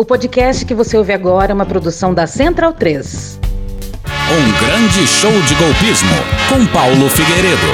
O 0.00 0.04
podcast 0.04 0.64
que 0.64 0.74
você 0.74 0.96
ouve 0.96 1.12
agora 1.12 1.50
é 1.50 1.54
uma 1.54 1.66
produção 1.66 2.14
da 2.14 2.24
Central 2.24 2.72
3. 2.72 3.40
Um 4.30 4.64
grande 4.64 5.04
show 5.08 5.32
de 5.42 5.54
golpismo 5.56 6.14
com 6.48 6.64
Paulo 6.66 7.10
Figueiredo. 7.10 7.66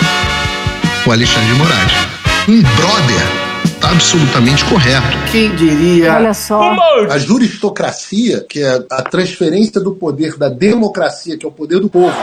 O 1.06 1.12
Alexandre 1.12 1.52
de 1.52 1.58
Moraes. 1.58 1.92
Um 2.48 2.62
brother 2.62 3.44
absolutamente 3.82 4.64
correto. 4.64 5.06
Quem 5.30 5.54
diria? 5.54 6.14
Olha 6.14 6.32
só. 6.32 6.74
A 7.10 7.18
juristocracia, 7.18 8.42
que 8.48 8.62
é 8.62 8.82
a 8.90 9.02
transferência 9.02 9.78
do 9.78 9.92
poder 9.94 10.38
da 10.38 10.48
democracia, 10.48 11.36
que 11.36 11.44
é 11.44 11.48
o 11.48 11.52
poder 11.52 11.78
do 11.78 11.90
povo, 11.90 12.16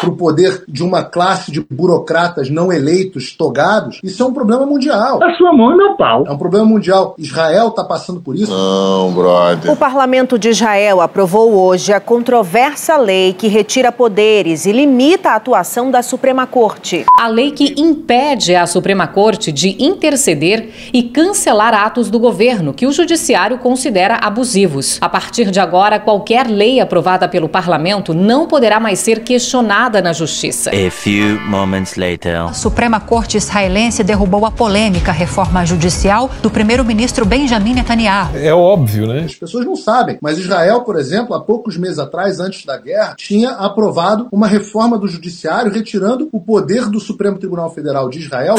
para 0.00 0.08
o 0.08 0.16
poder 0.16 0.64
de 0.66 0.82
uma 0.82 1.04
classe 1.04 1.52
de 1.52 1.60
burocratas 1.70 2.48
não 2.48 2.72
eleitos, 2.72 3.36
togados, 3.36 4.00
isso 4.02 4.22
é 4.22 4.26
um 4.26 4.32
problema 4.32 4.64
mundial. 4.64 5.22
A 5.22 5.34
sua 5.34 5.52
mão 5.52 5.72
é 5.72 5.76
meu 5.76 5.96
pau. 5.96 6.24
É 6.26 6.30
um 6.30 6.38
problema 6.38 6.64
mundial. 6.64 7.14
Israel 7.18 7.68
está 7.68 7.84
passando 7.84 8.20
por 8.20 8.34
isso. 8.34 8.50
Não, 8.50 9.12
brother. 9.12 9.70
O 9.70 9.76
parlamento 9.76 10.38
de 10.38 10.48
Israel 10.48 11.02
aprovou 11.02 11.52
hoje 11.52 11.92
a 11.92 12.00
controversa 12.00 12.96
lei 12.96 13.34
que 13.34 13.46
retira 13.46 13.92
poderes 13.92 14.64
e 14.64 14.72
limita 14.72 15.30
a 15.30 15.34
atuação 15.36 15.90
da 15.90 16.02
Suprema 16.02 16.46
Corte. 16.46 17.04
A 17.18 17.28
lei 17.28 17.50
que 17.50 17.74
impede 17.78 18.54
a 18.54 18.66
Suprema 18.66 19.06
Corte 19.06 19.52
de 19.52 19.76
interceder 19.82 20.70
e 20.92 21.02
cancelar 21.02 21.74
atos 21.74 22.08
do 22.08 22.18
governo 22.18 22.72
que 22.72 22.86
o 22.86 22.92
judiciário 22.92 23.58
considera 23.58 24.16
abusivos. 24.16 24.98
A 25.00 25.08
partir 25.08 25.50
de 25.50 25.60
agora, 25.60 26.00
qualquer 26.00 26.46
lei 26.46 26.80
aprovada 26.80 27.28
pelo 27.28 27.48
parlamento 27.48 28.14
não 28.14 28.46
poderá 28.46 28.80
mais 28.80 28.98
ser 28.98 29.22
questionada 29.22 29.89
na 30.02 30.12
justiça. 30.12 30.70
A 30.70 30.90
few 30.90 31.40
moments 31.40 31.96
later. 31.96 32.36
A 32.36 32.52
Suprema 32.52 33.00
Corte 33.00 33.38
israelense 33.38 34.04
derrubou 34.04 34.44
a 34.44 34.50
polêmica 34.50 35.10
reforma 35.10 35.64
judicial 35.64 36.30
do 36.42 36.50
primeiro-ministro 36.50 37.24
Benjamin 37.24 37.74
Netanyahu. 37.74 38.36
É 38.36 38.52
óbvio, 38.52 39.06
né? 39.06 39.24
As 39.24 39.34
pessoas 39.34 39.64
não 39.64 39.76
sabem, 39.76 40.18
mas 40.20 40.38
Israel, 40.38 40.82
por 40.82 40.98
exemplo, 40.98 41.34
há 41.34 41.40
poucos 41.40 41.78
meses 41.78 41.98
atrás, 41.98 42.38
antes 42.40 42.66
da 42.66 42.76
guerra, 42.76 43.14
tinha 43.16 43.52
aprovado 43.52 44.28
uma 44.30 44.46
reforma 44.46 44.98
do 44.98 45.08
judiciário 45.08 45.72
retirando 45.72 46.28
o 46.30 46.40
poder 46.40 46.86
do 46.90 47.00
Supremo 47.00 47.38
Tribunal 47.38 47.72
Federal 47.72 48.10
de 48.10 48.18
Israel, 48.18 48.56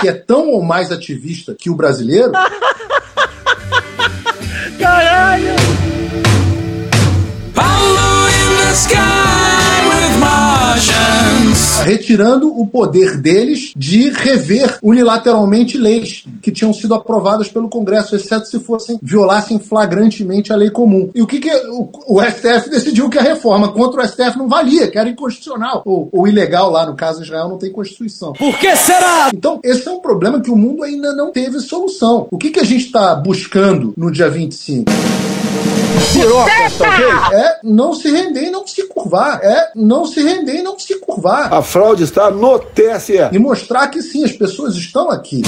que 0.00 0.08
é 0.08 0.12
tão 0.12 0.50
ou 0.50 0.62
mais 0.62 0.90
ativista 0.90 1.54
que 1.58 1.68
o 1.68 1.74
brasileiro. 1.74 2.32
Caralho! 4.78 5.54
Paulo 7.54 8.28
in 8.28 8.56
the 8.56 8.72
sky. 8.72 9.33
Retirando 11.82 12.48
o 12.48 12.66
poder 12.66 13.16
deles 13.18 13.72
de 13.76 14.10
rever 14.10 14.78
unilateralmente 14.82 15.76
leis 15.76 16.24
que 16.42 16.52
tinham 16.52 16.72
sido 16.72 16.94
aprovadas 16.94 17.48
pelo 17.48 17.68
Congresso, 17.68 18.16
exceto 18.16 18.46
se 18.46 18.58
fossem 18.60 18.98
violassem 19.02 19.58
flagrantemente 19.58 20.52
a 20.52 20.56
lei 20.56 20.70
comum. 20.70 21.10
E 21.14 21.22
o 21.22 21.26
que, 21.26 21.40
que 21.40 21.50
o, 21.68 21.88
o 22.08 22.22
STF 22.22 22.70
decidiu 22.70 23.08
que 23.08 23.18
a 23.18 23.22
reforma 23.22 23.72
contra 23.72 24.02
o 24.02 24.06
STF 24.06 24.36
não 24.36 24.48
valia, 24.48 24.90
que 24.90 24.98
era 24.98 25.08
inconstitucional 25.08 25.82
ou, 25.84 26.08
ou 26.12 26.28
ilegal 26.28 26.70
lá 26.70 26.86
no 26.86 26.94
caso 26.94 27.22
Israel 27.22 27.48
não 27.48 27.58
tem 27.58 27.72
constituição. 27.72 28.32
Por 28.32 28.58
que 28.58 28.74
será? 28.76 29.30
Então 29.34 29.60
esse 29.62 29.88
é 29.88 29.90
um 29.90 30.00
problema 30.00 30.40
que 30.40 30.50
o 30.50 30.56
mundo 30.56 30.82
ainda 30.82 31.14
não 31.14 31.32
teve 31.32 31.60
solução. 31.60 32.26
O 32.30 32.38
que, 32.38 32.50
que 32.50 32.60
a 32.60 32.64
gente 32.64 32.86
está 32.86 33.14
buscando 33.14 33.94
no 33.96 34.10
dia 34.10 34.28
25? 34.28 34.90
Pirocas, 36.12 36.78
talvez? 36.78 37.32
É 37.32 37.58
não 37.62 37.92
se 37.92 38.10
render 38.10 38.44
e 38.44 38.50
não 38.50 38.66
se 38.66 38.86
curvar. 38.88 39.40
É 39.42 39.70
não 39.74 40.04
se 40.04 40.22
render 40.22 40.56
e 40.56 40.62
não 40.62 40.78
se 40.78 40.98
curvar. 40.98 41.52
A 41.52 41.62
fraude 41.64 42.04
está 42.04 42.30
no 42.30 42.58
TSE. 42.58 43.30
E 43.32 43.38
mostrar 43.38 43.88
que 43.88 44.00
sim, 44.02 44.24
as 44.24 44.32
pessoas 44.32 44.76
estão 44.76 45.10
aqui. 45.10 45.42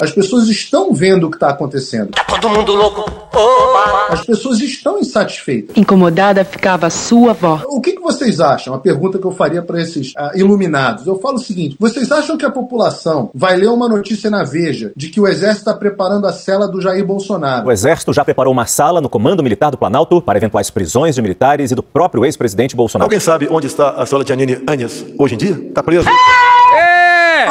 As 0.00 0.12
pessoas 0.12 0.48
estão 0.48 0.92
vendo 0.94 1.26
o 1.26 1.30
que 1.30 1.36
está 1.36 1.48
acontecendo. 1.48 2.10
Todo 2.28 2.48
mundo 2.48 2.72
louco. 2.72 3.00
Oba! 3.34 4.06
As 4.10 4.24
pessoas 4.24 4.60
estão 4.60 4.98
insatisfeitas. 5.00 5.76
Incomodada 5.76 6.44
ficava 6.44 6.88
sua 6.88 7.30
avó. 7.30 7.62
O 7.66 7.80
que, 7.80 7.92
que 7.92 8.00
vocês 8.00 8.40
acham? 8.40 8.74
A 8.74 8.78
pergunta 8.78 9.18
que 9.18 9.26
eu 9.26 9.32
faria 9.32 9.60
para 9.60 9.80
esses 9.80 10.12
ah, 10.16 10.30
iluminados. 10.34 11.06
Eu 11.06 11.18
falo 11.18 11.36
o 11.36 11.40
seguinte: 11.40 11.76
vocês 11.80 12.12
acham 12.12 12.36
que 12.36 12.44
a 12.44 12.50
população 12.50 13.30
vai 13.34 13.56
ler 13.56 13.68
uma 13.68 13.88
notícia 13.88 14.30
na 14.30 14.44
Veja 14.44 14.92
de 14.96 15.08
que 15.08 15.20
o 15.20 15.26
exército 15.26 15.68
está 15.68 15.74
preparando 15.74 16.26
a 16.26 16.32
cela 16.32 16.68
do 16.68 16.80
Jair 16.80 17.04
Bolsonaro? 17.04 17.66
O 17.66 17.72
Exército 17.72 18.12
já 18.12 18.24
preparou 18.24 18.52
uma 18.52 18.66
sala 18.66 19.00
no 19.00 19.08
Comando 19.08 19.42
Militar 19.42 19.70
do 19.70 19.78
Planalto 19.78 20.22
para 20.22 20.38
eventuais 20.38 20.70
prisões 20.70 21.16
de 21.16 21.22
militares 21.22 21.72
e 21.72 21.74
do 21.74 21.82
próprio 21.82 22.24
ex-presidente 22.24 22.76
Bolsonaro. 22.76 23.06
Alguém 23.06 23.20
sabe 23.20 23.48
onde 23.50 23.66
está 23.66 23.90
a 23.90 24.06
sala 24.06 24.24
de 24.24 24.32
Anine 24.32 24.62
Anhas 24.68 25.04
hoje 25.18 25.34
em 25.34 25.38
dia? 25.38 25.52
Está 25.68 25.82
preso? 25.82 26.08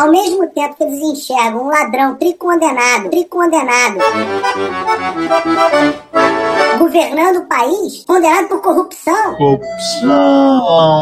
Ao 0.07 0.13
mesmo 0.13 0.47
tempo 0.51 0.73
que 0.78 0.84
eles 0.85 1.01
enxergam 1.01 1.66
um 1.66 1.68
ladrão 1.68 2.16
tricondenado, 2.16 3.09
tricondenado, 3.09 3.97
governando 6.79 7.38
o 7.40 7.45
país, 7.45 8.06
condenado 8.06 8.47
por 8.47 8.62
corrupção, 8.62 9.35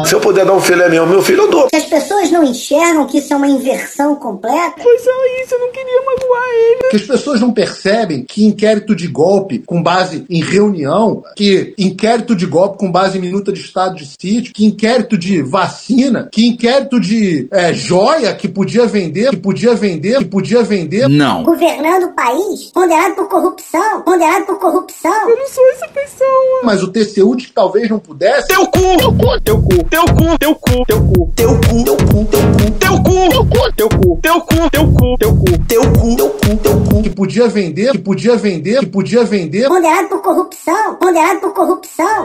Se 0.04 0.12
eu 0.12 0.20
puder 0.20 0.44
dar 0.44 0.54
um 0.54 0.60
filé 0.60 0.88
meu, 0.88 1.06
meu 1.06 1.22
filho, 1.22 1.42
eu 1.42 1.50
dou. 1.50 1.68
se 1.70 1.76
as 1.76 1.84
pessoas 1.84 2.32
não 2.32 2.42
enxergam 2.42 3.06
que 3.06 3.18
isso 3.18 3.32
é 3.32 3.36
uma 3.36 3.46
inversão 3.46 4.16
completa, 4.16 4.82
Foi 4.82 4.98
só 4.98 5.10
isso, 5.42 5.54
eu 5.54 5.60
não 5.60 5.70
queria 5.70 6.00
magoar 6.04 6.50
ele. 6.50 6.90
Que 6.90 6.96
as 6.96 7.02
pessoas 7.02 7.40
não 7.40 7.52
percebem 7.52 8.24
que 8.24 8.44
inquérito 8.44 8.92
de 8.92 9.06
golpe 9.06 9.60
com 9.60 9.80
base 9.80 10.24
em 10.28 10.42
reunião, 10.42 11.22
que 11.36 11.74
inquérito 11.78 12.34
de 12.34 12.46
golpe 12.46 12.78
com 12.78 12.90
base 12.90 13.18
em 13.18 13.20
minuta 13.20 13.52
de 13.52 13.60
estado 13.60 13.94
de 13.94 14.06
sítio, 14.06 14.52
que 14.52 14.64
inquérito 14.64 15.16
de 15.16 15.42
vacina, 15.42 16.28
que 16.32 16.46
inquérito 16.46 16.98
de 16.98 17.46
é, 17.52 17.72
joia 17.72 18.34
que 18.34 18.48
podia 18.48 18.86
vender, 18.96 19.30
que 19.30 19.36
podia 19.36 19.74
vender, 19.74 20.18
que 20.18 20.24
podia 20.24 20.62
vender. 20.62 21.08
Não. 21.08 21.42
governando 21.42 22.04
o 22.04 22.12
país, 22.14 22.70
condenado 22.72 23.14
por 23.14 23.28
corrupção, 23.28 24.02
condenado 24.02 24.46
por 24.46 24.58
corrupção, 24.58 25.28
Eu 25.28 25.36
não 25.36 25.46
sou 25.48 25.66
essa 25.72 25.88
pessoa. 25.88 26.60
Mas 26.64 26.82
o 26.82 26.90
TCU 26.90 27.36
que 27.36 27.52
talvez 27.52 27.90
não 27.90 27.98
pudesse. 27.98 28.48
Teu 28.48 28.66
cu! 28.66 28.96
Teu 28.96 29.12
cu! 29.12 29.40
Teu 29.44 29.60
cu! 29.60 29.84
Teu 29.90 30.04
cu! 30.06 30.38
Teu 30.38 30.56
cu! 30.56 30.86
Teu 30.86 30.98
cu! 30.98 31.32
Teu 31.36 31.56
cu, 31.58 31.62
teu 31.76 31.96
cu, 31.96 32.62
teu 32.80 32.96
cu, 32.98 33.36
Teu 33.36 33.46
cu! 33.48 33.72
Teu 33.76 33.90
cu! 33.90 34.18
Teu 34.22 34.40
cu! 34.40 34.68
Teu 34.72 34.90
cu! 34.90 35.18
Teu 35.18 35.34
cu! 35.34 35.56
teu 35.68 35.84
cu, 35.88 36.16
teu 36.16 36.30
cu, 36.30 36.56
teu 36.62 36.80
cu. 36.80 37.02
Que 37.02 37.10
podia 37.10 37.48
vender, 37.48 37.92
que 37.92 37.98
podia 37.98 38.36
vender, 38.36 38.80
que 38.80 38.86
podia 38.86 39.24
vender. 39.24 39.68
condenado 39.68 40.08
por 40.08 40.22
corrupção, 40.22 40.94
condenado 40.96 41.40
por 41.40 41.54
corrupção, 41.54 42.24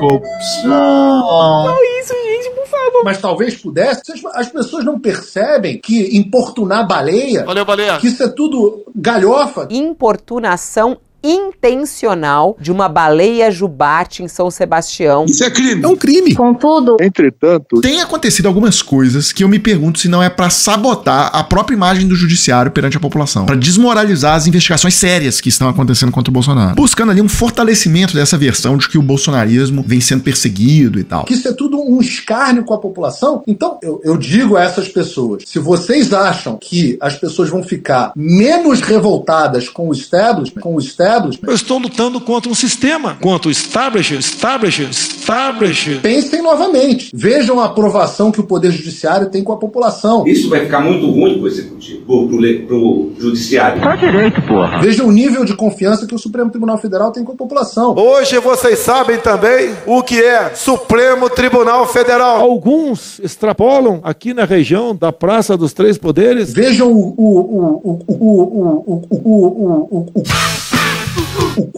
Só 1.66 1.76
isso, 2.00 2.14
gente, 2.14 2.56
por 2.56 2.68
favor. 2.68 3.04
Mas 3.04 3.20
talvez 3.20 3.56
pudesse. 3.56 4.12
As, 4.12 4.26
as 4.36 4.48
pessoas 4.50 4.86
não 4.86 5.00
percebem 5.00 5.80
que 5.80 6.18
importunar 6.52 6.86
baleia, 6.86 7.46
Valeu, 7.46 7.66
baleia. 7.66 7.98
que 7.98 8.08
isso 8.08 8.22
é 8.24 8.28
tudo 8.30 8.84
galhofa. 8.96 9.68
Importunação 9.72 10.98
intencional 11.24 12.58
de 12.60 12.72
uma 12.72 12.88
baleia 12.90 13.52
jubarte 13.52 14.24
em 14.24 14.28
São 14.28 14.50
Sebastião. 14.50 15.26
Isso 15.26 15.44
é 15.44 15.50
crime. 15.50 15.84
É 15.84 15.88
um 15.88 15.96
crime. 15.96 16.34
contudo, 16.36 16.98
Entretanto, 17.02 17.82
Tem 17.82 18.02
acontecido 18.02 18.48
algumas 18.48 18.82
coisas 18.82 19.32
que 19.32 19.44
eu 19.44 19.48
me 19.48 19.60
pergunto 19.60 20.00
se 20.00 20.08
não 20.08 20.22
é 20.22 20.30
pra 20.30 20.50
sabotar 20.50 21.30
a 21.34 21.44
própria 21.44 21.76
imagem 21.76 22.08
do 22.08 22.16
judiciário 22.16 22.72
perante 22.72 22.98
a 22.98 23.00
população, 23.00 23.46
Pra 23.46 23.56
desmoralizar 23.56 24.36
as 24.36 24.48
investigações 24.48 24.96
sérias 24.96 25.40
que 25.42 25.50
estão 25.50 25.70
acontecendo 25.70 26.12
contra 26.12 26.30
o 26.30 26.34
Bolsonaro, 26.34 26.76
buscando 26.76 27.12
ali 27.12 27.22
um 27.22 27.30
fortalecimento 27.30 28.14
dessa 28.14 28.38
versão 28.38 28.78
de 28.78 28.88
que 28.90 28.98
o 28.98 29.02
bolsonarismo 29.02 29.84
vem 29.86 30.02
sendo 30.02 30.24
perseguido 30.24 31.00
e 31.00 31.04
tal. 31.04 31.26
que 31.26 31.34
isso 31.34 31.48
é 31.48 31.54
tudo 31.54 31.80
um 31.82 32.00
escárnio 32.02 32.64
com 32.64 32.74
a 32.74 32.80
população. 32.80 33.44
Então, 33.48 33.78
eu, 33.82 34.02
eu 34.04 34.18
digo 34.18 34.56
a 34.58 34.64
essas 34.64 34.88
pessoas: 34.88 35.44
se 35.46 35.60
vocês 35.60 36.14
acham 36.14 36.58
que 36.60 36.98
as 37.02 37.16
pessoas 37.16 37.50
vão 37.50 37.64
ficar 37.64 38.12
menos 38.16 38.82
revoltadas 38.82 39.70
com 39.70 39.90
o 39.90 39.94
establishment, 39.94 40.62
com 40.62 40.76
o 40.76 40.80
establishment, 40.80 41.11
eu 41.48 41.54
estou 41.54 41.78
lutando 41.78 42.20
contra 42.22 42.50
um 42.52 42.56
sistema, 42.56 43.18
contra 43.22 43.48
o 43.50 43.52
establishment, 43.52 44.20
establishment, 44.20 44.90
establishment. 44.92 46.00
pensem 46.02 46.42
novamente. 46.42 47.10
Vejam 47.14 47.60
a 47.60 47.66
aprovação 47.66 48.32
que 48.32 48.40
o 48.40 48.44
Poder 48.44 48.72
Judiciário 48.72 49.30
tem 49.30 49.44
com 49.44 49.52
a 49.54 49.58
população. 49.58 50.26
Isso 50.28 50.50
vai 50.50 50.62
ficar 50.62 50.80
muito 50.82 51.06
ruim 51.10 51.38
pro 51.40 51.48
executivo, 51.48 52.06
pro, 52.06 52.28
pro, 52.28 52.38
le- 52.38 52.60
pro 52.60 53.12
judiciário. 53.20 53.82
Tá 53.82 53.96
direito, 53.96 54.42
porra. 54.44 54.80
Vejam 54.82 55.08
o 55.08 55.12
nível 55.12 55.44
de 55.46 55.56
confiança 55.56 56.06
que 56.06 56.16
o 56.16 56.20
Supremo 56.20 56.50
Tribunal 56.50 56.78
Federal 56.78 57.12
tem 57.12 57.24
com 57.24 57.32
a 57.34 57.36
população. 57.36 57.96
Hoje 57.98 58.40
vocês 58.40 58.80
sabem 58.80 59.18
também 59.18 59.72
o 59.86 60.02
que 60.04 60.22
é 60.22 60.54
Supremo 60.56 61.30
Tribunal 61.30 61.88
Federal. 61.88 62.42
Alguns 62.42 63.20
extrapolam 63.20 64.00
aqui 64.04 64.34
na 64.34 64.46
região 64.46 64.96
da 64.96 65.12
Praça 65.12 65.58
dos 65.58 65.74
Três 65.74 65.98
Poderes. 65.98 66.54
Vejam 66.54 66.92
o, 66.92 67.14
o, 67.18 67.40
o, 67.40 67.82
o, 67.84 68.00
o, 68.08 68.16
o, 68.16 68.84
o, 68.88 69.06
o, 69.10 69.20
o, 69.20 69.30
o, 69.30 69.88
o, 69.92 70.12
o 70.16 70.22
o 70.22 70.24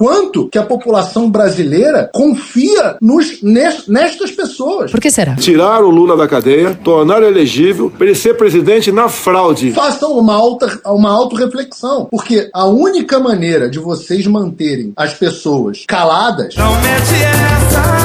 quanto 0.04 0.50
que 0.50 0.58
a 0.58 0.64
população 0.64 1.32
brasileira 1.32 2.10
confia 2.14 2.98
nos, 3.02 3.42
nestas 3.42 4.32
pessoas. 4.32 4.92
Por 4.92 5.00
que 5.00 5.10
será? 5.10 5.36
Tirar 5.36 5.82
o 5.82 5.90
Lula 5.90 6.18
da 6.18 6.28
cadeia, 6.28 6.78
tornar 6.84 7.24
elegível 7.24 7.90
para 7.90 8.08
ele 8.08 8.16
ser 8.16 8.36
presidente 8.36 8.92
na 8.92 9.08
fraude. 9.08 9.72
Façam 9.72 10.18
uma, 10.18 10.34
alta, 10.34 10.82
uma 10.88 11.10
autorreflexão, 11.10 12.10
porque 12.12 12.50
a 12.54 12.66
única 12.66 13.18
maneira 13.18 13.70
de 13.70 13.80
vocês 13.80 14.28
manterem 14.28 14.92
as 14.98 15.14
pessoas 15.14 15.86
caladas. 15.88 16.54
Não 16.58 16.74
mete 16.82 17.24
essa. 17.24 18.04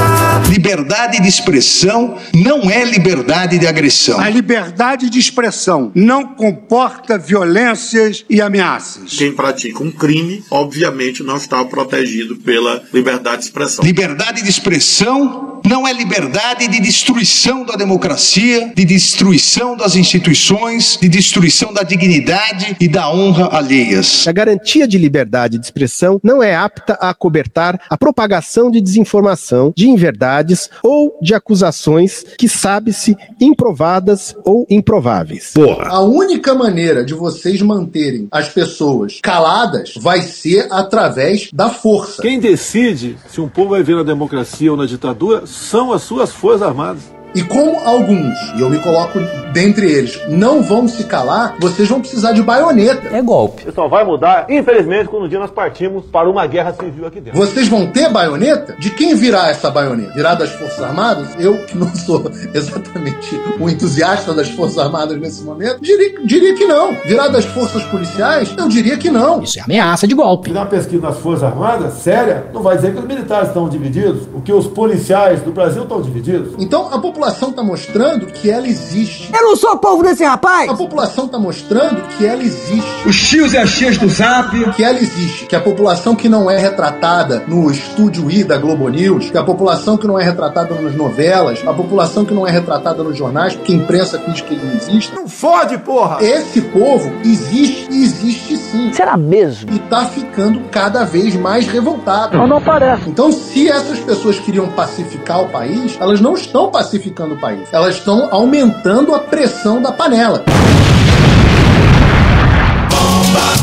Liberdade 0.48 1.20
de 1.20 1.28
expressão 1.28 2.16
não 2.34 2.70
é 2.70 2.84
liberdade 2.84 3.58
de 3.58 3.66
agressão. 3.66 4.18
A 4.18 4.30
liberdade 4.30 5.10
de 5.10 5.18
expressão 5.18 5.92
não 5.94 6.24
comporta 6.24 7.18
violências 7.18 8.24
e 8.30 8.40
ameaças. 8.40 9.16
Quem 9.16 9.32
pratica 9.32 9.82
um 9.82 9.90
crime, 9.90 10.42
obviamente, 10.50 11.22
não 11.22 11.36
está 11.36 11.60
protegido 11.88 12.36
pela 12.36 12.82
liberdade 12.92 13.38
de 13.38 13.44
expressão. 13.44 13.84
Liberdade 13.84 14.42
de 14.42 14.50
expressão 14.50 15.57
não 15.66 15.86
é 15.86 15.92
liberdade 15.92 16.68
de 16.68 16.80
destruição 16.80 17.64
da 17.64 17.74
democracia, 17.74 18.72
de 18.74 18.84
destruição 18.84 19.76
das 19.76 19.96
instituições, 19.96 20.98
de 21.00 21.08
destruição 21.08 21.72
da 21.72 21.82
dignidade 21.82 22.76
e 22.80 22.88
da 22.88 23.10
honra 23.12 23.46
alheias. 23.46 24.26
A 24.26 24.32
garantia 24.32 24.86
de 24.86 24.98
liberdade 24.98 25.58
de 25.58 25.64
expressão 25.64 26.20
não 26.22 26.42
é 26.42 26.54
apta 26.54 26.94
a 26.94 27.12
cobertar 27.14 27.80
a 27.88 27.96
propagação 27.96 28.70
de 28.70 28.80
desinformação, 28.80 29.72
de 29.76 29.88
inverdades 29.88 30.70
ou 30.82 31.18
de 31.20 31.34
acusações 31.34 32.24
que 32.36 32.48
sabe-se 32.48 33.16
improvadas 33.40 34.34
ou 34.44 34.66
improváveis. 34.68 35.52
Porra. 35.54 35.88
A 35.88 36.00
única 36.00 36.54
maneira 36.54 37.04
de 37.04 37.14
vocês 37.14 37.60
manterem 37.62 38.28
as 38.30 38.48
pessoas 38.48 39.20
caladas 39.22 39.94
vai 39.96 40.22
ser 40.22 40.68
através 40.70 41.48
da 41.52 41.68
força. 41.68 42.22
Quem 42.22 42.38
decide 42.38 43.16
se 43.28 43.40
um 43.40 43.48
povo 43.48 43.70
vai 43.70 43.82
ver 43.82 43.96
na 43.96 44.02
democracia 44.02 44.70
ou 44.70 44.76
na 44.76 44.86
ditadura 44.86 45.46
são 45.48 45.92
as 45.92 46.02
suas 46.02 46.32
Forças 46.32 46.62
Armadas. 46.62 47.17
E 47.38 47.42
como 47.44 47.78
alguns, 47.84 48.36
e 48.56 48.62
eu 48.62 48.68
me 48.68 48.80
coloco 48.80 49.20
dentre 49.52 49.86
eles, 49.86 50.20
não 50.28 50.60
vão 50.60 50.88
se 50.88 51.04
calar, 51.04 51.54
vocês 51.60 51.88
vão 51.88 52.00
precisar 52.00 52.32
de 52.32 52.42
baioneta. 52.42 53.16
É 53.16 53.22
golpe. 53.22 53.62
Isso 53.62 53.76
só 53.76 53.86
vai 53.86 54.04
mudar, 54.04 54.46
infelizmente, 54.48 55.08
quando 55.08 55.26
um 55.26 55.28
dia 55.28 55.38
nós 55.38 55.52
partimos 55.52 56.04
para 56.06 56.28
uma 56.28 56.44
guerra 56.48 56.72
civil 56.72 57.06
aqui 57.06 57.20
dentro. 57.20 57.38
Vocês 57.38 57.68
vão 57.68 57.86
ter 57.86 58.10
baioneta? 58.10 58.74
De 58.80 58.90
quem 58.90 59.14
virá 59.14 59.50
essa 59.50 59.70
baioneta? 59.70 60.14
Virá 60.14 60.34
das 60.34 60.50
Forças 60.50 60.82
Armadas? 60.82 61.28
Eu, 61.38 61.58
que 61.58 61.78
não 61.78 61.94
sou 61.94 62.24
exatamente 62.52 63.40
um 63.60 63.68
entusiasta 63.68 64.34
das 64.34 64.50
Forças 64.50 64.78
Armadas 64.78 65.16
nesse 65.16 65.44
momento, 65.44 65.80
diria, 65.80 66.18
diria 66.24 66.54
que 66.56 66.66
não. 66.66 66.92
Virá 67.04 67.28
das 67.28 67.44
Forças 67.44 67.84
Policiais? 67.84 68.52
Eu 68.58 68.68
diria 68.68 68.96
que 68.96 69.10
não. 69.10 69.44
Isso 69.44 69.60
é 69.60 69.62
ameaça 69.62 70.08
de 70.08 70.14
golpe. 70.16 70.50
Uma 70.50 70.66
pesquisa 70.66 71.02
nas 71.02 71.18
Forças 71.18 71.44
Armadas, 71.44 71.94
séria, 71.94 72.46
não 72.52 72.62
vai 72.62 72.74
dizer 72.74 72.94
que 72.94 72.98
os 72.98 73.04
militares 73.04 73.46
estão 73.46 73.68
divididos, 73.68 74.22
o 74.34 74.40
que 74.40 74.52
os 74.52 74.66
policiais 74.66 75.40
do 75.40 75.52
Brasil 75.52 75.84
estão 75.84 76.02
divididos. 76.02 76.54
Então, 76.58 76.92
a 76.92 76.98
população 76.98 77.27
população 77.28 77.50
está 77.50 77.62
mostrando 77.62 78.26
que 78.26 78.50
ela 78.50 78.66
existe. 78.66 79.30
Eu 79.34 79.42
não 79.42 79.56
sou 79.56 79.76
povo 79.76 80.02
desse 80.02 80.24
rapaz! 80.24 80.70
A 80.70 80.74
população 80.74 81.26
está 81.26 81.38
mostrando 81.38 82.02
que 82.16 82.26
ela 82.26 82.42
existe. 82.42 83.06
Os 83.06 83.28
tios 83.28 83.52
e 83.52 83.58
as 83.58 83.70
tias 83.72 83.98
do 83.98 84.08
Zap. 84.08 84.48
Que 84.72 84.82
ela 84.82 84.98
existe. 84.98 85.46
Que 85.46 85.54
a 85.54 85.60
população 85.60 86.14
que 86.14 86.28
não 86.28 86.50
é 86.50 86.58
retratada 86.58 87.44
no 87.46 87.70
estúdio 87.70 88.30
I 88.30 88.44
da 88.44 88.56
Globo 88.56 88.88
News, 88.88 89.30
que 89.30 89.36
a 89.36 89.42
população 89.42 89.96
que 89.96 90.06
não 90.06 90.18
é 90.18 90.24
retratada 90.24 90.74
nas 90.74 90.94
novelas, 90.94 91.62
a 91.66 91.72
população 91.72 92.24
que 92.24 92.32
não 92.32 92.46
é 92.46 92.50
retratada 92.50 93.02
nos 93.02 93.16
jornais, 93.16 93.54
porque 93.54 93.72
a 93.72 93.76
imprensa 93.76 94.18
finge 94.18 94.42
que 94.42 94.54
ele 94.54 94.64
não 94.64 94.74
existe. 94.74 95.14
Não 95.14 95.28
fode, 95.28 95.76
porra! 95.78 96.22
Esse 96.22 96.62
povo 96.62 97.12
existe 97.24 97.88
e 97.90 98.04
existe 98.04 98.56
sim. 98.56 98.92
Será 98.92 99.16
mesmo? 99.16 99.72
E 99.72 99.78
tá 99.80 100.06
ficando 100.06 100.60
cada 100.70 101.04
vez 101.04 101.34
mais 101.34 101.66
revoltado. 101.66 102.38
Não, 102.38 102.46
não 102.46 102.62
parece. 102.62 103.08
Então, 103.08 103.30
se 103.30 103.68
essas 103.68 103.98
pessoas 103.98 104.38
queriam 104.38 104.68
pacificar 104.68 105.42
o 105.42 105.48
país, 105.48 105.96
elas 106.00 106.20
não 106.20 106.34
estão 106.34 106.70
pacificando 106.70 107.07
o 107.10 107.40
país. 107.40 107.68
Elas 107.72 107.96
estão 107.96 108.28
aumentando 108.30 109.14
a 109.14 109.18
pressão 109.18 109.80
da 109.80 109.92
panela. 109.92 110.44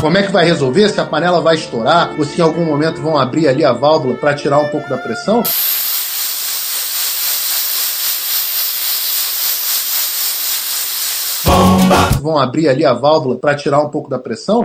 Como 0.00 0.16
é 0.18 0.22
que 0.22 0.30
vai 0.30 0.44
resolver? 0.44 0.88
Se 0.90 1.00
a 1.00 1.04
panela 1.04 1.40
vai 1.40 1.54
estourar 1.56 2.10
ou 2.18 2.24
se 2.24 2.38
em 2.38 2.44
algum 2.44 2.64
momento 2.64 3.00
vão 3.00 3.16
abrir 3.16 3.48
ali 3.48 3.64
a 3.64 3.72
válvula 3.72 4.14
para 4.14 4.34
tirar 4.34 4.58
um 4.58 4.68
pouco 4.68 4.88
da 4.88 4.96
pressão? 4.98 5.42
Vão 12.20 12.38
abrir 12.38 12.68
ali 12.68 12.84
a 12.84 12.92
válvula 12.92 13.36
para 13.36 13.54
tirar 13.54 13.80
um 13.80 13.88
pouco 13.88 14.10
da 14.10 14.18
pressão? 14.18 14.62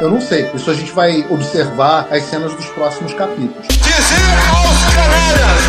Eu 0.00 0.10
não 0.10 0.20
sei. 0.20 0.50
Isso 0.54 0.70
a 0.70 0.74
gente 0.74 0.92
vai 0.92 1.24
observar 1.30 2.08
as 2.10 2.22
cenas 2.24 2.52
dos 2.54 2.66
próximos 2.66 3.14
capítulos. 3.14 3.66
Dizer 3.68 4.16
aos 4.50 4.94
canalhas, 4.94 5.60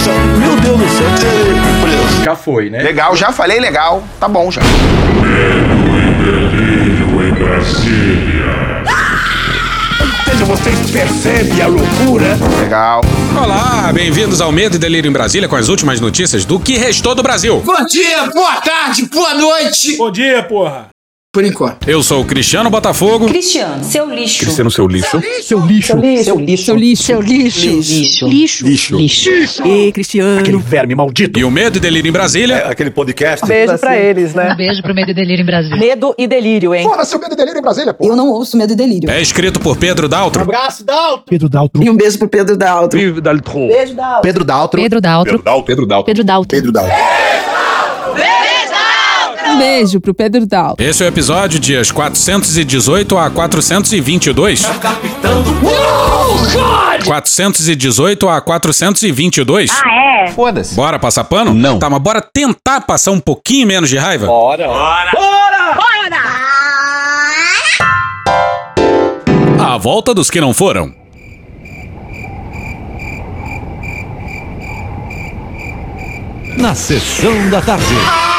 Céu. 0.01 0.15
Meu 0.39 0.57
Deus 0.57 0.79
do 0.79 0.89
céu, 0.89 1.17
serei 1.17 1.53
preso. 1.83 2.25
Já 2.25 2.35
foi, 2.37 2.71
né? 2.71 2.83
Legal, 2.83 3.15
já 3.17 3.33
falei 3.33 3.61
legal. 3.61 4.03
Tá 4.19 4.29
bom 4.29 4.51
já. 4.51 4.61
em 7.21 7.33
Brasília. 7.35 8.85
Veja, 10.27 10.45
vocês 10.45 10.91
percebem 10.91 11.61
a 11.63 11.67
loucura? 11.67 12.39
Legal. 12.61 13.03
Olá, 13.37 13.91
bem-vindos 13.93 14.41
ao 14.41 14.51
Medo 14.51 14.77
e 14.77 14.79
Delírio 14.79 15.09
em 15.09 15.13
Brasília 15.13 15.49
com 15.49 15.57
as 15.57 15.69
últimas 15.69 16.01
notícias 16.01 16.45
do 16.45 16.59
que 16.59 16.77
restou 16.77 17.15
do 17.15 17.23
Brasil. 17.23 17.61
Bom 17.61 17.85
dia, 17.85 18.27
boa 18.33 18.57
tarde, 18.61 19.07
boa 19.07 19.35
noite. 19.35 19.97
Bom 19.97 20.11
dia, 20.11 20.43
porra. 20.43 20.89
Por 21.33 21.45
enquanto. 21.45 21.89
Eu 21.89 22.03
sou 22.03 22.23
o 22.23 22.25
Cristiano 22.25 22.69
Botafogo. 22.69 23.29
Cristiano, 23.29 23.85
seu 23.85 24.05
lixo. 24.13 24.41
Cristiano, 24.41 24.69
seu 24.69 24.89
lixo. 24.89 25.23
Seu 25.45 25.61
lixo. 25.65 25.87
Seu 25.87 26.01
lixo. 26.01 26.25
Seu 26.25 26.37
lixo. 26.37 26.65
Seu 26.65 26.77
lixo. 26.77 27.05
Seu 27.05 27.21
lixo. 27.21 28.27
Lixo. 28.27 28.97
Lixo. 28.97 28.97
Lixo. 28.97 29.65
E 29.65 29.93
Cristiano. 29.93 30.41
Aquele 30.41 30.59
verme 30.59 30.93
maldito. 30.93 31.39
E 31.39 31.45
o 31.45 31.51
Medo 31.51 31.77
e 31.77 31.81
Delírio 31.81 32.09
em 32.09 32.13
Brasília. 32.13 32.57
É, 32.57 32.69
aquele 32.73 32.91
podcast. 32.91 33.47
Beijo 33.47 33.79
pra 33.79 33.97
eles, 33.97 34.35
né? 34.35 34.55
Um 34.55 34.57
beijo 34.57 34.83
pro 34.83 34.93
Medo 34.93 35.13
e 35.13 35.15
Delírio 35.15 35.43
em 35.45 35.47
Brasília. 35.47 35.77
Medo 35.77 36.13
e 36.19 36.27
delírio, 36.27 36.75
hein? 36.75 36.83
Porra, 36.89 37.05
seu 37.05 37.21
medo 37.21 37.35
e 37.35 37.37
delírio 37.37 37.61
em 37.61 37.63
Brasília, 37.63 37.95
pô. 37.95 38.09
Eu 38.09 38.17
não 38.17 38.29
ouço 38.31 38.57
Medo 38.57 38.73
e 38.73 38.77
Delírio. 38.77 39.09
É 39.09 39.23
escrito 39.23 39.61
por 39.61 39.77
Pedro 39.77 40.09
Daltro. 40.09 40.43
abraço, 40.43 40.85
Daltro. 40.85 41.27
Pedro 41.29 41.49
Daltro. 41.49 41.81
E 41.81 41.89
um 41.89 41.97
beijo 41.97 42.19
pro 42.19 42.27
Pedro 42.29 42.57
Daltro. 42.57 42.99
Pedro 42.99 43.21
Daltro. 43.21 43.69
Beijo, 43.69 43.95
Daltro. 43.95 44.23
Pedro 44.23 44.45
Daltro. 44.45 44.83
Pedro 44.83 45.01
Daltro. 45.01 45.33
Pedro 45.65 45.87
Daltro. 45.87 46.07
Pedro 46.07 46.25
Daltro. 46.25 46.49
Pedro 46.49 46.73
Daltro. 46.73 47.50
Um 49.51 49.59
beijo 49.59 50.01
pro 50.01 50.15
Pedro 50.15 50.47
Daltro. 50.47 50.85
Esse 50.85 51.03
é 51.03 51.07
o 51.07 51.09
episódio 51.09 51.59
dias 51.59 51.91
418 51.91 53.19
a 53.19 53.31
422. 53.31 54.63
418 57.05 58.29
a 58.29 58.41
422. 58.41 59.71
Ah, 59.71 60.25
é? 60.25 60.27
Foda-se. 60.29 60.75
Bora 60.75 60.99
passar 60.99 61.25
pano? 61.25 61.53
Não. 61.53 61.79
Tá, 61.79 61.91
mas 61.91 62.01
bora 62.01 62.21
tentar 62.23 62.83
passar 62.83 63.11
um 63.11 63.21
pouquinho 63.21 63.67
menos 63.67 63.91
de 63.91 63.99
raiva? 63.99 64.27
Bora. 64.27 64.67
Bora. 64.69 65.11
A 69.73 69.77
volta 69.79 70.13
dos 70.15 70.31
que 70.31 70.41
não 70.41 70.53
foram. 70.53 70.93
Na 76.57 76.75
sessão 76.75 77.49
da 77.51 77.61
tarde. 77.63 78.30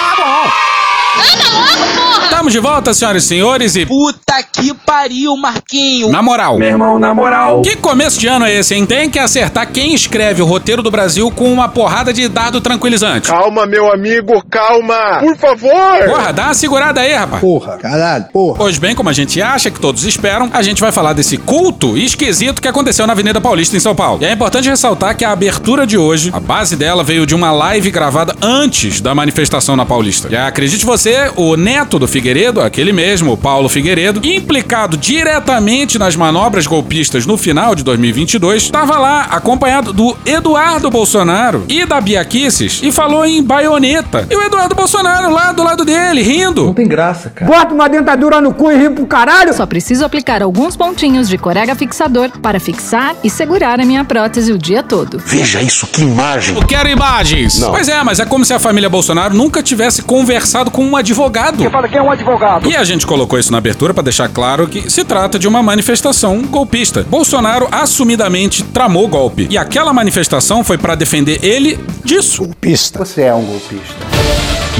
Anda 1.21 1.47
logo, 1.49 1.95
pô! 1.95 2.00
Estamos 2.41 2.53
de 2.53 2.59
volta, 2.59 2.91
senhoras 2.91 3.23
e 3.23 3.27
senhores, 3.27 3.75
e 3.75 3.85
Puta 3.85 4.41
que 4.51 4.73
pariu, 4.73 5.37
Marquinho. 5.37 6.09
na 6.09 6.23
moral. 6.23 6.57
Meu 6.57 6.69
irmão, 6.69 6.97
na 6.97 7.13
moral. 7.13 7.61
Que 7.61 7.75
começo 7.75 8.19
de 8.19 8.25
ano 8.25 8.45
é 8.45 8.55
esse, 8.55 8.73
hein? 8.73 8.83
Tem 8.83 9.11
que 9.11 9.19
acertar 9.19 9.71
quem 9.71 9.93
escreve 9.93 10.41
o 10.41 10.45
roteiro 10.45 10.81
do 10.81 10.89
Brasil 10.89 11.29
com 11.29 11.53
uma 11.53 11.69
porrada 11.69 12.11
de 12.11 12.27
dado 12.27 12.59
tranquilizante. 12.59 13.27
Calma, 13.27 13.67
meu 13.67 13.93
amigo, 13.93 14.43
calma. 14.49 15.19
Por 15.19 15.37
favor. 15.37 16.05
Porra, 16.07 16.33
dá 16.33 16.45
uma 16.45 16.53
segurada 16.55 17.01
aí, 17.01 17.13
rapaz. 17.13 17.41
Porra, 17.41 17.77
caralho, 17.77 18.25
porra. 18.33 18.57
Pois 18.57 18.79
bem, 18.79 18.95
como 18.95 19.09
a 19.09 19.13
gente 19.13 19.39
acha 19.39 19.69
que 19.69 19.79
todos 19.79 20.03
esperam, 20.03 20.49
a 20.51 20.63
gente 20.63 20.81
vai 20.81 20.91
falar 20.91 21.13
desse 21.13 21.37
culto 21.37 21.95
esquisito 21.95 22.59
que 22.59 22.67
aconteceu 22.67 23.05
na 23.05 23.13
Avenida 23.13 23.39
Paulista, 23.39 23.77
em 23.77 23.79
São 23.79 23.93
Paulo. 23.93 24.17
E 24.19 24.25
é 24.25 24.31
importante 24.31 24.67
ressaltar 24.67 25.15
que 25.15 25.23
a 25.23 25.31
abertura 25.31 25.85
de 25.85 25.95
hoje, 25.95 26.31
a 26.33 26.39
base 26.39 26.75
dela 26.75 27.03
veio 27.03 27.27
de 27.27 27.35
uma 27.35 27.51
live 27.51 27.91
gravada 27.91 28.35
antes 28.41 28.99
da 28.99 29.13
manifestação 29.13 29.75
na 29.75 29.85
Paulista. 29.85 30.27
E 30.31 30.35
acredite 30.35 30.83
você, 30.83 31.31
o 31.35 31.55
neto 31.55 31.99
do 31.99 32.07
Figueiredo, 32.07 32.30
aquele 32.63 32.93
mesmo, 32.93 33.33
o 33.33 33.37
Paulo 33.37 33.67
Figueiredo, 33.67 34.25
implicado 34.25 34.95
diretamente 34.95 35.99
nas 35.99 36.15
manobras 36.15 36.65
golpistas 36.65 37.25
no 37.25 37.37
final 37.37 37.75
de 37.75 37.83
2022, 37.83 38.63
estava 38.63 38.97
lá 38.97 39.23
acompanhado 39.31 39.91
do 39.91 40.15
Eduardo 40.25 40.89
Bolsonaro 40.89 41.65
e 41.67 41.85
da 41.85 41.99
Bia 41.99 42.23
Kicis 42.23 42.79
e 42.81 42.91
falou 42.91 43.25
em 43.25 43.43
baioneta. 43.43 44.25
E 44.29 44.35
o 44.35 44.41
Eduardo 44.41 44.73
Bolsonaro 44.75 45.31
lá 45.31 45.51
do 45.51 45.61
lado 45.61 45.83
dele, 45.83 46.21
rindo. 46.21 46.67
Não 46.67 46.73
tem 46.73 46.87
graça, 46.87 47.29
cara. 47.29 47.51
Bota 47.51 47.73
uma 47.73 47.89
dentadura 47.89 48.39
no 48.39 48.53
cu 48.53 48.71
e 48.71 48.77
ri 48.77 48.89
pro 48.89 49.05
caralho. 49.05 49.53
Só 49.53 49.65
preciso 49.65 50.05
aplicar 50.05 50.41
alguns 50.41 50.77
pontinhos 50.77 51.27
de 51.27 51.37
corega 51.37 51.75
fixador 51.75 52.29
para 52.41 52.59
fixar 52.59 53.13
e 53.23 53.29
segurar 53.29 53.79
a 53.79 53.85
minha 53.85 54.05
prótese 54.05 54.53
o 54.53 54.57
dia 54.57 54.81
todo. 54.81 55.19
Veja 55.25 55.61
isso, 55.61 55.85
que 55.87 56.01
imagem. 56.01 56.55
Eu 56.55 56.65
quero 56.65 56.87
imagens. 56.87 57.59
Não. 57.59 57.71
Pois 57.71 57.89
é, 57.89 58.01
mas 58.03 58.19
é 58.19 58.25
como 58.25 58.45
se 58.45 58.53
a 58.53 58.59
família 58.59 58.89
Bolsonaro 58.89 59.35
nunca 59.35 59.61
tivesse 59.61 60.01
conversado 60.01 60.71
com 60.71 60.85
um 60.85 60.95
advogado. 60.95 61.63
Você 61.63 61.69
fala 61.69 61.89
que 61.89 61.97
é 61.97 62.01
um 62.01 62.09
advogado. 62.09 62.20
E 62.65 62.75
a 62.75 62.83
gente 62.83 63.05
colocou 63.05 63.39
isso 63.39 63.51
na 63.51 63.57
abertura 63.57 63.93
para 63.93 64.03
deixar 64.03 64.29
claro 64.29 64.67
que 64.67 64.89
se 64.89 65.03
trata 65.03 65.37
de 65.37 65.47
uma 65.47 65.61
manifestação 65.61 66.41
golpista. 66.43 67.03
Bolsonaro 67.09 67.67
assumidamente 67.71 68.63
tramou 68.63 69.07
golpe. 69.07 69.47
E 69.49 69.57
aquela 69.57 69.93
manifestação 69.93 70.63
foi 70.63 70.77
para 70.77 70.95
defender 70.95 71.39
ele 71.43 71.79
disso. 72.03 72.43
Golpista. 72.43 72.99
Você 72.99 73.23
é 73.23 73.33
um 73.33 73.43
golpista. 73.43 73.95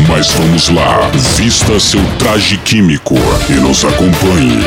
Mas 0.08 0.30
vamos 0.32 0.70
lá, 0.70 1.10
vista 1.36 1.80
seu 1.80 2.02
traje 2.18 2.58
químico 2.58 3.16
e 3.50 3.54
nos 3.54 3.84
acompanhe. 3.84 4.62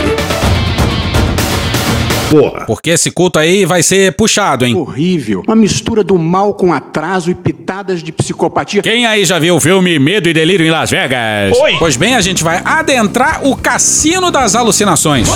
Porra. 2.30 2.64
Porque 2.66 2.90
esse 2.90 3.10
culto 3.10 3.38
aí 3.38 3.64
vai 3.64 3.82
ser 3.82 4.16
puxado, 4.16 4.64
hein? 4.64 4.74
Horrível. 4.74 5.42
Uma 5.46 5.56
mistura 5.56 6.02
do 6.02 6.18
mal 6.18 6.54
com 6.54 6.72
atraso 6.72 7.30
e 7.30 7.34
pitadas 7.34 8.02
de 8.02 8.12
psicopatia. 8.12 8.82
Quem 8.82 9.06
aí 9.06 9.24
já 9.24 9.38
viu 9.38 9.56
o 9.56 9.60
filme 9.60 9.98
Medo 9.98 10.28
e 10.28 10.32
Delírio 10.32 10.66
em 10.66 10.70
Las 10.70 10.90
Vegas? 10.90 11.56
Oi. 11.58 11.76
Pois 11.78 11.96
bem, 11.96 12.14
a 12.14 12.20
gente 12.20 12.42
vai 12.42 12.60
adentrar 12.64 13.46
o 13.46 13.56
cassino 13.56 14.30
das 14.30 14.54
alucinações. 14.54 15.28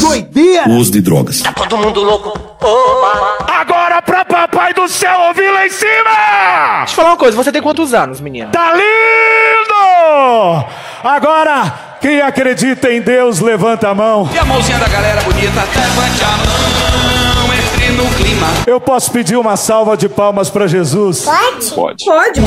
Doideira! 0.00 0.68
Uso 0.68 0.92
de 0.92 1.00
drogas. 1.00 1.40
Tá 1.40 1.52
todo 1.52 1.76
mundo 1.76 2.02
louco. 2.02 2.38
Agora 3.48 4.00
pra 4.02 4.24
papai 4.24 4.72
do 4.74 4.88
céu 4.88 5.20
ouvir 5.28 5.50
lá 5.50 5.66
em 5.66 5.70
cima! 5.70 6.78
Deixa 6.78 6.92
eu 6.92 6.96
falar 6.96 7.10
uma 7.10 7.16
coisa, 7.16 7.36
você 7.36 7.50
tem 7.50 7.62
quantos 7.62 7.92
anos, 7.94 8.20
menina? 8.20 8.50
Tá 8.50 8.72
lindo! 8.72 10.64
Agora, 11.02 11.87
quem 12.00 12.20
acredita 12.20 12.92
em 12.92 13.00
Deus, 13.00 13.40
levanta 13.40 13.88
a 13.88 13.94
mão. 13.94 14.28
E 14.32 14.38
a 14.38 14.44
mãozinha 14.44 14.78
da 14.78 14.88
galera 14.88 15.20
bonita, 15.22 15.60
levante 15.60 16.24
a 16.24 16.36
mão, 16.36 17.54
entre 17.54 17.92
no 17.92 18.06
clima. 18.14 18.46
Eu 18.66 18.80
posso 18.80 19.10
pedir 19.10 19.36
uma 19.36 19.56
salva 19.56 19.96
de 19.96 20.08
palmas 20.08 20.48
pra 20.50 20.66
Jesus? 20.66 21.22
Pode? 21.22 21.70
Pode. 21.72 22.04
Pode. 22.04 22.40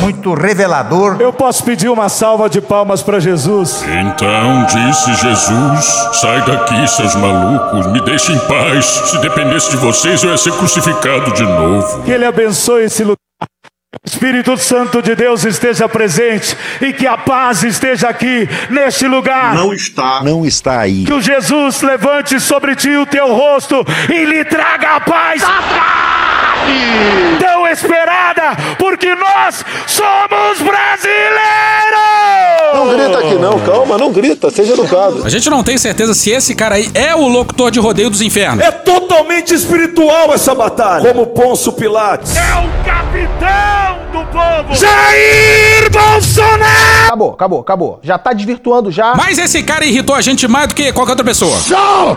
Muito 0.00 0.34
revelador. 0.34 1.16
Eu 1.20 1.32
posso 1.32 1.62
pedir 1.62 1.88
uma 1.88 2.08
salva 2.08 2.48
de 2.50 2.60
palmas 2.60 3.02
pra 3.02 3.20
Jesus? 3.20 3.84
Então 3.84 4.64
disse 4.66 5.14
Jesus: 5.14 5.84
Sai 6.14 6.44
daqui, 6.44 6.88
seus 6.88 7.14
malucos, 7.14 7.86
me 7.92 8.00
deixem 8.00 8.34
em 8.34 8.38
paz. 8.40 8.84
Se 8.84 9.18
dependesse 9.18 9.70
de 9.70 9.76
vocês, 9.76 10.22
eu 10.24 10.30
ia 10.30 10.36
ser 10.36 10.52
crucificado 10.52 11.32
de 11.32 11.44
novo. 11.44 12.02
Que 12.02 12.10
Ele 12.10 12.24
abençoe 12.24 12.84
esse 12.84 13.04
lugar. 13.04 13.21
Espírito 14.04 14.56
Santo 14.56 15.02
de 15.02 15.14
Deus 15.14 15.44
esteja 15.44 15.86
presente 15.86 16.56
e 16.80 16.94
que 16.94 17.06
a 17.06 17.18
paz 17.18 17.62
esteja 17.62 18.08
aqui, 18.08 18.48
neste 18.70 19.06
lugar. 19.06 19.54
Não 19.54 19.70
está. 19.72 20.22
Não 20.22 20.46
está 20.46 20.80
aí. 20.80 21.04
Que 21.04 21.12
o 21.12 21.20
Jesus 21.20 21.82
levante 21.82 22.40
sobre 22.40 22.74
ti 22.74 22.88
o 22.96 23.04
teu 23.04 23.34
rosto 23.34 23.84
e 24.08 24.24
lhe 24.24 24.44
traga 24.46 24.96
a 24.96 25.00
paz. 25.00 25.42
Tão 27.38 27.68
esperada, 27.68 28.56
porque 28.78 29.14
nós 29.14 29.62
somos 29.86 30.62
brasileiros! 30.62 32.61
Não 32.74 32.88
grita 32.88 33.18
aqui 33.18 33.34
não, 33.34 33.58
calma, 33.60 33.98
não 33.98 34.12
grita, 34.12 34.50
seja 34.50 34.72
educado. 34.72 35.22
A 35.24 35.28
gente 35.28 35.48
não 35.50 35.62
tem 35.62 35.76
certeza 35.78 36.14
se 36.14 36.30
esse 36.30 36.54
cara 36.54 36.76
aí 36.76 36.90
é 36.94 37.14
o 37.14 37.28
locutor 37.28 37.70
de 37.70 37.78
rodeio 37.78 38.08
dos 38.10 38.20
infernos. 38.22 38.64
É 38.64 38.70
totalmente 38.70 39.54
espiritual 39.54 40.32
essa 40.32 40.54
batalha. 40.54 41.12
Como 41.12 41.26
Ponço 41.26 41.72
Pilates. 41.72 42.34
É 42.36 42.40
o 42.40 42.84
capitão 42.84 43.98
do 44.12 44.26
povo! 44.30 44.74
Jair 44.74 45.90
Bolsonaro! 45.90 47.06
Acabou, 47.06 47.30
acabou, 47.32 47.60
acabou. 47.60 48.00
Já 48.02 48.18
tá 48.18 48.32
desvirtuando 48.32 48.90
já. 48.90 49.14
Mas 49.14 49.38
esse 49.38 49.62
cara 49.62 49.84
irritou 49.84 50.14
a 50.14 50.20
gente 50.20 50.48
mais 50.48 50.68
do 50.68 50.74
que 50.74 50.92
qualquer 50.92 51.12
outra 51.12 51.24
pessoa. 51.24 51.56
Show! 51.60 52.16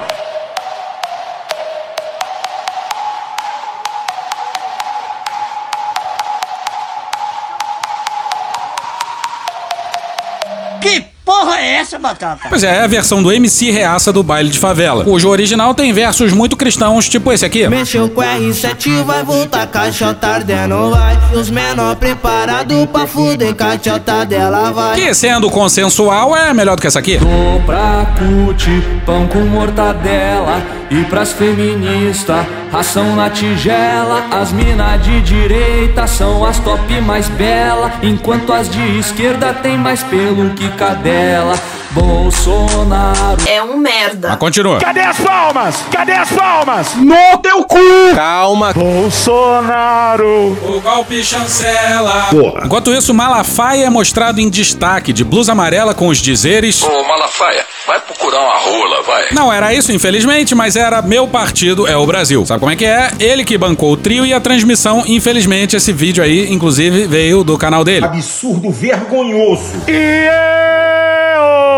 É 11.96 11.98
essa, 11.98 12.00
Batata? 12.00 12.50
Pois 12.50 12.64
é, 12.64 12.78
é 12.78 12.84
a 12.84 12.88
versão 12.88 13.24
do 13.24 13.32
MC 13.32 13.72
Reaça 13.72 14.12
do 14.12 14.22
baile 14.22 14.50
de 14.50 14.60
favela, 14.60 15.04
cujo 15.04 15.30
original 15.30 15.74
tem 15.74 15.92
versos 15.94 16.34
muito 16.34 16.56
cristãos, 16.56 17.08
tipo 17.10 17.32
esse 17.32 17.46
aqui. 17.46 17.68
Mexeu 17.68 18.10
com 18.10 18.22
R7, 18.22 19.04
vai 19.04 19.24
voltar 19.24 19.68
caixa 19.68 20.14
tardendo, 20.14 20.92
vai. 20.92 21.18
E 21.34 21.38
os 21.38 21.50
menor 21.50 21.96
preparado 21.96 22.88
pra 22.92 23.08
fuder, 23.08 23.54
caixa 23.56 24.00
dela 24.28 24.72
vai. 24.72 24.96
Que 24.96 25.14
sendo 25.14 25.50
consensual 25.50 26.36
é 26.36 26.54
melhor 26.54 26.76
do 26.76 26.82
que 26.82 26.88
essa 26.88 27.00
aqui. 27.00 27.18
Tô 27.18 27.62
pra 27.66 28.06
curtir 28.18 28.84
pão 29.06 29.28
com 29.28 29.40
mortadela 29.40 30.62
e 30.90 31.04
pras 31.06 31.32
feministas, 31.32 32.46
ração 32.72 33.16
na 33.16 33.30
tigela. 33.30 34.26
As 34.32 34.52
mina 34.52 34.98
de 34.98 35.22
direita 35.22 36.08
são 36.08 36.44
as 36.46 36.60
top 36.60 37.02
mais 37.02 37.28
bela, 37.30 37.92
enquanto 38.04 38.52
as 38.54 38.70
de 38.70 39.00
esquerda 39.00 39.54
tem 39.54 39.78
mais 39.78 40.04
pelo 40.04 40.50
que 40.52 40.70
cadela. 40.72 41.56
Bolsonaro 41.96 43.38
é 43.48 43.64
um 43.64 43.78
merda. 43.78 44.28
Mas 44.28 44.38
continua. 44.38 44.80
Cadê 44.80 45.00
as 45.00 45.18
palmas? 45.18 45.78
Cadê 45.90 46.12
as 46.12 46.30
palmas? 46.30 46.94
No 46.96 47.38
teu 47.42 47.64
cu! 47.64 47.78
Calma. 48.14 48.74
Bolsonaro. 48.74 50.58
O 50.62 50.82
golpe 50.82 51.24
chancela. 51.24 52.28
Porra. 52.30 52.66
Enquanto 52.66 52.94
isso, 52.94 53.14
Malafaia 53.14 53.86
é 53.86 53.90
mostrado 53.90 54.42
em 54.42 54.50
destaque 54.50 55.14
de 55.14 55.24
blusa 55.24 55.54
amarela 55.54 55.94
com 55.94 56.10
os 56.10 56.18
dizeres. 56.18 56.84
Ô, 56.84 57.08
Malafaia, 57.08 57.64
vai 57.88 58.02
procurar 58.02 58.42
uma 58.42 58.58
rola, 58.58 59.02
vai. 59.04 59.28
Não 59.32 59.52
era 59.52 59.74
isso, 59.74 59.94
infelizmente, 59.94 60.54
mas 60.54 60.76
era 60.76 61.02
meu 61.02 61.30
partido 61.30 61.88
é 61.88 61.96
o 61.96 62.06
Brasil. 62.06 62.46
Sabe 62.46 62.60
como 62.60 62.74
é 62.74 62.76
que 62.76 62.84
é? 62.84 63.10
Ele 63.22 63.46
que 63.46 63.58
bancou 63.58 63.94
o 63.94 63.98
trio 63.98 64.26
e 64.26 64.34
a 64.34 64.42
transmissão. 64.42 65.02
Infelizmente, 65.08 65.78
esse 65.78 65.94
vídeo 65.94 66.22
aí, 66.22 66.52
inclusive, 66.52 67.08
veio 67.08 67.42
do 67.42 67.58
canal 67.58 67.86
dele. 67.86 68.06
Absurdo 68.06 68.70
vergonhoso. 68.70 69.82
E 69.88 70.28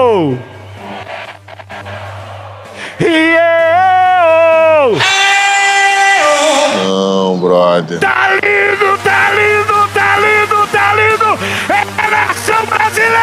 eu. 0.07 0.39
E 2.99 3.35
eu. 3.35 4.97
Não, 6.77 7.37
brother. 7.39 7.99
Tá 7.99 8.29
lindo, 8.33 8.97
tá 9.03 9.31
lindo, 9.31 9.89
tá 9.93 10.17
lindo, 10.17 10.67
tá 10.71 10.93
lindo. 10.93 11.37
É 11.69 12.09
nação 12.09 12.65
brasileira. 12.65 13.17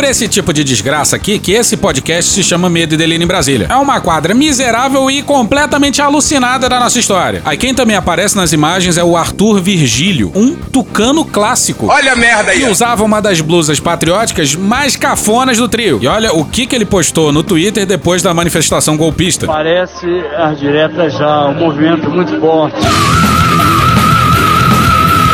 Por 0.00 0.08
esse 0.08 0.26
tipo 0.26 0.50
de 0.50 0.64
desgraça 0.64 1.14
aqui 1.14 1.38
que 1.38 1.52
esse 1.52 1.76
podcast 1.76 2.30
se 2.30 2.42
chama 2.42 2.70
Medo 2.70 2.94
e 2.94 2.96
Delírio 2.96 3.22
em 3.22 3.26
Brasília. 3.26 3.66
É 3.68 3.76
uma 3.76 4.00
quadra 4.00 4.32
miserável 4.32 5.10
e 5.10 5.20
completamente 5.20 6.00
alucinada 6.00 6.70
da 6.70 6.80
nossa 6.80 6.98
história. 6.98 7.42
Aí 7.44 7.58
quem 7.58 7.74
também 7.74 7.94
aparece 7.94 8.34
nas 8.34 8.54
imagens 8.54 8.96
é 8.96 9.04
o 9.04 9.14
Arthur 9.14 9.60
Virgílio, 9.60 10.32
um 10.34 10.56
tucano 10.56 11.22
clássico. 11.22 11.88
Olha 11.90 12.14
a 12.14 12.16
merda 12.16 12.52
aí. 12.52 12.60
Que 12.60 12.70
usava 12.70 13.04
uma 13.04 13.20
das 13.20 13.42
blusas 13.42 13.78
patrióticas 13.78 14.54
mais 14.54 14.96
cafonas 14.96 15.58
do 15.58 15.68
trio. 15.68 15.98
E 16.00 16.06
olha 16.06 16.32
o 16.32 16.46
que, 16.46 16.66
que 16.66 16.74
ele 16.74 16.86
postou 16.86 17.30
no 17.30 17.42
Twitter 17.42 17.84
depois 17.84 18.22
da 18.22 18.32
manifestação 18.32 18.96
golpista. 18.96 19.46
Parece 19.46 20.06
as 20.34 20.58
diretas 20.58 21.12
já, 21.12 21.46
um 21.46 21.54
movimento 21.56 22.08
muito 22.08 22.40
forte. 22.40 22.78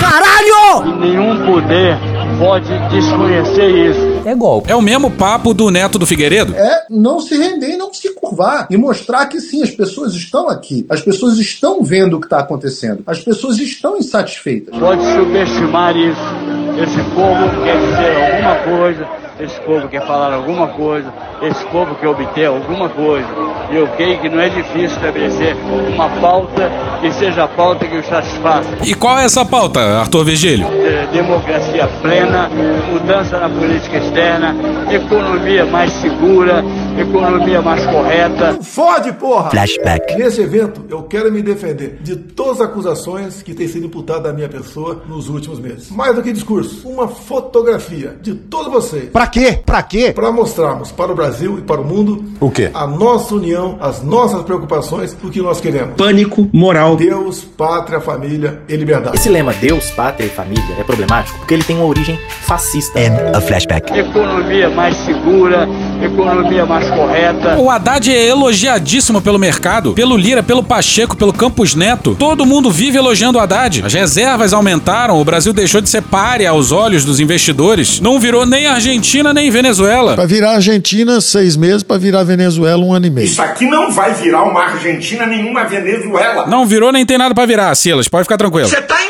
Caralho! 0.00 0.88
E 0.88 1.06
nenhum 1.06 1.46
poder 1.46 1.96
pode 2.40 2.76
desconhecer 2.88 3.70
isso. 3.70 4.15
É 4.26 4.34
golpe. 4.34 4.68
É 4.68 4.74
o 4.74 4.82
mesmo 4.82 5.08
papo 5.08 5.54
do 5.54 5.70
neto 5.70 6.00
do 6.00 6.04
Figueiredo? 6.04 6.52
É 6.56 6.84
não 6.90 7.20
se 7.20 7.36
render 7.36 7.74
e 7.74 7.76
não 7.76 7.94
se 7.94 8.12
curvar. 8.12 8.66
E 8.68 8.76
mostrar 8.76 9.26
que 9.26 9.40
sim, 9.40 9.62
as 9.62 9.70
pessoas 9.70 10.14
estão 10.14 10.48
aqui. 10.48 10.84
As 10.88 11.00
pessoas 11.00 11.38
estão 11.38 11.84
vendo 11.84 12.16
o 12.16 12.20
que 12.20 12.26
está 12.26 12.40
acontecendo. 12.40 13.04
As 13.06 13.20
pessoas 13.20 13.60
estão 13.60 13.96
insatisfeitas. 13.96 14.76
Pode 14.76 15.00
subestimar 15.14 15.96
isso. 15.96 16.20
Esse 16.82 17.02
povo 17.14 17.62
quer 17.64 17.78
dizer 17.78 18.34
alguma 18.34 18.78
coisa, 18.78 19.08
esse 19.38 19.60
povo 19.60 19.88
quer 19.88 20.06
falar 20.06 20.32
alguma 20.32 20.68
coisa, 20.68 21.12
esse 21.42 21.64
povo 21.66 21.94
quer 21.96 22.08
obter 22.08 22.46
alguma 22.46 22.88
coisa. 22.88 23.28
E 23.70 23.76
eu 23.76 23.86
creio 23.88 24.18
que 24.18 24.28
não 24.28 24.40
é 24.40 24.48
difícil 24.48 24.96
estabelecer 24.96 25.56
uma 25.92 26.08
pauta 26.08 26.70
que 27.00 27.10
seja 27.12 27.44
a 27.44 27.48
pauta 27.48 27.84
que 27.86 27.96
o 27.96 28.04
satisfaça. 28.04 28.68
E 28.84 28.94
qual 28.94 29.18
é 29.18 29.24
essa 29.24 29.44
pauta, 29.44 29.80
Arthur 29.80 30.24
Virgílio? 30.24 30.66
É, 30.66 31.06
democracia 31.12 31.88
plena, 32.00 32.48
mudança 32.90 33.38
na 33.38 33.48
política 33.48 33.98
externa, 33.98 34.54
economia 34.90 35.66
mais 35.66 35.92
segura, 35.92 36.64
economia 36.98 37.60
mais 37.62 37.84
correta. 37.86 38.58
Fode, 38.62 39.12
porra! 39.14 39.50
Flashback. 39.50 40.14
Nesse 40.16 40.40
evento, 40.40 40.84
eu 40.88 41.02
quero 41.02 41.30
me 41.32 41.42
defender 41.42 41.98
de 42.02 42.16
todas 42.16 42.60
as 42.60 42.68
acusações 42.68 43.42
que 43.42 43.54
têm 43.54 43.68
sido 43.68 43.86
imputadas 43.86 44.30
à 44.30 44.34
minha 44.34 44.48
pessoa 44.48 45.02
nos 45.08 45.28
últimos 45.28 45.58
meses. 45.60 45.90
Mais 45.90 46.14
do 46.14 46.22
que 46.22 46.32
discurso, 46.32 46.88
uma 46.88 47.08
fotografia 47.08 48.16
de 48.20 48.34
todos 48.34 48.72
vocês. 48.72 49.10
Pra 49.10 49.26
quê? 49.26 49.60
Pra 49.64 49.82
quê? 49.82 50.12
Para 50.12 50.30
mostrarmos 50.32 50.90
para 50.92 51.12
o 51.12 51.14
Brasil 51.14 51.58
e 51.58 51.62
para 51.62 51.80
o 51.80 51.84
mundo 51.84 52.24
O 52.40 52.50
quê? 52.50 52.70
a 52.72 52.86
nossa 52.86 53.34
união, 53.34 53.76
as 53.80 54.02
nossas 54.02 54.42
preocupações, 54.42 55.16
o 55.22 55.30
que 55.30 55.40
nós 55.40 55.60
queremos. 55.60 55.94
Pânico 55.96 56.48
moral. 56.52 56.96
Deus, 56.96 57.42
pátria, 57.42 58.00
família 58.00 58.60
e 58.68 58.76
liberdade. 58.76 59.16
Esse 59.16 59.28
lema 59.28 59.52
Deus, 59.54 59.90
pátria 59.90 60.26
e 60.26 60.30
família 60.30 60.62
é 60.78 60.82
problemático 60.84 61.38
porque 61.38 61.54
ele 61.54 61.64
tem 61.64 61.76
uma 61.76 61.84
origem 61.86 62.18
fascista. 62.42 62.98
End 63.00 63.14
of 63.36 63.46
flashback. 63.46 63.92
Economia 63.96 64.70
mais 64.70 64.96
segura, 64.98 65.68
economia 66.02 66.64
mais 66.66 66.85
correta. 66.90 67.56
O 67.58 67.70
Haddad 67.70 68.10
é 68.12 68.26
elogiadíssimo 68.26 69.20
pelo 69.20 69.38
mercado, 69.38 69.92
pelo 69.92 70.16
Lira, 70.16 70.42
pelo 70.42 70.62
Pacheco, 70.62 71.16
pelo 71.16 71.32
Campos 71.32 71.74
Neto. 71.74 72.16
Todo 72.18 72.46
mundo 72.46 72.70
vive 72.70 72.98
elogiando 72.98 73.38
o 73.38 73.40
Haddad. 73.40 73.82
As 73.84 73.92
reservas 73.94 74.52
aumentaram, 74.52 75.20
o 75.20 75.24
Brasil 75.24 75.52
deixou 75.52 75.80
de 75.80 75.88
ser 75.88 76.02
páreo 76.02 76.50
aos 76.50 76.72
olhos 76.72 77.04
dos 77.04 77.20
investidores. 77.20 78.00
Não 78.00 78.18
virou 78.20 78.46
nem 78.46 78.66
Argentina 78.66 79.32
nem 79.32 79.50
Venezuela. 79.50 80.14
Pra 80.14 80.26
virar 80.26 80.54
Argentina, 80.54 81.20
seis 81.20 81.56
meses. 81.56 81.82
Pra 81.82 81.98
virar 81.98 82.22
Venezuela, 82.24 82.82
um 82.84 82.92
ano 82.92 83.06
e 83.06 83.10
meio. 83.10 83.26
Isso 83.26 83.42
aqui 83.42 83.66
não 83.66 83.90
vai 83.90 84.14
virar 84.14 84.42
uma 84.42 84.62
Argentina 84.62 85.26
nenhuma 85.26 85.64
Venezuela. 85.64 86.46
Não 86.46 86.66
virou 86.66 86.92
nem 86.92 87.04
tem 87.04 87.18
nada 87.18 87.34
pra 87.34 87.46
virar, 87.46 87.74
Silas. 87.74 88.08
Pode 88.08 88.24
ficar 88.24 88.36
tranquilo. 88.36 88.68
Você 88.68 88.82
tá 88.82 89.05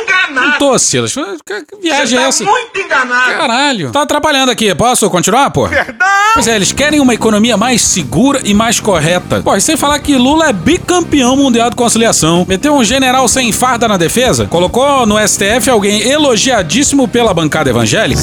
Silas. 0.79 1.13
Que 1.13 1.77
viagem 1.83 2.19
é 2.19 2.23
tá 2.23 2.29
essa? 2.29 2.45
muito 2.45 2.79
enganado. 2.79 3.33
Caralho. 3.39 3.91
Tá 3.91 4.03
atrapalhando 4.03 4.51
aqui. 4.51 4.75
Posso 4.75 5.09
continuar, 5.11 5.51
pô? 5.51 5.67
Verdade. 5.67 6.33
Pois 6.35 6.47
é, 6.49 6.57
eles 6.57 6.73
querem 6.73 7.01
uma 7.01 7.15
economia 7.15 7.57
mais 7.57 7.83
segura 7.83 8.41
e 8.45 8.53
mais 8.53 8.81
correta. 8.81 9.41
Pô, 9.43 9.55
e 9.55 9.61
sem 9.61 9.77
falar 9.77 9.99
que 9.99 10.17
Lula 10.17 10.49
é 10.49 10.53
bicampeão 10.53 11.37
mundial 11.37 11.71
de 11.71 11.77
conciliação. 11.77 12.45
Meteu 12.49 12.75
um 12.75 12.85
general 12.85 13.27
sem 13.29 13.51
farda 13.53 13.89
na 13.89 13.97
defesa. 13.97 14.47
Colocou 14.47 15.07
no 15.07 15.17
STF 15.27 15.71
alguém 15.71 16.03
elogiadíssimo 16.03 17.09
pela 17.09 17.33
bancada 17.33 17.71
evangélica. 17.71 18.23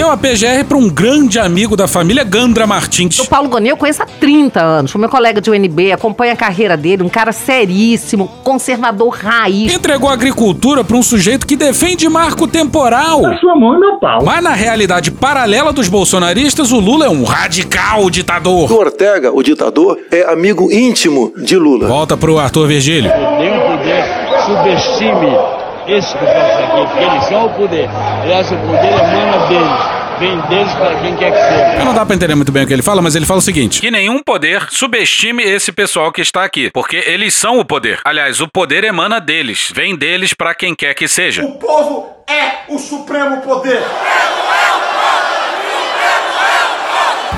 Deu 0.00 0.10
a 0.10 0.16
PGR 0.16 0.64
pra 0.66 0.78
um 0.78 0.88
grande 0.88 1.38
amigo 1.38 1.76
da 1.76 1.86
família, 1.86 2.24
Gandra 2.24 2.66
Martins. 2.66 3.18
O 3.18 3.28
Paulo 3.28 3.50
Gonet 3.50 3.68
eu 3.68 3.76
conheço 3.76 4.02
há 4.02 4.06
30 4.06 4.58
anos. 4.58 4.90
Foi 4.90 4.98
meu 4.98 5.10
colega 5.10 5.42
de 5.42 5.50
UNB, 5.50 5.92
acompanha 5.92 6.32
a 6.32 6.36
carreira 6.36 6.74
dele, 6.74 7.02
um 7.02 7.08
cara 7.10 7.32
seríssimo, 7.32 8.26
conservador 8.42 9.10
raiz. 9.10 9.70
Entregou 9.70 10.08
a 10.08 10.14
agricultura 10.14 10.82
pra 10.82 10.96
um 10.96 11.02
sujeito 11.02 11.46
que 11.46 11.54
defende 11.54 12.08
marco 12.08 12.48
temporal. 12.48 13.20
Sua 13.40 13.54
mão 13.54 13.76
e 13.76 13.78
meu 13.78 13.98
pau. 13.98 14.24
Mas 14.24 14.42
na 14.42 14.54
realidade 14.54 15.10
paralela 15.10 15.70
dos 15.70 15.86
bolsonaristas, 15.86 16.72
o 16.72 16.80
Lula 16.80 17.04
é 17.04 17.10
um 17.10 17.22
radical 17.22 18.08
ditador. 18.08 18.72
O 18.72 18.76
Ortega, 18.76 19.30
o 19.30 19.42
ditador, 19.42 19.98
é 20.10 20.22
amigo 20.32 20.72
íntimo 20.72 21.30
de 21.36 21.56
Lula. 21.56 21.86
Volta 21.86 22.16
pro 22.16 22.38
Arthur 22.38 22.66
Virgílio. 22.66 23.12
Nenhum 23.38 23.60
poder 23.60 24.02
subestime 24.46 25.59
esse 25.86 26.16
pessoal 26.16 26.52
aqui, 26.52 26.70
porque 26.76 26.98
eles 26.98 27.24
são 27.24 27.46
o 27.46 27.50
poder. 27.50 27.88
Aliás, 28.22 28.50
o 28.50 28.56
poder 28.56 28.92
emana 28.92 29.46
deles. 29.46 30.00
Vem 30.20 30.38
deles 30.40 30.72
para 30.74 30.96
quem 30.96 31.16
quer 31.16 31.30
que 31.32 31.38
seja. 31.38 31.82
Não 31.82 31.94
dá 31.94 32.04
pra 32.04 32.14
entender 32.14 32.34
muito 32.34 32.52
bem 32.52 32.64
o 32.64 32.66
que 32.66 32.74
ele 32.74 32.82
fala, 32.82 33.00
mas 33.00 33.16
ele 33.16 33.24
fala 33.24 33.38
o 33.38 33.42
seguinte: 33.42 33.80
que 33.80 33.90
nenhum 33.90 34.22
poder 34.22 34.66
subestime 34.68 35.42
esse 35.42 35.72
pessoal 35.72 36.12
que 36.12 36.20
está 36.20 36.44
aqui, 36.44 36.70
porque 36.70 37.02
eles 37.06 37.32
são 37.32 37.58
o 37.58 37.64
poder. 37.64 38.00
Aliás, 38.04 38.38
o 38.42 38.46
poder 38.46 38.84
emana 38.84 39.18
deles, 39.18 39.72
vem 39.74 39.96
deles 39.96 40.34
pra 40.34 40.54
quem 40.54 40.74
quer 40.74 40.92
que 40.92 41.08
seja. 41.08 41.42
O 41.42 41.52
povo 41.52 42.10
é 42.28 42.70
o 42.72 42.78
supremo 42.78 43.40
poder. 43.40 43.82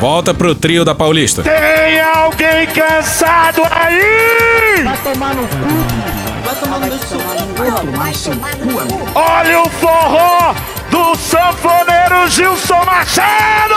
Volta 0.00 0.34
pro 0.34 0.52
trio 0.52 0.84
da 0.84 0.96
Paulista. 0.96 1.44
Tem 1.44 2.00
alguém 2.00 2.66
cansado 2.66 3.62
aí? 3.70 4.82
Vai 4.82 4.96
tomar 4.96 5.34
no 5.36 5.46
cu. 5.46 6.21
Vai 6.52 6.60
tomar 6.60 6.80
no 6.80 8.74
cu. 8.76 9.08
Olha 9.14 9.62
o 9.62 9.70
forró 9.70 10.54
do 10.90 11.16
sanfoneiro 11.16 12.28
Gilson 12.28 12.84
Machado! 12.84 13.74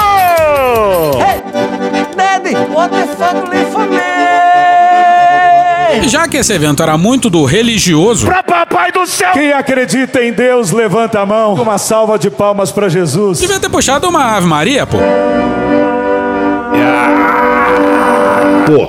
Hey, 1.19 1.41
Daddy, 2.15 2.55
what 2.73 2.93
the 2.93 3.07
fuck 3.15 3.49
live 3.49 3.71
for 3.71 3.87
me? 3.87 3.95
E 6.03 6.09
já 6.09 6.27
que 6.27 6.35
esse 6.37 6.51
evento 6.51 6.83
era 6.83 6.97
muito 6.97 7.29
do 7.29 7.45
religioso, 7.45 8.25
Pra 8.25 8.43
papai 8.43 8.91
do 8.91 9.05
céu! 9.07 9.31
Quem 9.31 9.53
acredita 9.53 10.21
em 10.21 10.33
Deus, 10.33 10.71
levanta 10.71 11.21
a 11.21 11.25
mão. 11.25 11.53
Uma 11.53 11.77
salva 11.77 12.19
de 12.19 12.29
palmas 12.29 12.73
pra 12.73 12.89
Jesus. 12.89 13.39
devia 13.39 13.59
ter 13.59 13.69
puxado 13.69 14.09
uma 14.09 14.35
Ave 14.35 14.47
Maria, 14.47 14.85
pô. 14.85 14.97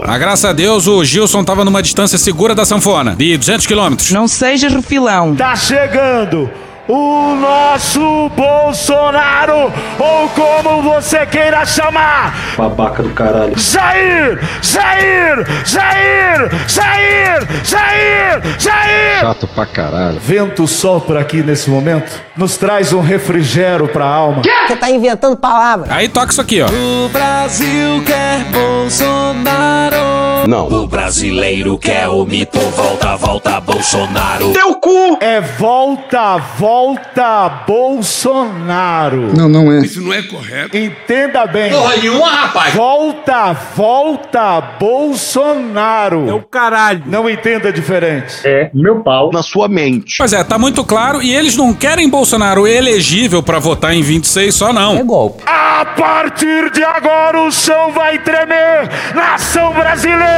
Mas 0.06 0.18
graças 0.18 0.45
a 0.45 0.52
Deus 0.52 0.87
o 0.87 1.04
Gilson 1.04 1.45
tava 1.45 1.64
numa 1.64 1.83
distância 1.83 2.18
segura 2.18 2.54
da 2.54 2.64
sanfona, 2.64 3.14
de 3.14 3.37
200 3.37 3.66
quilômetros. 3.66 4.11
Não 4.11 4.26
seja 4.26 4.68
refilão. 4.68 5.35
Tá 5.35 5.54
chegando 5.54 6.50
o 6.88 7.35
nosso 7.35 8.28
Bolsonaro, 8.31 9.73
ou 9.99 10.28
como 10.31 10.83
você 10.83 11.26
queira 11.26 11.64
chamar. 11.66 12.35
Babaca 12.57 13.02
do 13.02 13.11
caralho. 13.11 13.59
Jair! 13.59 14.38
Jair! 14.62 15.47
Jair! 15.64 16.50
Jair! 16.69 17.49
Jair! 17.64 18.43
Jair! 18.59 19.21
Chato 19.21 19.47
pra 19.49 19.66
caralho. 19.66 20.19
Vento 20.21 20.66
sopra 20.66 21.20
aqui 21.20 21.42
nesse 21.42 21.68
momento, 21.70 22.11
nos 22.37 22.57
traz 22.57 22.92
um 22.92 23.01
refrigério 23.01 23.88
pra 23.88 24.07
alma. 24.07 24.42
Você 24.66 24.77
tá 24.77 24.90
inventando 24.90 25.37
palavras. 25.37 25.90
Aí 25.90 26.09
toca 26.09 26.33
isso 26.33 26.40
aqui, 26.40 26.62
ó. 26.62 26.66
O 26.66 27.09
Brasil 27.09 28.03
quer 28.05 28.44
Bolsonaro. 28.53 30.36
Não. 30.46 30.68
O 30.68 30.87
brasileiro 30.87 31.76
quer 31.76 32.09
o 32.09 32.24
mito, 32.24 32.59
volta, 32.59 33.16
volta, 33.16 33.61
Bolsonaro. 33.61 34.52
Teu 34.52 34.74
cu! 34.76 35.18
É 35.20 35.40
volta, 35.40 36.37
volta 36.37 37.48
Bolsonaro. 37.66 39.37
Não, 39.37 39.48
não 39.48 39.72
é. 39.72 39.80
Isso 39.80 40.00
não 40.00 40.12
é 40.12 40.22
correto. 40.22 40.76
Entenda 40.76 41.46
bem. 41.46 41.70
Porra 41.70 41.96
nenhuma, 41.96 42.28
rapaz. 42.28 42.74
Volta, 42.74 43.52
volta 43.74 44.61
Bolsonaro. 44.78 46.28
É 46.28 46.32
o 46.32 46.42
caralho. 46.42 47.02
Não 47.06 47.28
entenda 47.28 47.72
diferente. 47.72 48.37
É 48.44 48.70
meu 48.72 49.00
pau. 49.02 49.30
Na 49.32 49.42
sua 49.42 49.66
mente. 49.68 50.14
Pois 50.18 50.32
é, 50.32 50.44
tá 50.44 50.59
muito 50.59 50.85
claro 50.85 51.20
e 51.22 51.35
eles 51.35 51.56
não 51.56 51.74
querem 51.74 52.09
Bolsonaro 52.09 52.66
elegível 52.66 53.42
pra 53.42 53.59
votar 53.59 53.94
em 53.94 54.02
26 54.02 54.54
só 54.54 54.72
não. 54.72 55.04
golpe. 55.04 55.42
A 55.46 55.85
partir 55.96 56.70
de 56.70 56.85
agora 56.85 57.40
o 57.40 57.50
chão 57.50 57.90
vai 57.92 58.18
tremer. 58.18 58.88
Nação 59.14 59.72
brasileira. 59.72 60.36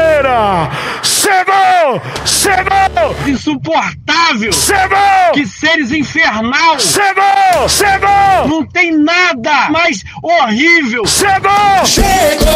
Chegou! 1.02 2.00
Chegou! 2.24 3.16
Insuportável! 3.26 4.52
Chegou! 4.52 5.32
Que 5.32 5.46
seres 5.46 5.90
infernal! 5.90 6.78
Chegou! 6.78 7.68
Chegou! 7.68 8.48
Não 8.48 8.64
tem 8.66 8.96
nada 8.96 9.70
mais 9.70 10.02
horrível! 10.22 11.04
Chegou! 11.06 11.84
Chegou! 11.84 12.48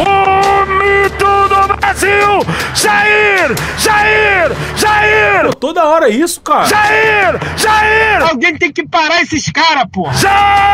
O 0.00 0.66
mito 0.66 1.48
do 1.48 1.76
Brasil! 1.76 2.40
Jair! 2.74 3.54
Jair! 3.78 4.50
Jair! 4.76 5.54
Toda 5.60 5.84
hora 5.84 6.08
é 6.08 6.12
isso, 6.12 6.40
cara. 6.40 6.66
Jair! 6.66 7.38
Jair! 7.56 8.28
Alguém 8.28 8.56
tem 8.56 8.72
que 8.72 8.86
parar 8.86 9.22
esses 9.22 9.50
caras, 9.50 9.84
pô! 9.92 10.10
Jair 10.12 10.73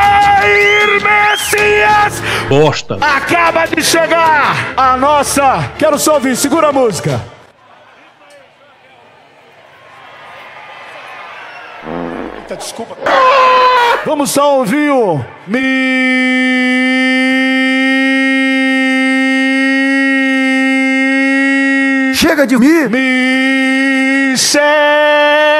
Messias! 2.11 2.49
Bosta. 2.49 2.99
Acaba 3.01 3.67
de 3.67 3.83
chegar 3.83 4.75
a 4.77 4.97
nossa. 4.97 5.73
Quero 5.79 5.99
só 5.99 6.15
ouvir, 6.15 6.37
segura 6.37 6.69
a 6.69 6.73
música. 6.73 7.21
Eita, 12.37 12.57
desculpa. 12.57 12.97
Vamos 14.05 14.31
só 14.31 14.57
ouvir 14.59 14.91
o. 14.91 15.25
Mi. 15.47 15.61
Chega 22.15 22.47
de 22.47 22.59
mim! 22.59 22.89
Michele! 22.91 24.61
Teu 24.61 25.60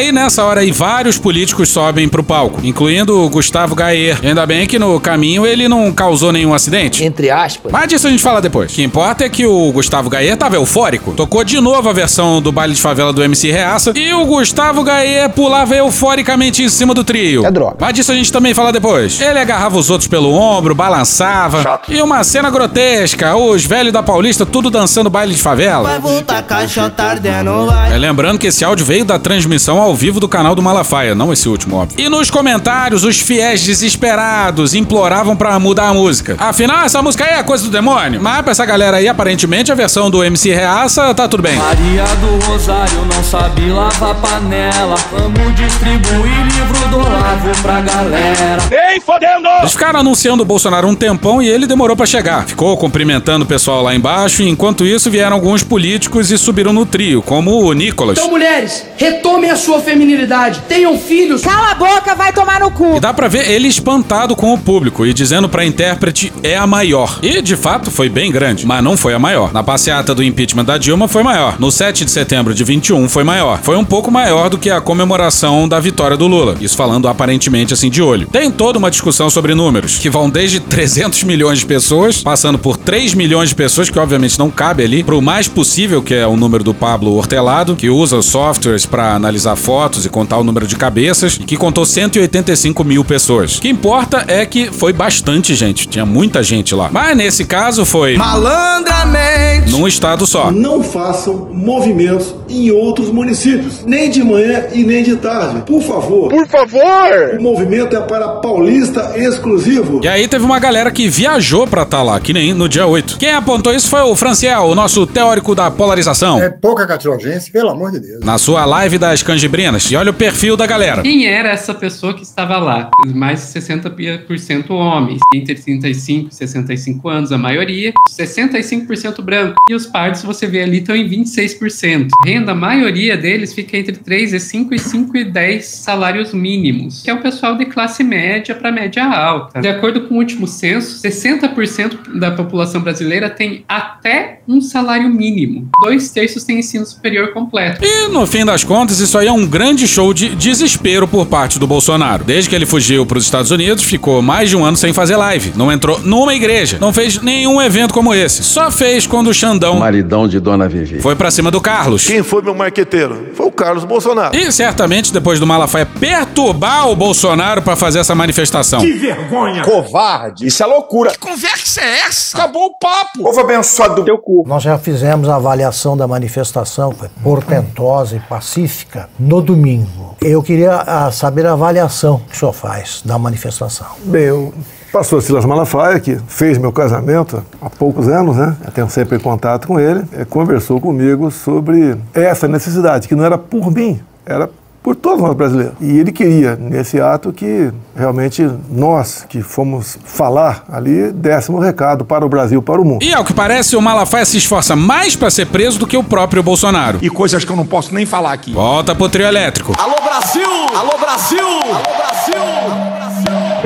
Aí 0.00 0.12
nessa 0.12 0.42
hora 0.46 0.60
aí 0.62 0.70
vários 0.70 1.18
políticos 1.18 1.68
sobem 1.68 2.08
pro 2.08 2.24
palco, 2.24 2.58
incluindo 2.64 3.20
o 3.20 3.28
Gustavo 3.28 3.74
Gayer. 3.74 4.18
E 4.22 4.28
ainda 4.28 4.46
bem 4.46 4.66
que 4.66 4.78
no 4.78 4.98
caminho 4.98 5.44
ele 5.44 5.68
não 5.68 5.92
causou 5.92 6.32
nenhum 6.32 6.54
acidente. 6.54 7.04
Entre 7.04 7.28
aspas. 7.28 7.70
Mas 7.70 7.86
disso 7.86 8.06
a 8.06 8.10
gente 8.10 8.22
fala 8.22 8.40
depois. 8.40 8.72
O 8.72 8.74
que 8.74 8.82
importa 8.82 9.26
é 9.26 9.28
que 9.28 9.44
o 9.44 9.70
Gustavo 9.70 10.08
Gayer 10.08 10.38
tava 10.38 10.56
eufórico. 10.56 11.12
Tocou 11.12 11.44
de 11.44 11.60
novo 11.60 11.86
a 11.86 11.92
versão 11.92 12.40
do 12.40 12.50
baile 12.50 12.72
de 12.72 12.80
favela 12.80 13.12
do 13.12 13.22
MC 13.22 13.50
Reaça 13.50 13.92
e 13.94 14.10
o 14.14 14.24
Gustavo 14.24 14.82
Gayer 14.82 15.28
pulava 15.28 15.76
euforicamente 15.76 16.62
em 16.62 16.70
cima 16.70 16.94
do 16.94 17.04
trio. 17.04 17.44
É 17.44 17.50
droga. 17.50 17.76
Mas 17.78 17.92
disso 17.92 18.10
a 18.10 18.14
gente 18.14 18.32
também 18.32 18.54
fala 18.54 18.72
depois. 18.72 19.20
Ele 19.20 19.38
agarrava 19.38 19.76
os 19.76 19.90
outros 19.90 20.08
pelo 20.08 20.32
ombro, 20.32 20.74
balançava. 20.74 21.78
E 21.86 22.00
uma 22.00 22.24
cena 22.24 22.48
grotesca, 22.48 23.36
os 23.36 23.66
velhos 23.66 23.92
da 23.92 24.02
Paulista 24.02 24.46
tudo 24.46 24.70
dançando 24.70 25.10
baile 25.10 25.34
de 25.34 25.42
favela. 25.42 25.90
Vai 25.90 26.00
voltar 26.00 26.42
caixota 26.42 27.02
ardendo, 27.02 27.66
vai. 27.66 27.92
É, 27.92 27.98
lembrando 27.98 28.38
que 28.38 28.46
esse 28.46 28.64
áudio 28.64 28.86
veio 28.86 29.04
da 29.04 29.18
transmissão 29.18 29.78
ao 29.78 29.89
vivo 29.94 30.20
do 30.20 30.28
canal 30.28 30.54
do 30.54 30.62
Malafaia, 30.62 31.14
não 31.14 31.32
esse 31.32 31.48
último, 31.48 31.76
óbvio. 31.76 32.04
E 32.04 32.08
nos 32.08 32.30
comentários, 32.30 33.04
os 33.04 33.20
fiéis 33.20 33.62
desesperados 33.62 34.74
imploravam 34.74 35.36
pra 35.36 35.58
mudar 35.58 35.88
a 35.88 35.94
música. 35.94 36.36
Afinal, 36.38 36.84
essa 36.84 37.02
música 37.02 37.24
aí 37.24 37.34
é 37.38 37.42
coisa 37.42 37.64
do 37.64 37.70
demônio. 37.70 38.20
Mas 38.22 38.42
pra 38.42 38.52
essa 38.52 38.64
galera 38.64 38.98
aí, 38.98 39.08
aparentemente, 39.08 39.70
a 39.72 39.74
versão 39.74 40.10
do 40.10 40.22
MC 40.22 40.52
Reaça 40.52 41.12
tá 41.14 41.28
tudo 41.28 41.42
bem. 41.42 41.56
Maria 41.56 42.04
do 42.16 42.44
Rosário 42.46 43.04
não 43.12 43.22
sabe 43.24 43.68
lavar 43.70 44.14
panela. 44.16 44.96
Vamos 45.12 45.54
distribuir 45.54 46.46
livro 46.46 46.88
do 46.88 46.98
Olavo 46.98 47.62
pra 47.62 47.80
galera. 47.80 48.62
Nem 48.70 49.00
fodendo! 49.00 49.48
Eles 49.60 49.72
ficaram 49.72 50.00
anunciando 50.00 50.42
o 50.42 50.46
Bolsonaro 50.46 50.88
um 50.88 50.94
tempão 50.94 51.42
e 51.42 51.48
ele 51.48 51.66
demorou 51.66 51.96
pra 51.96 52.06
chegar. 52.06 52.46
Ficou 52.46 52.76
cumprimentando 52.76 53.44
o 53.44 53.48
pessoal 53.48 53.82
lá 53.82 53.94
embaixo 53.94 54.42
e 54.42 54.48
enquanto 54.48 54.84
isso 54.84 55.10
vieram 55.10 55.36
alguns 55.36 55.62
políticos 55.62 56.30
e 56.30 56.38
subiram 56.38 56.72
no 56.72 56.86
trio, 56.86 57.22
como 57.22 57.62
o 57.62 57.72
Nicolas. 57.72 58.18
Então, 58.18 58.30
mulheres, 58.30 58.84
retomem 58.96 59.50
a 59.50 59.56
sua 59.56 59.69
feminilidade. 59.78 60.62
Tenham 60.68 60.98
filhos. 60.98 61.42
Cala 61.42 61.70
a 61.70 61.74
boca, 61.74 62.14
vai 62.16 62.32
tomar 62.32 62.58
no 62.60 62.70
cu. 62.72 62.96
E 62.96 63.00
dá 63.00 63.14
pra 63.14 63.28
ver 63.28 63.48
ele 63.48 63.68
espantado 63.68 64.34
com 64.34 64.52
o 64.52 64.58
público 64.58 65.06
e 65.06 65.12
dizendo 65.12 65.48
pra 65.48 65.64
intérprete 65.64 66.32
é 66.42 66.56
a 66.56 66.66
maior. 66.66 67.18
E 67.22 67.40
de 67.40 67.54
fato 67.54 67.90
foi 67.90 68.08
bem 68.08 68.32
grande, 68.32 68.66
mas 68.66 68.82
não 68.82 68.96
foi 68.96 69.14
a 69.14 69.18
maior. 69.18 69.52
Na 69.52 69.62
passeata 69.62 70.14
do 70.14 70.24
impeachment 70.24 70.64
da 70.64 70.78
Dilma 70.78 71.06
foi 71.06 71.22
maior. 71.22 71.60
No 71.60 71.70
7 71.70 72.04
de 72.04 72.10
setembro 72.10 72.54
de 72.54 72.64
21 72.64 73.08
foi 73.08 73.22
maior. 73.22 73.60
Foi 73.62 73.76
um 73.76 73.84
pouco 73.84 74.10
maior 74.10 74.48
do 74.48 74.58
que 74.58 74.70
a 74.70 74.80
comemoração 74.80 75.68
da 75.68 75.78
vitória 75.78 76.16
do 76.16 76.26
Lula. 76.26 76.56
Isso 76.60 76.76
falando 76.76 77.06
aparentemente 77.06 77.74
assim 77.74 77.90
de 77.90 78.02
olho. 78.02 78.26
Tem 78.26 78.50
toda 78.50 78.78
uma 78.78 78.90
discussão 78.90 79.28
sobre 79.28 79.54
números, 79.54 79.98
que 79.98 80.08
vão 80.08 80.30
desde 80.30 80.60
300 80.60 81.22
milhões 81.24 81.60
de 81.60 81.66
pessoas, 81.66 82.22
passando 82.22 82.58
por 82.58 82.76
3 82.76 83.14
milhões 83.14 83.50
de 83.50 83.54
pessoas, 83.54 83.90
que 83.90 83.98
obviamente 83.98 84.38
não 84.38 84.50
cabe 84.50 84.82
ali, 84.82 85.04
pro 85.04 85.20
mais 85.20 85.48
possível, 85.48 86.02
que 86.02 86.14
é 86.14 86.26
o 86.26 86.36
número 86.36 86.64
do 86.64 86.72
Pablo 86.72 87.14
Hortelado, 87.14 87.76
que 87.76 87.90
usa 87.90 88.22
softwares 88.22 88.86
pra 88.86 89.14
analisar 89.14 89.56
fotos 89.60 90.04
e 90.04 90.08
contar 90.08 90.38
o 90.38 90.44
número 90.44 90.66
de 90.66 90.74
cabeças, 90.76 91.34
e 91.40 91.44
que 91.44 91.56
contou 91.56 91.84
185 91.86 92.82
mil 92.82 93.04
pessoas. 93.04 93.58
O 93.58 93.60
que 93.60 93.68
importa 93.68 94.24
é 94.26 94.44
que 94.44 94.72
foi 94.72 94.92
bastante 94.92 95.54
gente, 95.54 95.86
tinha 95.86 96.04
muita 96.06 96.42
gente 96.42 96.74
lá. 96.74 96.88
Mas 96.90 97.16
nesse 97.16 97.44
caso 97.44 97.84
foi 97.84 98.16
Malandramente. 98.16 99.70
num 99.70 99.86
estado 99.86 100.26
só. 100.26 100.50
Não 100.50 100.82
façam 100.82 101.48
movimentos 101.52 102.34
em 102.48 102.70
outros 102.70 103.10
municípios, 103.10 103.84
nem 103.84 104.10
de 104.10 104.22
manhã 104.24 104.64
e 104.72 104.82
nem 104.82 105.02
de 105.02 105.16
tarde. 105.16 105.62
Por 105.66 105.82
favor. 105.82 106.28
Por 106.28 106.46
favor! 106.48 107.38
O 107.38 107.42
movimento 107.42 107.94
é 107.96 108.00
para 108.00 108.28
paulista 108.40 109.12
exclusivo. 109.16 110.00
E 110.02 110.08
aí 110.08 110.26
teve 110.26 110.44
uma 110.44 110.58
galera 110.58 110.90
que 110.90 111.08
viajou 111.08 111.66
pra 111.66 111.82
estar 111.82 112.02
lá, 112.02 112.18
que 112.18 112.32
nem 112.32 112.52
no 112.54 112.68
dia 112.68 112.86
8. 112.86 113.18
Quem 113.18 113.32
apontou 113.32 113.74
isso 113.74 113.88
foi 113.88 114.00
o 114.00 114.14
Franciel, 114.16 114.62
o 114.64 114.74
nosso 114.74 115.06
teórico 115.06 115.54
da 115.54 115.70
polarização. 115.70 116.40
É 116.42 116.48
pouca 116.48 116.86
cachorrogense, 116.86 117.50
pelo 117.50 117.68
amor 117.70 117.90
de 117.92 118.00
Deus. 118.00 118.24
Na 118.24 118.38
sua 118.38 118.64
live 118.64 118.98
das 118.98 119.22
canjibrinas. 119.50 119.90
E 119.90 119.96
olha 119.96 120.10
o 120.10 120.14
perfil 120.14 120.56
da 120.56 120.66
galera. 120.66 121.02
Quem 121.02 121.26
era 121.26 121.50
essa 121.50 121.74
pessoa 121.74 122.14
que 122.14 122.22
estava 122.22 122.58
lá? 122.58 122.90
Mais 123.06 123.52
de 123.52 123.60
60% 123.60 124.70
homens, 124.70 125.18
entre 125.34 125.54
35 125.54 126.28
e 126.30 126.34
65 126.34 127.08
anos, 127.08 127.32
a 127.32 127.38
maioria, 127.38 127.92
65% 128.08 129.20
branco. 129.22 129.56
E 129.68 129.74
os 129.74 129.86
pardos, 129.86 130.22
você 130.22 130.46
vê 130.46 130.62
ali, 130.62 130.78
estão 130.78 130.94
em 130.94 131.08
26%. 131.08 132.08
Renda, 132.24 132.52
a 132.52 132.54
maioria 132.54 133.16
deles 133.16 133.52
fica 133.52 133.76
entre 133.76 133.96
3 133.96 134.32
e 134.32 134.40
5 134.40 134.74
e 134.74 134.78
5 134.78 135.16
e 135.16 135.24
10 135.24 135.64
salários 135.64 136.32
mínimos, 136.32 137.02
que 137.02 137.10
é 137.10 137.14
o 137.14 137.20
pessoal 137.20 137.56
de 137.56 137.66
classe 137.66 138.04
média 138.04 138.54
para 138.54 138.70
média 138.70 139.04
alta. 139.04 139.60
De 139.60 139.68
acordo 139.68 140.02
com 140.02 140.14
o 140.14 140.18
último 140.18 140.46
censo, 140.46 141.02
60% 141.02 142.18
da 142.18 142.30
população 142.30 142.80
brasileira 142.80 143.28
tem 143.28 143.64
até 143.68 144.40
um 144.46 144.60
salário 144.60 145.08
mínimo. 145.08 145.68
Dois 145.82 146.10
terços 146.10 146.44
têm 146.44 146.58
ensino 146.58 146.86
superior 146.86 147.32
completo. 147.32 147.84
E 147.84 148.08
no 148.08 148.26
fim 148.26 148.44
das 148.44 148.64
contas, 148.64 149.00
isso 149.00 149.16
aí 149.18 149.26
é 149.26 149.32
um 149.32 149.39
grande 149.46 149.86
show 149.86 150.12
de 150.12 150.34
desespero 150.34 151.06
por 151.06 151.26
parte 151.26 151.58
do 151.58 151.66
Bolsonaro. 151.66 152.24
Desde 152.24 152.48
que 152.50 152.56
ele 152.56 152.66
fugiu 152.66 153.04
para 153.06 153.18
os 153.18 153.24
Estados 153.24 153.50
Unidos, 153.50 153.84
ficou 153.84 154.22
mais 154.22 154.48
de 154.50 154.56
um 154.56 154.64
ano 154.64 154.76
sem 154.76 154.92
fazer 154.92 155.16
live. 155.16 155.52
Não 155.56 155.70
entrou 155.70 156.00
numa 156.00 156.34
igreja. 156.34 156.78
Não 156.80 156.92
fez 156.92 157.20
nenhum 157.20 157.60
evento 157.60 157.92
como 157.94 158.14
esse. 158.14 158.42
Só 158.42 158.70
fez 158.70 159.06
quando 159.06 159.28
o 159.28 159.34
Xandão. 159.34 159.78
Maridão 159.78 160.26
de 160.28 160.40
Dona 160.40 160.68
Vivi. 160.68 161.00
Foi 161.00 161.14
pra 161.14 161.30
cima 161.30 161.50
do 161.50 161.60
Carlos. 161.60 162.06
Quem 162.06 162.22
foi 162.22 162.42
meu 162.42 162.54
marqueteiro? 162.54 163.28
Foi 163.34 163.46
o 163.46 163.52
Carlos 163.52 163.84
Bolsonaro. 163.84 164.36
E 164.36 164.50
certamente 164.52 165.12
depois 165.12 165.38
do 165.40 165.46
Malafaia 165.46 165.86
perturbar 165.86 166.88
o 166.88 166.96
Bolsonaro 166.96 167.62
para 167.62 167.76
fazer 167.76 167.98
essa 168.00 168.14
manifestação. 168.14 168.80
Que 168.80 168.92
vergonha! 168.92 169.62
Covarde. 169.62 170.46
Isso 170.46 170.62
é 170.62 170.66
loucura. 170.66 171.10
Que 171.10 171.18
conversa 171.18 171.80
é 171.80 172.00
essa? 172.00 172.36
Acabou 172.36 172.66
o 172.66 172.78
papo. 172.78 173.22
Povo 173.22 173.40
abençoado 173.40 173.96
do 173.96 174.04
teu 174.04 174.18
cu. 174.18 174.44
Nós 174.46 174.62
já 174.62 174.78
fizemos 174.78 175.28
a 175.28 175.36
avaliação 175.36 175.96
da 175.96 176.06
manifestação, 176.06 176.92
foi 176.92 177.08
portentosa 177.22 178.16
e 178.16 178.20
pacífica, 178.20 179.08
no 179.30 179.40
domingo. 179.40 180.16
Eu 180.20 180.42
queria 180.42 180.82
ah, 180.84 181.12
saber 181.12 181.46
a 181.46 181.52
avaliação 181.52 182.20
que 182.28 182.34
o 182.34 182.38
senhor 182.38 182.52
faz 182.52 183.00
da 183.04 183.16
manifestação. 183.16 183.86
Bem, 184.04 184.24
eu 184.24 184.52
pastor 184.92 185.22
Silas 185.22 185.44
Malafaia, 185.44 186.00
que 186.00 186.16
fez 186.26 186.58
meu 186.58 186.72
casamento 186.72 187.40
há 187.62 187.70
poucos 187.70 188.08
anos, 188.08 188.36
né? 188.36 188.56
Eu 188.64 188.72
tenho 188.72 188.90
sempre 188.90 189.20
contato 189.20 189.68
com 189.68 189.78
ele, 189.78 190.02
eh, 190.12 190.24
conversou 190.24 190.80
comigo 190.80 191.30
sobre 191.30 191.96
essa 192.12 192.48
necessidade, 192.48 193.06
que 193.06 193.14
não 193.14 193.24
era 193.24 193.38
por 193.38 193.70
mim, 193.70 194.00
era 194.26 194.50
por 194.82 194.96
todos 194.96 195.20
nós 195.20 195.34
brasileiros. 195.34 195.74
E 195.80 195.98
ele 195.98 196.12
queria, 196.12 196.56
nesse 196.56 197.00
ato, 197.00 197.32
que 197.32 197.70
realmente 197.94 198.48
nós 198.70 199.24
que 199.28 199.42
fomos 199.42 199.98
falar 200.04 200.64
ali, 200.70 201.12
dessemos 201.12 201.64
recado 201.64 202.04
para 202.04 202.24
o 202.24 202.28
Brasil, 202.28 202.62
para 202.62 202.80
o 202.80 202.84
mundo. 202.84 203.04
E 203.04 203.12
ao 203.12 203.24
que 203.24 203.32
parece, 203.32 203.76
o 203.76 203.82
Malafaia 203.82 204.24
se 204.24 204.38
esforça 204.38 204.74
mais 204.74 205.14
para 205.14 205.30
ser 205.30 205.46
preso 205.46 205.78
do 205.78 205.86
que 205.86 205.96
o 205.96 206.04
próprio 206.04 206.42
Bolsonaro. 206.42 206.98
E 207.02 207.10
coisas 207.10 207.44
que 207.44 207.50
eu 207.50 207.56
não 207.56 207.66
posso 207.66 207.94
nem 207.94 208.06
falar 208.06 208.32
aqui. 208.32 208.52
Volta 208.52 208.94
pro 208.94 209.08
trio 209.08 209.26
elétrico. 209.26 209.74
Alô 209.78 209.96
Brasil! 210.02 210.42
Alô 210.74 210.98
Brasil! 210.98 211.38
Alô 211.38 211.78
Brasil! 211.78 211.89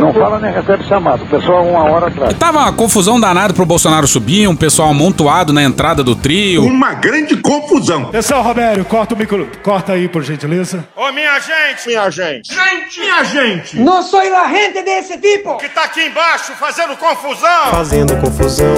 Não 0.04 0.12
fala 0.12 0.38
nem 0.38 0.52
recebe 0.52 0.84
chamado. 0.84 1.24
O 1.24 1.26
pessoal 1.26 1.64
uma 1.64 1.84
hora 1.84 2.08
atrás. 2.08 2.32
E 2.32 2.34
tava 2.34 2.58
uma 2.58 2.72
confusão 2.72 3.18
danada 3.18 3.54
pro 3.54 3.64
Bolsonaro 3.64 4.06
subir, 4.06 4.46
um 4.48 4.56
pessoal 4.56 4.90
amontoado 4.90 5.52
na 5.52 5.62
entrada 5.62 6.02
do 6.02 6.14
trio. 6.14 6.64
Uma 6.64 6.94
grande 6.94 7.36
confusão. 7.36 8.08
Atenção, 8.08 8.42
Robério, 8.42 8.84
corta 8.84 9.14
o 9.14 9.18
micro. 9.18 9.48
Corta 9.62 9.92
aí, 9.92 10.08
por 10.08 10.22
gentileza. 10.22 10.86
Ô, 10.96 11.10
minha 11.12 11.38
gente! 11.40 11.88
Minha 11.88 12.10
gente! 12.10 12.52
Gente! 12.52 13.00
Minha 13.00 13.24
gente! 13.24 13.78
Não 13.78 14.02
sou 14.02 14.20
la 14.30 14.48
gente 14.48 14.82
desse 14.82 15.18
tipo. 15.18 15.56
Que 15.58 15.68
tá 15.68 15.84
aqui 15.84 16.06
embaixo 16.06 16.52
fazendo 16.52 16.96
confusão! 16.96 17.70
Fazendo 17.70 18.16
confusão, 18.16 18.74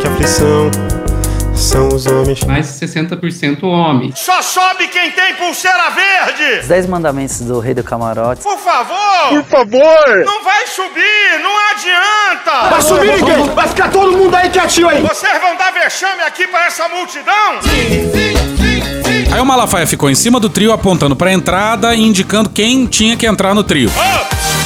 que 0.00 0.06
aflição. 0.06 0.99
São 1.60 1.88
os 1.88 2.06
homens. 2.06 2.42
Mais 2.44 2.66
de 2.80 2.86
60% 2.86 3.62
homens. 3.64 4.18
Só 4.18 4.40
sobe 4.40 4.88
quem 4.88 5.10
tem 5.10 5.34
pulseira 5.34 5.90
verde! 5.90 6.60
Os 6.60 6.68
10 6.68 6.86
mandamentos 6.86 7.40
do 7.42 7.60
rei 7.60 7.74
do 7.74 7.84
camarote. 7.84 8.42
Por 8.42 8.58
favor! 8.58 9.28
Por 9.28 9.44
favor! 9.44 10.24
Não 10.24 10.42
vai 10.42 10.66
subir, 10.66 11.38
não 11.42 11.70
adianta! 11.70 12.70
Vai 12.70 12.80
subir 12.80 13.12
ninguém! 13.12 13.54
Vai 13.54 13.68
ficar 13.68 13.90
todo 13.90 14.16
mundo 14.16 14.34
aí 14.34 14.48
quietinho 14.48 14.88
aí! 14.88 15.02
Vocês 15.02 15.38
vão 15.40 15.54
dar 15.56 15.70
vexame 15.70 16.22
aqui 16.22 16.46
pra 16.46 16.64
essa 16.64 16.88
multidão? 16.88 17.60
Sim, 17.62 18.10
sim, 18.10 18.36
sim, 18.56 19.26
sim! 19.26 19.32
Aí 19.32 19.40
o 19.40 19.44
Malafaia 19.44 19.86
ficou 19.86 20.08
em 20.08 20.14
cima 20.14 20.40
do 20.40 20.48
trio 20.48 20.72
apontando 20.72 21.14
pra 21.14 21.30
entrada 21.30 21.94
e 21.94 22.00
indicando 22.00 22.48
quem 22.48 22.86
tinha 22.86 23.18
que 23.18 23.26
entrar 23.26 23.54
no 23.54 23.62
trio. 23.62 23.92
Oh! 23.94 24.59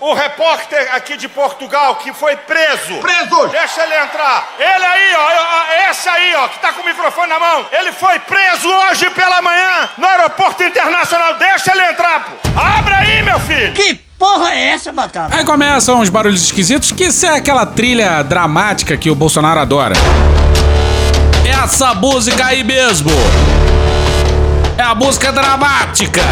O 0.00 0.14
repórter 0.14 0.94
aqui 0.94 1.18
de 1.18 1.28
Portugal 1.28 1.96
que 1.96 2.10
foi 2.14 2.34
preso. 2.34 2.94
Preso! 3.02 3.48
Deixa 3.48 3.82
ele 3.82 3.94
entrar. 3.98 4.48
Ele 4.58 4.84
aí, 4.84 5.14
ó, 5.14 5.90
esse 5.90 6.08
aí, 6.08 6.34
ó, 6.36 6.48
que 6.48 6.58
tá 6.58 6.72
com 6.72 6.80
o 6.80 6.86
microfone 6.86 7.28
na 7.28 7.38
mão. 7.38 7.66
Ele 7.70 7.92
foi 7.92 8.18
preso 8.20 8.66
hoje 8.66 9.10
pela 9.10 9.42
manhã 9.42 9.90
no 9.98 10.06
aeroporto 10.06 10.62
internacional. 10.62 11.34
Deixa 11.34 11.72
ele 11.72 11.84
entrar, 11.90 12.24
pô. 12.24 12.30
Abra 12.58 12.96
aí, 12.96 13.22
meu 13.22 13.38
filho. 13.40 13.74
Que 13.74 13.94
porra 14.18 14.54
é 14.54 14.68
essa, 14.70 14.90
Batata? 14.90 15.36
Aí 15.36 15.44
começam 15.44 16.00
uns 16.00 16.08
barulhos 16.08 16.44
esquisitos, 16.44 16.92
que 16.92 17.04
isso 17.04 17.26
é 17.26 17.36
aquela 17.36 17.66
trilha 17.66 18.22
dramática 18.22 18.96
que 18.96 19.10
o 19.10 19.14
Bolsonaro 19.14 19.60
adora. 19.60 19.94
Essa 21.62 21.92
música 21.92 22.46
aí 22.46 22.64
mesmo. 22.64 23.10
É 24.78 24.82
a 24.82 24.94
música 24.94 25.30
dramática. 25.30 26.22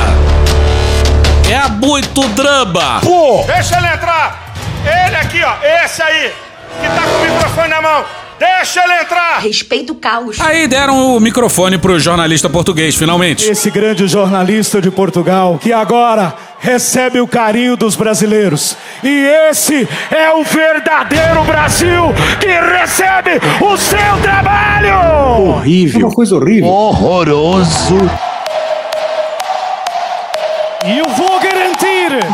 É 1.50 1.68
muito 1.68 2.28
drama. 2.28 3.00
Pô! 3.02 3.42
Deixa 3.46 3.78
ele 3.78 3.86
entrar. 3.86 4.52
Ele 4.84 5.16
aqui, 5.16 5.42
ó. 5.42 5.54
Esse 5.84 6.02
aí, 6.02 6.32
que 6.80 6.86
tá 6.88 7.02
com 7.02 7.16
o 7.16 7.32
microfone 7.34 7.68
na 7.68 7.80
mão. 7.80 8.04
Deixa 8.38 8.84
ele 8.84 9.00
entrar! 9.00 9.38
Respeita 9.40 9.92
o 9.92 9.96
caos. 9.96 10.38
Aí 10.40 10.68
deram 10.68 11.16
o 11.16 11.20
microfone 11.20 11.76
pro 11.76 11.98
jornalista 11.98 12.48
português, 12.48 12.94
finalmente. 12.94 13.50
Esse 13.50 13.68
grande 13.70 14.06
jornalista 14.06 14.80
de 14.80 14.90
Portugal, 14.92 15.58
que 15.58 15.72
agora 15.72 16.34
recebe 16.60 17.18
o 17.20 17.26
carinho 17.26 17.76
dos 17.76 17.96
brasileiros. 17.96 18.76
E 19.02 19.26
esse 19.50 19.88
é 20.10 20.30
o 20.32 20.44
verdadeiro 20.44 21.42
Brasil 21.44 22.14
que 22.38 22.46
recebe 22.46 23.40
o 23.60 23.76
seu 23.76 24.22
trabalho! 24.22 25.48
Horrível. 25.56 26.06
Uma 26.06 26.14
coisa 26.14 26.36
horrível. 26.36 26.68
Horroroso. 26.68 28.27
E 30.84 31.02
vou 31.16 31.28
garantir. 31.40 31.47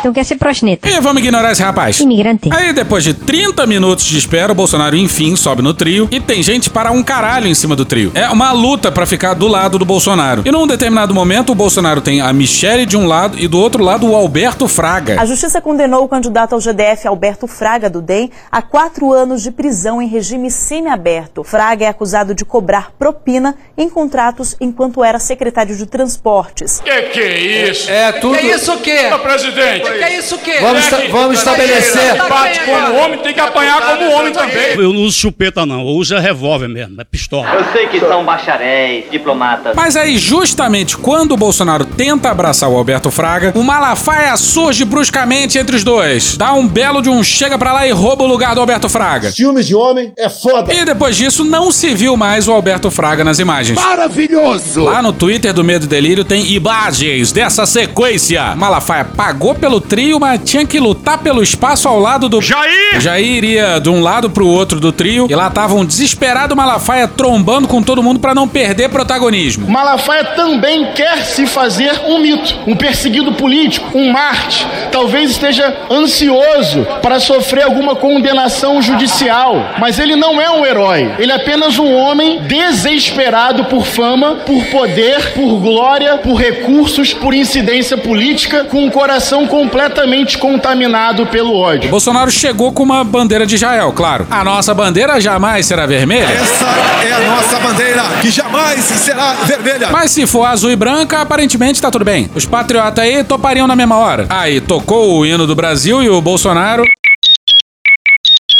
Então 0.04 0.12
quer 0.12 0.24
ser 0.24 0.36
prosneta. 0.36 0.86
E 0.86 1.00
vamos 1.00 1.22
ignorar 1.22 1.50
esse 1.52 1.62
rapaz. 1.62 1.98
Imigrante. 1.98 2.50
Aí, 2.52 2.74
depois 2.74 3.02
de 3.02 3.14
30 3.14 3.66
minutos 3.66 4.04
de 4.04 4.18
espera, 4.18 4.52
o 4.52 4.54
Bolsonaro 4.54 4.94
enfim 4.94 5.34
sobe 5.34 5.62
no 5.62 5.72
trio 5.72 6.06
e 6.10 6.20
tem 6.20 6.42
gente 6.42 6.68
para 6.68 6.92
um 6.92 7.02
caralho 7.02 7.46
em 7.46 7.54
cima 7.54 7.74
do 7.74 7.86
trio. 7.86 8.12
É 8.14 8.28
uma 8.28 8.52
luta 8.52 8.92
para 8.92 9.06
ficar 9.06 9.32
do 9.32 9.48
lado 9.48 9.78
do 9.78 9.84
Bolsonaro. 9.86 10.42
E 10.44 10.50
num 10.50 10.66
determinado 10.66 11.14
momento, 11.14 11.52
o 11.52 11.54
Bolsonaro 11.54 12.02
tem 12.02 12.20
a 12.20 12.30
Michele 12.34 12.84
de 12.84 12.98
um 12.98 13.06
lado 13.06 13.38
e 13.38 13.48
do 13.48 13.58
outro 13.58 13.82
lado 13.82 14.06
o 14.06 14.14
Alberto 14.14 14.68
Fraga. 14.68 15.18
A 15.18 15.24
justiça 15.24 15.58
condenou 15.58 16.04
o 16.04 16.08
candidato 16.08 16.52
ao 16.54 16.60
GDF 16.60 17.08
Alberto 17.08 17.46
Fraga 17.46 17.88
do 17.88 18.02
DEM 18.02 18.30
a 18.52 18.60
quatro 18.60 19.10
anos 19.10 19.42
de 19.42 19.50
prisão 19.50 20.02
em 20.02 20.06
regime 20.06 20.50
semiaberto. 20.50 21.42
Fraga 21.42 21.86
é 21.86 21.88
acusado 21.88 22.34
de 22.34 22.44
cobrar 22.44 22.92
propina 22.98 23.56
em 23.74 23.88
contratos 23.88 24.54
enquanto 24.60 25.02
era 25.02 25.18
secretário 25.18 25.74
de 25.74 25.86
transportes. 25.86 26.82
Que 26.84 27.02
que 27.04 27.20
é 27.20 27.70
isso? 27.70 27.90
É 27.90 28.12
tudo. 28.12 28.36
Que 28.36 28.48
isso 28.48 28.70
o 28.70 28.80
quê? 28.80 29.10
Ô, 29.14 29.18
presidente! 29.20 29.93
Que 29.98 30.04
é 30.04 30.18
isso 30.18 30.34
o 30.34 30.38
quê? 30.38 30.58
Vamos, 30.60 30.78
esta- 30.84 31.08
vamos 31.10 31.38
estabelecer. 31.38 32.16
Bate 32.28 32.60
como 32.64 32.96
homem, 32.98 33.18
tem 33.18 33.34
que 33.34 33.40
apanhar 33.40 33.80
como 33.82 34.10
homem 34.12 34.32
também. 34.32 34.74
Eu 34.76 34.92
não 34.92 35.02
uso 35.02 35.18
chupeta, 35.18 35.64
não. 35.66 35.80
Eu 35.80 35.86
uso 35.96 36.14
é 36.14 36.20
revólver 36.20 36.68
mesmo, 36.68 37.00
é 37.00 37.04
pistola. 37.04 37.48
Eu 37.54 37.64
sei 37.72 37.86
que 37.88 38.00
são 38.00 38.24
bacharéis, 38.24 39.10
diplomatas. 39.10 39.74
Mas 39.76 39.96
aí, 39.96 40.16
justamente 40.18 40.96
quando 40.96 41.32
o 41.32 41.36
Bolsonaro 41.36 41.84
tenta 41.84 42.30
abraçar 42.30 42.68
o 42.68 42.76
Alberto 42.76 43.10
Fraga, 43.10 43.52
o 43.54 43.62
Malafaia 43.62 44.36
surge 44.36 44.84
bruscamente 44.84 45.58
entre 45.58 45.76
os 45.76 45.84
dois. 45.84 46.36
Dá 46.36 46.52
um 46.52 46.66
belo 46.66 47.00
de 47.02 47.08
um 47.08 47.22
chega 47.22 47.58
pra 47.58 47.72
lá 47.72 47.86
e 47.86 47.90
rouba 47.90 48.24
o 48.24 48.26
lugar 48.26 48.54
do 48.54 48.60
Alberto 48.60 48.88
Fraga. 48.88 49.30
Ciúmes 49.30 49.66
de 49.66 49.74
homem 49.74 50.12
é 50.16 50.28
foda. 50.28 50.72
E 50.72 50.84
depois 50.84 51.16
disso, 51.16 51.44
não 51.44 51.70
se 51.70 51.94
viu 51.94 52.16
mais 52.16 52.48
o 52.48 52.52
Alberto 52.52 52.90
Fraga 52.90 53.24
nas 53.24 53.38
imagens. 53.38 53.78
Maravilhoso. 53.78 54.84
Lá 54.84 55.02
no 55.02 55.12
Twitter 55.12 55.52
do 55.52 55.64
Medo 55.64 55.84
e 55.84 55.88
Delírio 55.88 56.24
tem 56.24 56.52
imagens 56.52 57.32
dessa 57.32 57.66
sequência. 57.66 58.54
Malafaia 58.56 59.04
pagou 59.04 59.54
pelo 59.54 59.80
trio, 59.84 60.18
mas 60.18 60.40
tinha 60.44 60.66
que 60.66 60.80
lutar 60.80 61.18
pelo 61.18 61.42
espaço 61.42 61.88
ao 61.88 61.98
lado 61.98 62.28
do. 62.28 62.40
Jair! 62.40 63.00
Jair 63.00 63.36
iria 63.36 63.78
de 63.78 63.88
um 63.88 64.00
lado 64.00 64.30
pro 64.30 64.46
outro 64.46 64.80
do 64.80 64.90
trio 64.92 65.26
e 65.30 65.34
lá 65.34 65.50
tava 65.50 65.74
um 65.74 65.84
desesperado 65.84 66.56
Malafaia 66.56 67.06
trombando 67.06 67.68
com 67.68 67.82
todo 67.82 68.02
mundo 68.02 68.20
pra 68.20 68.34
não 68.34 68.48
perder 68.48 68.88
protagonismo. 68.88 69.68
Malafaia 69.68 70.24
também 70.24 70.92
quer 70.92 71.24
se 71.24 71.46
fazer 71.46 71.92
um 72.06 72.18
mito, 72.18 72.54
um 72.66 72.76
perseguido 72.76 73.32
político, 73.32 73.96
um 73.96 74.12
Marte. 74.12 74.66
Talvez 74.90 75.30
esteja 75.30 75.76
ansioso 75.90 76.86
para 77.02 77.20
sofrer 77.20 77.64
alguma 77.64 77.96
condenação 77.96 78.80
judicial, 78.80 79.74
mas 79.78 79.98
ele 79.98 80.16
não 80.16 80.40
é 80.40 80.50
um 80.50 80.64
herói. 80.64 81.14
Ele 81.18 81.32
é 81.32 81.34
apenas 81.34 81.78
um 81.78 81.92
homem 81.92 82.42
desesperado 82.42 83.64
por 83.64 83.84
fama, 83.84 84.36
por 84.46 84.64
poder, 84.66 85.32
por 85.32 85.60
glória, 85.60 86.18
por 86.18 86.34
recursos, 86.34 87.12
por 87.12 87.34
incidência 87.34 87.96
política, 87.96 88.64
com 88.64 88.84
um 88.84 88.90
coração 88.90 89.46
completamente 89.74 90.38
contaminado 90.38 91.26
pelo 91.26 91.56
ódio. 91.56 91.90
Bolsonaro 91.90 92.30
chegou 92.30 92.72
com 92.72 92.84
uma 92.84 93.02
bandeira 93.02 93.44
de 93.44 93.56
Israel, 93.56 93.92
claro. 93.92 94.24
A 94.30 94.44
nossa 94.44 94.72
bandeira 94.72 95.20
jamais 95.20 95.66
será 95.66 95.84
vermelha. 95.84 96.30
Essa 96.30 96.66
é 97.04 97.12
a 97.12 97.18
nossa 97.18 97.58
bandeira, 97.58 98.02
que 98.22 98.30
jamais 98.30 98.78
será 98.78 99.32
vermelha. 99.44 99.88
Mas 99.90 100.12
se 100.12 100.28
for 100.28 100.44
azul 100.44 100.70
e 100.70 100.76
branca, 100.76 101.20
aparentemente 101.20 101.82
tá 101.82 101.90
tudo 101.90 102.04
bem. 102.04 102.30
Os 102.36 102.46
patriotas 102.46 103.04
aí 103.04 103.24
topariam 103.24 103.66
na 103.66 103.74
mesma 103.74 103.96
hora. 103.96 104.26
Aí 104.30 104.60
tocou 104.60 105.18
o 105.18 105.26
hino 105.26 105.44
do 105.44 105.56
Brasil 105.56 106.00
e 106.00 106.08
o 106.08 106.20
Bolsonaro. 106.20 106.84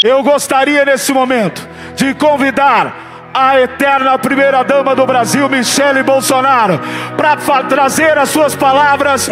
Eu 0.03 0.21
gostaria 0.25 0.85
nesse 0.85 1.13
momento 1.13 1.67
de 1.95 2.13
convidar 2.15 3.14
a 3.35 3.61
eterna 3.61 4.17
primeira-dama 4.17 4.95
do 4.95 5.05
Brasil, 5.05 5.49
Michele 5.49 6.05
Bolsonaro, 6.05 6.81
para 7.17 7.37
trazer 7.65 8.17
as 8.17 8.29
suas 8.29 8.55
palavras. 8.55 9.29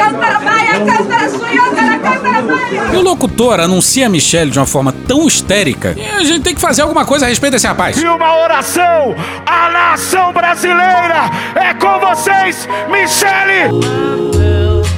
E 2.93 2.97
o 2.97 3.03
locutor 3.03 3.61
anuncia 3.61 4.07
a 4.07 4.09
Michelle 4.09 4.51
de 4.51 4.59
uma 4.59 4.67
forma 4.67 4.93
tão 5.07 5.27
histérica 5.29 5.95
que 5.95 6.01
a 6.03 6.25
gente 6.25 6.43
tem 6.43 6.55
que 6.55 6.61
fazer 6.61 6.83
alguma 6.83 7.05
coisa 7.05 7.27
a 7.27 7.29
respeito 7.29 7.53
desse 7.53 7.67
rapaz. 7.67 7.97
E 7.97 8.07
uma 8.07 8.43
oração 8.43 9.15
à 9.47 9.71
nação 9.71 10.33
brasileira 10.33 11.31
é 11.55 11.73
com 11.75 12.01
vocês, 12.01 12.69
Michele! 12.91 14.42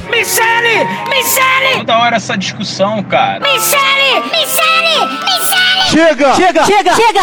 Michele! 0.09 0.85
Michele! 1.09 1.77
Toda 1.79 1.97
hora 1.97 2.15
essa 2.17 2.37
discussão, 2.37 3.03
cara. 3.03 3.39
Michele! 3.39 4.21
Michele! 4.31 5.05
Michele! 5.23 5.89
Chega! 5.89 6.35
Chega! 6.35 6.65
Chega! 6.65 6.95
Chega! 6.95 7.19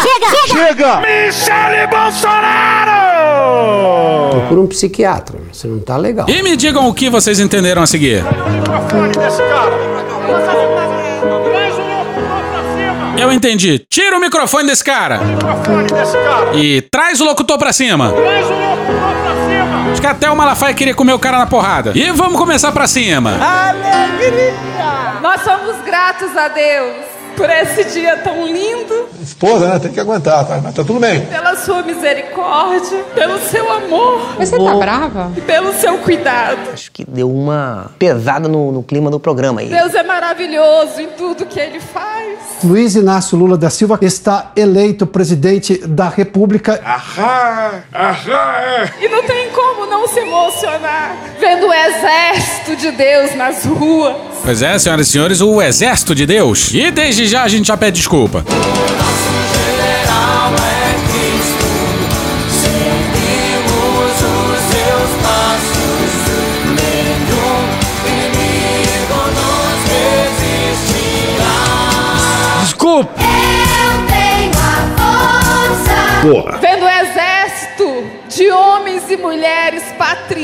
Chega! 0.47 1.01
Michele 1.01 1.87
Bolsonaro! 1.87 2.93
Procura 4.31 4.61
um 4.61 4.67
psiquiatra, 4.67 5.39
você 5.51 5.67
não 5.67 5.79
tá 5.79 5.97
legal. 5.97 6.25
E 6.29 6.41
me 6.41 6.55
digam 6.55 6.87
o 6.87 6.93
que 6.93 7.09
vocês 7.09 7.39
entenderam 7.39 7.81
a 7.83 7.87
seguir. 7.87 8.23
Eu 13.17 13.31
entendi. 13.31 13.79
Tira 13.89 14.17
o 14.17 14.19
microfone 14.19 14.67
desse 14.67 14.83
cara. 14.83 15.19
E 16.53 16.81
traz 16.91 17.21
o 17.21 17.25
locutor 17.25 17.57
pra 17.57 17.71
cima. 17.71 18.11
Acho 19.93 20.01
que 20.01 20.07
até 20.07 20.27
o 20.27 20.35
Malafaia 20.35 20.73
queria 20.73 20.95
comer 20.95 21.13
o 21.13 21.19
cara 21.19 21.37
na 21.37 21.45
porrada. 21.45 21.91
E 21.93 22.09
vamos 22.11 22.35
começar 22.39 22.71
pra 22.71 22.87
cima. 22.87 23.37
Alegria! 23.39 25.19
Nós 25.21 25.41
somos 25.41 25.75
gratos 25.85 26.35
a 26.35 26.47
Deus 26.47 26.95
por 27.35 27.49
esse 27.49 27.85
dia 27.85 28.17
tão 28.17 28.45
lindo, 28.45 29.03
Esposa, 29.23 29.69
né? 29.69 29.79
Tem 29.79 29.91
que 29.91 29.99
aguentar, 29.99 30.45
tá? 30.45 30.59
Mas 30.61 30.75
tá 30.75 30.83
tudo 30.83 30.99
bem. 30.99 31.25
pela 31.25 31.55
sua 31.55 31.81
misericórdia, 31.81 33.03
pelo 33.15 33.39
seu 33.39 33.71
amor. 33.71 34.35
Você 34.37 34.57
tá 34.57 34.75
brava? 34.75 35.31
E 35.35 35.41
pelo 35.41 35.73
seu 35.73 35.97
cuidado. 35.99 36.71
Acho 36.73 36.91
que 36.91 37.05
deu 37.05 37.31
uma 37.31 37.91
pesada 37.97 38.49
no, 38.49 38.71
no 38.71 38.83
clima 38.83 39.09
do 39.09 39.19
programa 39.19 39.61
aí. 39.61 39.69
Deus 39.69 39.95
é 39.95 40.03
maravilhoso 40.03 40.99
em 40.99 41.07
tudo 41.09 41.45
que 41.45 41.59
ele 41.59 41.79
faz. 41.79 42.37
Luiz 42.63 42.95
Inácio 42.95 43.37
Lula 43.37 43.57
da 43.57 43.69
Silva 43.69 43.97
está 44.01 44.51
eleito 44.55 45.07
presidente 45.07 45.77
da 45.87 46.09
República. 46.09 46.81
Ahá! 46.83 47.83
Ahá! 47.93 48.61
é. 48.61 49.05
E 49.05 49.09
não 49.09 49.23
tem 49.23 49.49
como 49.51 49.85
não 49.85 50.07
se 50.07 50.19
emocionar 50.19 51.15
vendo 51.39 51.67
o 51.67 51.73
exército 51.73 52.75
de 52.75 52.91
Deus 52.91 53.35
nas 53.35 53.65
ruas. 53.65 54.32
Pois 54.43 54.61
é, 54.61 54.77
senhoras 54.77 55.07
e 55.07 55.11
senhores, 55.11 55.39
o 55.39 55.61
exército 55.61 56.13
de 56.13 56.25
Deus. 56.25 56.69
E 56.73 56.91
desde 56.91 57.25
já 57.25 57.43
a 57.43 57.47
gente 57.47 57.67
já 57.67 57.77
pede 57.77 57.97
desculpa. 57.97 58.43
Desculpa! 72.61 73.13
Porra. 76.21 76.57
Vendo 76.57 76.85
o 76.85 76.89
exército 76.89 78.05
de 78.29 78.49
homens 78.49 79.09
e 79.09 79.17
mulheres 79.17 79.83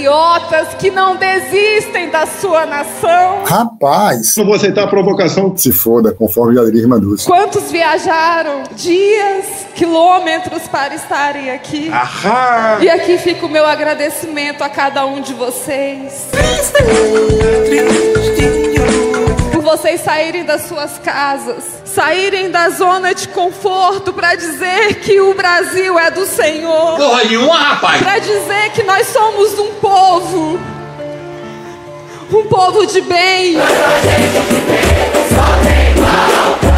patriotas 0.10 0.74
que 0.80 0.90
não 0.90 1.16
desistem 1.16 2.10
da 2.10 2.26
sua 2.26 2.66
nação. 2.66 3.44
Rapaz. 3.46 4.36
Não 4.36 4.46
vou 4.46 4.56
aceitar 4.56 4.86
a 4.86 4.88
provocação. 4.88 5.56
Se 5.56 5.72
foda, 5.72 6.12
conforme 6.12 6.60
diria 6.66 6.82
irmã 6.82 7.00
Dulce. 7.00 7.26
Quantos 7.26 7.72
viajaram 7.72 8.64
dias, 8.76 9.46
quilômetros 9.76 10.68
para 10.68 10.96
estarem 10.96 11.52
aqui? 11.52 11.90
Ahá! 11.90 12.80
E 12.82 12.90
aqui 12.90 13.20
fica 13.20 13.46
o 13.46 13.50
meu 13.50 13.66
agradecimento 13.66 14.64
a 14.64 14.70
cada 14.70 15.06
um 15.06 15.22
de 15.22 15.34
vocês. 15.34 16.28
Por 16.32 18.59
vocês 19.70 20.02
saírem 20.02 20.44
das 20.44 20.64
suas 20.64 20.98
casas, 20.98 21.64
saírem 21.86 22.50
da 22.50 22.72
zona 22.72 23.14
de 23.14 23.28
conforto 23.28 24.12
para 24.12 24.34
dizer 24.34 24.96
que 24.96 25.22
o 25.22 25.36
Brasil 25.36 26.00
é 26.00 26.10
do 26.10 26.26
Senhor. 26.26 26.98
Porra 26.98 27.24
nenhuma, 27.24 27.56
rapaz! 27.56 28.02
Para 28.02 28.18
dizer 28.18 28.72
que 28.74 28.82
nós 28.82 29.06
somos 29.06 29.60
um 29.60 29.74
povo. 29.76 30.60
Um 32.34 32.48
povo 32.48 32.88
de 32.88 33.02
bem. 33.02 33.58
Um 36.64 36.69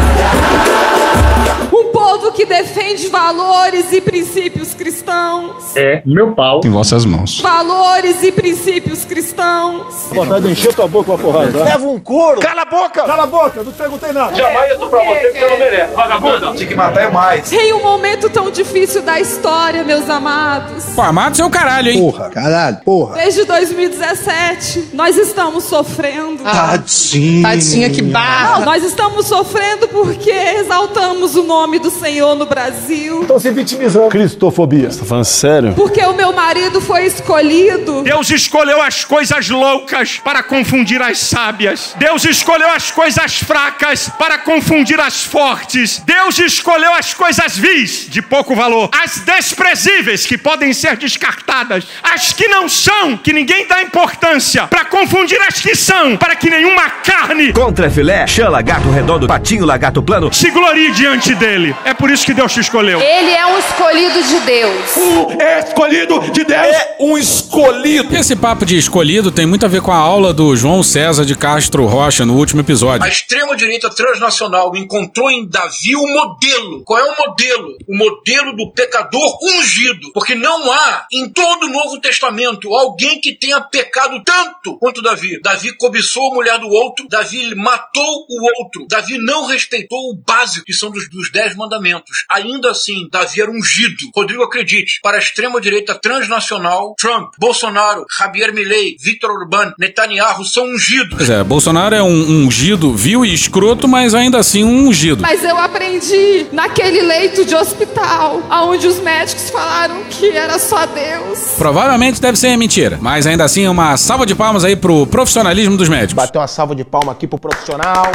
povo 1.92 2.32
que 2.32 2.44
defende 2.44 3.08
valores 3.08 3.92
e 3.92 4.00
princípios 4.00 4.74
cristãos. 4.74 5.76
É 5.76 6.02
meu 6.04 6.32
pau. 6.34 6.60
Em 6.64 6.70
vossas 6.70 7.04
mãos. 7.04 7.40
Valores 7.40 8.22
e 8.22 8.32
princípios 8.32 9.04
cristãos. 9.04 10.08
Vontade 10.10 10.46
de 10.46 10.52
encher 10.52 10.74
tua 10.74 10.88
boca 10.88 11.06
com 11.06 11.14
a 11.14 11.18
porrada. 11.18 11.64
Leva 11.64 11.86
um 11.86 12.00
couro. 12.00 12.40
Cala 12.40 12.62
a 12.62 12.64
boca! 12.64 13.02
Cala 13.02 13.22
a 13.24 13.26
boca, 13.26 13.62
não 13.62 13.70
te 13.72 13.78
perguntei 13.78 14.12
nada. 14.12 14.34
Jamais 14.34 14.70
eu 14.70 14.78
tô 14.78 14.88
pra 14.88 15.04
você 15.04 15.20
porque 15.20 15.38
você 15.38 15.50
não 15.50 15.58
merece. 15.58 15.94
Vagabundo. 15.94 16.54
Tinha 16.54 16.68
que 16.68 16.74
matar 16.74 17.02
é 17.02 17.10
mais. 17.10 17.52
Em 17.52 17.72
um 17.74 17.82
momento 17.82 18.30
tão 18.30 18.50
difícil 18.50 19.02
da 19.02 19.20
história, 19.20 19.84
meus 19.84 20.08
amados. 20.08 20.84
Pô, 20.94 21.02
amados 21.02 21.38
é 21.38 21.44
o 21.44 21.50
caralho, 21.50 21.90
hein? 21.90 21.98
Porra, 22.00 22.30
caralho, 22.30 22.78
porra. 22.84 23.14
Desde 23.16 23.44
2017, 23.44 24.90
nós 24.94 25.16
estamos 25.16 25.64
sofrendo. 25.64 26.42
Tadinho. 26.42 27.42
Tadinha, 27.42 27.90
que 27.90 28.02
barra. 28.02 28.58
Não, 28.60 28.66
nós 28.66 28.82
estamos 28.84 29.26
sofrendo 29.26 29.88
porque 29.88 30.30
exaltamos 30.30 31.36
o 31.36 31.42
nome 31.42 31.78
do 31.82 31.90
Senhor 31.90 32.34
no 32.36 32.46
Brasil. 32.46 33.22
Estão 33.22 33.38
se 33.38 33.50
vitimizando. 33.50 34.08
Cristofobia. 34.08 34.90
Você 34.90 35.00
tá 35.00 35.04
falando 35.04 35.24
sério? 35.24 35.72
Porque 35.74 36.02
o 36.04 36.14
meu 36.14 36.32
marido 36.32 36.80
foi 36.80 37.04
escolhido. 37.06 38.02
Deus 38.02 38.30
escolheu 38.30 38.80
as 38.80 39.04
coisas 39.04 39.48
loucas 39.50 40.18
para 40.24 40.42
confundir 40.42 41.02
as 41.02 41.18
sábias. 41.18 41.94
Deus 41.98 42.24
escolheu 42.24 42.70
as 42.70 42.90
coisas 42.90 43.36
fracas 43.38 44.08
para 44.18 44.38
confundir 44.38 44.98
as 45.00 45.24
fortes. 45.24 46.00
Deus 46.06 46.38
escolheu 46.38 46.94
as 46.94 47.12
coisas 47.12 47.56
vis, 47.56 48.06
de 48.08 48.22
pouco 48.22 48.54
valor, 48.54 48.88
as 48.92 49.18
desprezíveis, 49.20 50.24
que 50.24 50.38
podem 50.38 50.72
ser 50.72 50.96
descartadas, 50.96 51.86
as 52.02 52.32
que 52.32 52.46
não 52.48 52.68
são, 52.68 53.16
que 53.16 53.32
ninguém 53.32 53.66
dá 53.66 53.82
importância, 53.82 54.66
para 54.68 54.84
confundir 54.84 55.40
as 55.48 55.60
que 55.60 55.74
são, 55.74 56.16
para 56.16 56.36
que 56.36 56.48
nenhuma 56.48 56.88
carne 56.88 57.52
Contra 57.52 57.90
filé, 57.90 58.26
chã, 58.26 58.48
lagarto 58.48 58.90
redondo, 58.90 59.26
patinho, 59.26 59.64
lagarto 59.64 60.02
plano. 60.02 60.32
se 60.32 60.50
glorie 60.50 60.92
diante 60.92 61.34
dele. 61.34 61.71
É 61.84 61.94
por 61.94 62.10
isso 62.10 62.24
que 62.24 62.34
Deus 62.34 62.52
te 62.52 62.60
escolheu. 62.60 63.00
Ele 63.00 63.30
é 63.30 63.46
um 63.46 63.58
escolhido 63.58 64.22
de 64.22 64.40
Deus. 64.40 64.96
O 64.96 65.32
escolhido 65.60 66.20
de 66.32 66.44
Deus 66.44 66.60
é 66.60 66.96
um 67.00 67.18
escolhido. 67.18 68.16
Esse 68.16 68.36
papo 68.36 68.64
de 68.64 68.76
escolhido 68.76 69.30
tem 69.30 69.46
muito 69.46 69.64
a 69.64 69.68
ver 69.68 69.82
com 69.82 69.92
a 69.92 69.96
aula 69.96 70.32
do 70.32 70.54
João 70.56 70.82
César 70.82 71.24
de 71.24 71.34
Castro 71.34 71.86
Rocha 71.86 72.24
no 72.24 72.36
último 72.36 72.60
episódio. 72.60 73.04
A 73.04 73.08
extrema-direita 73.08 73.90
transnacional 73.90 74.74
encontrou 74.76 75.30
em 75.30 75.48
Davi 75.48 75.96
o 75.96 76.06
modelo. 76.06 76.82
Qual 76.84 76.98
é 76.98 77.04
o 77.04 77.28
modelo? 77.28 77.76
O 77.88 77.96
modelo 77.96 78.56
do 78.56 78.72
pecador 78.72 79.38
ungido. 79.42 80.12
Porque 80.12 80.34
não 80.34 80.70
há 80.72 81.06
em 81.12 81.28
todo 81.28 81.66
o 81.66 81.70
Novo 81.70 82.00
Testamento 82.00 82.72
alguém 82.74 83.20
que 83.20 83.34
tenha 83.34 83.60
pecado 83.60 84.22
tanto 84.24 84.78
quanto 84.78 85.02
Davi. 85.02 85.40
Davi 85.42 85.76
cobiçou 85.76 86.30
a 86.30 86.34
mulher 86.34 86.58
do 86.58 86.68
outro, 86.68 87.06
Davi 87.08 87.54
matou 87.54 88.26
o 88.28 88.60
outro, 88.60 88.86
Davi 88.88 89.18
não 89.18 89.46
respeitou 89.46 90.10
o 90.10 90.16
básico, 90.16 90.66
que 90.66 90.72
são 90.72 90.90
dos, 90.90 91.08
dos 91.08 91.30
dez 91.30 91.54
mandamentos. 91.62 92.24
Ainda 92.30 92.70
assim, 92.70 93.08
Davi 93.10 93.40
era 93.40 93.50
ungido. 93.50 94.10
Rodrigo, 94.14 94.42
acredite, 94.42 95.00
para 95.02 95.16
a 95.16 95.20
extrema-direita 95.20 95.94
transnacional, 95.94 96.94
Trump, 96.98 97.32
Bolsonaro, 97.38 98.04
Javier 98.18 98.52
Milei, 98.52 98.96
Victor 99.00 99.30
Orbán, 99.30 99.72
Netanyahu 99.78 100.44
são 100.44 100.64
ungidos. 100.64 101.16
Pois 101.16 101.30
é, 101.30 101.42
Bolsonaro 101.44 101.94
é 101.94 102.02
um 102.02 102.44
ungido, 102.44 102.94
vil 102.94 103.24
e 103.24 103.32
escroto, 103.32 103.86
mas 103.86 104.14
ainda 104.14 104.38
assim 104.38 104.64
um 104.64 104.88
ungido. 104.88 105.22
Mas 105.22 105.44
eu 105.44 105.56
aprendi 105.56 106.46
naquele 106.52 107.02
leito 107.02 107.44
de 107.44 107.54
hospital, 107.54 108.42
onde 108.50 108.86
os 108.86 108.98
médicos 108.98 109.50
falaram 109.50 110.02
que 110.10 110.30
era 110.30 110.58
só 110.58 110.86
Deus. 110.86 111.54
Provavelmente 111.56 112.20
deve 112.20 112.38
ser 112.38 112.56
mentira, 112.56 112.98
mas 113.00 113.26
ainda 113.26 113.44
assim 113.44 113.66
uma 113.68 113.96
salva 113.96 114.26
de 114.26 114.34
palmas 114.34 114.64
aí 114.64 114.74
pro 114.74 115.06
profissionalismo 115.06 115.76
dos 115.76 115.88
médicos. 115.88 116.14
Bateu 116.14 116.40
uma 116.40 116.48
salva 116.48 116.74
de 116.74 116.84
palma 116.84 117.12
aqui 117.12 117.26
pro 117.26 117.38
profissional. 117.38 118.10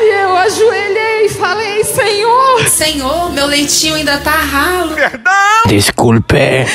E 0.00 0.22
eu 0.22 0.36
ajoelhei 0.36 1.26
e 1.26 1.28
falei, 1.28 1.84
Senhor, 1.84 2.63
Senhor, 2.68 3.30
meu 3.32 3.46
leitinho 3.46 3.94
ainda 3.94 4.18
tá 4.18 4.30
ralo. 4.30 4.94
Desculpe. 5.66 6.66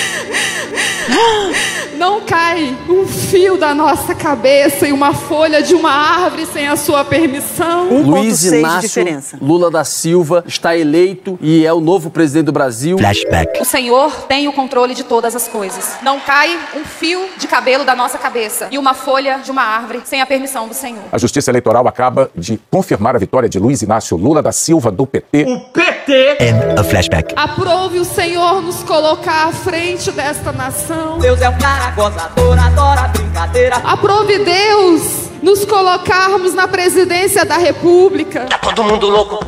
Não 1.97 2.21
cai 2.21 2.77
um 2.87 3.05
fio 3.05 3.57
da 3.57 3.75
nossa 3.75 4.15
cabeça 4.15 4.87
e 4.87 4.93
uma 4.93 5.13
folha 5.13 5.61
de 5.61 5.75
uma 5.75 5.91
árvore 5.91 6.45
sem 6.45 6.65
a 6.65 6.77
sua 6.77 7.03
permissão. 7.03 7.89
Luiz 7.89 8.41
Inácio 8.45 9.21
Lula 9.41 9.69
da 9.69 9.83
Silva 9.83 10.43
está 10.47 10.77
eleito 10.77 11.37
e 11.41 11.65
é 11.65 11.73
o 11.73 11.81
novo 11.81 12.09
presidente 12.09 12.45
do 12.45 12.53
Brasil. 12.53 12.97
Flashback. 12.97 13.61
O 13.61 13.65
Senhor 13.65 14.11
tem 14.29 14.47
o 14.47 14.53
controle 14.53 14.95
de 14.95 15.03
todas 15.03 15.35
as 15.35 15.49
coisas. 15.49 15.97
Não 16.01 16.21
cai 16.21 16.57
um 16.73 16.85
fio 16.85 17.19
de 17.37 17.47
cabelo 17.47 17.83
da 17.83 17.95
nossa 17.97 18.17
cabeça 18.17 18.69
e 18.71 18.77
uma 18.77 18.93
folha 18.93 19.39
de 19.43 19.51
uma 19.51 19.63
árvore 19.63 19.99
sem 20.05 20.21
a 20.21 20.25
permissão 20.25 20.69
do 20.69 20.73
Senhor. 20.73 21.03
A 21.11 21.17
Justiça 21.17 21.51
Eleitoral 21.51 21.85
acaba 21.85 22.31
de 22.33 22.57
confirmar 22.71 23.13
a 23.13 23.19
vitória 23.19 23.49
de 23.49 23.59
Luiz 23.59 23.81
Inácio 23.81 24.15
Lula 24.15 24.41
da 24.41 24.53
Silva 24.53 24.89
do 24.89 25.05
PT. 25.05 25.43
O 25.43 25.59
PT 26.09 26.37
And 26.41 26.79
a 26.79 26.83
flashback. 26.83 27.35
aprove 27.35 27.99
o 27.99 28.05
Senhor 28.05 28.63
nos 28.63 28.81
colocar 28.81 29.47
à 29.47 29.51
frente 29.51 30.11
desta 30.11 30.51
nação. 30.51 31.19
Deus 31.19 31.39
é 31.39 31.47
um 31.47 31.57
cara 31.59 31.91
gozador, 31.91 32.57
adora 32.57 33.07
brincadeira. 33.09 33.75
Aprove 33.75 34.39
Deus 34.39 35.29
nos 35.43 35.63
colocarmos 35.65 36.55
na 36.55 36.67
presidência 36.67 37.45
da 37.45 37.57
República. 37.57 38.47
Todo 38.59 38.83
mundo 38.83 39.07
louco. 39.07 39.45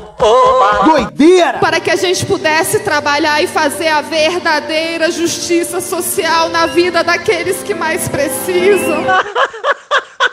Doideira! 0.86 1.58
Para 1.58 1.80
que 1.80 1.90
a 1.90 1.96
gente 1.96 2.24
pudesse 2.28 2.82
trabalhar 2.82 3.42
e 3.42 3.48
fazer 3.48 3.88
a 3.88 4.02
verdadeira 4.02 5.10
justiça 5.10 5.82
social 5.82 6.50
na 6.50 6.68
vida 6.68 7.04
daqueles 7.04 7.64
que 7.64 7.74
mais 7.74 8.08
precisam. 8.08 9.04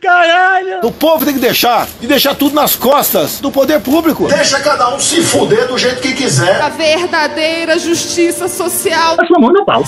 Caralho! 0.00 0.80
O 0.82 0.92
povo 0.92 1.24
tem 1.24 1.34
que 1.34 1.40
deixar, 1.40 1.88
e 2.00 2.06
deixar 2.06 2.34
tudo 2.34 2.54
nas 2.54 2.76
costas 2.76 3.40
do 3.40 3.50
poder 3.50 3.80
público. 3.80 4.26
Deixa 4.28 4.60
cada 4.60 4.94
um 4.94 4.98
se 4.98 5.22
fuder 5.22 5.66
do 5.68 5.78
jeito 5.78 6.00
que 6.00 6.12
quiser. 6.12 6.60
A 6.60 6.68
verdadeira 6.68 7.78
justiça 7.78 8.48
social. 8.48 9.16
A 9.18 9.26
sua 9.26 9.38
mão 9.38 9.52
no 9.52 9.64
pau. 9.64 9.84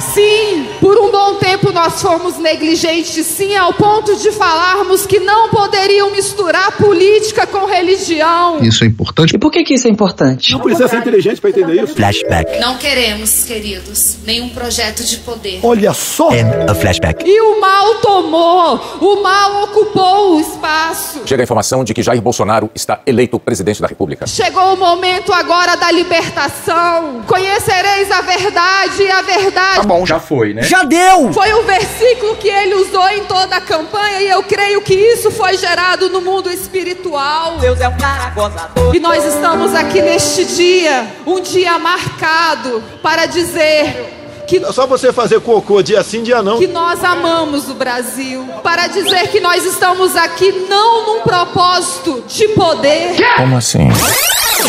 Sim! 0.00 0.66
Por 0.80 0.98
um 0.98 1.10
bom 1.10 1.34
tempo 1.36 1.72
nós 1.72 2.00
fomos 2.00 2.38
negligentes, 2.38 3.26
sim, 3.26 3.56
ao 3.56 3.72
ponto 3.72 4.16
de 4.16 4.30
falarmos 4.32 5.06
que 5.06 5.18
não 5.18 5.48
poderiam 5.48 6.10
misturar 6.10 6.72
política 6.76 7.46
com 7.46 7.64
religião. 7.66 8.58
Isso 8.60 8.84
é 8.84 8.86
importante. 8.86 9.34
E 9.34 9.38
por 9.38 9.50
que, 9.50 9.62
que 9.64 9.74
isso 9.74 9.86
é 9.86 9.90
importante? 9.90 10.52
Não 10.52 10.60
precisa 10.60 10.88
ser 10.88 10.98
inteligente 10.98 11.40
pra 11.40 11.50
entender 11.50 11.82
isso. 11.82 11.94
Flashback. 11.94 12.58
Não 12.60 12.76
queremos, 12.76 13.44
queridos, 13.44 14.18
nenhum 14.26 14.48
projeto 14.50 15.02
de 15.04 15.16
poder. 15.18 15.60
Olha 15.62 15.92
só! 15.94 16.30
And 16.30 16.70
a 16.70 16.74
flashback. 16.74 17.24
E 17.26 17.40
o 17.40 17.60
mal 17.60 17.94
tomou, 17.96 18.98
o 19.00 19.22
mal 19.22 19.64
ocupou 19.64 20.36
o 20.36 20.40
espaço. 20.40 21.22
Chega 21.24 21.42
a 21.42 21.44
informação 21.44 21.84
de 21.84 21.94
que 21.94 22.02
Jair 22.02 22.20
Bolsonaro 22.20 22.70
está 22.74 23.00
eleito 23.06 23.38
presidente 23.38 23.80
da 23.80 23.86
República. 23.86 24.26
Chegou 24.26 24.74
o 24.74 24.76
momento 24.76 25.32
agora 25.32 25.76
da 25.76 25.90
libertação. 25.90 27.22
Conhecereis 27.26 28.10
a 28.10 28.20
verdade 28.20 29.02
e 29.02 29.10
a 29.10 29.22
verdade. 29.22 29.83
Tá 29.84 29.88
bom, 29.88 30.06
já 30.06 30.18
foi, 30.18 30.54
né? 30.54 30.62
Já 30.62 30.82
deu! 30.82 31.30
Foi 31.30 31.52
o 31.52 31.62
versículo 31.64 32.36
que 32.36 32.48
ele 32.48 32.74
usou 32.76 33.06
em 33.10 33.22
toda 33.24 33.56
a 33.56 33.60
campanha 33.60 34.22
e 34.22 34.30
eu 34.30 34.42
creio 34.42 34.80
que 34.80 34.94
isso 34.94 35.30
foi 35.30 35.58
gerado 35.58 36.08
no 36.08 36.22
mundo 36.22 36.50
espiritual. 36.50 37.58
Deus 37.58 37.78
é 37.78 37.86
um 37.86 37.96
cara 37.98 38.30
gozador. 38.30 38.96
E 38.96 38.98
nós 38.98 39.22
estamos 39.26 39.74
aqui 39.74 40.00
neste 40.00 40.46
dia, 40.46 41.06
um 41.26 41.38
dia 41.38 41.78
marcado 41.78 42.82
para 43.02 43.26
dizer 43.26 44.22
que 44.46 44.56
É 44.56 44.72
só 44.72 44.86
você 44.86 45.12
fazer 45.12 45.38
cocô 45.40 45.82
dia 45.82 46.02
sim, 46.02 46.22
dia 46.22 46.42
não. 46.42 46.56
que 46.58 46.66
nós 46.66 47.04
amamos 47.04 47.68
o 47.68 47.74
Brasil, 47.74 48.42
para 48.62 48.86
dizer 48.86 49.28
que 49.28 49.38
nós 49.38 49.66
estamos 49.66 50.16
aqui 50.16 50.50
não 50.66 51.04
num 51.06 51.20
propósito 51.20 52.24
de 52.26 52.48
poder. 52.48 53.16
Como 53.36 53.58
assim? 53.58 53.88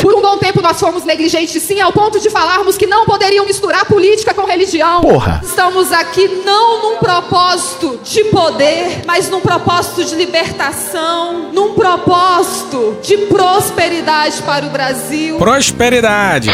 Por 0.01 0.15
um 0.15 0.21
bom 0.21 0.37
tempo 0.37 0.61
nós 0.61 0.79
fomos 0.79 1.03
negligentes, 1.03 1.61
sim, 1.61 1.79
ao 1.79 1.91
ponto 1.91 2.19
de 2.19 2.29
falarmos 2.29 2.77
que 2.77 2.87
não 2.87 3.05
poderiam 3.05 3.45
misturar 3.45 3.85
política 3.85 4.33
com 4.33 4.45
religião. 4.45 5.01
Porra. 5.01 5.41
Estamos 5.43 5.91
aqui 5.91 6.27
não 6.45 6.81
num 6.81 6.97
propósito 6.97 7.99
de 8.03 8.23
poder, 8.25 9.03
mas 9.05 9.29
num 9.29 9.41
propósito 9.41 10.03
de 10.03 10.15
libertação, 10.15 11.51
num 11.51 11.73
propósito 11.73 12.97
de 13.01 13.17
prosperidade 13.17 14.41
para 14.43 14.65
o 14.65 14.69
Brasil. 14.69 15.37
Prosperidade. 15.37 16.49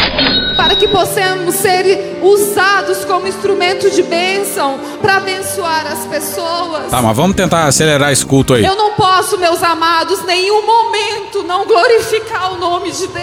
Para 0.56 0.76
que 0.76 0.86
possamos 0.88 1.54
ser 1.54 2.20
usados 2.22 3.04
como 3.04 3.26
instrumento 3.26 3.90
de 3.90 4.02
bênção 4.02 4.78
para 5.00 5.16
abençoar 5.16 5.86
as 5.86 6.06
pessoas. 6.06 6.90
Tá, 6.90 7.02
mas 7.02 7.16
vamos 7.16 7.36
tentar 7.36 7.64
acelerar 7.64 8.12
esse 8.12 8.24
culto 8.24 8.54
aí. 8.54 8.64
Eu 8.64 8.76
não 8.76 8.92
posso, 8.92 9.38
meus 9.38 9.62
amados, 9.62 10.22
nenhum 10.24 10.64
momento 10.64 11.42
não 11.42 11.66
glorificar 11.66 12.52
o 12.52 12.56
nome 12.58 12.90
de 12.92 13.06
Deus. 13.08 13.21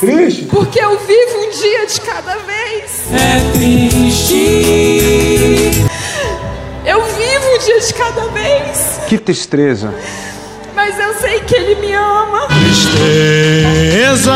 Triste. 0.00 0.46
Porque 0.46 0.80
eu 0.80 0.98
vivo 0.98 1.38
um 1.38 1.50
dia 1.50 1.86
de 1.86 2.00
cada 2.00 2.36
vez. 2.38 3.04
É 3.12 3.40
triste. 3.52 4.34
Eu 6.84 7.04
vivo 7.04 7.54
um 7.54 7.58
dia 7.58 7.80
de 7.80 7.94
cada 7.94 8.26
vez. 8.28 9.00
Que 9.08 9.16
tristeza. 9.18 9.94
Mas 10.74 10.98
eu 10.98 11.14
sei 11.14 11.38
que 11.40 11.54
Ele 11.54 11.76
me 11.76 11.92
ama. 11.92 12.48
Tristeza. 12.48 14.32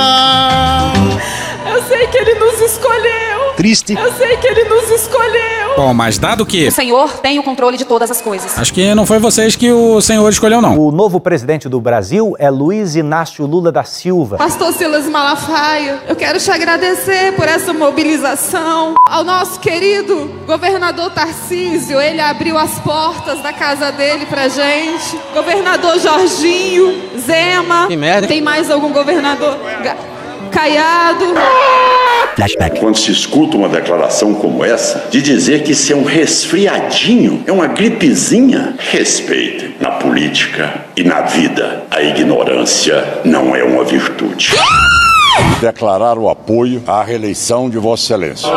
Eu 1.77 1.83
sei 1.83 2.07
que 2.07 2.17
ele 2.17 2.35
nos 2.37 2.59
escolheu. 2.59 3.53
Triste. 3.55 3.93
Eu 3.93 4.11
sei 4.15 4.39
que 4.39 4.47
ele 4.47 4.65
nos 4.65 4.89
escolheu. 4.89 5.77
Bom, 5.77 5.93
mas 5.93 6.17
dado 6.17 6.47
que. 6.47 6.69
O 6.69 6.73
Senhor 6.73 7.19
tem 7.19 7.39
o 7.39 7.43
controle 7.43 7.77
de 7.77 7.85
todas 7.85 8.11
as 8.11 8.23
coisas. 8.23 8.59
Acho 8.59 8.73
que 8.73 8.95
não 8.95 9.05
foi 9.05 9.19
vocês 9.19 9.57
que 9.57 9.71
o 9.71 10.01
senhor 10.01 10.27
escolheu, 10.31 10.62
não. 10.62 10.79
O 10.79 10.91
novo 10.91 11.21
presidente 11.21 11.69
do 11.69 11.79
Brasil 11.79 12.35
é 12.39 12.49
Luiz 12.49 12.97
Inácio 12.97 13.45
Lula 13.45 13.71
da 13.71 13.85
Silva. 13.85 14.39
Pastor 14.39 14.73
Silas 14.73 15.07
Malafaia, 15.07 16.01
eu 16.09 16.17
quero 16.17 16.41
te 16.41 16.51
agradecer 16.51 17.33
por 17.33 17.47
essa 17.47 17.75
mobilização. 17.75 18.95
Ao 19.07 19.23
nosso 19.23 19.61
querido 19.61 20.31
governador 20.47 21.11
Tarcísio, 21.11 22.01
ele 22.01 22.23
abriu 22.23 22.57
as 22.57 22.79
portas 22.79 23.43
da 23.43 23.53
casa 23.53 23.93
dele 23.93 24.25
pra 24.25 24.49
gente. 24.49 25.21
Governador 25.35 25.99
Jorginho, 25.99 27.19
Zema. 27.19 27.87
Que 27.87 27.97
merda. 27.97 28.27
Tem 28.27 28.41
mais 28.41 28.71
algum 28.71 28.95
governador? 28.95 29.59
Caiado. 30.57 31.35
Flashback. 32.35 32.81
Quando 32.81 32.97
se 32.97 33.12
escuta 33.12 33.59
uma 33.59 33.69
declaração 33.69 34.33
como 34.33 34.64
essa, 34.64 35.07
de 35.11 35.21
dizer 35.21 35.62
que 35.62 35.73
isso 35.73 35.92
é 35.92 35.97
um 35.97 36.03
resfriadinho, 36.03 37.45
é 37.47 37.53
uma 37.53 37.66
gripezinha, 37.66 38.75
respeitem. 38.79 39.75
Na 39.79 39.90
política 39.90 40.87
e 40.97 41.05
na 41.05 41.21
vida, 41.21 41.85
a 41.90 42.03
ignorância 42.03 43.05
não 43.23 43.55
é 43.55 43.62
uma 43.62 43.85
virtude. 43.85 44.55
Declarar 45.61 46.18
o 46.18 46.29
apoio 46.29 46.83
à 46.87 47.03
reeleição 47.03 47.68
de 47.68 47.79
Vossa 47.79 48.05
Excelência. 48.05 48.51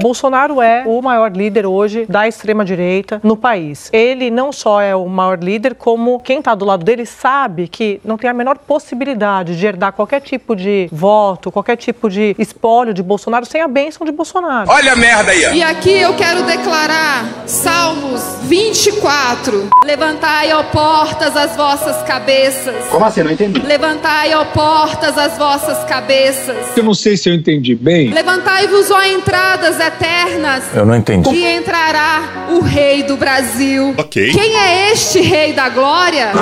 Bolsonaro 0.00 0.62
é 0.62 0.84
o 0.86 1.02
maior 1.02 1.32
líder 1.32 1.66
hoje 1.66 2.06
da 2.08 2.28
extrema-direita 2.28 3.20
no 3.24 3.36
país. 3.36 3.90
Ele 3.92 4.30
não 4.30 4.52
só 4.52 4.80
é 4.80 4.94
o 4.94 5.06
maior 5.06 5.38
líder, 5.42 5.74
como 5.74 6.20
quem 6.20 6.38
está 6.38 6.54
do 6.54 6.64
lado 6.64 6.84
dele 6.84 7.04
sabe 7.04 7.66
que 7.66 8.00
não 8.04 8.16
tem 8.16 8.30
a 8.30 8.34
menor 8.34 8.58
possibilidade 8.58 9.58
de 9.58 9.66
herdar 9.66 9.92
qualquer 9.92 10.20
tipo 10.20 10.54
de 10.54 10.88
voto, 10.92 11.50
qualquer 11.50 11.76
tipo 11.76 12.08
de 12.08 12.36
espólio 12.38 12.94
de 12.94 13.02
Bolsonaro 13.02 13.44
sem 13.46 13.60
a 13.60 13.68
bênção 13.68 14.06
de 14.06 14.12
Bolsonaro. 14.12 14.70
Olha 14.70 14.92
a 14.92 14.96
merda 14.96 15.32
aí, 15.32 15.46
ó. 15.46 15.50
E 15.52 15.62
aqui 15.62 15.98
eu 15.98 16.14
quero 16.14 16.42
declarar 16.44 17.24
Salmos 17.46 18.22
24. 18.42 19.68
Levantai, 19.84 20.52
ó 20.52 20.62
portas, 20.64 21.36
as 21.36 21.56
vossas 21.56 22.02
cabeças. 22.04 22.86
Como 22.90 23.04
assim? 23.04 23.22
Não 23.22 23.32
entendi. 23.32 23.60
Levantai, 23.60 24.34
ó 24.34 24.44
portas, 24.44 25.15
as 25.16 25.36
vossas 25.36 25.84
cabeças. 25.84 26.56
Eu 26.76 26.84
não 26.84 26.94
sei 26.94 27.16
se 27.16 27.28
eu 27.28 27.34
entendi 27.34 27.74
bem. 27.74 28.10
Levantai-vos, 28.12 28.90
ó 28.90 29.02
entradas 29.02 29.78
eternas. 29.80 30.64
Eu 30.74 30.84
não 30.84 30.96
entendi. 30.96 31.30
E 31.30 31.46
entrará 31.56 32.46
o 32.50 32.60
Rei 32.60 33.02
do 33.02 33.16
Brasil. 33.16 33.94
Ok. 33.96 34.32
Quem 34.32 34.56
é 34.56 34.92
este 34.92 35.20
Rei 35.20 35.52
da 35.52 35.68
Glória? 35.68 36.32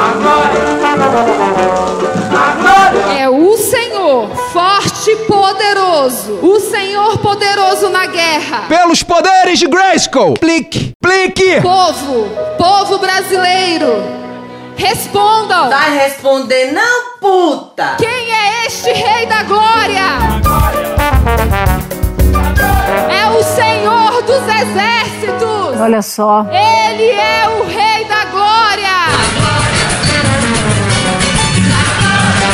É 3.18 3.28
o 3.28 3.56
Senhor, 3.56 4.28
forte 4.52 5.10
e 5.10 5.16
poderoso. 5.26 6.38
O 6.42 6.60
Senhor 6.60 7.18
poderoso 7.18 7.88
na 7.88 8.06
guerra. 8.06 8.64
Pelos 8.68 9.02
poderes 9.02 9.58
de 9.58 9.66
Grayskull. 9.66 10.34
Plique, 10.34 10.92
plique. 11.00 11.60
Povo, 11.62 12.28
povo 12.58 12.98
brasileiro, 12.98 14.02
respondam. 14.76 15.70
Vai 15.70 15.96
responder 15.98 16.72
não, 16.72 17.18
puta. 17.20 17.96
Quem 17.98 18.32
é 18.32 18.66
este 18.66 18.92
Rei 18.92 19.26
da 19.26 19.42
Glória? 19.44 20.04
É 23.10 23.26
o 23.26 23.42
Senhor 23.42 24.22
dos 24.22 24.42
Exércitos. 24.42 25.80
Olha 25.80 26.02
só. 26.02 26.46
Ele 26.50 27.10
é 27.10 27.48
o 27.48 27.64
Rei 27.66 28.04
da 28.04 28.24
Glória. 28.26 28.44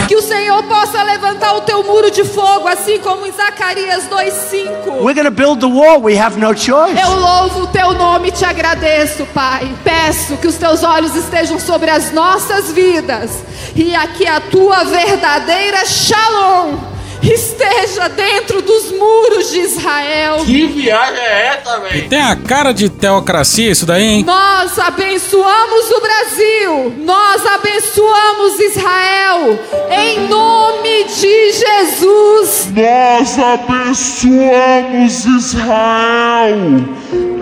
Que 0.09 0.17
o 0.17 0.23
Senhor 0.23 0.63
possa 0.65 1.00
levantar 1.13 1.55
o 1.55 1.61
teu 1.63 1.83
muro 1.83 2.11
de 2.11 2.25
fogo, 2.25 2.69
assim 2.69 2.99
como 3.01 3.27
em 3.27 3.33
Zacarias 3.33 4.05
2:5. 4.09 5.03
We're 5.03 5.15
gonna 5.15 5.31
build 5.31 5.61
the 5.61 5.67
wall. 5.67 6.03
We 6.03 6.19
have 6.19 6.39
no 6.39 6.57
choice. 6.57 7.01
Eu 7.01 7.19
louvo 7.19 7.63
o 7.63 7.67
teu 7.69 7.93
nome 7.93 8.29
e 8.29 8.33
te 8.33 8.45
agradeço, 8.45 9.27
Pai. 9.35 9.69
Peço 9.83 10.37
que 10.37 10.47
os 10.47 10.57
teus 10.57 10.83
olhos 10.83 11.15
estejam 11.17 11.59
sobre 11.59 11.91
as 11.91 12.13
nossas 12.13 12.73
vidas 12.73 13.43
e 13.75 13.95
aqui 13.95 14.27
a 14.27 14.41
tua 14.41 14.85
verdadeira 14.85 15.85
Shalom 15.85 16.90
esteja 17.23 18.09
dentro 18.09 18.63
dos 18.63 18.91
muros 18.93 19.51
de 19.51 19.61
Israel. 19.61 20.39
Que 20.45 20.67
viagem 20.67 21.23
é 21.23 21.47
essa, 21.59 21.79
velho? 21.81 22.09
Tem 22.09 22.21
a 22.21 22.37
cara 22.37 22.73
de 22.73 22.89
teocracia 22.89 23.71
isso 23.71 23.85
daí, 23.87 24.03
hein? 24.03 24.25
Nós 24.25 24.79
abençoamos 24.79 25.91
o 25.91 26.01
Brasil, 26.01 26.95
nós 26.99 27.45
abençoamos 27.47 28.59
Israel, 28.61 29.59
em 29.91 30.29
nome 30.29 31.05
de 31.05 31.53
Jesus. 31.53 32.69
Nós 32.75 33.39
abençoamos 33.39 35.25
Israel 35.27 36.57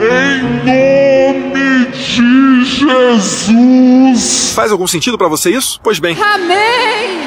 em 0.00 0.42
nome 0.64 1.86
de 1.86 2.64
Jesus. 2.64 4.52
Faz 4.54 4.70
algum 4.72 4.86
sentido 4.86 5.18
pra 5.18 5.28
você 5.28 5.50
isso? 5.50 5.80
Pois 5.82 5.98
bem. 5.98 6.16
Amém. 6.20 7.18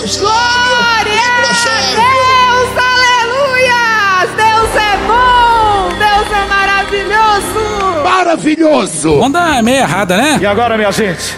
Maravilhoso. 8.33 9.19
Onda 9.19 9.61
meio 9.61 9.77
errada, 9.77 10.17
né? 10.17 10.39
E 10.41 10.45
agora, 10.45 10.75
minha 10.77 10.91
gente, 10.91 11.37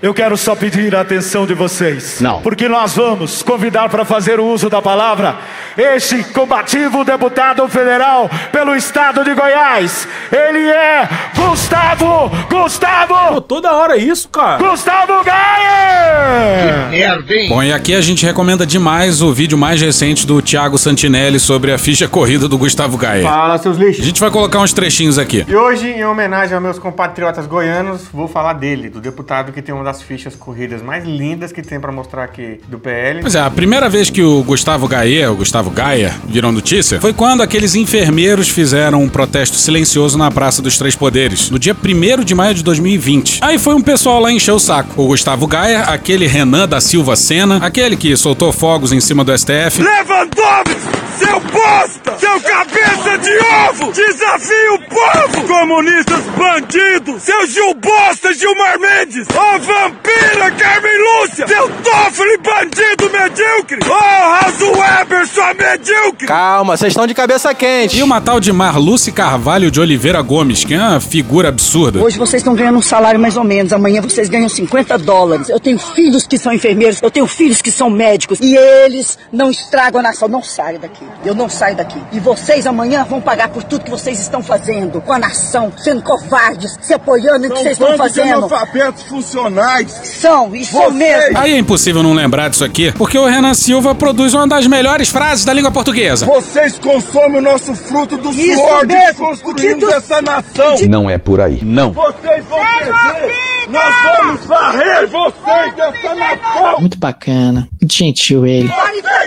eu 0.00 0.14
quero 0.14 0.36
só 0.36 0.54
pedir 0.54 0.94
a 0.94 1.00
atenção 1.00 1.46
de 1.46 1.54
vocês. 1.54 2.20
Não. 2.20 2.40
Porque 2.40 2.68
nós 2.68 2.94
vamos 2.96 3.42
convidar 3.42 3.88
para 3.88 4.04
fazer 4.04 4.40
o 4.40 4.46
uso 4.46 4.70
da 4.70 4.80
palavra 4.80 5.36
este 5.76 6.22
combativo 6.32 7.04
deputado 7.04 7.68
federal 7.68 8.30
pelo 8.52 8.74
estado 8.74 9.24
de 9.24 9.34
Goiás. 9.34 10.06
Ele 10.30 10.68
é 10.68 11.08
Gustavo! 11.34 12.30
Gustavo! 12.50 13.40
toda 13.40 13.72
hora 13.72 13.96
isso, 13.96 14.28
cara. 14.28 14.58
Gustavo 14.58 15.24
Gaia! 15.24 16.88
Merda, 16.90 17.34
hein? 17.34 17.48
Bom, 17.48 17.62
e 17.62 17.72
aqui 17.72 17.94
a 17.94 18.00
gente 18.00 18.24
recomenda 18.24 18.66
demais 18.66 19.22
o 19.22 19.32
vídeo 19.32 19.58
mais 19.58 19.80
recente 19.80 20.26
do 20.26 20.40
Thiago 20.40 20.78
Santinelli 20.78 21.40
sobre 21.40 21.72
a 21.72 21.78
ficha 21.78 22.06
corrida 22.06 22.46
do 22.46 22.56
Gustavo 22.56 22.96
Gaia. 22.96 23.22
Fala, 23.22 23.58
seus 23.58 23.76
lixos. 23.76 24.02
A 24.02 24.06
gente 24.06 24.20
vai 24.20 24.30
colocar 24.30 24.60
uns 24.60 24.72
trechinhos 24.72 25.18
aqui. 25.18 25.44
E 25.48 25.56
hoje, 25.56 25.88
em 25.88 26.04
homenagem 26.04 26.54
aos 26.54 26.62
meus 26.62 26.78
compatriotas 26.78 27.46
goianos, 27.46 28.02
vou 28.12 28.28
falar 28.28 28.52
dele, 28.52 28.88
do 28.88 29.00
deputado 29.00 29.52
que 29.52 29.60
tem 29.60 29.74
uma 29.74 29.84
das 29.84 30.02
fichas 30.02 30.36
corridas 30.36 30.82
mais 30.82 31.04
lindas 31.04 31.50
que 31.50 31.62
tem 31.62 31.80
pra 31.80 31.90
mostrar 31.90 32.24
aqui 32.24 32.60
do 32.68 32.78
PL. 32.78 33.22
Pois 33.22 33.34
é, 33.34 33.40
a 33.40 33.50
primeira 33.50 33.88
vez 33.88 34.10
que 34.10 34.22
o 34.22 34.42
Gustavo 34.42 34.86
Gaia, 34.86 35.32
o 35.32 35.36
Gustavo 35.36 35.57
Gaia, 35.66 36.14
virou 36.26 36.52
notícia 36.52 37.00
foi 37.00 37.12
quando 37.12 37.42
aqueles 37.42 37.74
enfermeiros 37.74 38.48
fizeram 38.48 39.02
um 39.02 39.08
protesto 39.08 39.56
silencioso 39.56 40.16
na 40.16 40.30
Praça 40.30 40.62
dos 40.62 40.78
Três 40.78 40.94
Poderes, 40.94 41.50
no 41.50 41.58
dia 41.58 41.74
1 41.74 42.24
de 42.24 42.34
maio 42.34 42.54
de 42.54 42.62
2020. 42.62 43.40
Aí 43.42 43.58
foi 43.58 43.74
um 43.74 43.80
pessoal 43.80 44.20
lá 44.20 44.32
encher 44.32 44.52
o 44.52 44.58
saco. 44.58 45.02
O 45.02 45.08
Gustavo 45.08 45.46
Gaia, 45.46 45.82
aquele 45.82 46.26
Renan 46.26 46.68
da 46.68 46.80
Silva 46.80 47.16
Sena, 47.16 47.56
aquele 47.58 47.96
que 47.96 48.16
soltou 48.16 48.52
fogos 48.52 48.92
em 48.92 49.00
cima 49.00 49.24
do 49.24 49.36
STF. 49.36 49.82
Lewandowski, 49.82 50.77
seu 51.18 51.40
bosta, 51.40 52.18
seu 52.18 52.40
cabeça 52.40 53.18
de 53.18 53.38
ovo, 53.68 53.92
desafia 53.92 54.72
o 54.74 54.78
povo, 54.78 55.46
comunistas 55.46 56.24
bandidos, 56.36 57.22
seu 57.22 57.46
Gil 57.46 57.74
Bosta, 57.74 58.32
Gilmar 58.32 58.78
Mendes, 58.78 59.26
ô 59.28 59.58
vampira 59.58 60.50
Carmen 60.52 60.92
Lúcia, 60.98 61.46
seu 61.46 61.68
Toffoli 61.68 62.38
bandido 62.38 63.10
medíocre, 63.10 63.78
ô 63.88 63.92
Raso 63.92 64.70
Weber, 64.78 65.26
sua 65.26 65.54
medíocre. 65.54 66.26
Calma, 66.26 66.76
vocês 66.76 66.92
estão 66.92 67.06
de 67.06 67.14
cabeça 67.14 67.52
quente. 67.54 67.98
E 67.98 68.02
uma 68.02 68.20
tal 68.20 68.38
de 68.38 68.52
Marluce 68.52 69.10
Carvalho 69.10 69.70
de 69.70 69.80
Oliveira 69.80 70.22
Gomes, 70.22 70.64
que 70.64 70.74
é 70.74 70.78
uma 70.78 71.00
figura 71.00 71.48
absurda. 71.48 72.02
Hoje 72.02 72.18
vocês 72.18 72.40
estão 72.40 72.54
ganhando 72.54 72.78
um 72.78 72.82
salário 72.82 73.18
mais 73.18 73.36
ou 73.36 73.44
menos, 73.44 73.72
amanhã 73.72 74.00
vocês 74.00 74.28
ganham 74.28 74.48
50 74.48 74.98
dólares. 74.98 75.48
Eu 75.48 75.58
tenho 75.58 75.78
filhos 75.78 76.26
que 76.26 76.38
são 76.38 76.52
enfermeiros, 76.52 77.02
eu 77.02 77.10
tenho 77.10 77.26
filhos 77.26 77.60
que 77.60 77.70
são 77.70 77.90
médicos 77.90 78.38
e 78.40 78.56
eles 78.56 79.18
não 79.32 79.50
estragam 79.50 80.00
a 80.00 80.02
nação. 80.02 80.28
Não 80.28 80.42
saio 80.42 80.78
daqui, 80.78 81.04
eu 81.24 81.34
não 81.34 81.48
saio 81.48 81.76
daqui. 81.76 82.00
E 82.12 82.20
vocês 82.20 82.66
amanhã 82.66 83.04
vão 83.04 83.20
pagar 83.20 83.48
por 83.48 83.62
tudo 83.62 83.84
que 83.84 83.90
vocês 83.90 84.18
estão 84.20 84.42
fazendo 84.42 85.00
com 85.00 85.12
a 85.12 85.18
nação, 85.18 85.72
sendo 85.76 86.02
covardes, 86.02 86.76
se 86.80 86.94
apoiando 86.94 87.48
no 87.48 87.54
que 87.54 87.60
vocês 87.62 87.72
estão 87.72 87.96
fazendo. 87.96 88.32
analfabetos 88.46 89.02
funcionais. 89.04 89.90
São, 90.04 90.54
isso 90.54 90.72
Vocês- 90.72 90.92
mesmo. 90.94 91.38
Aí 91.38 91.54
é 91.54 91.58
impossível 91.58 92.02
não 92.02 92.12
lembrar 92.12 92.48
disso 92.50 92.64
aqui. 92.64 92.92
porque 92.92 93.18
o 93.18 93.26
Renan 93.26 93.54
Silva 93.54 93.94
produz 93.94 94.34
uma 94.34 94.46
das 94.46 94.66
melhores 94.66 95.08
frases 95.08 95.44
da 95.44 95.52
língua 95.52 95.70
portuguesa. 95.70 96.26
Vocês 96.26 96.78
consomem 96.78 97.38
o 97.38 97.42
nosso 97.42 97.74
fruto 97.74 98.16
do 98.16 98.30
Isso 98.30 98.54
suor 98.54 98.86
de 98.86 98.94
mesmo. 98.94 99.08
que 99.12 99.14
construímos 99.18 99.82
O 99.82 99.86
que 99.86 99.86
tu- 99.86 99.92
essa 99.92 100.22
nação. 100.22 100.76
Não 100.88 101.08
é 101.10 101.18
por 101.18 101.40
aí. 101.40 101.60
Não. 101.62 101.92
Vocês 101.92 102.44
vão 102.46 102.58
perder. 102.58 103.68
Nós 103.68 103.94
vamos 104.02 104.46
varrer 104.46 105.06
vocês 105.08 105.74
dessa 105.76 106.14
nação. 106.14 106.80
Muito 106.80 106.98
bacana. 106.98 107.68
Muito 107.80 107.94
gentil 107.94 108.46
ele. 108.46 108.68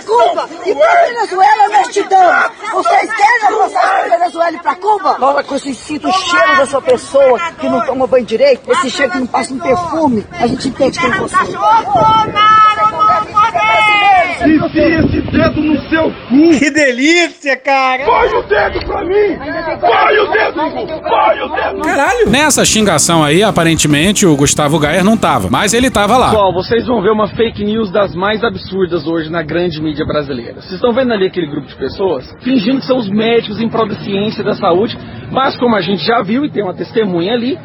Cuba 0.06 0.50
e 0.66 0.74
pra 0.76 1.06
Venezuela 1.06 1.70
damos. 2.04 2.52
Vocês 2.72 3.14
querem 3.14 3.48
avançar 3.48 3.82
pra 3.82 4.18
Venezuela 4.18 4.58
e 4.58 4.60
pra 4.60 4.76
Cuba? 4.76 5.18
Logo 5.20 5.44
com 5.44 5.56
esse 5.56 5.76
sinto 5.76 6.08
o 6.08 6.14
cheiro 6.14 6.58
dessa 6.58 6.82
pessoa 6.82 7.40
que 7.60 7.70
não 7.70 7.86
toma 7.86 8.08
banho 8.08 8.26
direito, 8.26 8.72
esse 8.72 8.90
cheiro 8.90 9.12
que 9.12 9.20
não 9.20 9.28
passa 9.28 9.54
um 9.54 9.60
perfume, 9.60 10.26
a 10.32 10.48
gente 10.48 10.68
entende 10.70 11.00
quem 11.00 11.12
você 11.12 11.36
Enfia 14.44 15.00
esse 15.00 15.22
dedo 15.32 15.62
no 15.62 15.80
seu 15.88 16.04
cu. 16.12 16.58
Que 16.60 16.72
delícia, 16.72 17.56
cara! 17.58 18.04
Põe 18.06 18.28
o 18.30 18.42
dedo 18.44 18.86
pra 18.86 19.04
mim. 19.06 19.38
Põe 19.80 20.18
o 20.18 20.32
dedo. 20.32 21.02
Põe 21.02 21.42
o 21.42 21.50
dedo. 21.50 21.82
Caralho! 21.82 22.30
Nessa 22.30 22.66
xingação 22.66 23.24
aí, 23.24 23.44
aparentemente, 23.44 24.26
o 24.26 24.36
Gustavo 24.36 24.80
Gayer 24.80 25.04
não 25.04 25.16
tava, 25.16 25.48
mas 25.50 25.74
ele 25.74 25.92
tava 25.92 26.18
lá. 26.18 26.30
Pessoal, 26.32 26.54
vocês 26.54 26.88
vão 26.88 27.02
ver 27.02 27.12
uma 27.12 27.28
fake 27.28 27.64
news 27.64 27.92
das 27.92 28.16
mais 28.16 28.44
absurdas 28.44 29.06
hoje 29.06 29.30
na 29.30 29.44
grande 29.44 29.80
mídia 29.82 30.06
brasileira. 30.06 30.56
Vocês 30.56 30.74
estão 30.74 30.92
vendo 30.92 31.14
ali 31.14 31.28
aquele 31.28 31.48
grupo 31.48 31.68
de 31.68 31.76
pessoas 31.76 32.36
fingindo 32.42 32.80
que 32.80 32.86
são 32.88 32.98
os 32.98 33.10
médicos 33.10 33.62
em 33.62 33.70
prol 33.70 33.88
da 33.88 33.96
ciência 33.96 34.42
e 34.42 34.46
da 34.46 34.56
saúde, 34.56 34.98
mas 35.32 35.56
como 35.58 35.76
a 35.76 35.82
gente 35.82 36.04
já 36.04 36.22
viu 36.24 36.44
e 36.46 36.50
tem 36.50 36.64
uma 36.64 36.74
testemunha 36.74 37.34
ali, 37.34 37.60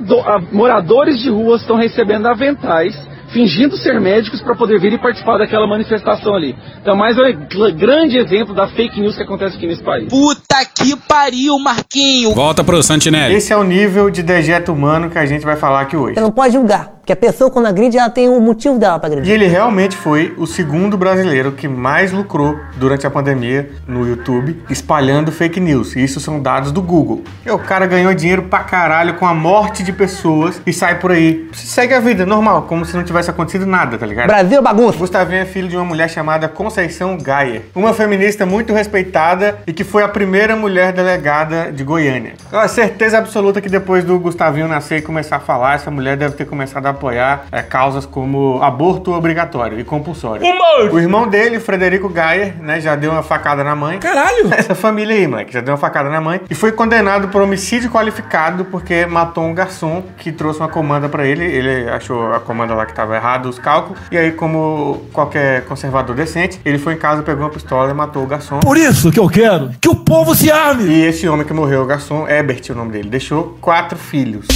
do- 0.00 0.20
a- 0.20 0.40
moradores 0.52 1.18
de 1.20 1.28
ruas 1.28 1.60
estão 1.62 1.76
recebendo 1.76 2.26
aventais 2.26 2.94
fingindo 3.32 3.76
ser 3.76 4.00
médicos 4.00 4.40
para 4.42 4.54
poder 4.54 4.78
vir 4.80 4.92
e 4.92 4.98
participar 4.98 5.38
daquela 5.38 5.66
manifestação 5.66 6.34
ali. 6.34 6.54
Então, 6.80 6.96
mais 6.96 7.16
um 7.18 7.76
grande 7.76 8.18
exemplo 8.18 8.54
da 8.54 8.68
fake 8.68 9.00
news 9.00 9.16
que 9.16 9.22
acontece 9.22 9.56
aqui 9.56 9.66
nesse 9.66 9.82
país. 9.82 10.08
Puta 10.08 10.56
que 10.74 10.96
pariu, 11.08 11.58
Marquinho. 11.58 12.32
Volta 12.34 12.62
pro 12.62 12.82
Santinelli. 12.82 13.34
Esse 13.34 13.52
é 13.52 13.56
o 13.56 13.64
nível 13.64 14.10
de 14.10 14.22
dejeto 14.22 14.72
humano 14.72 15.10
que 15.10 15.18
a 15.18 15.26
gente 15.26 15.44
vai 15.44 15.56
falar 15.56 15.80
aqui 15.82 15.96
hoje. 15.96 16.14
Você 16.14 16.20
não 16.20 16.30
pode 16.30 16.52
julgar, 16.54 16.88
porque 17.00 17.12
a 17.12 17.16
pessoa 17.16 17.50
quando 17.50 17.66
agride, 17.66 17.98
ela 17.98 18.10
tem 18.10 18.28
o 18.28 18.40
motivo 18.40 18.78
dela 18.78 18.98
pra 18.98 19.08
E 19.08 19.12
agredir. 19.12 19.32
ele 19.34 19.46
realmente 19.46 19.96
foi 19.96 20.34
o 20.36 20.46
segundo 20.46 20.96
brasileiro 20.96 21.52
que 21.52 21.66
mais 21.68 22.12
lucrou 22.12 22.56
durante 22.76 23.06
a 23.06 23.10
pandemia 23.10 23.70
no 23.86 24.06
YouTube, 24.06 24.62
espalhando 24.70 25.32
fake 25.32 25.58
news. 25.60 25.96
E 25.96 26.02
isso 26.04 26.20
são 26.20 26.40
dados 26.40 26.70
do 26.72 26.82
Google. 26.82 27.22
E 27.46 27.50
o 27.50 27.58
cara 27.58 27.86
ganhou 27.86 28.12
dinheiro 28.14 28.42
pra 28.44 28.60
caralho 28.60 29.14
com 29.14 29.26
a 29.26 29.34
morte 29.34 29.82
de 29.82 29.92
pessoas 29.92 30.60
e 30.66 30.72
sai 30.72 30.98
por 30.98 31.10
aí. 31.12 31.48
Segue 31.52 31.94
a 31.94 32.00
vida 32.00 32.26
normal, 32.26 32.62
como 32.62 32.84
se 32.84 32.96
não 32.96 33.02
tivesse 33.04 33.21
acontecido 33.30 33.66
nada, 33.66 33.96
tá 33.96 34.06
ligado? 34.06 34.26
Brasil 34.26 34.58
é 34.58 34.62
bagunça. 34.62 34.98
Gustavinho 34.98 35.42
é 35.42 35.44
filho 35.44 35.68
de 35.68 35.76
uma 35.76 35.84
mulher 35.84 36.08
chamada 36.08 36.48
Conceição 36.48 37.16
Gaia, 37.16 37.62
uma 37.74 37.92
feminista 37.92 38.44
muito 38.44 38.72
respeitada 38.72 39.58
e 39.66 39.72
que 39.72 39.84
foi 39.84 40.02
a 40.02 40.08
primeira 40.08 40.56
mulher 40.56 40.92
delegada 40.92 41.72
de 41.72 41.84
Goiânia. 41.84 42.34
Eu 42.50 42.58
tenho 42.58 42.68
certeza 42.68 43.18
absoluta 43.18 43.60
que 43.60 43.68
depois 43.68 44.04
do 44.04 44.18
Gustavinho 44.18 44.68
nascer 44.68 44.98
e 44.98 45.02
começar 45.02 45.36
a 45.36 45.40
falar, 45.40 45.74
essa 45.74 45.90
mulher 45.90 46.16
deve 46.16 46.34
ter 46.34 46.44
começado 46.44 46.86
a 46.86 46.90
apoiar 46.90 47.46
é, 47.52 47.62
causas 47.62 48.06
como 48.06 48.62
aborto 48.62 49.12
obrigatório 49.12 49.78
e 49.78 49.84
compulsório. 49.84 50.42
O 50.90 50.98
irmão 50.98 51.28
dele, 51.28 51.60
Frederico 51.60 52.08
Gaia, 52.08 52.54
né, 52.60 52.80
já 52.80 52.94
deu 52.94 53.12
uma 53.12 53.22
facada 53.22 53.62
na 53.62 53.74
mãe. 53.74 53.98
Caralho! 53.98 54.48
Essa 54.56 54.74
família 54.74 55.14
aí, 55.14 55.26
moleque, 55.26 55.52
já 55.52 55.60
deu 55.60 55.72
uma 55.72 55.78
facada 55.78 56.08
na 56.08 56.20
mãe 56.20 56.40
e 56.48 56.54
foi 56.54 56.72
condenado 56.72 57.28
por 57.28 57.42
homicídio 57.42 57.90
qualificado 57.90 58.64
porque 58.66 59.06
matou 59.06 59.44
um 59.44 59.54
garçom 59.54 60.02
que 60.16 60.32
trouxe 60.32 60.60
uma 60.60 60.68
comanda 60.68 61.08
pra 61.08 61.26
ele. 61.26 61.44
Ele 61.44 61.88
achou 61.90 62.32
a 62.32 62.40
comanda 62.40 62.74
lá 62.74 62.86
que 62.86 62.94
tava 62.94 63.11
errado 63.14 63.46
os 63.48 63.58
cálculos 63.58 64.00
e 64.10 64.16
aí 64.16 64.32
como 64.32 65.02
qualquer 65.12 65.64
conservador 65.64 66.14
decente, 66.14 66.60
ele 66.64 66.78
foi 66.78 66.94
em 66.94 66.98
casa, 66.98 67.22
pegou 67.22 67.44
uma 67.44 67.50
pistola 67.50 67.90
e 67.90 67.94
matou 67.94 68.22
o 68.22 68.26
garçom. 68.26 68.60
Por 68.60 68.76
isso 68.76 69.10
que 69.10 69.18
eu 69.18 69.28
quero 69.28 69.70
que 69.80 69.88
o 69.88 69.96
povo 69.96 70.34
se 70.34 70.50
arme. 70.50 70.84
E 70.84 71.04
esse 71.04 71.28
homem 71.28 71.46
que 71.46 71.52
morreu, 71.52 71.82
o 71.82 71.86
garçom, 71.86 72.28
Ebert, 72.28 72.70
o 72.70 72.74
nome 72.74 72.92
dele, 72.92 73.08
deixou 73.08 73.56
quatro 73.60 73.98
filhos. 73.98 74.46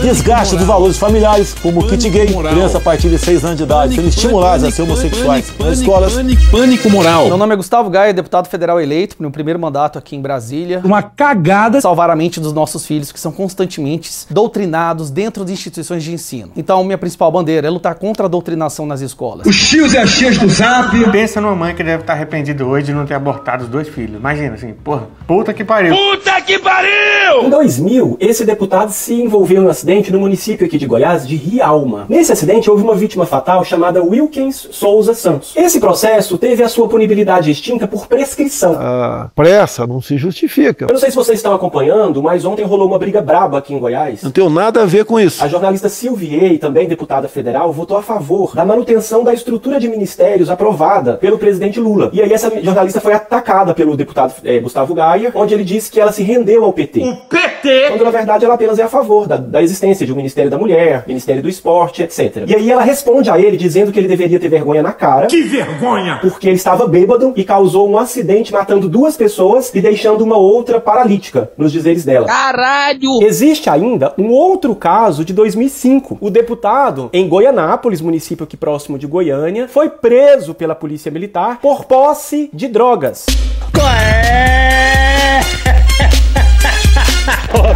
Desgaste 0.00 0.56
dos 0.56 0.66
valores 0.66 0.98
familiares, 0.98 1.54
como 1.54 1.80
o 1.80 1.88
kit 1.88 2.08
gay, 2.08 2.26
criança 2.26 2.78
a 2.78 2.80
partir 2.80 3.10
de 3.10 3.18
6 3.18 3.44
anos 3.44 3.56
de 3.58 3.64
idade, 3.64 3.94
sendo 3.94 4.08
estimulados 4.08 4.64
a 4.64 4.70
ser 4.70 4.82
homossexuais 4.82 5.52
nas 5.58 5.78
escolas. 5.78 6.14
Pânico 6.50 6.90
moral. 6.90 7.26
Meu 7.26 7.36
nome 7.36 7.52
é 7.52 7.56
Gustavo 7.56 7.90
Gaia, 7.90 8.12
deputado 8.12 8.48
federal 8.48 8.80
eleito, 8.80 9.16
no 9.18 9.30
primeiro 9.30 9.58
mandato 9.58 9.98
aqui 9.98 10.16
em 10.16 10.22
Brasília. 10.22 10.80
Uma 10.82 11.02
cagada. 11.02 11.80
Salvar 11.80 12.10
a 12.10 12.16
mente 12.16 12.40
dos 12.40 12.52
nossos 12.52 12.86
filhos 12.86 13.12
que 13.12 13.20
são 13.20 13.30
constantemente 13.30 14.10
doutrinados 14.30 15.10
dentro 15.10 15.44
de 15.44 15.52
instituições 15.52 16.02
de 16.02 16.12
ensino. 16.12 16.50
Então, 16.56 16.82
minha 16.82 16.98
principal 16.98 17.30
bandeira 17.30 17.66
é 17.66 17.70
lutar 17.70 17.93
contra 17.94 18.26
a 18.26 18.28
doutrinação 18.28 18.86
nas 18.86 19.00
escolas. 19.00 19.46
Os 19.46 19.68
tios 19.68 19.94
e 19.94 19.98
as 19.98 20.12
tias 20.12 20.38
do 20.38 20.48
zap. 20.48 20.92
Pensa 21.10 21.40
numa 21.40 21.54
mãe 21.54 21.74
que 21.74 21.82
deve 21.82 22.02
estar 22.02 22.14
arrependida 22.14 22.64
hoje 22.64 22.86
de 22.86 22.92
não 22.92 23.06
ter 23.06 23.14
abortado 23.14 23.64
os 23.64 23.68
dois 23.68 23.88
filhos. 23.88 24.16
Imagina 24.16 24.54
assim, 24.54 24.72
porra, 24.72 25.08
puta 25.26 25.52
que 25.52 25.64
pariu. 25.64 25.94
Puta 25.94 26.40
que 26.42 26.58
pariu! 26.58 27.44
Em 27.44 27.50
2000, 27.50 28.16
esse 28.20 28.44
deputado 28.44 28.90
se 28.90 29.14
envolveu 29.14 29.62
em 29.62 29.66
um 29.66 29.68
acidente 29.68 30.12
no 30.12 30.20
município 30.20 30.66
aqui 30.66 30.78
de 30.78 30.86
Goiás, 30.86 31.26
de 31.26 31.36
Rialma. 31.36 32.06
Nesse 32.08 32.32
acidente, 32.32 32.70
houve 32.70 32.82
uma 32.82 32.94
vítima 32.94 33.26
fatal 33.26 33.64
chamada 33.64 34.02
Wilkins 34.02 34.68
Souza 34.70 35.14
Santos. 35.14 35.54
Esse 35.56 35.80
processo 35.80 36.36
teve 36.38 36.62
a 36.62 36.68
sua 36.68 36.88
punibilidade 36.88 37.50
extinta 37.50 37.86
por 37.86 38.06
prescrição. 38.06 38.74
A 38.78 39.30
pressa 39.34 39.86
não 39.86 40.00
se 40.00 40.16
justifica. 40.16 40.86
Eu 40.88 40.92
não 40.92 41.00
sei 41.00 41.10
se 41.10 41.16
vocês 41.16 41.38
estão 41.38 41.54
acompanhando, 41.54 42.22
mas 42.22 42.44
ontem 42.44 42.64
rolou 42.64 42.88
uma 42.88 42.98
briga 42.98 43.20
braba 43.20 43.58
aqui 43.58 43.74
em 43.74 43.78
Goiás. 43.78 44.22
Não 44.22 44.30
tenho 44.30 44.50
nada 44.50 44.82
a 44.82 44.86
ver 44.86 45.04
com 45.04 45.18
isso. 45.18 45.42
A 45.42 45.48
jornalista 45.48 45.88
Silvier, 45.88 46.58
também 46.58 46.88
deputada 46.88 47.28
federal, 47.28 47.72
votou 47.84 47.98
a 47.98 48.02
favor 48.02 48.54
da 48.54 48.64
manutenção 48.64 49.22
da 49.22 49.34
estrutura 49.34 49.78
de 49.78 49.88
ministérios 49.88 50.48
aprovada 50.48 51.18
pelo 51.18 51.38
presidente 51.38 51.78
Lula. 51.78 52.08
E 52.14 52.22
aí 52.22 52.32
essa 52.32 52.50
jornalista 52.62 52.98
foi 52.98 53.12
atacada 53.12 53.74
pelo 53.74 53.94
deputado 53.94 54.32
eh, 54.42 54.58
Gustavo 54.58 54.94
Gaia, 54.94 55.30
onde 55.34 55.52
ele 55.52 55.64
disse 55.64 55.92
que 55.92 56.00
ela 56.00 56.10
se 56.10 56.22
rendeu 56.22 56.64
ao 56.64 56.72
PT. 56.72 57.00
O 57.00 57.16
PT! 57.28 57.88
Quando 57.88 58.04
na 58.04 58.10
verdade 58.10 58.44
ela 58.44 58.54
apenas 58.54 58.78
é 58.78 58.82
a 58.82 58.88
favor 58.88 59.28
da, 59.28 59.36
da 59.36 59.62
existência 59.62 60.06
de 60.06 60.12
um 60.12 60.16
Ministério 60.16 60.50
da 60.50 60.56
Mulher, 60.56 61.04
Ministério 61.06 61.42
do 61.42 61.48
Esporte, 61.48 62.02
etc. 62.02 62.44
E 62.46 62.54
aí 62.54 62.70
ela 62.70 62.82
responde 62.82 63.30
a 63.30 63.38
ele 63.38 63.58
dizendo 63.58 63.92
que 63.92 63.98
ele 63.98 64.08
deveria 64.08 64.40
ter 64.40 64.48
vergonha 64.48 64.82
na 64.82 64.92
cara. 64.92 65.26
Que 65.26 65.42
vergonha! 65.42 66.18
Porque 66.22 66.48
ele 66.48 66.56
estava 66.56 66.86
bêbado 66.86 67.34
e 67.36 67.44
causou 67.44 67.90
um 67.90 67.98
acidente 67.98 68.50
matando 68.50 68.88
duas 68.88 69.14
pessoas 69.14 69.70
e 69.74 69.80
deixando 69.82 70.24
uma 70.24 70.38
outra 70.38 70.80
paralítica, 70.80 71.50
nos 71.58 71.70
dizeres 71.70 72.02
dela. 72.02 72.26
Caralho! 72.28 73.22
Existe 73.22 73.68
ainda 73.68 74.14
um 74.16 74.30
outro 74.30 74.74
caso 74.74 75.22
de 75.22 75.34
2005. 75.34 76.16
O 76.18 76.30
deputado 76.30 77.10
em 77.12 77.28
Goianápolis, 77.74 78.00
município 78.00 78.44
aqui 78.44 78.56
próximo 78.56 78.96
de 78.98 79.06
Goiânia, 79.06 79.66
foi 79.66 79.90
preso 79.90 80.54
pela 80.54 80.76
polícia 80.76 81.10
militar 81.10 81.58
por 81.60 81.86
posse 81.86 82.48
de 82.52 82.68
drogas. 82.68 83.26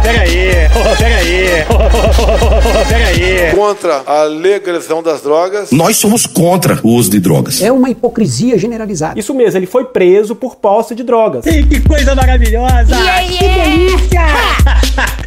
pega 0.09 0.21
aí, 0.21 0.51
pega 0.97 1.15
aí, 1.15 1.65
pega 2.89 3.07
aí. 3.07 3.55
Contra 3.55 4.01
a 4.05 4.23
legalização 4.23 5.03
das 5.03 5.21
drogas. 5.21 5.71
Nós 5.71 5.97
somos 5.97 6.25
contra 6.25 6.79
o 6.83 6.89
uso 6.89 7.11
de 7.11 7.19
drogas. 7.19 7.61
É 7.61 7.71
uma 7.71 7.89
hipocrisia 7.89 8.57
generalizada. 8.57 9.19
Isso 9.19 9.33
mesmo, 9.33 9.59
ele 9.59 9.67
foi 9.67 9.85
preso 9.85 10.35
por 10.35 10.55
posse 10.55 10.95
de 10.95 11.03
drogas. 11.03 11.43
Que 11.43 11.81
coisa 11.81 12.15
maravilhosa! 12.15 12.95
Que 13.29 13.47
delícia! 13.47 14.21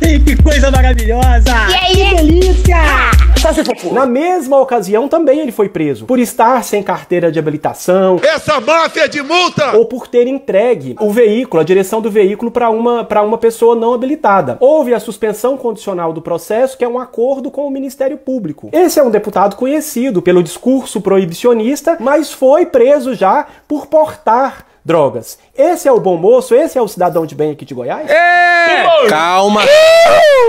que 0.24 0.42
coisa 0.42 0.70
maravilhosa! 0.70 1.54
Que 1.68 1.96
delícia! 1.96 3.12
For 3.42 3.92
Na 3.92 4.06
mesma 4.06 4.60
ocasião, 4.60 5.08
também 5.08 5.40
ele 5.40 5.50
foi 5.50 5.68
preso 5.68 6.04
por 6.06 6.20
estar 6.20 6.62
sem 6.62 6.80
carteira 6.80 7.32
de 7.32 7.40
habilitação. 7.40 8.20
Essa 8.22 8.60
máfia 8.60 9.08
de 9.08 9.20
multa! 9.20 9.76
Ou 9.76 9.84
por 9.84 10.06
ter 10.06 10.28
entregue 10.28 10.94
o 11.00 11.10
veículo, 11.10 11.60
a 11.60 11.64
direção 11.64 12.00
do 12.00 12.08
veículo, 12.08 12.52
para 12.52 12.70
uma, 12.70 13.04
pra 13.04 13.20
uma 13.20 13.36
pessoa 13.36 13.74
não 13.74 13.92
habilitada. 13.92 14.56
Houve 14.74 14.94
a 14.94 15.00
suspensão 15.00 15.58
condicional 15.58 16.14
do 16.14 16.22
processo, 16.22 16.78
que 16.78 16.84
é 16.84 16.88
um 16.88 16.98
acordo 16.98 17.50
com 17.50 17.66
o 17.66 17.70
Ministério 17.70 18.16
Público. 18.16 18.70
Esse 18.72 18.98
é 18.98 19.02
um 19.02 19.10
deputado 19.10 19.54
conhecido 19.54 20.22
pelo 20.22 20.42
discurso 20.42 20.98
proibicionista, 20.98 21.98
mas 22.00 22.32
foi 22.32 22.64
preso 22.64 23.14
já 23.14 23.46
por 23.68 23.84
portar 23.86 24.64
drogas. 24.82 25.38
Esse 25.54 25.88
é 25.88 25.92
o 25.92 26.00
bom 26.00 26.16
moço, 26.16 26.54
esse 26.54 26.78
é 26.78 26.82
o 26.82 26.88
cidadão 26.88 27.26
de 27.26 27.34
bem 27.34 27.50
aqui 27.50 27.66
de 27.66 27.74
Goiás? 27.74 28.08
É! 28.08 29.08
Calma. 29.10 29.60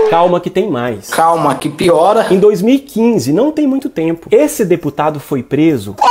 Calma 0.08 0.40
que 0.40 0.48
tem 0.48 0.70
mais. 0.70 1.10
Calma 1.10 1.54
que 1.54 1.68
piora. 1.68 2.26
Em 2.32 2.38
2015, 2.38 3.30
não 3.30 3.52
tem 3.52 3.66
muito 3.66 3.90
tempo, 3.90 4.28
esse 4.30 4.64
deputado 4.64 5.20
foi 5.20 5.42
preso 5.42 5.94
Pô, 5.94 6.06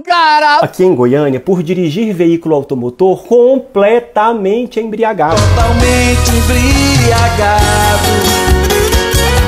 cara, 0.00 0.58
aqui 0.58 0.84
em 0.84 0.94
Goiânia 0.94 1.40
por 1.40 1.62
dirigir 1.62 2.14
veículo 2.14 2.54
automotor 2.54 3.24
completamente 3.24 4.80
embriagado. 4.80 5.36
Totalmente 5.36 6.30
embriagado. 6.30 8.31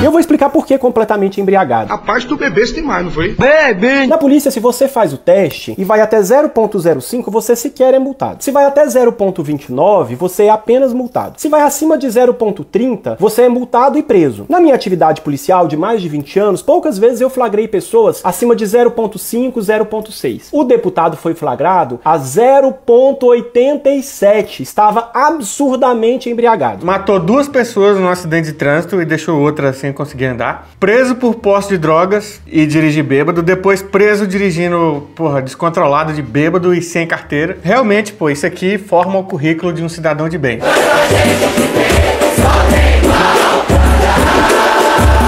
E 0.01 0.05
eu 0.05 0.11
vou 0.11 0.19
explicar 0.19 0.49
por 0.49 0.67
que 0.67 0.77
completamente 0.77 1.39
embriagado. 1.39 1.89
A 1.91 1.97
parte 1.97 2.27
do 2.27 2.35
bebê 2.35 2.65
tem 2.67 2.83
mais, 2.83 3.05
não 3.05 3.11
foi? 3.11 3.33
Bebe! 3.33 4.05
Na 4.07 4.17
polícia, 4.17 4.51
se 4.51 4.59
você 4.59 4.89
faz 4.89 5.13
o 5.13 5.17
teste 5.17 5.73
e 5.77 5.85
vai 5.85 6.01
até 6.01 6.19
0.05, 6.19 7.31
você 7.31 7.55
sequer 7.55 7.93
é 7.93 7.99
multado. 7.99 8.43
Se 8.43 8.51
vai 8.51 8.65
até 8.65 8.85
0.29, 8.85 10.15
você 10.15 10.43
é 10.43 10.49
apenas 10.49 10.91
multado. 10.93 11.39
Se 11.39 11.47
vai 11.47 11.61
acima 11.61 11.97
de 11.97 12.07
0.30, 12.07 13.15
você 13.17 13.43
é 13.43 13.49
multado 13.49 13.97
e 13.97 14.03
preso. 14.03 14.45
Na 14.49 14.59
minha 14.59 14.75
atividade 14.75 15.21
policial 15.21 15.65
de 15.67 15.77
mais 15.77 16.01
de 16.01 16.09
20 16.09 16.39
anos, 16.39 16.61
poucas 16.61 16.97
vezes 16.97 17.21
eu 17.21 17.29
flagrei 17.29 17.65
pessoas 17.67 18.19
acima 18.23 18.53
de 18.55 18.65
0.5, 18.65 19.53
0.6. 19.53 20.47
O 20.51 20.63
deputado 20.65 21.15
foi 21.15 21.33
flagrado 21.33 22.01
a 22.03 22.19
0.87. 22.19 24.59
Estava 24.59 25.09
absurdamente 25.13 26.29
embriagado. 26.29 26.85
Matou 26.85 27.17
duas 27.19 27.47
pessoas 27.47 27.97
num 27.97 28.09
acidente 28.09 28.47
de 28.47 28.53
trânsito 28.53 29.01
e 29.01 29.05
deixou 29.05 29.39
outra 29.39 29.71
sem 29.85 29.93
conseguir 29.93 30.25
andar. 30.25 30.69
Preso 30.79 31.15
por 31.15 31.35
posse 31.35 31.69
de 31.69 31.77
drogas 31.77 32.41
e 32.47 32.65
dirigir 32.65 33.03
bêbado. 33.03 33.43
Depois 33.43 33.81
preso 33.81 34.25
dirigindo, 34.25 35.07
porra, 35.15 35.41
descontrolado 35.41 36.13
de 36.13 36.21
bêbado 36.21 36.73
e 36.73 36.81
sem 36.81 37.05
carteira. 37.05 37.57
Realmente, 37.63 38.11
pô, 38.13 38.29
isso 38.29 38.45
aqui 38.45 38.77
forma 38.77 39.19
o 39.19 39.23
currículo 39.23 39.71
de 39.71 39.83
um 39.83 39.89
cidadão 39.89 40.27
de 40.27 40.37
bem. 40.37 40.59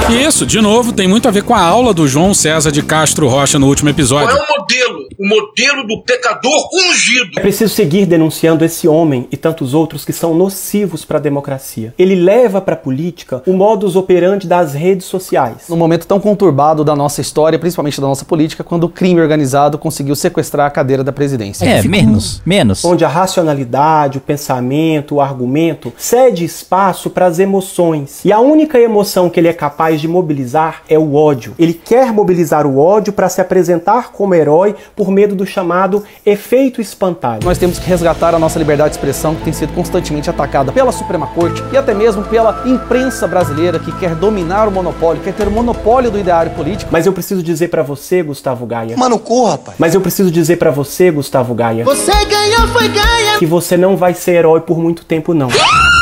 Isso, 0.09 0.45
de 0.45 0.61
novo, 0.61 0.93
tem 0.93 1.07
muito 1.07 1.27
a 1.27 1.31
ver 1.31 1.43
com 1.43 1.53
a 1.53 1.61
aula 1.61 1.93
do 1.93 2.07
João 2.07 2.33
César 2.33 2.71
de 2.71 2.81
Castro 2.81 3.27
Rocha 3.27 3.59
no 3.59 3.67
último 3.67 3.89
episódio. 3.89 4.29
Qual 4.29 4.37
é 4.37 4.41
o 4.41 4.59
modelo? 4.59 5.07
O 5.19 5.27
modelo 5.27 5.87
do 5.87 6.01
pecador 6.03 6.69
ungido. 6.73 7.31
É 7.37 7.41
preciso 7.41 7.73
seguir 7.73 8.05
denunciando 8.05 8.63
esse 8.63 8.87
homem 8.87 9.27
e 9.31 9.37
tantos 9.37 9.73
outros 9.73 10.05
que 10.05 10.13
são 10.13 10.33
nocivos 10.33 11.03
para 11.03 11.17
a 11.17 11.21
democracia. 11.21 11.93
Ele 11.97 12.15
leva 12.15 12.61
para 12.61 12.75
a 12.75 12.77
política 12.77 13.41
o 13.45 13.53
modus 13.53 13.95
operandi 13.95 14.47
das 14.47 14.73
redes 14.73 15.07
sociais. 15.07 15.65
Num 15.67 15.75
momento 15.75 16.07
tão 16.07 16.19
conturbado 16.19 16.83
da 16.83 16.95
nossa 16.95 17.19
história, 17.19 17.59
principalmente 17.59 17.99
da 17.99 18.07
nossa 18.07 18.23
política, 18.23 18.63
quando 18.63 18.85
o 18.85 18.89
crime 18.89 19.19
organizado 19.19 19.77
conseguiu 19.77 20.15
sequestrar 20.15 20.67
a 20.67 20.69
cadeira 20.69 21.03
da 21.03 21.11
presidência. 21.11 21.65
É, 21.65 21.81
menos, 21.83 22.41
menos. 22.45 22.85
Onde 22.85 23.03
a 23.03 23.09
racionalidade, 23.09 24.19
o 24.19 24.21
pensamento, 24.21 25.15
o 25.15 25.21
argumento 25.21 25.91
cede 25.97 26.45
espaço 26.45 27.09
para 27.09 27.25
as 27.25 27.39
emoções. 27.39 28.23
E 28.23 28.31
a 28.31 28.39
única 28.39 28.79
emoção 28.79 29.29
que 29.29 29.39
ele 29.39 29.47
é 29.47 29.53
capaz 29.53 29.96
de 29.99 30.07
mobilizar 30.07 30.83
é 30.89 30.97
o 30.97 31.15
ódio. 31.15 31.53
Ele 31.57 31.73
quer 31.73 32.11
mobilizar 32.11 32.65
o 32.65 32.79
ódio 32.79 33.13
para 33.13 33.29
se 33.29 33.41
apresentar 33.41 34.11
como 34.11 34.35
herói 34.35 34.75
por 34.95 35.09
medo 35.11 35.35
do 35.35 35.45
chamado 35.45 36.03
efeito 36.25 36.81
espantalho. 36.81 37.43
Nós 37.43 37.57
temos 37.57 37.79
que 37.79 37.87
resgatar 37.87 38.33
a 38.33 38.39
nossa 38.39 38.59
liberdade 38.59 38.91
de 38.91 38.95
expressão 38.97 39.35
que 39.35 39.43
tem 39.43 39.53
sido 39.53 39.73
constantemente 39.73 40.29
atacada 40.29 40.71
pela 40.71 40.91
Suprema 40.91 41.27
Corte 41.27 41.63
e 41.71 41.77
até 41.77 41.93
mesmo 41.93 42.23
pela 42.23 42.63
imprensa 42.65 43.27
brasileira 43.27 43.79
que 43.79 43.91
quer 43.99 44.15
dominar 44.15 44.67
o 44.67 44.71
monopólio, 44.71 45.21
quer 45.21 45.33
ter 45.33 45.47
o 45.47 45.51
monopólio 45.51 46.11
do 46.11 46.19
ideário 46.19 46.51
político. 46.51 46.89
Mas 46.91 47.05
eu 47.05 47.13
preciso 47.13 47.41
dizer 47.41 47.69
para 47.69 47.83
você, 47.83 48.21
Gustavo 48.21 48.65
Gaia. 48.65 48.95
Mano, 48.97 49.19
corra, 49.19 49.51
rapaz. 49.51 49.77
Mas 49.79 49.93
eu 49.95 50.01
preciso 50.01 50.31
dizer 50.31 50.57
para 50.57 50.71
você, 50.71 51.11
Gustavo 51.11 51.53
Gaia. 51.53 51.83
Você 51.83 52.11
ganhou, 52.25 52.67
foi 52.67 52.87
ganha. 52.87 53.37
Que 53.39 53.45
você 53.45 53.77
não 53.77 53.95
vai 53.95 54.13
ser 54.13 54.31
herói 54.31 54.61
por 54.61 54.79
muito 54.79 55.05
tempo, 55.05 55.33
não. 55.33 55.49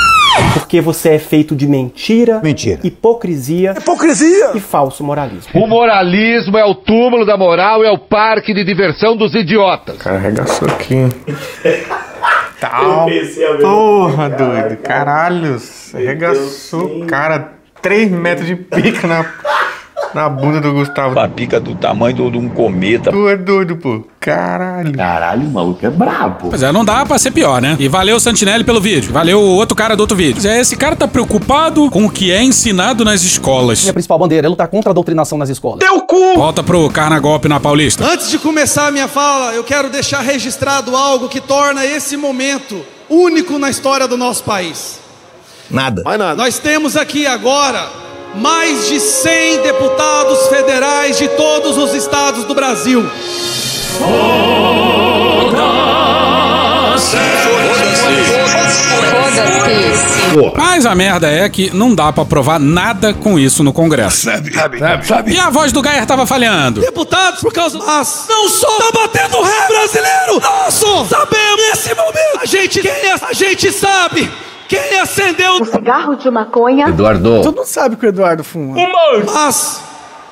Porque 0.75 0.81
você 0.81 1.09
é 1.11 1.19
feito 1.19 1.55
de 1.55 1.65
mentira, 1.65 2.41
Mentira. 2.43 2.81
hipocrisia, 2.83 3.75
Hipocrisia! 3.77 4.51
e 4.55 4.59
falso 4.59 5.05
moralismo. 5.05 5.49
O 5.53 5.65
moralismo 5.67 6.57
é 6.57 6.65
o 6.65 6.75
túmulo 6.75 7.25
da 7.25 7.37
moral 7.37 7.81
e 7.81 7.87
é 7.87 7.91
o 7.91 7.97
parque 7.97 8.53
de 8.53 8.65
diversão 8.65 9.15
dos 9.15 9.33
idiotas. 9.33 9.97
Cara, 9.99 10.17
arregaçou 10.17 10.67
aqui. 10.67 10.97
Tal. 12.59 13.07
Porra, 13.61 14.29
doido. 14.29 14.77
Caralho. 14.83 15.55
Arregaçou, 15.93 17.05
cara. 17.05 17.53
3 17.81 18.11
metros 18.11 18.47
de 18.47 18.55
pica 18.57 19.07
na, 19.07 19.23
na 20.13 20.29
bunda 20.29 20.61
do 20.61 20.73
Gustavo. 20.73 21.19
A 21.19 21.27
pica 21.27 21.59
do 21.59 21.75
tamanho 21.75 22.31
de 22.31 22.37
um 22.37 22.49
cometa. 22.49 23.11
Tu 23.11 23.29
é 23.29 23.37
doido, 23.37 23.75
pô. 23.77 24.03
Caralho. 24.19 24.93
Caralho, 24.93 25.47
o 25.47 25.51
maluco 25.51 25.85
é 25.85 25.89
brabo. 25.89 26.49
Pois 26.49 26.63
é, 26.63 26.71
não 26.71 26.83
dá 26.83 27.05
pra 27.05 27.17
ser 27.19 27.31
pior, 27.31 27.61
né? 27.61 27.75
E 27.79 27.87
valeu 27.87 28.19
Santinelli 28.19 28.63
pelo 28.63 28.81
vídeo. 28.81 29.11
Valeu 29.13 29.39
o 29.39 29.55
outro 29.55 29.75
cara 29.75 29.95
do 29.95 29.99
outro 29.99 30.17
vídeo. 30.17 30.35
Pois 30.35 30.45
é, 30.45 30.59
esse 30.59 30.75
cara 30.75 30.95
tá 30.95 31.07
preocupado 31.07 31.89
com 31.91 32.05
o 32.05 32.09
que 32.09 32.31
é 32.31 32.43
ensinado 32.43 33.05
nas 33.05 33.23
escolas. 33.23 33.81
Minha 33.81 33.93
principal 33.93 34.17
bandeira 34.17 34.47
é 34.47 34.49
lutar 34.49 34.67
contra 34.67 34.91
a 34.91 34.93
doutrinação 34.93 35.37
nas 35.37 35.49
escolas. 35.49 35.79
Teu 35.79 36.01
cu! 36.01 36.35
Volta 36.35 36.63
pro 36.63 36.89
Carnagolpe 36.89 37.47
na 37.47 37.59
Paulista. 37.59 38.03
Antes 38.05 38.29
de 38.29 38.39
começar 38.39 38.87
a 38.87 38.91
minha 38.91 39.07
fala, 39.07 39.53
eu 39.53 39.63
quero 39.63 39.89
deixar 39.89 40.21
registrado 40.21 40.95
algo 40.95 41.29
que 41.29 41.39
torna 41.39 41.85
esse 41.85 42.17
momento 42.17 42.81
único 43.09 43.59
na 43.59 43.69
história 43.69 44.07
do 44.07 44.17
nosso 44.17 44.43
país. 44.43 44.99
Nada. 45.69 46.01
Mais 46.03 46.17
nada. 46.17 46.35
Nós 46.35 46.59
temos 46.59 46.95
aqui 46.95 47.25
agora 47.27 48.04
mais 48.35 48.87
de 48.87 48.99
100 48.99 49.61
deputados 49.61 50.47
federais 50.47 51.17
de 51.17 51.27
todos 51.29 51.77
os 51.77 51.93
estados 51.93 52.43
do 52.45 52.53
Brasil. 52.53 53.09
Mas 60.57 60.85
a 60.85 60.93
merda 60.93 61.29
é 61.29 61.47
que 61.47 61.69
não 61.73 61.95
dá 61.95 62.11
pra 62.11 62.25
provar 62.25 62.59
nada 62.59 63.13
com 63.13 63.39
isso 63.39 63.63
no 63.63 63.71
Congresso. 63.71 64.25
Sabe, 64.25 64.53
sabe, 64.53 64.79
sabe, 64.79 65.07
sabe. 65.07 65.33
E 65.33 65.39
a 65.39 65.49
voz 65.49 65.71
do 65.71 65.81
Gayer 65.81 66.05
tava 66.05 66.25
falhando. 66.25 66.81
Deputados, 66.81 67.39
por 67.39 67.53
causa 67.53 67.77
das 67.79 68.25
não 68.27 68.49
só 68.49 68.77
tá 68.77 68.91
batendo 68.91 69.41
ré 69.41 69.67
brasileiro, 69.67 70.41
nosso, 70.41 71.05
sabemos 71.05 71.61
nesse 71.69 71.95
momento. 71.95 72.39
A 72.41 72.45
gente, 72.45 72.81
quem 72.81 72.91
é, 72.91 73.15
a 73.21 73.33
gente 73.33 73.71
sabe 73.71 74.29
quem 74.67 74.99
acendeu 74.99 75.61
o 75.61 75.65
Cigarro 75.65 76.15
de 76.15 76.29
maconha. 76.29 76.87
Eduardo. 76.89 77.41
Tu 77.43 77.51
não 77.51 77.65
sabe 77.65 77.95
que 77.95 78.05
o 78.05 78.09
Eduardo 78.09 78.43
fuma. 78.43 78.75
Mas 79.25 79.81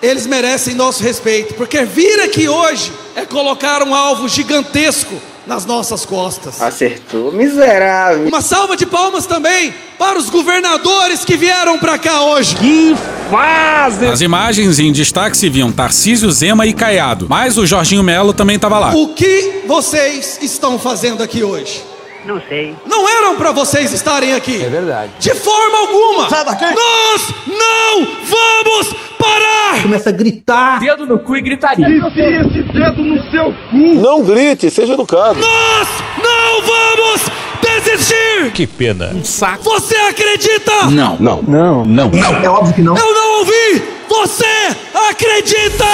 eles 0.01 0.27
merecem 0.27 0.75
nosso 0.75 1.03
respeito, 1.03 1.53
porque 1.53 1.83
vir 1.85 2.19
aqui 2.21 2.49
hoje 2.49 2.91
é 3.15 3.25
colocar 3.25 3.81
um 3.83 3.95
alvo 3.95 4.27
gigantesco 4.27 5.15
nas 5.45 5.65
nossas 5.65 6.05
costas. 6.05 6.61
Acertou, 6.61 7.31
miserável. 7.31 8.27
Uma 8.27 8.41
salva 8.41 8.75
de 8.75 8.85
palmas 8.85 9.25
também 9.25 9.73
para 9.97 10.17
os 10.17 10.29
governadores 10.29 11.23
que 11.23 11.35
vieram 11.35 11.77
pra 11.79 11.97
cá 11.97 12.21
hoje. 12.21 12.55
Que 12.55 12.95
fase! 13.29 14.05
As 14.07 14.21
imagens 14.21 14.79
em 14.79 14.91
destaque 14.91 15.37
se 15.37 15.49
viam 15.49 15.71
Tarcísio, 15.71 16.31
Zema 16.31 16.65
e 16.65 16.73
Caiado. 16.73 17.27
Mas 17.29 17.57
o 17.57 17.65
Jorginho 17.65 18.03
Melo 18.03 18.33
também 18.33 18.57
tava 18.57 18.79
lá. 18.79 18.93
O 18.95 19.09
que 19.09 19.63
vocês 19.67 20.39
estão 20.41 20.79
fazendo 20.79 21.21
aqui 21.21 21.43
hoje? 21.43 21.83
Não 22.25 22.41
sei. 22.47 22.75
Não 22.85 23.07
eram 23.09 23.35
pra 23.35 23.51
vocês 23.51 23.91
estarem 23.91 24.33
aqui. 24.33 24.63
É 24.63 24.69
verdade. 24.69 25.11
De 25.19 25.33
forma 25.35 25.77
alguma. 25.79 26.29
Sai 26.29 26.45
daqui! 26.45 26.65
Nós 26.65 27.33
não 27.47 28.07
vamos 28.23 28.93
parar. 29.19 29.81
Começa 29.81 30.09
a 30.09 30.13
gritar. 30.13 30.79
Dedo 30.79 31.05
no 31.05 31.19
cu 31.19 31.35
e 31.35 31.41
gritaria. 31.41 31.87
Enfia 31.87 32.41
esse 32.41 32.63
dedo 32.71 33.03
no 33.03 33.29
seu 33.29 33.53
cu! 33.69 34.01
Não 34.01 34.23
grite, 34.23 34.69
seja 34.69 34.93
educado. 34.93 35.39
Nós 35.39 35.87
não 36.23 36.61
vamos 36.61 37.21
desistir. 37.61 38.51
Que 38.53 38.65
pena. 38.65 39.11
Você 39.61 39.95
acredita? 39.95 40.85
Não. 40.91 41.17
Não. 41.19 41.41
Não. 41.41 41.85
Não. 41.85 42.09
Não, 42.09 42.35
é 42.43 42.49
óbvio 42.49 42.73
que 42.73 42.81
não. 42.81 42.95
Eu 42.95 43.13
não 43.13 43.39
ouvi. 43.39 43.83
Você 44.07 44.45
acredita? 45.09 45.85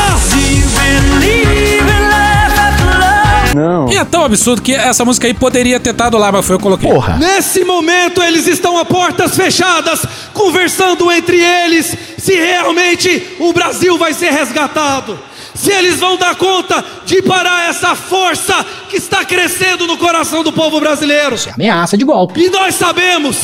Não. 3.56 3.90
E 3.90 3.98
é 3.98 4.06
tão 4.06 4.24
absurdo 4.24 4.62
que 4.62 4.74
essa 4.74 5.04
música 5.04 5.28
aí 5.28 5.34
poderia 5.34 5.80
ter 5.80 5.92
estado 5.92 6.18
lá, 6.18 6.32
mas 6.32 6.46
foi 6.46 6.56
eu 6.56 6.60
que 6.60 6.64
coloquei. 6.64 6.90
Porra. 6.90 7.18
Nesse 7.18 7.64
momento 7.64 8.22
eles 8.22 8.48
estão 8.48 8.78
a 8.78 8.86
portas 8.86 9.36
fechadas, 9.36 10.02
conversando 10.34 11.12
entre 11.12 11.40
eles 11.40 11.96
se 12.18 12.36
realmente 12.36 13.36
o 13.40 13.52
Brasil 13.54 13.98
vai 13.98 14.14
ser 14.14 14.32
resgatado. 14.32 15.20
Se 15.56 15.72
eles 15.72 16.00
vão 16.00 16.16
dar 16.16 16.36
conta 16.36 16.84
de 17.06 17.22
parar 17.22 17.70
essa 17.70 17.94
força 17.96 18.66
que 18.88 18.96
está 18.96 19.26
crescendo 19.26 19.86
no 19.88 19.98
coração 19.98 20.44
do 20.44 20.54
povo 20.54 20.80
brasileiro. 20.80 21.36
Ameaça 21.54 21.98
de 21.98 22.06
golpe. 22.06 22.40
E 22.42 22.50
nós 22.50 22.76
sabemos 22.76 23.40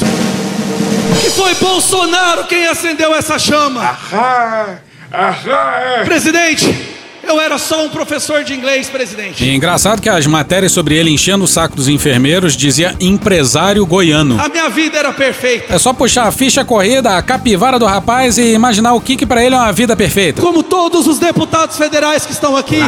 que 1.22 1.30
foi 1.32 1.54
Bolsonaro 1.56 2.46
quem 2.46 2.68
acendeu 2.68 3.14
essa 3.14 3.38
chama. 3.38 3.82
Ahá! 3.82 4.78
Ahá! 5.12 5.82
é. 6.00 6.04
Presidente, 6.06 6.95
eu 7.28 7.40
era 7.40 7.58
só 7.58 7.86
um 7.86 7.90
professor 7.90 8.44
de 8.44 8.54
inglês, 8.54 8.90
presidente. 8.90 9.44
E 9.44 9.56
engraçado 9.56 10.02
que 10.02 10.10
as 10.10 10.26
matérias 10.28 10.72
sobre 10.72 10.96
ele 10.96 11.10
enchendo 11.10 11.44
o 11.44 11.48
saco 11.48 11.76
dos 11.76 11.88
enfermeiros 11.88 12.56
dizia 12.56 12.96
empresário 13.00 13.86
goiano. 13.86 14.40
A 14.40 14.48
minha 14.50 14.70
vida 14.70 14.98
era 14.98 15.12
perfeita. 15.14 15.74
É 15.74 15.78
só 15.78 15.94
puxar 15.94 16.28
a 16.28 16.32
ficha 16.32 16.64
corrida, 16.64 17.18
a 17.18 17.22
capivara 17.22 17.80
do 17.80 17.86
rapaz 17.86 18.38
e 18.38 18.54
imaginar 18.54 18.94
o 18.94 19.02
que 19.02 19.16
que 19.16 19.26
pra 19.26 19.44
ele 19.44 19.56
é 19.56 19.58
uma 19.58 19.72
vida 19.72 19.96
perfeita. 19.96 20.42
Como 20.42 20.64
todos 20.64 21.08
os 21.08 21.20
deputados 21.20 21.78
federais 21.78 22.26
que 22.26 22.32
estão 22.32 22.56
aqui, 22.56 22.80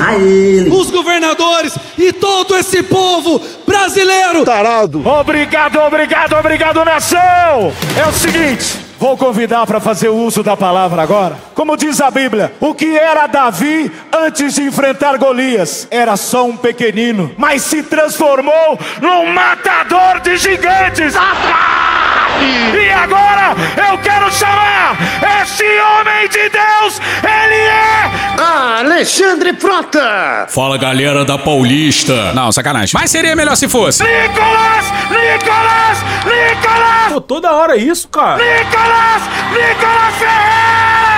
os 0.72 0.90
governadores 0.92 1.74
e 1.98 2.12
todo 2.14 2.56
esse 2.56 2.84
povo 2.84 3.42
brasileiro. 3.66 4.44
Tarado! 4.46 5.06
Obrigado, 5.06 5.80
obrigado, 5.80 6.34
obrigado, 6.34 6.86
nação! 6.86 7.74
É 7.98 8.08
o 8.08 8.14
seguinte. 8.14 8.87
Vou 9.00 9.16
convidar 9.16 9.66
para 9.68 9.80
fazer 9.80 10.10
uso 10.10 10.42
da 10.42 10.58
palavra 10.58 11.02
agora. 11.02 11.38
Como 11.54 11.78
diz 11.78 12.02
a 12.02 12.10
Bíblia, 12.10 12.54
o 12.60 12.74
que 12.74 12.98
era 12.98 13.28
Davi 13.28 13.92
antes 14.12 14.56
de 14.56 14.64
enfrentar 14.64 15.18
Golias 15.18 15.88
era 15.92 16.18
só 16.18 16.46
um 16.46 16.58
pequenino, 16.58 17.32
mas 17.38 17.62
se 17.62 17.84
transformou 17.84 18.80
num 19.02 19.32
matador 19.32 20.20
de 20.22 20.38
gigantes. 20.38 21.14
E 22.74 22.90
agora 22.92 23.56
eu 23.90 23.98
quero 24.00 24.32
chamar 24.32 24.98
esse 25.42 25.64
homem 25.64 26.30
de 26.30 26.50
Deus, 26.50 27.02
ele 27.24 27.56
é 27.56 27.98
Alexandre 28.98 29.54
Frota! 29.54 30.48
Fala 30.50 30.78
galera 30.78 31.26
da 31.26 31.38
Paulista. 31.38 32.34
Não, 32.34 32.52
sacanagem. 32.52 32.92
Mas 32.94 33.10
seria 33.10 33.36
melhor 33.36 33.56
se 33.56 33.68
fosse. 33.68 34.04
Nicolas! 34.04 34.86
Nicolas! 35.10 35.98
Nicolas! 36.26 37.14
Pô, 37.14 37.22
toda 37.22 37.52
hora 37.54 37.76
isso, 37.76 38.08
cara. 38.08 38.38
Nicolas! 38.38 39.24
Nicolas 39.52 40.16
Ferreira! 40.20 41.17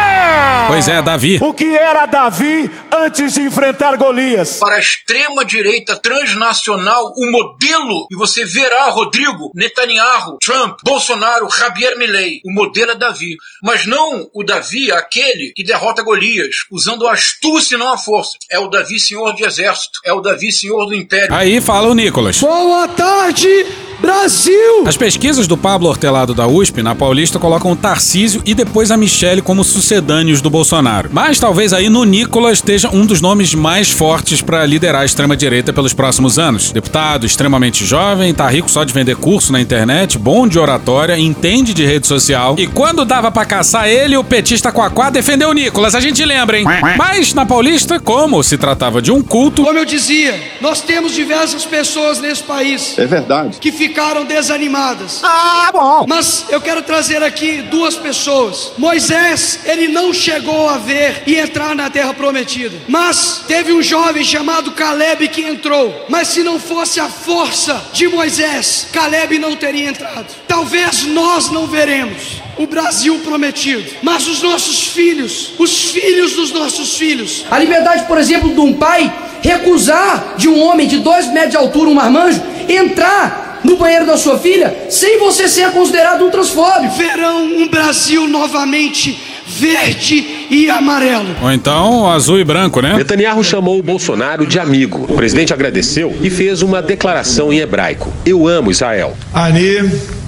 Pois 0.69 0.87
é, 0.87 1.01
Davi. 1.01 1.39
O 1.41 1.51
que 1.51 1.75
era 1.75 2.05
Davi 2.05 2.69
antes 2.95 3.33
de 3.33 3.41
enfrentar 3.41 3.97
Golias? 3.97 4.59
Para 4.59 4.75
a 4.75 4.79
extrema-direita 4.79 5.95
transnacional, 5.95 7.11
o 7.17 7.31
modelo, 7.31 8.07
e 8.11 8.15
você 8.15 8.45
verá 8.45 8.87
Rodrigo, 8.89 9.51
Netanyahu, 9.55 10.37
Trump, 10.39 10.77
Bolsonaro, 10.83 11.49
Javier 11.49 11.97
Milei, 11.97 12.39
o 12.45 12.53
modelo 12.53 12.91
é 12.91 12.95
Davi. 12.95 13.35
Mas 13.63 13.87
não 13.87 14.29
o 14.31 14.43
Davi, 14.43 14.91
aquele 14.91 15.51
que 15.55 15.63
derrota 15.63 16.03
Golias, 16.03 16.55
usando 16.71 17.07
a 17.07 17.13
astúcia 17.13 17.75
e 17.75 17.79
não 17.79 17.91
a 17.91 17.97
força. 17.97 18.37
É 18.51 18.59
o 18.59 18.67
Davi 18.67 18.99
senhor 18.99 19.33
de 19.33 19.43
exército, 19.43 19.99
é 20.05 20.13
o 20.13 20.21
Davi 20.21 20.51
senhor 20.51 20.85
do 20.85 20.93
império. 20.93 21.33
Aí 21.33 21.59
fala 21.59 21.87
o 21.87 21.95
Nicolas. 21.95 22.39
Boa 22.41 22.87
tarde, 22.89 23.65
Brasil! 24.01 24.83
As 24.85 24.95
pesquisas 24.95 25.45
do 25.45 25.57
Pablo 25.57 25.89
Hortelado 25.89 26.33
da 26.33 26.47
USP 26.47 26.81
na 26.81 26.95
Paulista 26.95 27.37
colocam 27.37 27.71
o 27.71 27.75
Tarcísio 27.75 28.41
e 28.45 28.53
depois 28.53 28.91
a 28.91 28.97
Michele 28.97 29.41
como 29.41 29.63
sucedâneos 29.63 30.41
do 30.41 30.49
Bolsonaro. 30.49 31.09
Mas 31.11 31.39
talvez 31.39 31.73
aí 31.73 31.89
no 31.89 32.03
Nicolas 32.05 32.59
esteja 32.59 32.89
um 32.91 33.05
dos 33.05 33.21
nomes 33.21 33.53
mais 33.53 33.91
fortes 33.91 34.41
para 34.41 34.65
liderar 34.65 35.01
a 35.01 35.05
extrema-direita 35.05 35.73
pelos 35.73 35.93
próximos 35.93 36.39
anos. 36.39 36.71
Deputado 36.71 37.25
extremamente 37.25 37.85
jovem, 37.85 38.33
tá 38.33 38.47
rico 38.47 38.71
só 38.71 38.83
de 38.83 38.93
vender 38.93 39.15
curso 39.15 39.51
na 39.51 39.59
internet, 39.59 40.17
bom 40.17 40.47
de 40.47 40.57
oratória, 40.57 41.17
entende 41.19 41.73
de 41.73 41.85
rede 41.85 42.07
social. 42.07 42.55
E 42.57 42.67
quando 42.67 43.03
dava 43.05 43.31
para 43.31 43.45
caçar 43.45 43.87
ele, 43.87 44.15
o 44.17 44.23
petista 44.23 44.71
Quaquá 44.71 45.09
defendeu 45.09 45.49
o 45.49 45.53
Nicolas, 45.53 45.93
a 45.95 45.99
gente 45.99 46.23
lembra, 46.23 46.57
hein? 46.57 46.65
Mas 46.97 47.33
na 47.33 47.45
Paulista, 47.45 47.99
como 47.99 48.41
se 48.43 48.57
tratava 48.57 49.01
de 49.01 49.11
um 49.11 49.21
culto. 49.21 49.63
Como 49.63 49.77
eu 49.77 49.85
dizia, 49.85 50.39
nós 50.61 50.81
temos 50.81 51.13
diversas 51.13 51.65
pessoas 51.65 52.19
nesse 52.19 52.43
país. 52.43 52.97
É 52.97 53.05
verdade. 53.05 53.57
Que 53.59 53.71
ficaram 53.89 54.23
desanimadas. 54.23 55.19
Ah, 55.23 55.69
bom! 55.73 56.05
Mas 56.07 56.45
eu 56.49 56.61
quero 56.61 56.83
trazer 56.83 57.23
aqui 57.23 57.63
duas 57.63 57.95
pessoas. 57.95 58.71
Moisés, 58.77 59.61
ele 59.65 59.87
não 59.87 60.13
chegou 60.13 60.69
a 60.69 60.77
ver 60.77 61.23
e 61.25 61.35
entrar 61.37 61.75
na 61.75 61.89
terra 61.89 62.13
prometida. 62.13 62.77
Mas 62.87 63.43
teve 63.47 63.73
um 63.73 63.81
jovem 63.81 64.23
chamado 64.23 64.71
Caleb 64.71 65.27
que 65.29 65.41
entrou. 65.41 66.05
Mas 66.07 66.27
se 66.29 66.43
não 66.43 66.59
fosse 66.59 66.99
a 66.99 67.09
força 67.09 67.81
de 67.91 68.07
Moisés, 68.07 68.87
Caleb 68.93 69.39
não 69.39 69.55
teria 69.55 69.89
entrado. 69.89 70.27
Talvez 70.47 71.05
nós 71.07 71.49
não 71.49 71.65
veremos 71.65 72.41
o 72.57 72.67
Brasil 72.67 73.19
prometido, 73.19 73.89
mas 74.03 74.27
os 74.27 74.41
nossos 74.41 74.87
filhos, 74.87 75.53
os 75.57 75.91
filhos 75.91 76.33
dos 76.33 76.51
nossos 76.51 76.97
filhos. 76.97 77.45
A 77.49 77.57
liberdade, 77.57 78.03
por 78.05 78.17
exemplo, 78.17 78.53
de 78.53 78.59
um 78.59 78.73
pai 78.73 79.11
recusar 79.41 80.35
de 80.37 80.47
um 80.49 80.61
homem 80.61 80.87
de 80.87 80.99
dois 80.99 81.25
metros 81.27 81.51
de 81.51 81.57
altura, 81.57 81.89
um 81.89 81.93
marmanjo, 81.93 82.41
entrar 82.67 83.48
no 83.63 83.77
banheiro 83.77 84.05
da 84.05 84.17
sua 84.17 84.37
filha 84.37 84.87
sem 84.89 85.19
você 85.19 85.47
ser 85.47 85.71
considerado 85.71 86.25
um 86.25 86.29
transfóbico. 86.29 86.95
Verão 86.95 87.43
um 87.43 87.67
Brasil 87.67 88.27
novamente 88.27 89.19
verde 89.49 90.47
e 90.49 90.69
amarelo. 90.69 91.35
Ou 91.41 91.51
então 91.51 92.09
azul 92.09 92.39
e 92.39 92.43
branco, 92.43 92.81
né? 92.81 92.95
Netanyahu 92.95 93.43
chamou 93.43 93.79
o 93.79 93.83
Bolsonaro 93.83 94.45
de 94.45 94.59
amigo. 94.59 95.05
O 95.09 95.15
presidente 95.15 95.53
agradeceu 95.53 96.15
e 96.21 96.29
fez 96.29 96.61
uma 96.61 96.81
declaração 96.81 97.51
em 97.51 97.59
hebraico: 97.59 98.11
Eu 98.25 98.47
amo 98.47 98.71
Israel. 98.71 99.17
Ani, 99.33 99.77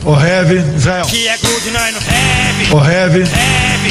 Ohev, 0.04 0.52
Israel. 0.76 1.06
Ohev, 2.72 3.24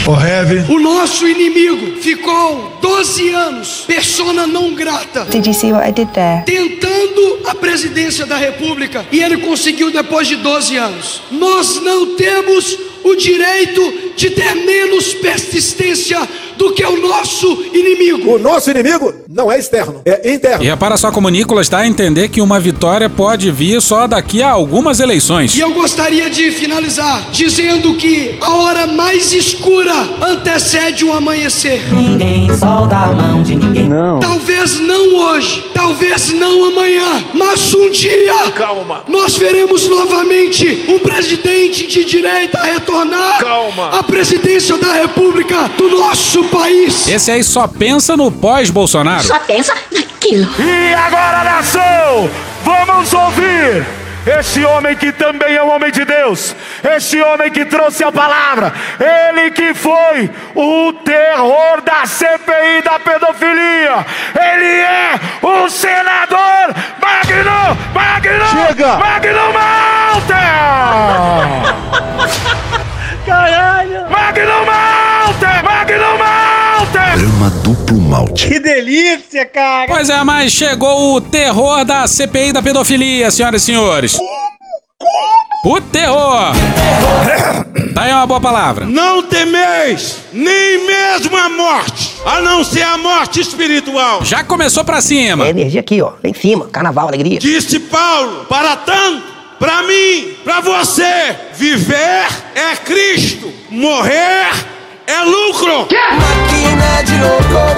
Ohev. 0.07 0.72
O 0.72 0.81
nosso 0.81 1.26
inimigo 1.26 2.01
ficou 2.01 2.78
12 2.83 3.28
anos, 3.28 3.85
persona 3.87 4.47
não 4.47 4.74
grata. 4.74 5.26
Did 5.31 5.47
you 5.47 5.55
see 5.55 5.72
what 5.72 5.89
I 5.89 5.93
did 5.93 6.09
there? 6.09 6.43
Tentando 6.45 7.41
a 7.47 7.55
presidência 7.55 8.26
da 8.26 8.37
República 8.37 9.05
e 9.12 9.22
ele 9.22 9.37
conseguiu 9.39 9.93
depois 9.93 10.26
de 10.26 10.37
12 10.37 10.76
anos. 10.76 11.22
Nós 11.31 11.81
não 11.83 12.16
temos 12.16 12.76
o 13.11 13.16
direito 13.16 14.12
de 14.16 14.30
ter 14.30 14.54
menos 14.54 15.14
persistência 15.14 16.28
do 16.61 16.74
que 16.74 16.84
o 16.84 17.00
nosso 17.00 17.46
inimigo. 17.72 18.34
O 18.34 18.38
nosso 18.38 18.70
inimigo 18.70 19.14
não 19.26 19.50
é 19.50 19.58
externo, 19.58 20.02
é 20.04 20.30
interno. 20.34 20.62
E 20.62 20.68
repara 20.68 20.98
só 20.98 21.11
como 21.11 21.26
Nicolas 21.30 21.70
dá 21.70 21.78
a 21.78 21.86
entender 21.86 22.28
que 22.28 22.42
uma 22.42 22.61
vitória 22.61 23.08
pode 23.08 23.50
vir 23.50 23.80
só 23.80 24.06
daqui 24.06 24.42
a 24.42 24.50
algumas 24.50 25.00
eleições. 25.00 25.56
E 25.56 25.61
eu 25.61 25.72
gostaria 25.72 26.28
de 26.28 26.50
finalizar 26.52 27.30
dizendo 27.32 27.94
que 27.94 28.36
a 28.42 28.52
hora 28.56 28.86
mais 28.86 29.32
escura 29.32 29.94
antecede 30.20 31.02
o 31.02 31.14
amanhecer. 31.14 31.80
Ninguém 31.94 32.54
solta 32.58 32.96
a 32.96 33.06
mão 33.06 33.42
de 33.42 33.56
ninguém. 33.56 33.88
Não. 33.88 34.20
Talvez 34.20 34.78
não 34.80 35.14
hoje, 35.16 35.64
talvez 35.72 36.30
não 36.34 36.66
amanhã, 36.66 37.24
mas 37.32 37.72
um 37.72 37.88
dia 37.88 38.50
Calma. 38.54 39.02
nós 39.08 39.34
veremos 39.34 39.88
novamente 39.88 40.84
um 40.88 40.98
presidente 40.98 41.86
de 41.86 42.04
direita 42.04 42.61
retornar 42.61 43.38
Calma. 43.40 43.88
à 43.98 44.02
presidência 44.02 44.76
da 44.76 44.92
República 44.92 45.70
do 45.78 45.88
nosso 45.88 46.49
país. 46.51 47.09
Esse 47.09 47.30
aí 47.30 47.42
só 47.42 47.66
pensa 47.66 48.16
no 48.16 48.30
pós-Bolsonaro. 48.30 49.24
Só 49.24 49.38
pensa 49.40 49.74
naquilo. 49.90 50.48
E 50.59 50.94
agora, 50.94 51.44
nação, 51.44 52.30
vamos 52.64 53.12
ouvir 53.12 53.86
esse 54.26 54.64
homem 54.64 54.96
que 54.96 55.12
também 55.12 55.55
é 55.55 55.62
um 55.62 55.70
homem 55.70 55.90
de 55.90 56.05
Deus, 56.05 56.55
esse 56.94 57.20
homem 57.22 57.51
que 57.51 57.64
trouxe 57.64 58.05
a 58.05 58.12
palavra, 58.12 58.72
ele 59.01 59.51
que 59.51 59.72
foi 59.72 60.30
o 60.55 60.92
terror 60.92 61.80
da 61.82 62.05
CPI 62.07 62.82
da 62.84 62.98
pedofilia, 62.98 64.07
ele 64.38 64.80
é 64.80 65.20
o 65.42 65.68
senador 65.70 66.74
Magno, 67.01 67.78
Magno, 67.94 68.66
Chega! 68.66 68.96
Magno 68.98 69.53
Malta! 69.53 70.40
Caralho! 73.24 74.11
Magno 74.11 74.66
Malta! 74.66 75.09
Magno 75.39 76.18
Malta! 76.18 77.16
Brahma 77.16 77.51
duplo 77.62 78.01
malte. 78.01 78.49
Que 78.49 78.59
delícia, 78.59 79.47
cara! 79.47 79.87
Pois 79.89 80.11
é, 80.11 80.22
mas 80.24 80.53
chegou 80.53 81.14
o 81.14 81.20
terror 81.20 81.85
da 81.85 82.07
CPI 82.07 82.53
da 82.53 82.62
pedofilia, 82.62 83.31
senhoras 83.31 83.62
e 83.62 83.64
senhores. 83.66 84.18
O 85.64 85.81
terror! 85.81 86.53
Tá 87.95 88.03
aí 88.03 88.12
uma 88.12 88.26
boa 88.26 88.41
palavra. 88.41 88.87
Não 88.87 89.22
temeis 89.22 90.18
nem 90.33 90.87
mesmo 90.87 91.37
a 91.37 91.49
morte, 91.49 92.16
a 92.24 92.41
não 92.41 92.64
ser 92.64 92.83
a 92.83 92.97
morte 92.99 93.41
espiritual. 93.41 94.24
Já 94.24 94.43
começou 94.43 94.85
pra 94.85 95.01
cima. 95.01 95.47
É 95.47 95.51
energia 95.51 95.81
aqui, 95.81 96.01
ó. 96.03 96.11
Lá 96.11 96.31
em 96.31 96.35
cima. 96.35 96.66
Carnaval, 96.68 97.09
alegria. 97.09 97.39
Disse 97.39 97.78
Paulo, 97.78 98.47
para 98.49 98.76
tanto, 98.76 99.22
para 99.59 99.83
mim, 99.83 100.35
para 100.45 100.61
você, 100.61 101.37
viver 101.55 102.26
é 102.55 102.76
Cristo, 102.85 103.53
morrer 103.70 104.80
é 105.11 105.24
lucro. 105.24 105.88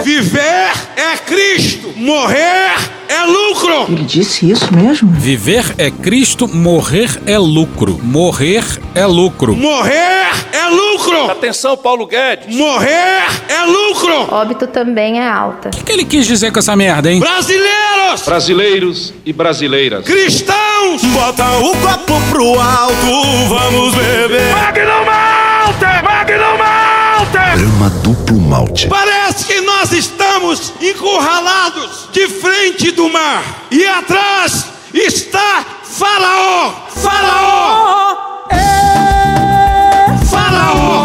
Viver 0.04 0.70
é 0.96 1.16
Cristo, 1.24 1.92
morrer 1.96 2.74
é 3.08 3.24
lucro. 3.24 3.86
Ele 3.88 4.04
disse 4.04 4.50
isso 4.50 4.68
mesmo? 4.74 5.10
Viver 5.10 5.64
é 5.78 5.90
Cristo, 5.90 6.46
morrer 6.46 7.08
é 7.26 7.38
lucro. 7.38 7.98
Morrer 8.02 8.62
é 8.94 9.06
lucro. 9.06 9.56
Morrer 9.56 10.28
é 10.52 10.68
lucro. 10.68 11.30
Atenção, 11.30 11.74
Paulo 11.76 12.06
Guedes. 12.06 12.54
Morrer 12.54 13.24
é 13.48 13.64
lucro. 13.64 14.34
Óbito 14.34 14.66
também 14.66 15.18
é 15.18 15.26
alta. 15.26 15.68
O 15.68 15.72
que, 15.72 15.82
que 15.84 15.92
ele 15.92 16.04
quis 16.04 16.26
dizer 16.26 16.52
com 16.52 16.58
essa 16.58 16.76
merda, 16.76 17.10
hein? 17.10 17.20
Brasileiros, 17.20 18.22
Brasileiros 18.26 19.14
e 19.24 19.32
brasileiras. 19.32 20.04
cristãos, 20.04 21.02
Bota 21.14 21.50
o 21.58 21.74
copo 21.76 22.20
pro 22.30 22.60
alto, 22.60 23.48
vamos 23.48 23.94
beber. 23.94 24.52
Magno 24.52 25.04
Malta! 25.06 26.02
Magno 26.02 26.58
Malta! 26.58 26.91
Brahma 27.62 27.90
duplo 28.02 28.40
malte. 28.40 28.88
Parece 28.88 29.44
que 29.44 29.60
nós 29.60 29.92
estamos 29.92 30.72
encurralados 30.80 32.08
de 32.10 32.26
frente 32.28 32.90
do 32.90 33.08
mar 33.08 33.68
e 33.70 33.86
atrás 33.86 34.66
está 34.92 35.64
Faraó. 35.84 36.72
Faraó. 36.88 38.16
Faraó. 38.48 38.72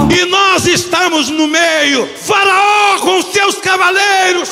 E 0.10 0.26
nós 0.26 0.66
estamos 0.66 1.30
no 1.30 1.48
meio. 1.48 2.10
Faraó 2.24 2.98
com 3.00 3.22
seus 3.22 3.56
cavaleiros. 3.56 4.50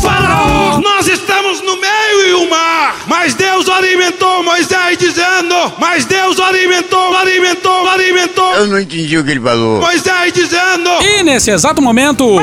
Faraó. 0.00 0.78
Nós 0.80 1.06
estamos 1.06 1.60
no 1.62 1.76
meio 1.76 2.28
e 2.28 2.34
o 2.34 2.50
mar. 2.50 2.96
Mas 3.06 3.34
Deus 3.34 3.68
alimentou 3.68 4.42
Moisés 4.42 4.98
dizendo: 4.98 5.72
Mas 5.78 6.04
Deus 6.04 6.38
alimentou 6.38 6.70
alimentou, 6.80 7.16
alimentou, 7.16 7.88
alimentou. 7.88 8.54
Eu 8.54 8.66
não 8.66 8.80
entendi 8.80 9.18
o 9.18 9.24
que 9.24 9.30
ele 9.30 9.40
falou. 9.40 9.80
Moisés 9.80 10.32
dizendo. 10.32 10.90
E 11.02 11.22
nesse 11.22 11.50
exato 11.50 11.80
momento. 11.80 12.36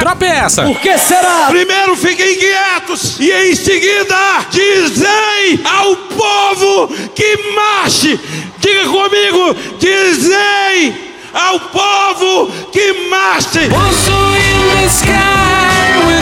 Drop 0.00 0.24
essa. 0.24 0.62
Por 0.64 0.80
que 0.80 0.96
será? 0.98 1.46
Primeiro 1.48 1.96
fiquem 1.96 2.36
quietos 2.38 3.18
e 3.18 3.30
em 3.30 3.54
seguida 3.54 4.16
dizem 4.50 5.60
ao 5.64 5.96
povo 5.96 6.88
que 7.14 7.52
marche. 7.54 8.20
Diga 8.60 8.88
comigo, 8.88 9.54
dizem 9.78 10.94
ao 11.32 11.60
povo 11.60 12.50
que 12.72 13.08
marche. 13.08 13.68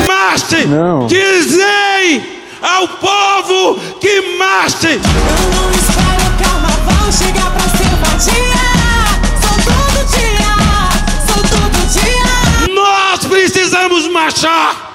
Marche. 0.06 0.66
Não. 0.66 1.06
Dizem 1.06 2.22
ao 2.62 2.88
povo 2.88 3.80
que 4.00 4.36
marche. 4.38 4.86
Eu 4.86 5.00
não 5.54 5.70
espero 5.70 6.22
o 6.26 6.42
carnaval 6.42 7.12
chegar 7.12 7.50
pra 7.52 7.68
ser 7.70 7.94
vadia. 8.02 8.64
Sou 9.40 9.56
todo 9.64 9.98
dia, 10.14 10.52
sou 11.26 11.42
todo 11.42 11.78
dia. 11.92 12.74
Nós 12.74 13.24
precisamos 13.24 14.06
marchar. 14.08 14.86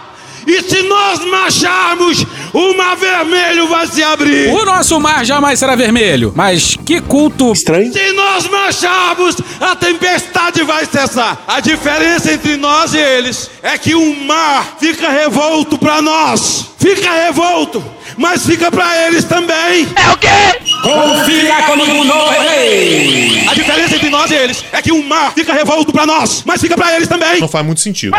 E 0.45 0.61
se 0.63 0.81
nós 0.83 1.23
marcharmos, 1.25 2.25
o 2.53 2.75
mar 2.75 2.95
vermelho 2.95 3.67
vai 3.67 3.87
se 3.87 4.03
abrir. 4.03 4.49
O 4.49 4.65
nosso 4.65 4.99
mar 4.99 5.25
jamais 5.25 5.59
será 5.59 5.75
vermelho. 5.75 6.33
Mas 6.35 6.75
que 6.85 6.99
culto 7.01 7.51
estranho. 7.51 7.91
Se 7.91 8.11
nós 8.11 8.47
marcharmos, 8.47 9.37
a 9.59 9.75
tempestade 9.75 10.63
vai 10.63 10.85
cessar. 10.85 11.43
A 11.47 11.59
diferença 11.59 12.31
entre 12.33 12.57
nós 12.57 12.93
e 12.93 12.97
eles 12.97 13.49
é 13.63 13.77
que 13.77 13.95
o 13.95 14.15
mar 14.25 14.75
fica 14.79 15.09
revolto 15.09 15.77
para 15.77 16.01
nós. 16.01 16.67
Fica 16.77 17.11
revolto, 17.11 17.83
mas 18.17 18.43
fica 18.43 18.71
para 18.71 19.05
eles 19.07 19.23
também. 19.23 19.87
É 19.95 20.11
o 20.11 20.17
quê? 20.17 20.27
Confia 20.81 21.61
comigo 21.67 22.03
no 22.03 22.27
rei. 22.29 23.45
A 23.47 23.53
diferença 23.53 23.95
entre 23.95 24.09
nós 24.09 24.31
e 24.31 24.33
eles 24.33 24.65
é 24.71 24.81
que 24.81 24.91
o 24.91 25.03
mar 25.03 25.31
fica 25.33 25.53
revolto 25.53 25.93
para 25.93 26.07
nós, 26.07 26.41
mas 26.43 26.59
fica 26.59 26.75
para 26.75 26.95
eles 26.95 27.07
também. 27.07 27.39
Não 27.39 27.47
faz 27.47 27.63
muito 27.63 27.81
sentido. 27.81 28.17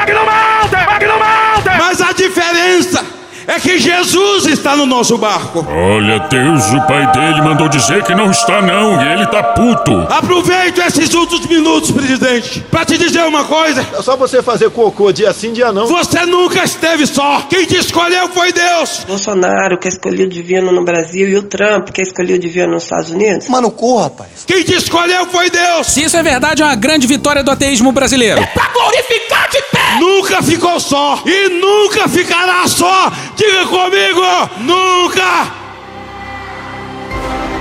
Mas 1.77 2.01
a 2.01 2.13
diferença 2.13 3.05
é 3.47 3.59
que 3.59 3.79
Jesus 3.79 4.47
está 4.47 4.77
no 4.77 4.87
nosso 4.87 5.19
barco. 5.19 5.67
Olha, 5.69 6.19
Deus, 6.21 6.73
o 6.73 6.81
pai 6.87 7.11
dele 7.13 7.43
mandou 7.43 7.69
dizer 7.69 8.03
que 8.05 8.15
não 8.15 8.31
está 8.31 8.63
não, 8.63 9.03
e 9.03 9.13
ele 9.13 9.27
tá 9.27 9.43
puto. 9.43 10.07
Aproveito 10.11 10.79
esses 10.79 11.13
últimos 11.15 11.47
minutos, 11.47 11.91
presidente, 11.91 12.61
para 12.71 12.85
te 12.85 12.99
dizer 12.99 13.23
uma 13.25 13.45
coisa. 13.45 13.87
É 13.97 14.03
só 14.03 14.17
você 14.17 14.43
fazer 14.43 14.71
cocô 14.71 15.13
dia 15.13 15.33
sim, 15.33 15.53
dia 15.53 15.73
não. 15.73 15.87
Você 15.87 16.25
nunca 16.27 16.65
esteve 16.65 17.07
só. 17.07 17.43
Quem 17.49 17.65
te 17.65 17.77
escolheu 17.77 18.29
foi 18.29 18.53
Deus. 18.53 19.05
Bolsonaro, 19.07 19.79
que 19.79 19.89
escolheu 19.89 20.29
divino 20.29 20.73
no 20.73 20.85
Brasil, 20.85 21.29
e 21.29 21.37
o 21.37 21.43
Trump, 21.43 21.91
que 21.91 22.03
escolheu 22.03 22.39
divino 22.39 22.73
nos 22.73 22.85
Estados 22.85 23.11
Unidos. 23.11 23.49
Mano, 23.49 23.71
corra, 23.71 24.05
rapaz. 24.05 24.45
Quem 24.47 24.63
te 24.63 24.75
escolheu 24.75 25.27
foi 25.27 25.51
Deus. 25.51 25.87
Se 25.89 26.05
isso 26.05 26.17
é 26.17 26.23
verdade, 26.23 26.63
é 26.63 26.65
uma 26.65 26.75
grande 26.75 27.07
vitória 27.07 27.43
do 27.43 27.51
ateísmo 27.51 27.93
brasileiro. 27.93 28.41
Pra 28.55 28.69
glorificar 28.73 29.51
de. 29.51 29.72
Nunca 30.01 30.43
ficou 30.43 30.79
só 30.81 31.23
e 31.27 31.49
nunca 31.49 32.09
ficará 32.09 32.67
só. 32.67 33.11
Diga 33.37 33.67
comigo, 33.67 34.23
nunca. 34.61 35.53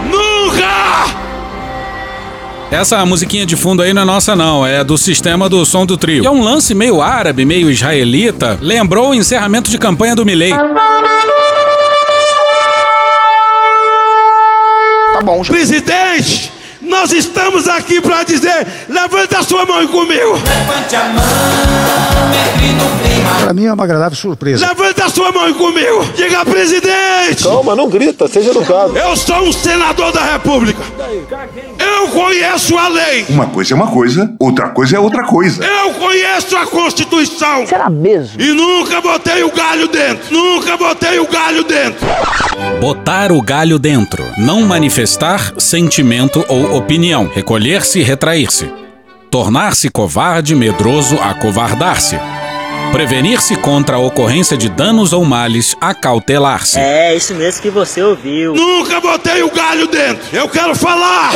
Nunca. 0.09 1.21
Essa 2.71 3.05
musiquinha 3.05 3.45
de 3.45 3.57
fundo 3.57 3.81
aí 3.81 3.93
não 3.93 4.03
é 4.03 4.05
nossa, 4.05 4.35
não. 4.35 4.65
É 4.65 4.81
do 4.83 4.97
sistema 4.97 5.49
do 5.49 5.65
som 5.65 5.85
do 5.85 5.97
trio. 5.97 6.23
E 6.23 6.25
é 6.27 6.31
um 6.31 6.41
lance 6.41 6.73
meio 6.73 7.01
árabe, 7.01 7.43
meio 7.43 7.69
israelita. 7.69 8.57
Lembrou 8.61 9.09
o 9.09 9.13
encerramento 9.13 9.69
de 9.69 9.77
campanha 9.77 10.15
do 10.15 10.25
Milley. 10.25 10.53
Tá 15.13 15.21
bom, 15.21 15.43
já. 15.43 15.53
Presidente, 15.53 16.50
nós 16.81 17.11
estamos 17.11 17.67
aqui 17.67 18.01
para 18.01 18.23
dizer: 18.23 18.67
levanta 18.89 19.39
a 19.39 19.43
sua 19.43 19.65
mão 19.65 19.87
comigo. 19.87 20.33
Levante 20.33 20.95
a 20.95 21.03
mão. 21.05 21.23
Pra 23.43 23.53
mim 23.53 23.65
é 23.65 23.73
uma 23.73 23.83
agradável 23.83 24.17
surpresa. 24.17 24.67
Levanta 24.67 25.05
a 25.05 25.09
sua 25.09 25.31
mão 25.31 25.53
comigo. 25.53 26.05
Diga, 26.15 26.45
presidente. 26.45 27.43
Calma, 27.43 27.75
não 27.75 27.89
grita, 27.89 28.27
seja 28.27 28.51
educado. 28.51 28.97
Eu 28.97 29.15
sou 29.15 29.47
um 29.47 29.51
senador 29.51 30.11
da 30.11 30.23
República. 30.33 30.81
Eu 31.79 32.07
conheço 32.09 32.77
a 32.77 32.87
lei. 32.87 33.25
Uma 33.29 33.47
coisa 33.47 33.73
é 33.73 33.75
uma 33.75 33.87
coisa, 33.87 34.33
outra 34.39 34.69
coisa 34.69 34.95
é 34.95 34.99
outra 34.99 35.23
coisa. 35.23 35.63
Eu 35.63 35.93
conheço 35.93 36.55
a 36.55 36.65
Constituição. 36.65 37.65
Será 37.67 37.89
mesmo? 37.89 38.41
E 38.41 38.53
nunca 38.53 39.01
botei 39.01 39.43
o 39.43 39.51
galho 39.51 39.87
dentro. 39.87 40.31
Nunca 40.33 40.77
botei 40.77 41.19
o 41.19 41.27
galho 41.27 41.63
dentro. 41.63 42.05
Botar 42.79 43.31
o 43.31 43.41
galho 43.41 43.77
dentro. 43.77 44.23
Não 44.37 44.61
manifestar 44.61 45.53
sentimento 45.57 46.43
ou 46.47 46.70
opinião. 46.71 47.29
Recolher-se 47.33 47.99
e 47.99 48.03
retrair-se. 48.03 48.71
Tornar-se 49.29 49.89
covarde, 49.89 50.55
medroso, 50.55 51.15
acovardar-se. 51.15 52.19
Prevenir-se 52.91 53.55
contra 53.55 53.95
a 53.95 53.99
ocorrência 53.99 54.57
de 54.57 54.67
danos 54.67 55.13
ou 55.13 55.23
males, 55.23 55.73
acautelar-se. 55.79 56.77
É, 56.77 57.15
isso 57.15 57.33
mesmo 57.33 57.61
que 57.61 57.69
você 57.69 58.01
ouviu. 58.01 58.53
Nunca 58.53 58.99
botei 58.99 59.41
o 59.43 59.49
galho 59.49 59.87
dentro. 59.87 60.23
Eu 60.33 60.49
quero 60.49 60.75
falar 60.75 61.31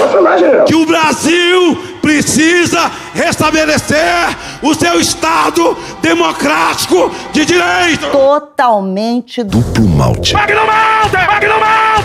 que 0.68 0.76
o 0.76 0.86
Brasil 0.86 1.82
precisa 2.06 2.92
restabelecer 3.16 4.38
o 4.62 4.76
seu 4.76 5.00
Estado 5.00 5.76
democrático 6.04 7.12
de 7.34 7.44
direito. 7.44 8.12
Totalmente 8.12 9.42
Duplo 9.42 9.88
malte. 9.90 10.36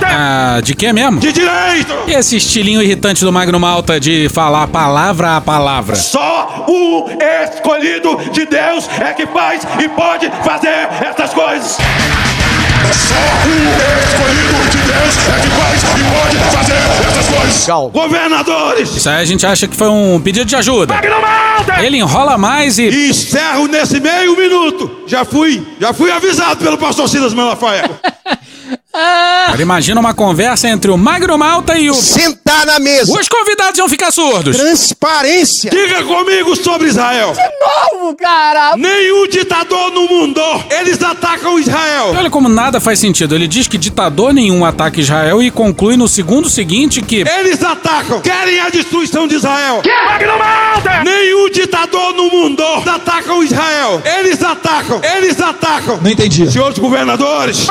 Ah, 0.02 0.60
de 0.62 0.74
que 0.74 0.90
mesmo? 0.90 1.20
De 1.20 1.30
direito. 1.30 1.94
E 2.08 2.14
esse 2.14 2.38
estilinho 2.38 2.82
irritante 2.82 3.22
do 3.22 3.30
Magno 3.30 3.60
Malta 3.60 4.00
de 4.00 4.30
falar 4.30 4.68
palavra 4.68 5.36
a 5.36 5.40
palavra? 5.42 5.94
Só 5.96 6.64
o 6.66 7.06
escolhido 7.44 8.16
de 8.32 8.46
Deus 8.46 8.88
é 8.98 9.12
que 9.12 9.26
faz 9.26 9.62
e 9.78 9.86
pode 9.90 10.30
fazer 10.42 10.88
essas 11.04 11.34
coisas. 11.34 11.76
Só 12.92 13.14
o 13.14 13.52
escolhido 14.04 14.70
de 14.70 14.78
Deus 14.78 15.16
é 15.28 15.40
que 15.40 15.50
faz 15.50 15.82
e 15.82 16.02
pode 16.14 16.36
fazer 16.56 16.76
essas 17.08 17.28
coisas. 17.28 17.92
Governadores. 17.92 18.96
Isso 18.96 19.08
aí 19.08 19.22
a 19.22 19.24
gente 19.24 19.46
acha 19.46 19.68
que 19.68 19.76
foi 19.76 19.88
um 19.88 20.20
pedido 20.20 20.46
de 20.46 20.56
ajuda. 20.56 20.94
Ele 21.82 21.98
enrola 21.98 22.38
mais 22.38 22.78
e. 22.78 22.88
E 22.88 23.10
encerro 23.10 23.66
nesse 23.66 24.00
meio 24.00 24.36
minuto. 24.36 24.90
Já 25.06 25.24
fui, 25.24 25.66
já 25.80 25.92
fui 25.92 26.10
avisado 26.10 26.62
pelo 26.62 26.78
pastor 26.78 27.08
Silas 27.08 27.34
Malafaia. 27.34 27.90
Agora 28.92 29.62
imagina 29.62 30.00
uma 30.00 30.12
conversa 30.12 30.68
entre 30.68 30.90
o 30.90 30.98
Magno 30.98 31.38
Malta 31.38 31.78
e 31.78 31.88
o. 31.90 31.94
Sentar 31.94 32.66
na 32.66 32.80
mesa. 32.80 33.12
Os 33.12 33.28
convidados 33.28 33.78
iam 33.78 33.88
ficar 33.88 34.10
surdos. 34.10 34.56
Transparência. 34.56 35.70
Diga 35.70 36.02
comigo 36.02 36.56
sobre 36.56 36.88
Israel. 36.88 37.32
De 37.32 37.98
novo, 37.98 38.16
cara! 38.16 38.76
Nenhum 38.76 39.28
ditador 39.28 39.92
no 39.92 40.08
mundo, 40.08 40.40
eles 40.70 41.00
atacam 41.02 41.58
Israel. 41.58 42.14
Olha 42.18 42.30
como 42.30 42.48
nada 42.48 42.80
faz 42.80 42.98
sentido. 42.98 43.34
Ele 43.34 43.46
diz 43.46 43.68
que 43.68 43.78
ditador 43.78 44.32
nenhum 44.32 44.64
ataca 44.64 45.00
Israel 45.00 45.40
e 45.40 45.52
conclui 45.52 45.96
no 45.96 46.08
segundo 46.08 46.48
seguinte 46.50 47.00
que. 47.00 47.20
Eles 47.20 47.62
atacam, 47.62 48.20
querem 48.20 48.58
a 48.58 48.70
destruição 48.70 49.28
de 49.28 49.36
Israel. 49.36 49.82
Nenhum 51.04 51.48
ditador 51.50 52.12
no 52.14 52.28
mundo 52.28 52.64
atacam 52.86 53.42
Israel. 53.42 54.02
Eles 54.18 54.42
atacam, 54.42 55.00
eles 55.16 55.40
atacam. 55.40 56.00
Não 56.02 56.10
entendi. 56.10 56.50
Senhores 56.50 56.78
governadores, 56.78 57.66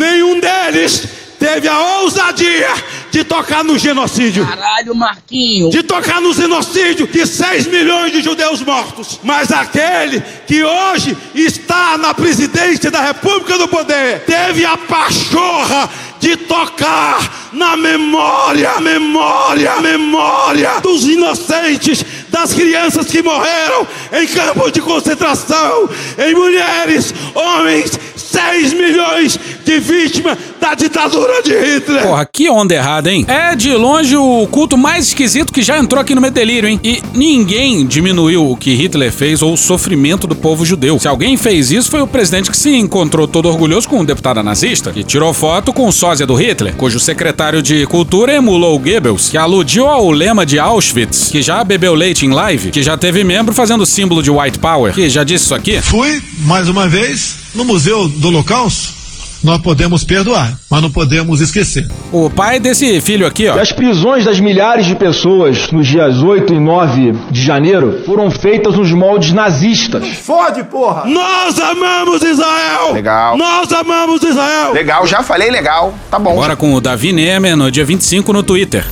nenhum 0.00 0.13
deles 0.40 1.08
teve 1.38 1.68
a 1.68 2.00
ousadia 2.00 2.72
de 3.10 3.22
tocar 3.22 3.62
no 3.62 3.78
genocídio. 3.78 4.46
Caralho, 4.46 4.94
Marquinho. 4.94 5.70
De 5.70 5.82
tocar 5.82 6.20
no 6.20 6.32
genocídio 6.32 7.06
de 7.06 7.26
6 7.26 7.66
milhões 7.66 8.12
de 8.12 8.22
judeus 8.22 8.62
mortos. 8.62 9.20
Mas 9.22 9.52
aquele 9.52 10.22
que 10.46 10.64
hoje 10.64 11.16
está 11.34 11.98
na 11.98 12.14
presidência 12.14 12.90
da 12.90 13.00
República 13.00 13.58
do 13.58 13.68
Poder 13.68 14.20
teve 14.20 14.64
a 14.64 14.76
pachorra 14.76 15.90
de 16.18 16.36
tocar 16.36 17.50
na 17.52 17.76
memória, 17.76 18.80
memória, 18.80 19.80
memória 19.80 20.80
dos 20.80 21.04
inocentes, 21.04 22.04
das 22.34 22.52
crianças 22.52 23.06
que 23.06 23.22
morreram 23.22 23.86
em 24.12 24.26
campos 24.26 24.72
de 24.72 24.80
concentração, 24.80 25.88
em 26.18 26.34
mulheres, 26.34 27.14
homens, 27.32 27.96
6 28.16 28.72
milhões 28.72 29.38
de 29.64 29.78
vítimas 29.78 30.36
da 30.60 30.74
ditadura 30.74 31.40
de 31.42 31.52
Hitler. 31.52 32.02
Porra, 32.02 32.28
que 32.30 32.50
onda 32.50 32.74
errada, 32.74 33.12
hein? 33.12 33.24
É 33.28 33.54
de 33.54 33.72
longe 33.72 34.16
o 34.16 34.46
culto 34.48 34.76
mais 34.76 35.06
esquisito 35.08 35.52
que 35.52 35.62
já 35.62 35.78
entrou 35.78 36.00
aqui 36.00 36.14
no 36.14 36.20
Medelírio, 36.20 36.68
hein? 36.68 36.80
E 36.82 37.00
ninguém 37.14 37.86
diminuiu 37.86 38.50
o 38.50 38.56
que 38.56 38.74
Hitler 38.74 39.12
fez 39.12 39.40
ou 39.40 39.52
o 39.52 39.56
sofrimento 39.56 40.26
do 40.26 40.34
povo 40.34 40.66
judeu. 40.66 40.98
Se 40.98 41.06
alguém 41.06 41.36
fez 41.36 41.70
isso, 41.70 41.90
foi 41.90 42.00
o 42.00 42.06
presidente 42.06 42.50
que 42.50 42.56
se 42.56 42.74
encontrou 42.74 43.28
todo 43.28 43.48
orgulhoso 43.48 43.88
com 43.88 44.00
um 44.00 44.04
deputado 44.04 44.42
nazista, 44.42 44.90
que 44.90 45.04
tirou 45.04 45.32
foto 45.32 45.72
com 45.72 45.86
o 45.86 45.92
sósia 45.92 46.26
do 46.26 46.34
Hitler, 46.34 46.74
cujo 46.74 46.98
secretário 46.98 47.62
de 47.62 47.86
cultura 47.86 48.34
emulou 48.34 48.76
Goebbels, 48.78 49.28
que 49.28 49.38
aludiu 49.38 49.86
ao 49.86 50.10
lema 50.10 50.44
de 50.44 50.58
Auschwitz, 50.58 51.30
que 51.30 51.40
já 51.40 51.62
bebeu 51.62 51.94
leite 51.94 52.23
em 52.24 52.30
live, 52.30 52.70
que 52.70 52.82
já 52.82 52.96
teve 52.96 53.22
membro 53.22 53.54
fazendo 53.54 53.84
símbolo 53.86 54.22
de 54.22 54.30
White 54.30 54.58
Power, 54.58 54.92
que 54.92 55.08
já 55.08 55.22
disse 55.24 55.44
isso 55.44 55.54
aqui. 55.54 55.80
Fui, 55.80 56.22
mais 56.40 56.68
uma 56.68 56.88
vez, 56.88 57.36
no 57.54 57.64
Museu 57.64 58.08
do 58.08 58.28
Holocausto 58.28 59.04
nós 59.44 59.60
podemos 59.60 60.02
perdoar, 60.02 60.58
mas 60.70 60.80
não 60.80 60.90
podemos 60.90 61.42
esquecer. 61.42 61.86
O 62.10 62.30
pai 62.30 62.58
desse 62.58 62.98
filho 63.02 63.26
aqui, 63.26 63.46
ó. 63.46 63.60
As 63.60 63.70
prisões 63.70 64.24
das 64.24 64.40
milhares 64.40 64.86
de 64.86 64.96
pessoas 64.96 65.70
nos 65.70 65.86
dias 65.86 66.22
8 66.22 66.54
e 66.54 66.58
9 66.58 67.12
de 67.30 67.42
janeiro 67.42 68.02
foram 68.06 68.30
feitas 68.30 68.74
nos 68.74 68.90
moldes 68.90 69.32
nazistas. 69.32 70.08
Fode, 70.16 70.64
porra! 70.64 71.04
Nós 71.04 71.58
amamos 71.60 72.22
Israel! 72.22 72.94
Legal. 72.94 73.36
Nós 73.36 73.70
amamos 73.70 74.22
Israel! 74.22 74.72
Legal, 74.72 75.06
já 75.06 75.22
falei 75.22 75.50
legal. 75.50 75.92
Tá 76.10 76.18
bom. 76.18 76.30
Agora 76.30 76.56
com 76.56 76.72
o 76.72 76.80
Davi 76.80 77.12
Nemer 77.12 77.54
no 77.54 77.70
dia 77.70 77.84
25 77.84 78.32
no 78.32 78.42
Twitter. 78.42 78.86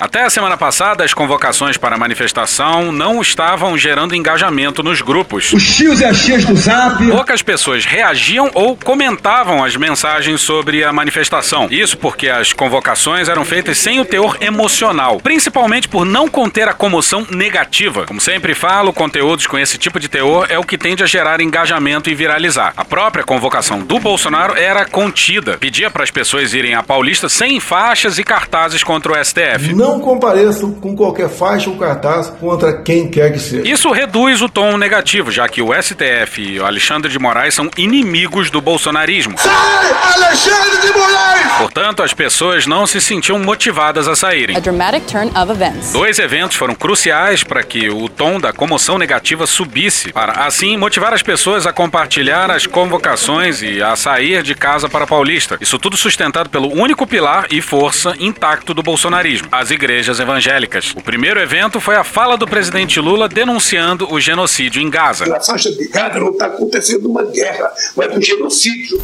Até 0.00 0.22
a 0.22 0.30
semana 0.30 0.56
passada, 0.56 1.04
as 1.04 1.12
convocações 1.12 1.76
para 1.76 1.94
a 1.94 1.98
manifestação 1.98 2.90
não 2.90 3.20
estavam 3.20 3.76
gerando 3.76 4.16
engajamento 4.16 4.82
nos 4.82 5.02
grupos. 5.02 5.52
Os 5.52 5.76
tios 5.76 6.00
e 6.00 6.06
as 6.06 6.24
tias 6.24 6.42
do 6.46 6.56
zap. 6.56 7.06
Poucas 7.06 7.42
pessoas 7.42 7.84
reagiam 7.84 8.50
ou 8.54 8.74
comentavam 8.74 9.62
as 9.62 9.76
mensagens 9.76 10.40
sobre 10.40 10.82
a 10.82 10.90
manifestação. 10.90 11.68
Isso 11.70 11.98
porque 11.98 12.30
as 12.30 12.54
convocações 12.54 13.28
eram 13.28 13.44
feitas 13.44 13.76
sem 13.76 14.00
o 14.00 14.04
teor 14.06 14.38
emocional, 14.40 15.20
principalmente 15.20 15.86
por 15.86 16.06
não 16.06 16.28
conter 16.28 16.66
a 16.66 16.72
comoção 16.72 17.26
negativa. 17.30 18.06
Como 18.06 18.22
sempre 18.22 18.54
falo, 18.54 18.94
conteúdos 18.94 19.46
com 19.46 19.58
esse 19.58 19.76
tipo 19.76 20.00
de 20.00 20.08
teor 20.08 20.46
é 20.48 20.58
o 20.58 20.64
que 20.64 20.78
tende 20.78 21.02
a 21.02 21.06
gerar 21.06 21.42
engajamento 21.42 22.08
e 22.08 22.14
viralizar. 22.14 22.72
A 22.74 22.86
própria 22.86 23.22
convocação 23.22 23.80
do 23.80 23.98
Bolsonaro 23.98 24.56
era 24.56 24.86
contida, 24.86 25.58
pedia 25.58 25.90
para 25.90 26.04
as 26.04 26.10
pessoas 26.10 26.54
irem 26.54 26.74
à 26.74 26.82
Paulista 26.82 27.28
sem 27.28 27.60
faixas 27.60 28.18
e 28.18 28.24
cartazes 28.24 28.82
contra 28.82 29.12
o 29.12 29.22
STF. 29.22 29.74
Não 29.74 29.89
compareçam 29.98 30.72
com 30.72 30.94
qualquer 30.94 31.28
faixa 31.28 31.70
ou 31.70 31.76
cartaz 31.76 32.32
contra 32.38 32.72
quem 32.82 33.08
quer 33.08 33.32
que 33.32 33.38
seja. 33.38 33.68
Isso 33.68 33.90
reduz 33.90 34.42
o 34.42 34.48
tom 34.48 34.76
negativo, 34.76 35.30
já 35.30 35.48
que 35.48 35.62
o 35.62 35.70
STF 35.72 36.40
e 36.40 36.60
o 36.60 36.66
Alexandre 36.66 37.10
de 37.10 37.18
Moraes 37.18 37.54
são 37.54 37.70
inimigos 37.76 38.50
do 38.50 38.60
bolsonarismo. 38.60 39.36
Sai, 39.38 39.92
Alexandre 40.14 40.80
de 40.82 40.92
Moraes! 40.92 41.52
Portanto, 41.58 42.02
as 42.02 42.14
pessoas 42.14 42.66
não 42.66 42.86
se 42.86 43.00
sentiam 43.00 43.38
motivadas 43.38 44.08
a 44.08 44.16
saírem. 44.16 44.56
A 44.56 44.60
dramatic 44.60 45.04
turn 45.06 45.30
of 45.36 45.50
events. 45.50 45.92
Dois 45.92 46.18
eventos 46.18 46.56
foram 46.56 46.74
cruciais 46.74 47.42
para 47.42 47.62
que 47.62 47.90
o 47.90 48.08
tom 48.08 48.40
da 48.40 48.52
comoção 48.52 48.98
negativa 48.98 49.46
subisse, 49.46 50.12
para 50.12 50.44
assim 50.44 50.76
motivar 50.76 51.12
as 51.12 51.22
pessoas 51.22 51.66
a 51.66 51.72
compartilhar 51.72 52.50
as 52.50 52.66
convocações 52.66 53.62
e 53.62 53.82
a 53.82 53.94
sair 53.94 54.42
de 54.42 54.54
casa 54.54 54.88
para 54.88 55.06
Paulista. 55.06 55.58
Isso 55.60 55.78
tudo 55.78 55.96
sustentado 55.96 56.48
pelo 56.48 56.72
único 56.72 57.06
pilar 57.06 57.46
e 57.50 57.60
força 57.60 58.14
intacto 58.18 58.72
do 58.72 58.82
bolsonarismo, 58.82 59.48
as 59.52 59.70
igrejas 59.80 60.20
evangélicas. 60.20 60.92
O 60.94 61.00
primeiro 61.00 61.40
evento 61.40 61.80
foi 61.80 61.96
a 61.96 62.04
fala 62.04 62.36
do 62.36 62.46
presidente 62.46 63.00
Lula 63.00 63.26
denunciando 63.26 64.12
o 64.12 64.20
genocídio 64.20 64.82
em 64.82 64.90
Gaza. 64.90 65.24
Na 65.24 65.40
faixa 65.40 65.72
de 65.72 65.88
Gaza 65.88 66.20
não 66.20 66.32
está 66.32 66.46
acontecendo 66.46 67.08
uma 67.08 67.24
guerra, 67.24 67.70
mas 67.96 68.14
um 68.14 68.20
genocídio. 68.20 69.02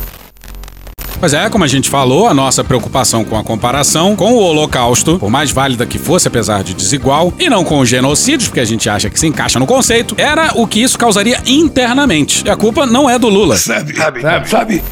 Pois 1.18 1.32
é, 1.32 1.48
como 1.48 1.64
a 1.64 1.66
gente 1.66 1.88
falou, 1.88 2.28
a 2.28 2.34
nossa 2.34 2.62
preocupação 2.62 3.24
com 3.24 3.38
a 3.38 3.42
comparação 3.42 4.14
com 4.14 4.34
o 4.34 4.38
Holocausto, 4.38 5.18
por 5.18 5.30
mais 5.30 5.50
válida 5.50 5.86
que 5.86 5.98
fosse, 5.98 6.28
apesar 6.28 6.62
de 6.62 6.74
desigual, 6.74 7.32
e 7.38 7.48
não 7.48 7.64
com 7.64 7.78
os 7.78 7.88
genocídios, 7.88 8.48
porque 8.48 8.60
a 8.60 8.66
gente 8.66 8.86
acha 8.90 9.08
que 9.08 9.18
se 9.18 9.26
encaixa 9.26 9.58
no 9.58 9.66
conceito, 9.66 10.14
era 10.18 10.52
o 10.54 10.66
que 10.66 10.82
isso 10.82 10.98
causaria 10.98 11.40
internamente. 11.46 12.44
E 12.44 12.50
a 12.50 12.56
culpa 12.56 12.84
não 12.84 13.08
é 13.08 13.18
do 13.18 13.30
Lula. 13.30 13.56
Sabe, 13.56 13.96
sabe, 13.96 14.20
sabe. 14.20 14.48
sabe. 14.50 14.82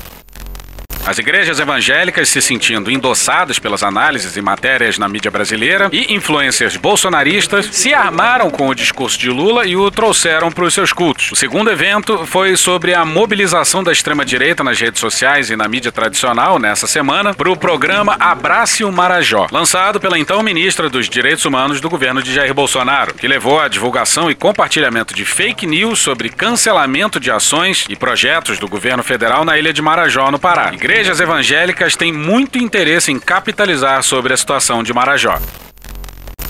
As 1.06 1.18
igrejas 1.18 1.60
evangélicas 1.60 2.30
se 2.30 2.40
sentindo 2.40 2.90
endossadas 2.90 3.58
pelas 3.58 3.82
análises 3.82 4.38
e 4.38 4.40
matérias 4.40 4.96
na 4.96 5.06
mídia 5.06 5.30
brasileira 5.30 5.90
e 5.92 6.14
influencers 6.14 6.78
bolsonaristas 6.78 7.68
se 7.72 7.92
armaram 7.92 8.50
com 8.50 8.68
o 8.68 8.74
discurso 8.74 9.18
de 9.18 9.28
Lula 9.28 9.66
e 9.66 9.76
o 9.76 9.90
trouxeram 9.90 10.50
para 10.50 10.64
os 10.64 10.72
seus 10.72 10.94
cultos. 10.94 11.30
O 11.30 11.36
segundo 11.36 11.70
evento 11.70 12.24
foi 12.24 12.56
sobre 12.56 12.94
a 12.94 13.04
mobilização 13.04 13.84
da 13.84 13.92
extrema-direita 13.92 14.64
nas 14.64 14.80
redes 14.80 14.98
sociais 14.98 15.50
e 15.50 15.56
na 15.56 15.68
mídia 15.68 15.92
tradicional 15.92 16.58
nessa 16.58 16.86
semana 16.86 17.34
para 17.34 17.50
o 17.50 17.56
programa 17.56 18.16
Abrace 18.18 18.82
o 18.82 18.90
Marajó, 18.90 19.46
lançado 19.52 20.00
pela 20.00 20.18
então 20.18 20.42
ministra 20.42 20.88
dos 20.88 21.06
Direitos 21.06 21.44
Humanos 21.44 21.82
do 21.82 21.90
governo 21.90 22.22
de 22.22 22.32
Jair 22.32 22.54
Bolsonaro, 22.54 23.12
que 23.12 23.28
levou 23.28 23.60
à 23.60 23.68
divulgação 23.68 24.30
e 24.30 24.34
compartilhamento 24.34 25.12
de 25.12 25.26
fake 25.26 25.66
news 25.66 25.98
sobre 25.98 26.30
cancelamento 26.30 27.20
de 27.20 27.30
ações 27.30 27.84
e 27.90 27.94
projetos 27.94 28.58
do 28.58 28.66
governo 28.66 29.02
federal 29.02 29.44
na 29.44 29.58
ilha 29.58 29.72
de 29.72 29.82
Marajó, 29.82 30.30
no 30.30 30.38
Pará. 30.38 30.72
Igrejas 30.94 31.18
evangélicas 31.18 31.96
têm 31.96 32.12
muito 32.12 32.56
interesse 32.56 33.10
em 33.10 33.18
capitalizar 33.18 34.00
sobre 34.04 34.32
a 34.32 34.36
situação 34.36 34.80
de 34.80 34.94
Marajó. 34.94 35.40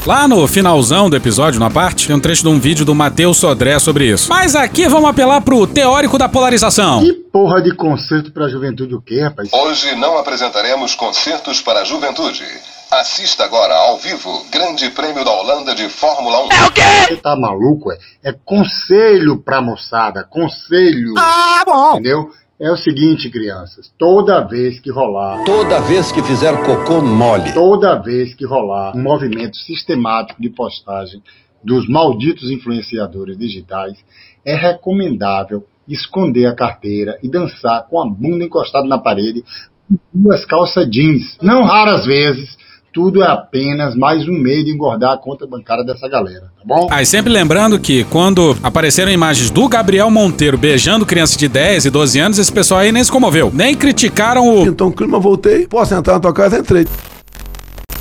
Lá 0.04 0.28
no 0.28 0.46
finalzão 0.46 1.08
do 1.08 1.16
episódio, 1.16 1.58
na 1.58 1.70
parte, 1.70 2.06
tem 2.06 2.14
um 2.14 2.20
trecho 2.20 2.42
de 2.42 2.48
um 2.48 2.60
vídeo 2.60 2.84
do 2.84 2.94
Matheus 2.94 3.38
Sodré 3.38 3.78
sobre 3.78 4.04
isso. 4.04 4.28
Mas 4.28 4.54
aqui 4.54 4.86
vamos 4.86 5.08
apelar 5.08 5.40
pro 5.40 5.66
teórico 5.66 6.18
da 6.18 6.28
polarização. 6.28 7.00
Que 7.00 7.14
porra 7.14 7.62
de 7.62 7.74
concerto 7.74 8.32
pra 8.32 8.46
juventude 8.46 8.94
o 8.94 9.00
quê, 9.00 9.22
rapaz? 9.22 9.48
Hoje 9.50 9.96
não 9.96 10.18
apresentaremos 10.18 10.94
concertos 10.94 11.62
para 11.62 11.80
a 11.80 11.84
juventude. 11.84 12.44
Assista 12.90 13.44
agora 13.44 13.74
ao 13.74 13.98
vivo 13.98 14.44
Grande 14.52 14.90
Prêmio 14.90 15.24
da 15.24 15.32
Holanda 15.32 15.74
de 15.74 15.88
Fórmula 15.88 16.44
1. 16.44 16.52
É 16.52 16.66
o 16.66 16.70
quê? 16.70 16.82
Você 17.08 17.16
tá 17.16 17.34
maluco, 17.34 17.90
é? 17.90 17.96
É 18.22 18.34
conselho 18.44 19.38
pra 19.38 19.62
moçada, 19.62 20.22
conselho. 20.22 21.14
Ah, 21.16 21.62
bom. 21.64 21.92
Entendeu? 21.92 22.30
É 22.60 22.70
o 22.70 22.76
seguinte, 22.76 23.28
crianças, 23.30 23.92
toda 23.98 24.40
vez 24.46 24.78
que 24.78 24.88
rolar, 24.88 25.42
Toda 25.44 25.80
vez 25.80 26.12
que 26.12 26.22
fizer 26.22 26.54
cocô 26.64 27.02
mole, 27.02 27.52
toda 27.52 28.00
vez 28.00 28.32
que 28.32 28.46
rolar 28.46 28.96
um 28.96 29.02
movimento 29.02 29.56
sistemático 29.56 30.40
de 30.40 30.50
postagem 30.50 31.20
dos 31.64 31.88
malditos 31.88 32.52
influenciadores 32.52 33.36
digitais, 33.36 33.98
é 34.44 34.54
recomendável 34.54 35.64
esconder 35.88 36.46
a 36.46 36.54
carteira 36.54 37.18
e 37.24 37.28
dançar 37.28 37.88
com 37.88 38.00
a 38.00 38.08
bunda 38.08 38.44
encostada 38.44 38.86
na 38.86 38.98
parede 38.98 39.42
com 39.88 39.98
duas 40.12 40.44
calças 40.44 40.88
jeans. 40.88 41.36
Não 41.42 41.64
raras 41.64 42.06
vezes, 42.06 42.56
tudo 42.94 43.24
é 43.24 43.26
apenas 43.26 43.96
mais 43.96 44.26
um 44.28 44.32
meio 44.32 44.64
de 44.64 44.70
engordar 44.70 45.12
a 45.12 45.18
conta 45.18 45.44
bancária 45.48 45.82
dessa 45.84 46.08
galera, 46.08 46.42
tá 46.56 46.62
bom? 46.64 46.86
Aí 46.92 47.04
sempre 47.04 47.32
lembrando 47.32 47.76
que 47.78 48.04
quando 48.04 48.56
apareceram 48.62 49.10
imagens 49.10 49.50
do 49.50 49.68
Gabriel 49.68 50.08
Monteiro 50.12 50.56
beijando 50.56 51.04
crianças 51.04 51.36
de 51.36 51.48
10 51.48 51.86
e 51.86 51.90
12 51.90 52.18
anos, 52.20 52.38
esse 52.38 52.52
pessoal 52.52 52.80
aí 52.80 52.92
nem 52.92 53.02
se 53.02 53.10
comoveu. 53.10 53.50
Nem 53.52 53.74
criticaram 53.74 54.48
o. 54.48 54.64
Então, 54.64 54.92
clima, 54.92 55.18
voltei. 55.18 55.66
Posso 55.66 55.92
entrar 55.92 56.14
na 56.14 56.20
tua 56.20 56.32
casa? 56.32 56.60
Entrei. 56.60 56.86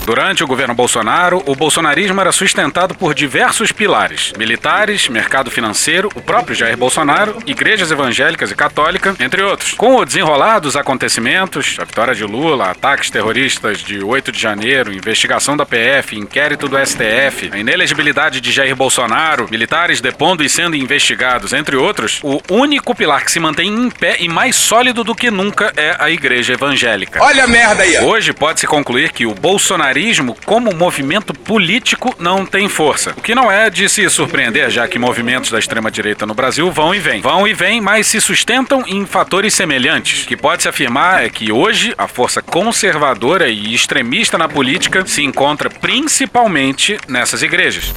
Durante 0.06 0.44
o 0.44 0.48
governo 0.48 0.74
Bolsonaro, 0.74 1.42
o 1.46 1.56
bolsonarismo 1.56 2.20
era 2.20 2.34
sustentado 2.34 2.94
por 2.94 3.14
diversos 3.14 3.72
pilares: 3.72 4.34
militares, 4.38 5.08
mercado 5.08 5.50
financeiro, 5.50 6.10
o 6.14 6.22
próprio 6.22 6.54
Jair 6.54 6.76
Bolsonaro, 6.76 7.38
igrejas 7.46 7.90
evangélicas 7.90 8.52
e 8.52 8.56
católicas, 8.56 9.18
entre 9.22 9.42
outros. 9.42 9.72
Com 9.72 9.96
o 9.96 10.06
desenrolar 10.06 10.60
dos 10.60 10.76
acontecimentos, 10.76 11.78
a 11.80 11.86
vitória 11.86 12.14
de 12.14 12.26
Lula, 12.26 12.70
ataques 12.70 13.10
terroristas 13.10 13.78
de 13.80 14.04
8 14.04 14.30
de 14.30 14.40
janeiro, 14.40 14.94
investigação 14.94 15.56
da 15.56 15.66
PF, 15.66 16.18
inquérito 16.18 16.68
do 16.68 16.78
STF, 16.78 17.52
a 17.54 17.58
inelegibilidade 17.58 18.42
de 18.42 18.52
Jair 18.52 18.76
Bolsonaro, 18.76 19.48
militares 19.50 20.02
depondo 20.02 20.44
e 20.44 20.50
sendo 20.50 20.76
investigados, 20.76 21.54
entre 21.54 21.78
outros, 21.78 22.20
o 22.24 22.42
único 22.50 22.94
pilar 22.94 23.24
que 23.24 23.32
se 23.32 23.40
mantém 23.40 23.70
em 23.70 23.90
pé 23.90 24.18
e 24.20 24.28
mais 24.28 24.58
sólido 24.58 25.02
do 25.02 25.16
que 25.16 25.32
nunca 25.32 25.72
é 25.78 25.96
a 25.98 26.10
igreja 26.10 26.54
evangélica. 26.54 27.24
Olha 27.24 27.46
a 27.46 27.48
merda 27.48 27.84
aí, 27.84 27.98
ó. 28.00 28.04
Hoje 28.04 28.34
pode-se 28.34 28.68
concluir 28.68 29.14
que 29.14 29.26
o 29.26 29.34
bolsonarismo, 29.34 29.93
como 30.46 30.74
movimento 30.74 31.34
político, 31.34 32.16
não 32.20 32.46
tem 32.46 32.68
força. 32.68 33.14
O 33.16 33.22
que 33.22 33.36
não 33.36 33.52
é 33.52 33.70
de 33.70 33.88
se 33.88 34.10
surpreender, 34.10 34.70
já 34.70 34.88
que 34.88 34.98
movimentos 34.98 35.52
da 35.52 35.60
extrema-direita 35.60 36.26
no 36.26 36.34
Brasil 36.34 36.72
vão 36.72 36.96
e 36.96 37.00
vêm. 37.00 37.22
Vão 37.22 37.48
e 37.48 37.54
vêm, 37.54 37.80
mas 37.80 38.08
se 38.08 38.20
sustentam 38.20 38.84
em 38.88 39.06
fatores 39.06 39.54
semelhantes. 39.54 40.24
O 40.24 40.28
que 40.28 40.38
pode-se 40.38 40.68
afirmar 40.68 41.24
é 41.24 41.30
que 41.30 41.52
hoje 41.52 41.94
a 41.98 42.08
força 42.08 42.42
conservadora 42.42 43.50
e 43.50 43.74
extremista 43.74 44.38
na 44.38 44.50
política 44.50 45.06
se 45.06 45.24
encontra 45.24 45.70
principalmente 45.70 46.98
nessas 47.08 47.44
igrejas. 47.44 47.94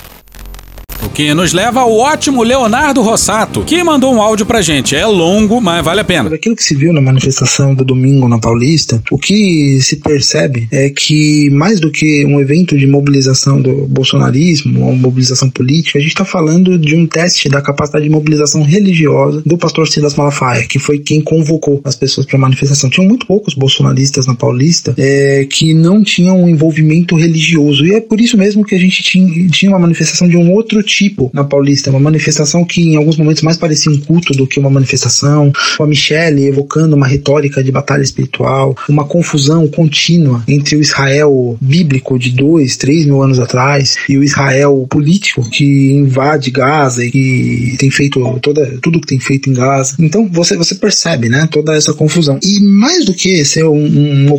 O 1.06 1.08
que 1.08 1.32
nos 1.32 1.52
leva 1.52 1.80
ao 1.80 1.96
ótimo 1.96 2.42
Leonardo 2.42 3.00
Rossato, 3.00 3.62
que 3.62 3.82
mandou 3.82 4.12
um 4.12 4.20
áudio 4.20 4.44
pra 4.44 4.60
gente. 4.60 4.96
É 4.96 5.06
longo, 5.06 5.60
mas 5.60 5.82
vale 5.82 6.00
a 6.00 6.04
pena. 6.04 6.28
Daquilo 6.28 6.56
que 6.56 6.64
se 6.64 6.74
viu 6.74 6.92
na 6.92 7.00
manifestação 7.00 7.74
do 7.74 7.84
domingo 7.84 8.28
na 8.28 8.38
Paulista, 8.38 9.00
o 9.10 9.16
que 9.16 9.80
se 9.80 9.96
percebe 9.96 10.66
é 10.70 10.90
que, 10.90 11.48
mais 11.50 11.78
do 11.78 11.92
que 11.92 12.26
um 12.26 12.40
evento 12.40 12.76
de 12.76 12.88
mobilização 12.88 13.62
do 13.62 13.86
bolsonarismo, 13.86 14.80
uma 14.80 14.96
mobilização 14.96 15.48
política, 15.48 15.98
a 15.98 16.02
gente 16.02 16.10
está 16.10 16.24
falando 16.24 16.76
de 16.76 16.96
um 16.96 17.06
teste 17.06 17.48
da 17.48 17.62
capacidade 17.62 18.04
de 18.04 18.10
mobilização 18.10 18.62
religiosa 18.62 19.42
do 19.46 19.56
pastor 19.56 19.86
Silas 19.86 20.16
Malafaia, 20.16 20.66
que 20.66 20.80
foi 20.80 20.98
quem 20.98 21.20
convocou 21.20 21.80
as 21.84 21.94
pessoas 21.94 22.26
para 22.26 22.36
a 22.36 22.40
manifestação. 22.40 22.90
Tinham 22.90 23.08
muito 23.08 23.26
poucos 23.26 23.54
bolsonaristas 23.54 24.26
na 24.26 24.34
Paulista 24.34 24.92
é, 24.98 25.46
que 25.48 25.72
não 25.72 26.02
tinham 26.02 26.42
um 26.42 26.48
envolvimento 26.48 27.14
religioso, 27.14 27.86
e 27.86 27.94
é 27.94 28.00
por 28.00 28.20
isso 28.20 28.36
mesmo 28.36 28.64
que 28.64 28.74
a 28.74 28.78
gente 28.78 29.02
tinha, 29.04 29.48
tinha 29.48 29.70
uma 29.70 29.78
manifestação 29.78 30.28
de 30.28 30.36
um 30.36 30.52
outro 30.52 30.82
tipo 30.82 30.95
tipo 30.96 31.30
na 31.32 31.44
Paulista, 31.44 31.90
uma 31.90 32.00
manifestação 32.00 32.64
que 32.64 32.80
em 32.80 32.96
alguns 32.96 33.16
momentos 33.16 33.42
mais 33.42 33.58
parecia 33.58 33.92
um 33.92 33.98
culto 33.98 34.32
do 34.32 34.46
que 34.46 34.58
uma 34.58 34.70
manifestação, 34.70 35.52
com 35.76 35.84
a 35.84 35.86
Michelle 35.86 36.46
evocando 36.46 36.96
uma 36.96 37.06
retórica 37.06 37.62
de 37.62 37.70
batalha 37.70 38.02
espiritual, 38.02 38.74
uma 38.88 39.04
confusão 39.04 39.68
contínua 39.68 40.42
entre 40.48 40.76
o 40.76 40.80
Israel 40.80 41.58
bíblico 41.60 42.18
de 42.18 42.30
dois, 42.30 42.76
três 42.76 43.04
mil 43.04 43.22
anos 43.22 43.38
atrás 43.38 43.96
e 44.08 44.16
o 44.16 44.24
Israel 44.24 44.86
político 44.88 45.48
que 45.50 45.92
invade 45.92 46.50
Gaza 46.50 47.04
e 47.04 47.10
que 47.10 47.76
tem 47.78 47.90
feito 47.90 48.20
toda, 48.40 48.78
tudo 48.80 49.00
que 49.00 49.06
tem 49.06 49.20
feito 49.20 49.50
em 49.50 49.52
Gaza. 49.52 49.96
Então 49.98 50.28
você, 50.32 50.56
você 50.56 50.74
percebe, 50.74 51.28
né, 51.28 51.46
toda 51.50 51.74
essa 51.76 51.92
confusão. 51.92 52.38
E 52.42 52.60
mais 52.60 53.04
do 53.04 53.12
que 53.12 53.44
ser 53.44 53.64
um, 53.64 53.84
um 53.84 54.36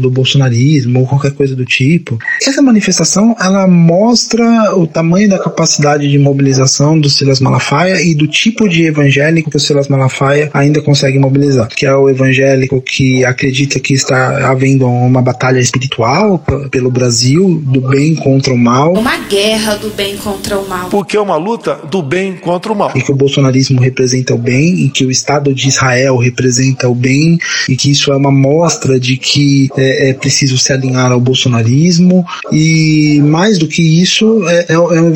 do 0.00 0.10
bolsonarismo 0.10 1.00
ou 1.00 1.06
qualquer 1.06 1.32
coisa 1.32 1.54
do 1.54 1.64
tipo, 1.64 2.18
essa 2.42 2.62
manifestação 2.62 3.36
ela 3.40 3.66
mostra 3.66 4.74
o 4.76 4.86
tamanho 4.86 5.28
da 5.28 5.38
capacidade 5.38 5.73
de 6.08 6.18
mobilização 6.18 6.98
do 6.98 7.08
Silas 7.08 7.40
Malafaia 7.40 8.00
e 8.00 8.14
do 8.14 8.26
tipo 8.26 8.68
de 8.68 8.84
evangélico 8.84 9.50
que 9.50 9.56
o 9.56 9.60
Silas 9.60 9.88
Malafaia 9.88 10.50
ainda 10.52 10.80
consegue 10.80 11.18
mobilizar, 11.18 11.68
que 11.68 11.86
é 11.86 11.94
o 11.94 12.08
evangélico 12.08 12.80
que 12.80 13.24
acredita 13.24 13.78
que 13.80 13.94
está 13.94 14.50
havendo 14.50 14.86
uma 14.86 15.22
batalha 15.22 15.58
espiritual 15.58 16.38
pelo 16.70 16.90
Brasil, 16.90 17.62
do 17.64 17.80
bem 17.80 18.14
contra 18.14 18.52
o 18.52 18.58
mal. 18.58 18.92
Uma 18.92 19.18
guerra 19.18 19.76
do 19.76 19.90
bem 19.90 20.16
contra 20.16 20.58
o 20.58 20.68
mal. 20.68 20.88
Porque 20.88 21.16
é 21.16 21.20
uma 21.20 21.36
luta 21.36 21.78
do 21.90 22.02
bem 22.02 22.36
contra 22.36 22.72
o 22.72 22.76
mal. 22.76 22.92
E 22.94 23.02
que 23.02 23.12
o 23.12 23.16
bolsonarismo 23.16 23.80
representa 23.80 24.34
o 24.34 24.38
bem, 24.38 24.84
e 24.84 24.88
que 24.88 25.04
o 25.04 25.10
Estado 25.10 25.54
de 25.54 25.68
Israel 25.68 26.16
representa 26.16 26.88
o 26.88 26.94
bem, 26.94 27.38
e 27.68 27.76
que 27.76 27.90
isso 27.90 28.12
é 28.12 28.16
uma 28.16 28.30
mostra 28.30 28.98
de 28.98 29.16
que 29.16 29.68
é, 29.76 30.10
é 30.10 30.12
preciso 30.14 30.56
se 30.58 30.72
alinhar 30.72 31.10
ao 31.12 31.20
bolsonarismo, 31.20 32.24
e 32.52 33.20
mais 33.22 33.58
do 33.58 33.66
que 33.66 33.82
isso, 33.82 34.46
é, 34.48 34.66
é 34.70 34.78
um 34.78 35.12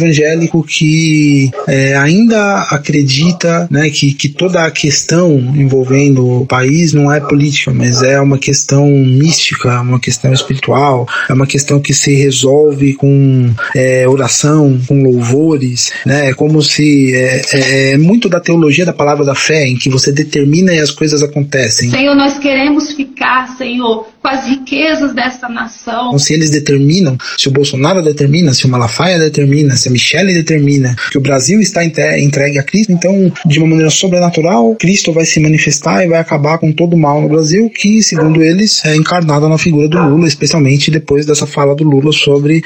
evangélico 0.48 0.64
que 0.64 1.50
é, 1.66 1.96
ainda 1.96 2.62
acredita 2.70 3.68
né, 3.70 3.90
que, 3.90 4.14
que 4.14 4.28
toda 4.28 4.64
a 4.64 4.70
questão 4.70 5.38
envolvendo 5.54 6.42
o 6.42 6.46
país 6.46 6.92
não 6.92 7.12
é 7.12 7.20
política, 7.20 7.72
mas 7.72 8.02
é 8.02 8.20
uma 8.20 8.38
questão 8.38 8.88
mística, 8.88 9.80
uma 9.80 10.00
questão 10.00 10.32
espiritual, 10.32 11.06
é 11.28 11.32
uma 11.32 11.46
questão 11.46 11.80
que 11.80 11.92
se 11.92 12.14
resolve 12.14 12.94
com 12.94 13.50
é, 13.74 14.08
oração, 14.08 14.80
com 14.86 15.02
louvores, 15.02 15.92
né? 16.04 16.30
É 16.30 16.34
como 16.34 16.62
se 16.62 17.14
é, 17.14 17.42
é, 17.52 17.92
é, 17.92 17.98
muito 17.98 18.28
da 18.28 18.40
teologia 18.40 18.86
da 18.86 18.92
palavra 18.92 19.24
da 19.24 19.34
fé, 19.34 19.66
em 19.66 19.76
que 19.76 19.90
você 19.90 20.10
determina 20.10 20.72
e 20.72 20.80
as 20.80 20.90
coisas 20.90 21.22
acontecem. 21.22 21.90
Senhor, 21.90 22.14
nós 22.14 22.38
queremos 22.38 22.92
ficar, 22.92 23.56
Senhor, 23.56 24.06
com 24.28 24.34
as 24.34 24.46
riquezas 24.46 25.14
dessa 25.14 25.48
nação. 25.48 26.08
Então, 26.08 26.18
se 26.18 26.34
eles 26.34 26.50
determinam, 26.50 27.16
se 27.38 27.48
o 27.48 27.50
Bolsonaro 27.50 28.02
determina, 28.02 28.52
se 28.52 28.66
o 28.66 28.68
Malafaia 28.68 29.18
determina, 29.18 29.74
se 29.74 29.88
a 29.88 29.90
Michelle 29.90 30.34
determina 30.34 30.94
que 31.10 31.16
o 31.16 31.20
Brasil 31.20 31.60
está 31.60 31.82
entregue 31.84 32.58
a 32.58 32.62
Cristo, 32.62 32.92
então, 32.92 33.32
de 33.46 33.58
uma 33.58 33.68
maneira 33.68 33.90
sobrenatural, 33.90 34.74
Cristo 34.76 35.12
vai 35.12 35.24
se 35.24 35.40
manifestar 35.40 36.04
e 36.04 36.08
vai 36.08 36.18
acabar 36.18 36.58
com 36.58 36.70
todo 36.72 36.94
o 36.94 36.98
mal 36.98 37.22
no 37.22 37.28
Brasil, 37.28 37.70
que, 37.70 38.02
segundo 38.02 38.42
eles, 38.42 38.84
é 38.84 38.94
encarnado 38.94 39.48
na 39.48 39.56
figura 39.56 39.88
do 39.88 39.98
Lula, 39.98 40.28
especialmente 40.28 40.90
depois 40.90 41.24
dessa 41.24 41.46
fala 41.46 41.74
do 41.74 41.84
Lula 41.84 42.12
sobre 42.12 42.62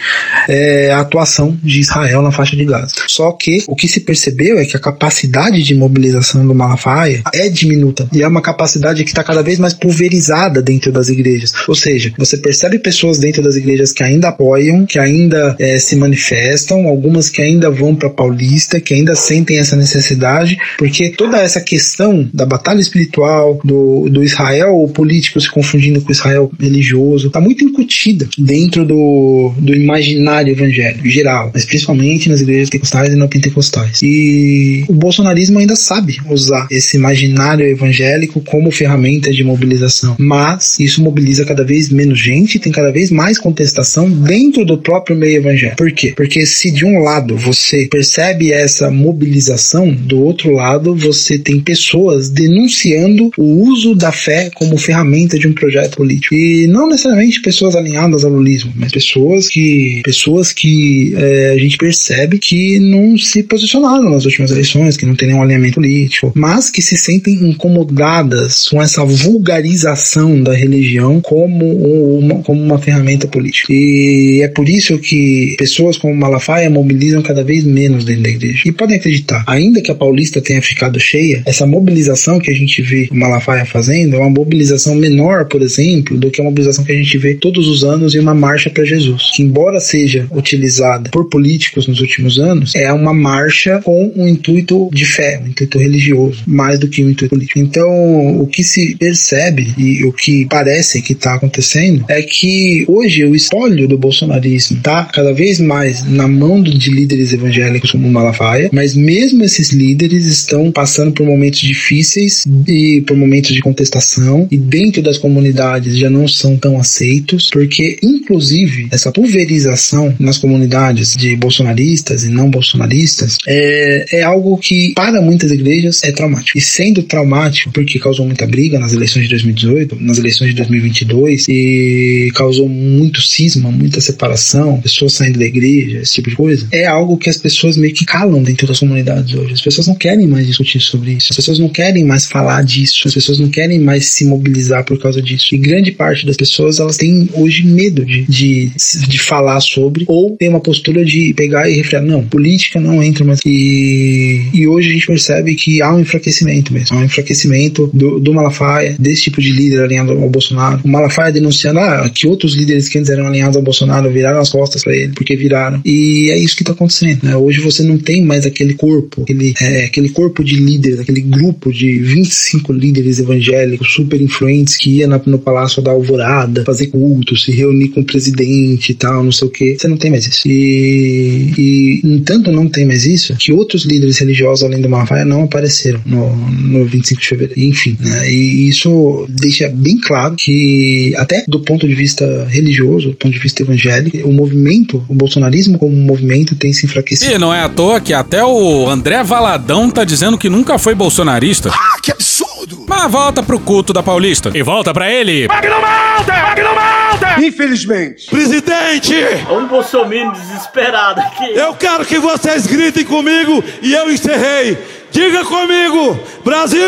é, 0.49 0.91
a 0.91 1.01
atuação 1.01 1.57
de 1.63 1.81
Israel 1.81 2.23
na 2.23 2.33
faixa 2.33 2.57
de 2.57 2.65
Gaza. 2.65 2.95
Só 3.07 3.31
que 3.33 3.63
o 3.69 3.77
que 3.77 3.87
se 3.87 4.01
percebeu 4.01 4.59
é 4.59 4.65
que 4.65 4.77
a 4.77 4.81
capacidade 4.81 5.63
de 5.63 5.75
mobilização 5.75 6.45
do 6.45 6.55
Malafaia 6.55 7.23
é 7.33 7.49
diminuta 7.49 8.09
e 8.13 8.23
é 8.23 8.27
uma 8.27 8.43
capacidade 8.43 9.05
que 9.05 9.11
está 9.11 9.23
cada 9.23 9.43
vez 9.43 9.59
mais 9.59 9.75
pulverizada 9.75 10.61
dentro 10.61 10.91
das 10.91 11.09
igrejas. 11.09 11.52
Ou 11.69 11.75
seja, 11.75 12.13
você 12.19 12.37
percebe 12.37 12.79
pessoas 12.79 13.19
dentro 13.19 13.43
das 13.43 13.57
igrejas 13.57 13.93
que 13.93 14.03
ainda 14.03 14.29
apoiam, 14.29 14.87
que 14.87 14.99
ainda 14.99 15.57
é, 15.59 15.79
se 15.79 15.97
manifestam, 15.97 16.87
algumas 16.87 17.29
que 17.29 17.43
ainda 17.43 17.71
vão 17.71 17.95
para 17.95 18.11
Paulista, 18.11 18.81
que 18.81 18.95
ainda 18.95 19.15
sentem 19.15 19.59
essa 19.59 19.77
necessidade, 19.77 20.57
porque 20.79 21.11
toda 21.11 21.39
essa 21.39 21.61
questão 21.61 22.29
da 22.33 22.45
batalha 22.45 22.81
espiritual, 22.81 23.61
do, 23.65 24.09
do 24.09 24.23
Israel 24.23 24.91
político 24.95 25.41
se 25.41 25.51
confundindo 25.51 26.01
com 26.01 26.09
o 26.09 26.13
Israel 26.13 26.51
religioso, 26.59 27.29
está 27.29 27.41
muito 27.41 27.65
incutida 27.65 28.29
dentro 28.39 28.85
do, 28.85 29.53
do 29.59 29.75
imaginário 29.75 30.53
evangélico 30.53 31.09
geral, 31.09 31.51
mas 31.53 31.65
principalmente 31.65 32.29
nas 32.29 32.41
igrejas 32.41 32.71
pentecostais 32.71 33.13
e 33.13 33.17
não 33.17 33.29
pentecostais. 33.29 34.01
E 34.03 34.85
o 34.89 34.93
bolsonarismo 34.93 35.59
ainda 35.59 35.77
sabe 35.77 36.19
usar 36.29 36.67
esse 36.71 36.97
imaginário 36.97 37.67
evangélico 37.67 38.41
como 38.41 38.71
ferramenta 38.71 39.31
de 39.31 39.45
mobilização, 39.45 40.17
mas 40.19 40.79
isso 40.79 41.03
mobiliza 41.03 41.42
cada 41.45 41.65
vez 41.65 41.89
menos 41.89 42.19
gente, 42.19 42.59
tem 42.59 42.73
cada 42.73 42.91
vez 42.91 43.11
mais 43.11 43.39
contestação 43.39 44.11
dentro 44.11 44.65
do 44.65 44.79
próprio 44.79 45.17
meio 45.17 45.39
evangélico. 45.39 45.77
Por 45.77 45.93
quê? 45.93 46.13
Porque 46.17 46.45
se 46.47 46.71
de 46.71 46.85
um 46.85 47.01
lado 47.01 47.37
você 47.37 47.87
percebe 47.87 48.53
essa 48.53 48.91
mobilização, 48.91 49.93
do 49.93 50.21
outro 50.23 50.53
lado 50.53 50.95
você 50.95 51.39
tem 51.39 51.61
pessoas 51.61 52.29
denunciando 52.29 53.31
o 53.37 53.63
uso 53.63 53.95
da 53.95 54.13
fé 54.13 54.51
como 54.55 54.77
ferramenta 54.77 55.39
de 55.39 55.49
um 55.49 55.53
projeto 55.53 55.97
político. 55.97 56.35
E 56.35 56.67
não 56.67 56.89
necessariamente 56.89 57.41
pessoas 57.41 57.75
alinhadas 57.75 58.25
ao 58.25 58.31
lulismo, 58.31 58.73
mas 58.77 58.93
pessoas 58.93 59.49
que 59.49 60.01
pessoas 60.05 60.53
que 60.53 61.15
é, 61.17 61.51
a 61.51 61.59
gente 61.59 61.77
percebe 61.77 62.39
que 62.39 62.79
não 62.79 63.17
se 63.17 63.43
posicionaram 63.43 64.11
nas 64.11 64.25
últimas 64.25 64.51
eleições, 64.51 64.97
que 64.97 65.07
não 65.07 65.15
tem 65.15 65.29
nenhum 65.29 65.43
alinhamento 65.43 65.75
político, 65.75 66.33
mas 66.35 66.71
que 66.71 66.83
se 66.83 66.97
sentem 66.97 67.35
incomodadas 67.35 68.69
com 68.69 68.83
essa 68.83 69.05
vulgarização 69.05 70.43
da 70.43 70.53
religião 70.53 71.21
como 71.23 72.19
uma, 72.19 72.43
como 72.43 72.61
uma 72.61 72.79
ferramenta 72.79 73.27
política. 73.27 73.73
E 73.73 74.41
é 74.43 74.49
por 74.49 74.69
isso 74.69 74.99
que 74.99 75.55
pessoas 75.59 75.97
como 75.97 76.15
Malafaia 76.15 76.69
mobilizam 76.69 77.23
cada 77.23 77.43
vez 77.45 77.65
menos 77.65 78.05
dentro 78.05 78.23
da 78.23 78.29
igreja. 78.29 78.63
E 78.67 78.73
podem 78.73 78.97
acreditar, 78.97 79.45
ainda 79.47 79.81
que 79.81 79.91
a 79.91 79.95
Paulista 79.95 80.41
tenha 80.41 80.61
ficado 80.63 80.99
cheia, 80.99 81.43
essa 81.47 81.67
mobilização 81.67 82.39
que 82.39 82.51
a 82.51 82.55
gente 82.55 82.83
vê 82.83 83.09
o 83.11 83.17
Malafaia 83.17 83.65
fazendo 83.65 84.17
é 84.17 84.19
uma 84.19 84.31
mobilização 84.31 84.95
menor, 84.95 85.47
por 85.47 85.63
exemplo, 85.63 86.17
do 86.17 86.31
que 86.31 86.41
a 86.41 86.45
mobilização 86.45 86.85
que 86.85 86.93
a 86.93 86.97
gente 86.97 87.17
vê 87.19 87.35
todos 87.35 87.69
os 87.69 87.85
anos 87.85 88.15
em 88.15 88.19
uma 88.19 88.35
marcha 88.35 88.71
para 88.71 88.85
Jesus, 88.85 89.31
que 89.35 89.43
embora 89.43 89.81
seja 89.81 90.27
utilizada 90.31 91.11
por 91.11 91.29
políticos 91.29 91.87
nos 91.87 92.01
últimos 92.01 92.39
anos, 92.39 92.75
é 92.75 92.93
uma 92.93 93.13
marcha 93.13 93.81
com 93.83 94.13
um 94.17 94.27
intuito 94.29 94.89
de 94.93 95.05
fé, 95.05 95.41
um 95.43 95.49
intuito 95.49 95.79
religioso, 95.79 96.43
mais 96.47 96.79
do 96.79 96.89
que 96.89 97.05
um 97.05 97.11
intuito 97.11 97.35
político. 97.35 97.59
Então, 97.59 98.41
o 98.41 98.47
que 98.47 98.63
se 98.63 98.97
percebe 98.97 99.73
e 99.79 100.05
o 100.05 100.13
que 100.13 100.47
parece 100.47 101.03
que 101.03 101.12
está 101.13 101.35
acontecendo 101.35 102.05
é 102.09 102.23
que 102.23 102.85
hoje 102.89 103.25
o 103.25 103.35
espólio 103.35 103.89
do 103.89 103.99
bolsonarismo 103.99 104.77
está 104.77 105.05
cada 105.05 105.33
vez 105.33 105.61
mais 105.61 106.05
na 106.05 106.29
mão 106.29 106.63
de 106.63 106.91
líderes 106.91 107.33
evangélicos 107.33 107.91
como 107.91 108.11
Malafaia, 108.11 108.71
mas 108.73 108.95
mesmo 108.95 109.43
esses 109.45 109.71
líderes 109.71 110.27
estão 110.27 110.71
passando 110.71 111.13
por 111.13 111.27
momentos 111.27 111.61
difíceis 111.61 112.45
e 112.67 113.03
por 113.07 113.17
momentos 113.17 113.55
de 113.55 113.61
contestação 113.61 114.47
e 114.51 114.57
dentro 114.57 115.03
das 115.03 115.19
comunidades 115.19 115.97
já 115.97 116.11
não 116.11 116.27
são 116.29 116.57
tão 116.57 116.79
aceitos, 116.79 117.51
porque 117.51 117.99
inclusive 118.03 118.89
essa 118.91 119.13
pulverização 119.13 120.15
nas 120.19 120.39
comunidades 120.39 121.15
de 121.17 121.37
bolsonaristas 121.37 122.25
e 122.25 122.29
não 122.29 122.51
bolsonaristas 122.51 123.39
é, 123.47 124.21
é 124.21 124.23
algo 124.23 124.57
que 124.59 124.93
para 124.95 125.21
muitas 125.21 125.51
igrejas 125.51 126.03
é 126.05 126.13
traumático. 126.13 126.59
E 126.59 126.61
sendo 126.61 127.03
traumático 127.03 127.73
porque 127.73 127.99
causou 127.99 128.27
muita 128.27 128.47
briga 128.47 128.79
nas 128.79 128.93
eleições 128.93 129.25
de 129.25 129.31
2018, 129.31 129.97
nas 130.01 130.19
eleições 130.19 130.51
de 130.51 130.57
2022 131.05 131.49
e 131.49 132.31
causou 132.35 132.69
muito 132.69 133.21
cisma, 133.23 133.71
muita 133.71 134.01
separação, 134.01 134.81
pessoas 134.81 135.15
saindo 135.15 135.39
da 135.39 135.45
igreja, 135.45 135.99
esse 135.99 136.15
tipo 136.15 136.31
de 136.31 136.37
coisa, 136.37 136.67
é 136.71 136.87
algo 136.87 137.17
que 137.17 137.29
as 137.29 137.37
pessoas 137.37 137.77
meio 137.77 137.95
que 137.95 138.05
calam 138.05 138.43
dentro 138.43 138.67
das 138.67 138.81
comunidades 138.81 139.35
hoje. 139.35 139.55
As 139.55 139.61
pessoas 139.61 139.87
não 139.87 139.95
querem 139.95 140.27
mais 140.27 140.47
discutir 140.47 140.81
sobre 140.81 141.13
isso, 141.13 141.29
as 141.31 141.37
pessoas 141.37 141.59
não 141.59 141.69
querem 141.69 142.05
mais 142.05 142.27
falar 142.27 142.63
disso, 142.65 143.07
as 143.07 143.15
pessoas 143.15 143.39
não 143.39 143.49
querem 143.49 143.79
mais 143.79 144.07
se 144.07 144.25
mobilizar 144.25 144.85
por 144.85 144.99
causa 144.99 145.21
disso. 145.21 145.55
E 145.55 145.59
grande 145.59 145.93
parte 145.93 146.27
das 146.27 146.37
pessoas 146.37 146.79
elas 146.79 146.97
têm 146.97 147.29
hoje 147.35 147.67
medo 147.67 148.05
de, 148.05 148.25
de, 148.25 148.73
de 149.09 149.19
falar 149.19 149.61
sobre 149.61 150.05
ou 150.07 150.37
tem 150.37 150.49
uma 150.49 150.61
postura 150.61 151.05
de 151.05 151.33
pegar 151.35 151.69
e 151.69 151.75
refrear. 151.75 152.03
Não, 152.03 152.25
política 152.25 152.81
não 152.81 153.03
entra 153.03 153.25
mais. 153.25 153.41
E, 153.45 154.49
e 154.53 154.67
hoje 154.67 154.91
a 154.91 154.93
gente 154.93 155.07
percebe 155.07 155.55
que 155.55 155.83
há 155.83 155.95
um 155.95 156.01
enfraquecimento 156.01 156.73
mesmo, 156.73 156.97
há 156.97 157.01
um 157.01 157.05
enfraquecimento 157.05 157.91
do, 157.93 158.19
do 158.19 158.33
Malafaia, 158.33 158.97
desse 158.99 159.23
tipo 159.23 159.41
de 159.41 159.53
líder 159.53 159.83
alinhado 159.83 160.13
ao 160.13 160.29
Bolsonaro. 160.29 160.81
Malafaia 160.93 161.33
denunciando 161.33 161.81
ah, 161.81 162.09
que 162.13 162.27
outros 162.27 162.55
líderes 162.55 162.89
que 162.89 162.99
antes 162.99 163.11
eram 163.11 163.27
alinhados 163.27 163.57
ao 163.57 163.63
Bolsonaro 163.63 164.11
viraram 164.11 164.39
as 164.39 164.51
costas 164.51 164.85
para 164.85 164.95
ele, 164.95 165.13
porque 165.15 165.35
viraram. 165.35 165.81
E 165.85 166.31
é 166.31 166.39
isso 166.39 166.55
que 166.55 166.63
está 166.63 166.73
acontecendo. 166.73 167.25
Né? 167.25 167.35
Hoje 167.35 167.61
você 167.61 167.83
não 167.83 167.97
tem 167.97 168.23
mais 168.23 168.45
aquele 168.45 168.75
corpo, 168.75 169.23
aquele, 169.23 169.55
é, 169.59 169.85
aquele 169.85 170.11
corpo 170.11 170.45
de 170.45 170.57
líderes, 170.57 171.01
aquele 171.01 171.23
grupo 171.23 171.73
de 171.73 171.99
25 171.99 172.73
líderes 172.73 173.19
evangélicos 173.19 173.91
super 173.93 174.21
influentes 174.21 174.77
que 174.77 174.99
ia 174.99 175.07
na, 175.07 175.21
no 175.25 175.39
Palácio 175.39 175.81
da 175.81 175.93
Alvorada 175.93 176.65
fazer 176.65 176.89
culto, 176.89 177.37
se 177.37 177.51
reunir 177.53 177.89
com 177.89 178.01
o 178.01 178.05
presidente 178.05 178.93
e 178.93 178.95
tal, 178.95 179.25
não 179.25 179.33
sei 179.33 179.49
o 179.49 179.51
que. 179.51 179.79
Você 179.79 179.89
não 179.89 179.97
tem 179.97 180.11
mais 180.11 180.27
isso. 180.27 180.47
E, 180.47 181.53
e 181.57 182.01
entanto 182.05 182.53
não 182.53 182.69
tem 182.69 182.85
mais 182.85 183.07
isso, 183.07 183.35
que 183.39 183.51
outros 183.53 183.87
líderes 183.87 184.19
religiosos 184.19 184.63
além 184.63 184.83
do 184.83 184.91
Malafaia 184.91 185.25
não 185.25 185.45
apareceram 185.45 186.01
no, 186.05 186.37
no 186.37 186.85
25 186.85 187.21
de 187.21 187.29
fevereiro. 187.29 187.61
Enfim, 187.61 187.97
né? 187.99 188.31
e 188.31 188.69
isso 188.69 189.27
deixa 189.31 189.71
bem 189.71 189.99
claro 189.99 190.35
que 190.37 190.82
que, 190.83 191.15
até 191.17 191.45
do 191.47 191.61
ponto 191.61 191.87
de 191.87 191.95
vista 191.95 192.47
religioso, 192.51 193.11
do 193.11 193.17
ponto 193.17 193.33
de 193.33 193.39
vista 193.39 193.63
evangélico, 193.63 194.17
o 194.29 194.33
movimento, 194.33 195.05
o 195.09 195.15
bolsonarismo 195.15 195.79
como 195.79 195.95
movimento 195.95 196.57
tem 196.57 196.73
se 196.73 196.87
enfraquecido. 196.87 197.33
E 197.33 197.39
não 197.39 197.55
é 197.55 197.63
à 197.63 197.69
toa 197.69 198.01
que 198.01 198.13
até 198.13 198.45
o 198.45 198.89
André 198.89 199.23
Valadão 199.23 199.89
tá 199.91 200.03
dizendo 200.05 200.37
que 200.37 200.49
nunca 200.49 200.79
foi 200.79 200.95
bolsonarista. 200.95 201.71
Ah, 201.73 202.01
que 202.03 202.11
absurdo! 202.11 202.85
Mas 202.89 203.11
volta 203.11 203.43
pro 203.43 203.61
culto 203.61 203.93
da 203.93 204.03
Paulista. 204.03 204.51
E 204.55 204.63
volta 204.63 204.93
pra 204.93 205.11
ele. 205.11 205.47
Magno 205.47 205.81
Malta! 205.81 206.33
Magno 206.33 206.75
Malta! 206.75 207.41
Infelizmente. 207.41 208.27
Presidente, 208.29 209.15
Um 209.51 209.67
bolsominion 209.69 210.33
desesperado 210.33 211.21
aqui. 211.21 211.53
eu 211.55 211.75
quero 211.75 212.05
que 212.05 212.19
vocês 212.19 212.67
gritem 212.67 213.05
comigo 213.05 213.63
e 213.81 213.93
eu 213.95 214.11
encerrei. 214.11 214.77
Diga 215.13 215.45
comigo, 215.45 216.19
Brasil, 216.43 216.81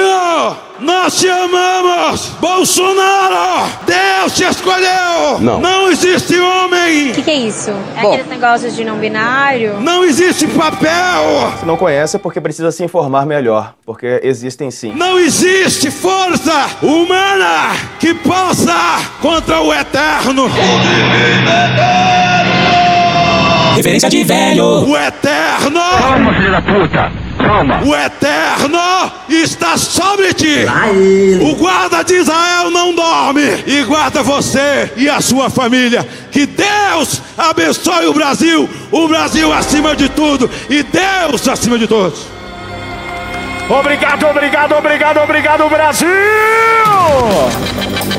nós 0.85 1.19
te 1.19 1.29
amamos. 1.29 2.29
Bolsonaro, 2.41 3.71
Deus 3.87 4.35
te 4.35 4.45
escolheu. 4.45 5.41
Não. 5.41 5.91
existe 5.91 6.39
homem. 6.39 7.11
O 7.11 7.15
que, 7.15 7.23
que 7.23 7.31
é 7.31 7.37
isso? 7.37 7.71
É 7.97 8.01
aqueles 8.01 8.27
negócios 8.27 8.77
de 8.77 8.85
não 8.85 8.99
binário? 8.99 9.81
Não 9.81 10.05
existe 10.05 10.47
papel. 10.49 11.53
Se 11.59 11.67
não 11.67 11.77
conhece 11.77 12.17
é 12.17 12.19
porque 12.19 12.41
precisa 12.41 12.71
se 12.71 12.85
informar 12.85 13.25
melhor, 13.27 13.75
porque 13.87 14.21
existem 14.23 14.71
sim. 14.71 14.93
Não 14.95 15.19
existe 15.19 15.91
força 15.91 16.69
humana 16.83 17.75
que 17.99 18.15
possa 18.15 18.75
contra 19.21 19.61
o 19.61 19.73
eterno. 19.73 20.51
Referência 23.77 24.09
de 24.09 24.25
velho. 24.25 24.65
O 24.89 24.97
eterno. 24.97 25.81
Calma, 25.99 26.35
filho 26.35 26.53
da 26.53 26.63
puta! 26.63 27.24
Calma! 27.39 27.83
O 27.85 27.95
eterno 27.95 28.79
está 29.29 29.77
sobre 29.77 30.33
ti. 30.35 30.67
O 31.41 31.55
guarda 31.57 32.03
de 32.03 32.15
Israel 32.15 32.71
não 32.71 32.95
dorme 32.95 33.43
e 33.67 33.83
guarda 33.85 34.23
você 34.23 34.93
e 34.97 35.09
a 35.09 35.21
sua 35.21 35.51
família. 35.51 36.07
Que 36.31 36.47
Deus 36.47 37.21
abençoe 37.37 38.07
o 38.07 38.15
Brasil, 38.15 38.69
o 38.91 39.09
Brasil 39.09 39.53
acima 39.53 39.95
de 39.95 40.09
tudo 40.09 40.51
e 40.69 40.83
Deus 40.83 41.49
acima 41.49 41.79
de 41.79 41.87
todos. 41.87 42.27
Obrigado, 43.69 44.27
obrigado, 44.27 44.73
obrigado, 44.75 45.19
obrigado, 45.21 45.69
Brasil! 45.71 46.09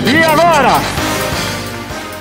E 0.07 0.23
agora, 0.23 0.81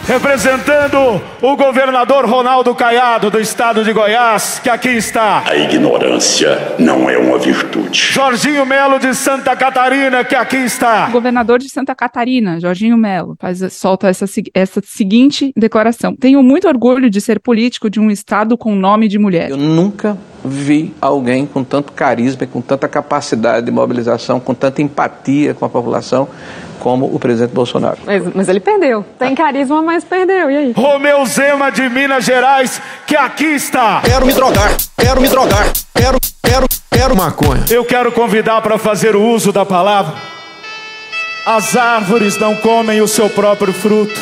representando 0.06 1.20
o 1.40 1.56
governador 1.56 2.26
Ronaldo 2.26 2.74
Caiado 2.74 3.30
do 3.30 3.40
estado 3.40 3.82
de 3.82 3.92
Goiás, 3.92 4.60
que 4.62 4.68
aqui 4.68 4.90
está. 4.90 5.42
A 5.46 5.56
ignorância 5.56 6.74
não 6.78 7.08
é 7.08 7.16
uma 7.16 7.38
virtude. 7.38 7.98
Jorginho 8.12 8.66
Melo 8.66 8.98
de 8.98 9.14
Santa 9.14 9.56
Catarina, 9.56 10.22
que 10.22 10.34
aqui 10.34 10.58
está. 10.58 11.08
Governador 11.08 11.58
de 11.58 11.70
Santa 11.70 11.94
Catarina, 11.94 12.60
Jorginho 12.60 12.98
Melo, 12.98 13.34
faz, 13.40 13.60
solta 13.72 14.08
essa, 14.08 14.26
essa 14.52 14.80
seguinte 14.84 15.52
declaração. 15.56 16.14
Tenho 16.14 16.42
muito 16.42 16.68
orgulho 16.68 17.08
de 17.08 17.20
ser 17.20 17.40
político 17.40 17.88
de 17.88 17.98
um 17.98 18.10
estado 18.10 18.58
com 18.58 18.74
nome 18.74 19.08
de 19.08 19.18
mulher. 19.18 19.50
Eu 19.50 19.56
nunca 19.56 20.18
vi 20.44 20.92
alguém 21.00 21.46
com 21.46 21.64
tanto 21.64 21.92
carisma, 21.92 22.46
com 22.46 22.60
tanta 22.60 22.86
capacidade 22.86 23.64
de 23.64 23.72
mobilização, 23.72 24.38
com 24.38 24.52
tanta 24.52 24.82
empatia 24.82 25.54
com 25.54 25.64
a 25.64 25.68
população 25.70 26.28
como 26.84 27.06
o 27.06 27.18
presidente 27.18 27.54
Bolsonaro. 27.54 27.96
Mas, 28.04 28.22
mas 28.34 28.46
ele 28.46 28.60
perdeu. 28.60 29.02
Tem 29.18 29.34
carisma, 29.34 29.80
mas 29.80 30.04
perdeu. 30.04 30.50
E 30.50 30.56
aí? 30.58 30.72
Romeu 30.72 31.24
Zema 31.24 31.72
de 31.72 31.88
Minas 31.88 32.26
Gerais, 32.26 32.78
que 33.06 33.16
aqui 33.16 33.46
está. 33.46 34.02
Quero 34.04 34.26
me 34.26 34.34
drogar, 34.34 34.76
quero 34.98 35.18
me 35.18 35.26
drogar, 35.26 35.72
quero, 35.94 36.18
quero, 36.42 36.66
quero 36.90 37.16
maconha. 37.16 37.64
Eu 37.70 37.86
quero 37.86 38.12
convidar 38.12 38.60
para 38.60 38.76
fazer 38.76 39.16
o 39.16 39.22
uso 39.22 39.50
da 39.50 39.64
palavra. 39.64 40.14
As 41.46 41.74
árvores 41.74 42.36
não 42.36 42.54
comem 42.56 43.00
o 43.00 43.08
seu 43.08 43.30
próprio 43.30 43.72
fruto. 43.72 44.20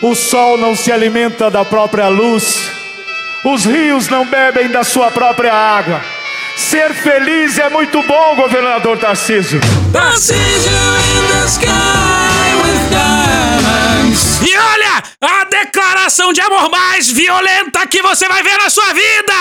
O 0.00 0.14
sol 0.14 0.56
não 0.56 0.74
se 0.74 0.90
alimenta 0.90 1.50
da 1.50 1.66
própria 1.66 2.08
luz. 2.08 2.66
Os 3.44 3.66
rios 3.66 4.08
não 4.08 4.24
bebem 4.24 4.70
da 4.70 4.84
sua 4.84 5.10
própria 5.10 5.52
água. 5.52 6.00
Ser 6.56 6.94
feliz 6.94 7.58
é 7.58 7.68
muito 7.68 8.02
bom, 8.04 8.36
governador 8.36 8.96
Tarcísio. 8.98 9.60
E 14.42 14.56
olha, 14.56 15.02
a 15.20 15.44
declaração 15.44 16.32
de 16.32 16.40
amor 16.40 16.70
mais 16.70 17.10
violenta 17.10 17.86
que 17.88 18.00
você 18.02 18.28
vai 18.28 18.42
ver 18.42 18.56
na 18.58 18.70
sua 18.70 18.92
vida! 18.92 19.34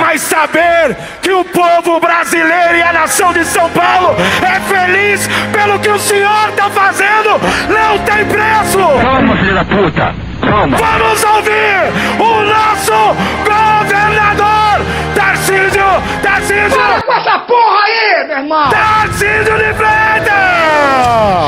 Mas 0.00 0.20
saber 0.22 0.96
que 1.22 1.30
o 1.30 1.44
povo 1.44 1.98
brasileiro 2.00 2.76
e 2.76 2.82
a 2.82 2.92
nação 2.92 3.32
de 3.32 3.44
São 3.46 3.70
Paulo 3.70 4.14
é 4.42 4.60
feliz 4.60 5.28
pelo 5.52 5.78
que 5.78 5.88
o 5.88 5.98
senhor 5.98 6.50
está 6.50 6.68
fazendo 6.68 7.30
não 7.68 7.98
tem 8.00 8.26
preço! 8.26 8.78
Calma, 8.78 9.36
filho 9.36 9.54
da 9.54 9.64
puta! 9.64 10.14
Calma! 10.40 10.76
Vamos 10.76 11.24
ouvir 11.24 11.92
o 12.18 12.42
nosso 12.44 13.16
governador 13.44 14.36
Tarcísio! 14.36 14.37
Tarcísio! 16.68 16.78
Para 16.78 17.02
com 17.02 17.12
essa 17.12 17.38
porra 17.40 17.80
aí, 17.84 18.26
meu 18.26 18.36
irmão! 18.38 18.70
Tarcísio 18.70 19.44
de 19.56 19.74
Freitas! 19.74 20.38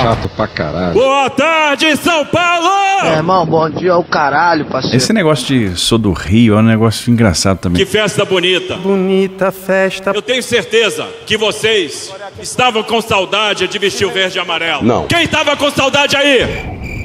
Chato 0.02 0.28
pra 0.36 0.48
caralho. 0.48 0.94
Boa 0.94 1.30
tarde, 1.30 1.96
São 1.96 2.24
Paulo! 2.26 2.70
Meu 3.02 3.12
irmão, 3.12 3.46
bom 3.46 3.70
dia 3.70 3.92
ao 3.92 4.04
caralho, 4.04 4.66
parceiro. 4.66 4.96
Esse 4.96 5.12
negócio 5.12 5.46
de 5.46 5.78
sou 5.78 5.98
do 5.98 6.12
Rio 6.12 6.54
é 6.54 6.58
um 6.58 6.62
negócio 6.62 7.10
engraçado 7.10 7.58
também. 7.58 7.84
Que 7.84 7.90
festa 7.90 8.24
bonita! 8.24 8.76
bonita 8.76 9.50
festa. 9.50 10.12
Eu 10.14 10.22
tenho 10.22 10.42
certeza 10.42 11.06
que 11.26 11.36
vocês 11.36 12.12
estavam 12.40 12.82
com 12.82 13.00
saudade 13.00 13.66
de 13.68 13.78
vestir 13.78 14.06
o 14.06 14.10
verde 14.10 14.38
e 14.38 14.40
amarelo. 14.40 14.82
Não. 14.82 15.06
Quem 15.06 15.22
estava 15.24 15.56
com 15.56 15.70
saudade 15.70 16.16
aí? 16.16 16.99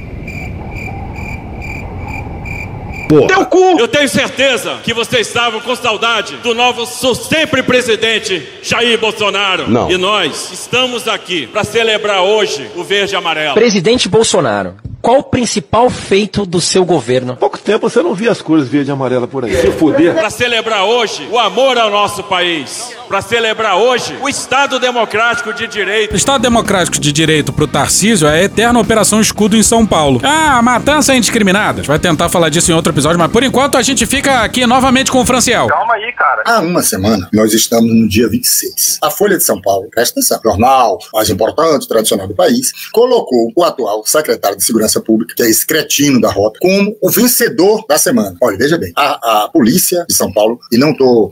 Pô. 3.07 3.27
Teu 3.27 3.45
cu! 3.45 3.80
Eu 3.80 3.88
tenho 3.88 4.10
certeza 4.10 4.80
que 4.84 4.94
vocês 4.94 5.27
estavam 5.27 5.61
com 5.61 5.76
saudade 5.76 6.36
do 6.38 6.53
novo 6.53 6.86
sempre 6.86 7.61
presidente 7.61 8.48
Jair 8.61 8.99
Bolsonaro. 8.99 9.69
Não. 9.69 9.90
E 9.91 9.98
nós 9.98 10.52
estamos 10.52 11.07
aqui 11.07 11.48
para 11.48 11.64
celebrar 11.64 12.22
hoje 12.22 12.69
o 12.76 12.84
verde 12.84 13.14
e 13.14 13.15
amarelo. 13.18 13.53
Presidente 13.53 14.10
Bolsonaro, 14.10 14.76
qual 15.06 15.19
o 15.19 15.23
principal 15.23 15.88
feito 15.88 16.48
do 16.48 16.60
seu 16.60 16.84
governo? 16.84 17.38
Pouco 17.38 17.60
tempo 17.60 17.88
você 17.88 18.02
não 18.02 18.15
via 18.15 18.32
as 18.32 18.41
cores 18.41 18.68
verde 18.68 18.90
e 18.90 18.91
amarela 18.91 19.27
por 19.27 19.45
aí. 19.45 19.56
Se 19.56 19.69
fuder. 19.69 20.15
Para 20.15 20.32
celebrar 20.32 20.84
hoje 20.84 21.30
o 21.32 21.38
amor 21.38 21.77
ao 21.77 21.91
nosso 21.91 22.23
país. 22.23 22.91
Para 23.07 23.22
celebrar 23.22 23.77
hoje 23.77 24.18
o 24.19 24.27
Estado 24.27 24.80
Democrático 24.80 25.53
de 25.53 25.68
Direito. 25.68 26.14
O 26.14 26.15
Estado 26.15 26.41
Democrático 26.41 26.99
de 26.99 27.11
Direito 27.11 27.53
pro 27.53 27.68
Tarcísio 27.68 28.27
é 28.27 28.40
a 28.40 28.44
eterna 28.45 28.80
Operação 28.80 29.22
Escudo 29.22 29.56
em 29.56 29.61
São 29.61 29.86
Paulo. 29.86 30.19
Ah, 30.23 30.60
matança 30.64 31.15
indiscriminada. 31.15 31.84
Vai 31.84 31.99
tentar 31.99 32.27
falar 32.27 32.49
disso 32.49 32.72
em 32.72 32.73
outro 32.73 32.91
episódio, 32.91 33.19
mas 33.19 33.32
por 33.32 33.44
enquanto 33.44 33.77
a 33.77 33.84
gente 33.84 34.07
fica 34.07 34.41
aqui 34.41 34.65
novamente 34.65 35.11
com 35.11 35.19
o 35.19 35.26
Franciel. 35.26 35.68
Calma 35.68 35.94
aí, 35.94 36.11
cara. 36.14 36.41
Há 36.48 36.61
uma 36.61 36.82
semana, 36.82 37.30
nós 37.32 37.53
estamos 37.53 37.94
no 37.94 38.10
dia 38.10 38.27
26. 38.27 38.98
A 39.03 39.11
Folha 39.11 39.38
de 39.38 39.44
São 39.44 39.61
Paulo, 39.61 39.88
presta 39.91 40.19
atenção, 40.19 40.40
jornal 40.44 40.98
mais 41.14 41.30
importante, 41.30 41.88
tradicional 41.88 42.27
do 42.27 42.34
país, 42.34 42.72
colocou 42.91 43.52
o 43.56 43.64
atual 43.64 44.03
secretário 44.03 44.57
de 44.57 44.65
Segurança 44.65 44.94
Pública, 44.99 45.34
que 45.35 45.43
é 45.43 45.49
esse 45.49 45.65
cretino 45.65 46.19
da 46.19 46.30
rota, 46.30 46.59
como 46.61 46.95
o 47.01 47.09
vencedor 47.09 47.85
da 47.88 47.97
semana. 47.97 48.35
Olha, 48.41 48.57
veja 48.57 48.77
bem, 48.77 48.91
a, 48.95 49.43
a 49.43 49.49
polícia 49.49 50.05
de 50.07 50.15
São 50.15 50.31
Paulo, 50.31 50.59
e 50.72 50.77
não 50.77 50.91
estou 50.91 51.31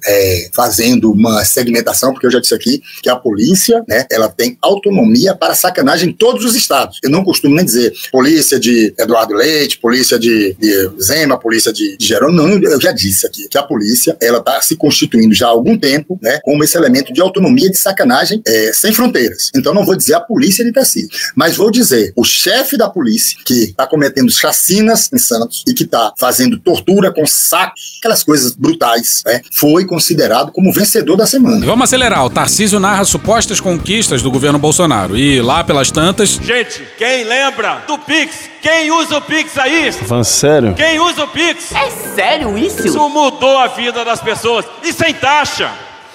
fazendo 0.54 1.12
uma 1.12 1.44
segmentação, 1.46 2.12
porque 2.12 2.28
eu 2.28 2.32
já 2.32 2.40
disse 2.40 2.54
aqui 2.54 2.82
que 3.02 3.10
a 3.10 3.16
polícia, 3.16 3.84
né, 3.88 4.06
ela 4.12 4.30
tem 4.30 4.58
autonomia 4.62 5.36
para 5.36 5.56
sacanagem 5.56 6.10
em 6.10 6.14
todos 6.14 6.46
os 6.46 6.56
estados. 6.56 7.00
Eu 7.04 7.10
não 7.10 7.24
costumo 7.24 7.56
nem 7.56 7.66
dizer 7.66 7.94
polícia 8.12 8.60
de 8.60 8.94
Eduardo 8.98 9.34
Leite, 9.34 9.78
polícia 9.80 10.18
de, 10.20 10.56
de 10.60 10.90
Zema, 11.02 11.40
polícia 11.40 11.72
de, 11.72 11.98
de 11.98 12.06
Jerônimo. 12.06 12.42
Não, 12.42 12.60
eu 12.60 12.82
já 12.82 12.92
disse 12.92 13.26
aqui 13.26 13.48
que 13.48 13.58
a 13.58 13.64
polícia, 13.64 14.18
ela 14.22 14.40
está 14.40 14.62
se 14.62 14.76
constituindo 14.76 15.34
já 15.34 15.48
há 15.48 15.50
algum 15.50 15.78
tempo, 15.78 16.20
né, 16.22 16.40
como 16.44 16.64
esse 16.64 16.78
elemento 16.78 17.14
de 17.14 17.22
autonomia 17.22 17.70
de 17.70 17.78
sacanagem 17.78 18.42
é, 18.46 18.72
sem 18.74 18.94
fronteiras. 18.94 19.52
Então 19.56 19.74
não 19.74 19.86
vou 19.86 19.96
dizer 19.96 20.16
a 20.16 20.20
polícia 20.20 20.64
de 20.64 20.72
Tarcísio, 20.72 21.10
mas 21.36 21.56
vou 21.56 21.72
dizer 21.72 22.14
o 22.16 22.24
chefe 22.24 22.78
da 22.78 22.90
polícia 22.90 23.38
que 23.46 23.53
está 23.66 23.88
cometendo 23.88 24.32
chacinas 24.32 25.10
em 25.14 25.18
Santos 25.18 25.64
e 25.68 25.74
que 25.74 25.84
está 25.84 26.14
fazendo 26.20 26.60
tortura 26.60 27.14
com 27.14 27.26
sacos, 27.26 27.98
aquelas 28.00 28.24
coisas 28.24 28.54
brutais, 28.54 29.24
né, 29.26 29.42
foi 29.54 29.86
considerado 29.86 30.52
como 30.52 30.74
vencedor 30.74 31.16
da 31.16 31.26
semana. 31.26 31.66
Vamos 31.66 31.84
acelerar. 31.84 32.26
O 32.26 32.30
Tarcísio 32.30 32.80
narra 32.80 33.04
supostas 33.04 33.60
conquistas 33.60 34.22
do 34.22 34.32
governo 34.32 34.60
Bolsonaro. 34.60 35.18
E 35.18 35.42
lá 35.42 35.64
pelas 35.64 35.92
tantas. 35.92 36.30
Gente, 36.30 36.86
quem 36.98 37.24
lembra 37.24 37.84
do 37.88 37.98
Pix? 38.00 38.54
Quem 38.62 38.92
usa 38.92 39.18
o 39.18 39.22
Pix 39.22 39.58
aí? 39.58 39.92
Falando 39.92 40.24
sério? 40.24 40.74
Quem 40.74 41.00
usa 41.00 41.24
o 41.24 41.28
Pix? 41.28 41.72
É 41.74 41.90
sério 42.16 42.58
isso? 42.58 42.88
Isso 42.88 43.10
mudou 43.10 43.58
a 43.58 43.68
vida 43.68 44.06
das 44.06 44.22
pessoas. 44.22 44.66
E 44.84 44.94
sem 44.94 45.14
taxa. 45.14 45.72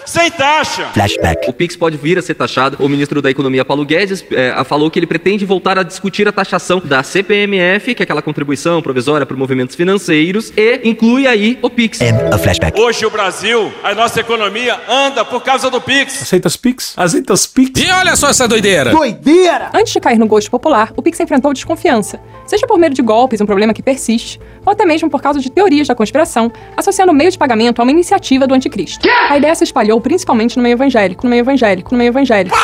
Sem 0.09 0.30
taxa. 0.30 0.89
Flashback. 0.94 1.48
O 1.51 1.52
Pix 1.52 1.76
pode 1.76 1.98
vir 1.98 2.18
a 2.18 2.22
ser 2.22 2.35
taxado. 2.35 2.78
O 2.80 2.89
ministro 2.89 3.20
da 3.20 3.30
Economia, 3.30 3.62
Paulo 3.62 3.85
Guedes, 3.85 4.24
é, 4.32 4.64
falou 4.64 4.90
que 4.90 4.98
ele 4.98 5.06
pretende 5.06 5.44
voltar 5.44 5.78
a 5.78 5.82
discutir 5.82 6.26
a 6.26 6.32
taxação 6.32 6.80
da 6.82 7.02
CPMF, 7.02 7.94
que 7.94 8.02
é 8.02 8.05
aquela 8.05 8.22
contribuição 8.22 8.80
provisória 8.80 9.26
para 9.26 9.36
movimentos 9.36 9.76
financeiros, 9.76 10.51
e 10.56 10.80
inclui 10.89 11.26
aí 11.26 11.59
o 11.60 11.68
Pix. 11.68 11.98
flashback. 12.43 12.80
Hoje 12.80 13.05
o 13.05 13.10
Brasil, 13.10 13.70
a 13.85 13.94
nossa 13.94 14.20
economia 14.20 14.80
anda 14.89 15.24
por 15.26 15.43
causa 15.43 15.70
do 15.70 15.80
Pix. 15.80 16.22
Aceita 16.22 16.48
as 16.48 16.56
Pix? 16.56 16.94
Aceita 16.97 17.35
as 17.35 17.47
Pix? 17.47 17.78
E 17.78 17.90
olha 17.90 18.16
só 18.16 18.30
essa 18.30 18.48
doideira. 18.48 18.90
Doideira! 18.90 19.70
Antes 19.74 19.93
de 19.93 20.01
cair 20.01 20.18
no 20.18 20.26
gosto 20.26 20.51
popular, 20.51 20.90
o 20.97 21.02
Pix 21.02 21.20
enfrentou 21.20 21.52
desconfiança, 21.52 22.18
seja 22.47 22.66
por 22.66 22.78
medo 22.78 22.94
de 22.94 23.02
golpes, 23.02 23.43
um 23.43 23.47
problema 23.47 23.74
que 23.74 23.82
persiste, 23.82 24.40
ou 24.69 24.73
até 24.73 24.85
mesmo 24.85 25.09
por 25.09 25.23
causa 25.23 25.40
de 25.40 25.51
teorias 25.51 25.89
da 25.89 25.95
conspiração, 25.95 26.53
associando 26.77 27.11
o 27.11 27.15
meio 27.15 27.31
de 27.31 27.39
pagamento 27.39 27.81
a 27.81 27.82
uma 27.82 27.90
iniciativa 27.90 28.47
do 28.47 28.55
anticristo. 28.55 29.09
A 29.31 29.36
ideia 29.39 29.55
se 29.55 29.65
espalhou 29.65 29.99
principalmente 29.99 30.59
no 30.59 30.62
meio 30.62 30.74
evangélico, 30.74 31.24
no 31.24 31.31
meio 31.31 31.40
evangélico, 31.40 31.90
no 31.93 31.99
meio 31.99 32.09
evangélico. 32.09 32.55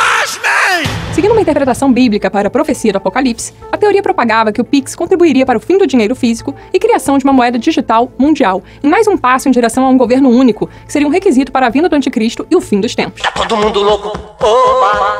Seguindo 1.14 1.32
uma 1.32 1.40
interpretação 1.40 1.90
bíblica 1.90 2.30
para 2.30 2.48
a 2.48 2.50
profecia 2.50 2.92
do 2.92 2.96
Apocalipse, 2.96 3.54
a 3.72 3.78
teoria 3.78 4.02
propagava 4.02 4.52
que 4.52 4.60
o 4.60 4.64
Pix 4.64 4.94
contribuiria 4.94 5.46
para 5.46 5.56
o 5.56 5.60
fim 5.60 5.78
do 5.78 5.86
dinheiro 5.86 6.14
físico 6.14 6.54
e 6.72 6.78
criação 6.78 7.16
de 7.16 7.24
uma 7.24 7.32
moeda 7.32 7.58
digital 7.58 8.12
mundial, 8.18 8.62
em 8.82 8.88
mais 8.88 9.06
um 9.06 9.16
passo 9.16 9.48
em 9.48 9.52
direção 9.52 9.86
a 9.86 9.88
um 9.88 9.96
governo 9.96 10.28
único, 10.28 10.66
que 10.84 10.92
seria 10.92 11.08
um 11.08 11.10
requisito 11.10 11.52
para 11.52 11.68
a 11.68 11.70
vinda 11.70 11.88
do 11.88 11.96
anticristo 11.96 12.46
e 12.50 12.56
o 12.56 12.60
fim 12.60 12.80
dos 12.80 12.94
tempos. 12.94 13.22
Tá 13.22 13.30
todo 13.30 13.56
mundo 13.56 13.80
louco. 13.80 14.12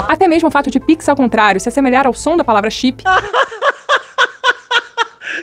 Até 0.07 0.29
mesmo 0.29 0.49
o 0.49 0.53
fato 0.53 0.71
de 0.71 0.79
Pix, 0.79 1.09
ao 1.09 1.17
contrário, 1.17 1.61
se 1.61 1.69
assemelhar 1.69 2.07
ao 2.07 2.13
som 2.13 2.37
da 2.37 2.45
palavra 2.45 2.69
chip, 2.69 3.05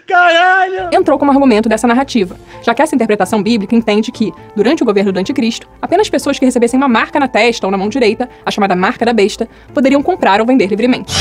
Caralho! 0.08 0.90
entrou 0.92 1.18
como 1.18 1.32
argumento 1.32 1.70
dessa 1.70 1.88
narrativa, 1.88 2.38
já 2.62 2.74
que 2.74 2.82
essa 2.82 2.96
interpretação 2.96 3.42
bíblica 3.42 3.76
entende 3.76 4.12
que, 4.12 4.32
durante 4.56 4.84
o 4.84 4.86
governo 4.86 5.12
do 5.12 5.20
anticristo, 5.20 5.68
apenas 5.82 6.10
pessoas 6.10 6.38
que 6.38 6.46
recebessem 6.46 6.78
uma 6.78 6.88
marca 6.88 7.20
na 7.20 7.28
testa 7.28 7.66
ou 7.66 7.72
na 7.72 7.78
mão 7.78 7.90
direita, 7.90 8.30
a 8.46 8.52
chamada 8.52 8.76
marca 8.76 9.06
da 9.06 9.14
besta, 9.14 9.48
poderiam 9.74 10.02
comprar 10.04 10.40
ou 10.40 10.46
vender 10.46 10.68
livremente. 10.68 11.14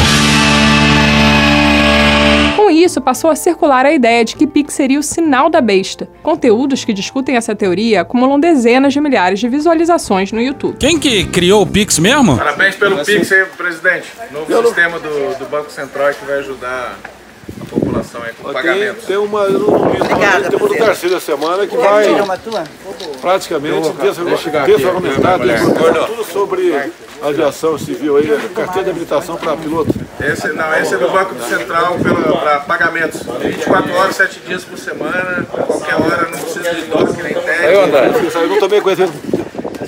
Com 2.56 2.70
isso, 2.70 3.00
passou 3.00 3.30
a 3.30 3.34
circular 3.34 3.86
a 3.86 3.92
ideia 3.92 4.24
de 4.24 4.36
que 4.36 4.46
Pix 4.46 4.74
seria 4.74 4.98
o 4.98 5.02
sinal 5.02 5.48
da 5.48 5.60
besta. 5.60 6.08
Conteúdos 6.22 6.84
que 6.84 6.92
discutem 6.92 7.36
essa 7.36 7.54
teoria 7.54 8.02
acumulam 8.02 8.38
dezenas 8.38 8.92
de 8.92 9.00
milhares 9.00 9.40
de 9.40 9.48
visualizações 9.48 10.30
no 10.30 10.40
YouTube. 10.40 10.76
Quem 10.78 10.98
que 10.98 11.24
criou 11.26 11.62
o 11.62 11.66
Pix 11.66 11.98
mesmo? 11.98 12.36
Parabéns 12.36 12.76
pelo 12.76 13.04
Pix 13.04 13.32
aí, 13.32 13.44
presidente. 13.56 14.12
Novo 14.30 14.66
sistema 14.66 14.98
do, 14.98 15.38
do 15.38 15.46
Banco 15.46 15.70
Central 15.70 16.12
que 16.14 16.24
vai 16.24 16.38
ajudar 16.38 16.98
população 17.70 18.22
aí 18.22 18.32
com 18.32 18.44
Tem, 18.44 18.52
pagamentos. 18.52 19.04
tem 19.04 19.16
uma, 19.16 19.40
eu 19.44 19.58
não 19.60 19.90
vi, 19.90 19.98
mas 19.98 20.48
tem 20.48 20.58
uma 20.58 20.68
do 20.68 20.76
Tarcísio 20.76 21.10
da 21.10 21.20
semana 21.20 21.66
que 21.66 21.76
vai 21.76 22.06
praticamente 23.20 23.90
desregulamentar 23.90 25.38
tudo 26.06 26.24
sobre 26.24 26.92
aviação 27.22 27.78
civil 27.78 28.16
aí, 28.16 28.26
carteira 28.54 28.84
de 28.84 28.90
habilitação 28.90 29.36
para 29.36 29.56
piloto. 29.56 29.94
Esse, 30.20 30.48
não, 30.48 30.74
esse 30.74 30.94
é 30.94 30.98
do 30.98 31.08
Banco 31.08 31.34
Central 31.48 31.96
para 32.42 32.60
pagamentos. 32.60 33.22
24 33.40 33.94
horas, 33.94 34.16
7 34.16 34.40
dias 34.40 34.64
por 34.64 34.76
semana, 34.78 35.46
qualquer 35.50 35.94
hora, 35.94 36.28
não 36.30 36.38
precisa 36.38 36.74
de 36.74 36.82
toque 36.82 37.22
nem 37.22 37.34
TED. 37.34 38.34
Eu 38.34 38.48
não 38.48 38.58
tomei 38.58 38.80
conhecimento. 38.80 39.40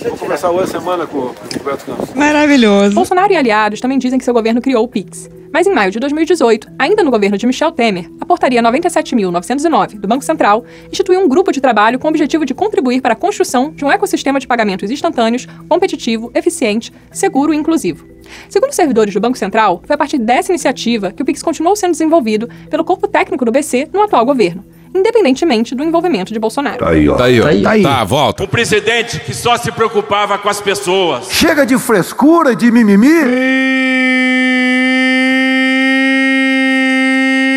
Vou 0.08 0.18
conversar 0.18 0.50
hoje 0.50 0.72
semana 0.72 1.06
com, 1.06 1.18
o 1.18 1.34
Roberto 1.58 1.86
Campos. 1.86 2.12
Maravilhoso. 2.14 2.94
Bolsonaro 2.94 3.32
e 3.32 3.36
aliados 3.36 3.80
também 3.80 3.98
dizem 3.98 4.18
que 4.18 4.24
seu 4.24 4.34
governo 4.34 4.60
criou 4.60 4.84
o 4.84 4.88
Pix. 4.88 5.30
Mas 5.52 5.66
em 5.66 5.72
maio 5.72 5.90
de 5.90 6.00
2018, 6.00 6.68
ainda 6.78 7.02
no 7.02 7.10
governo 7.10 7.36
de 7.36 7.46
Michel 7.46 7.70
Temer, 7.70 8.10
a 8.20 8.24
portaria 8.24 8.62
97.909 8.62 10.00
do 10.00 10.08
Banco 10.08 10.24
Central 10.24 10.64
instituiu 10.90 11.20
um 11.20 11.28
grupo 11.28 11.52
de 11.52 11.60
trabalho 11.60 11.98
com 11.98 12.06
o 12.06 12.10
objetivo 12.10 12.46
de 12.46 12.54
contribuir 12.54 13.02
para 13.02 13.12
a 13.12 13.16
construção 13.16 13.70
de 13.70 13.84
um 13.84 13.92
ecossistema 13.92 14.40
de 14.40 14.46
pagamentos 14.46 14.90
instantâneos, 14.90 15.46
competitivo, 15.68 16.32
eficiente, 16.34 16.92
seguro 17.10 17.52
e 17.52 17.56
inclusivo. 17.56 18.06
Segundo 18.48 18.72
servidores 18.72 19.12
do 19.12 19.20
Banco 19.20 19.36
Central, 19.36 19.82
foi 19.86 19.94
a 19.94 19.98
partir 19.98 20.18
dessa 20.18 20.50
iniciativa 20.50 21.12
que 21.12 21.22
o 21.22 21.24
Pix 21.24 21.42
continuou 21.42 21.76
sendo 21.76 21.92
desenvolvido 21.92 22.48
pelo 22.70 22.84
corpo 22.84 23.06
técnico 23.06 23.44
do 23.44 23.52
BC 23.52 23.90
no 23.92 24.02
atual 24.02 24.24
governo, 24.24 24.64
independentemente 24.94 25.74
do 25.74 25.82
envolvimento 25.82 26.32
de 26.32 26.38
Bolsonaro. 26.38 26.84
aí, 26.86 27.08
ó. 27.08 27.14
Tá 27.16 27.24
aí, 27.24 27.40
ó. 27.40 27.82
Tá, 27.82 28.04
volta. 28.04 28.42
Um 28.42 28.46
presidente 28.46 29.18
que 29.20 29.34
só 29.34 29.56
se 29.56 29.70
preocupava 29.72 30.38
com 30.38 30.48
as 30.48 30.60
pessoas. 30.60 31.28
Chega 31.30 31.64
de 31.64 31.78
frescura, 31.78 32.54
de 32.54 32.70
mimimi. 32.70 33.08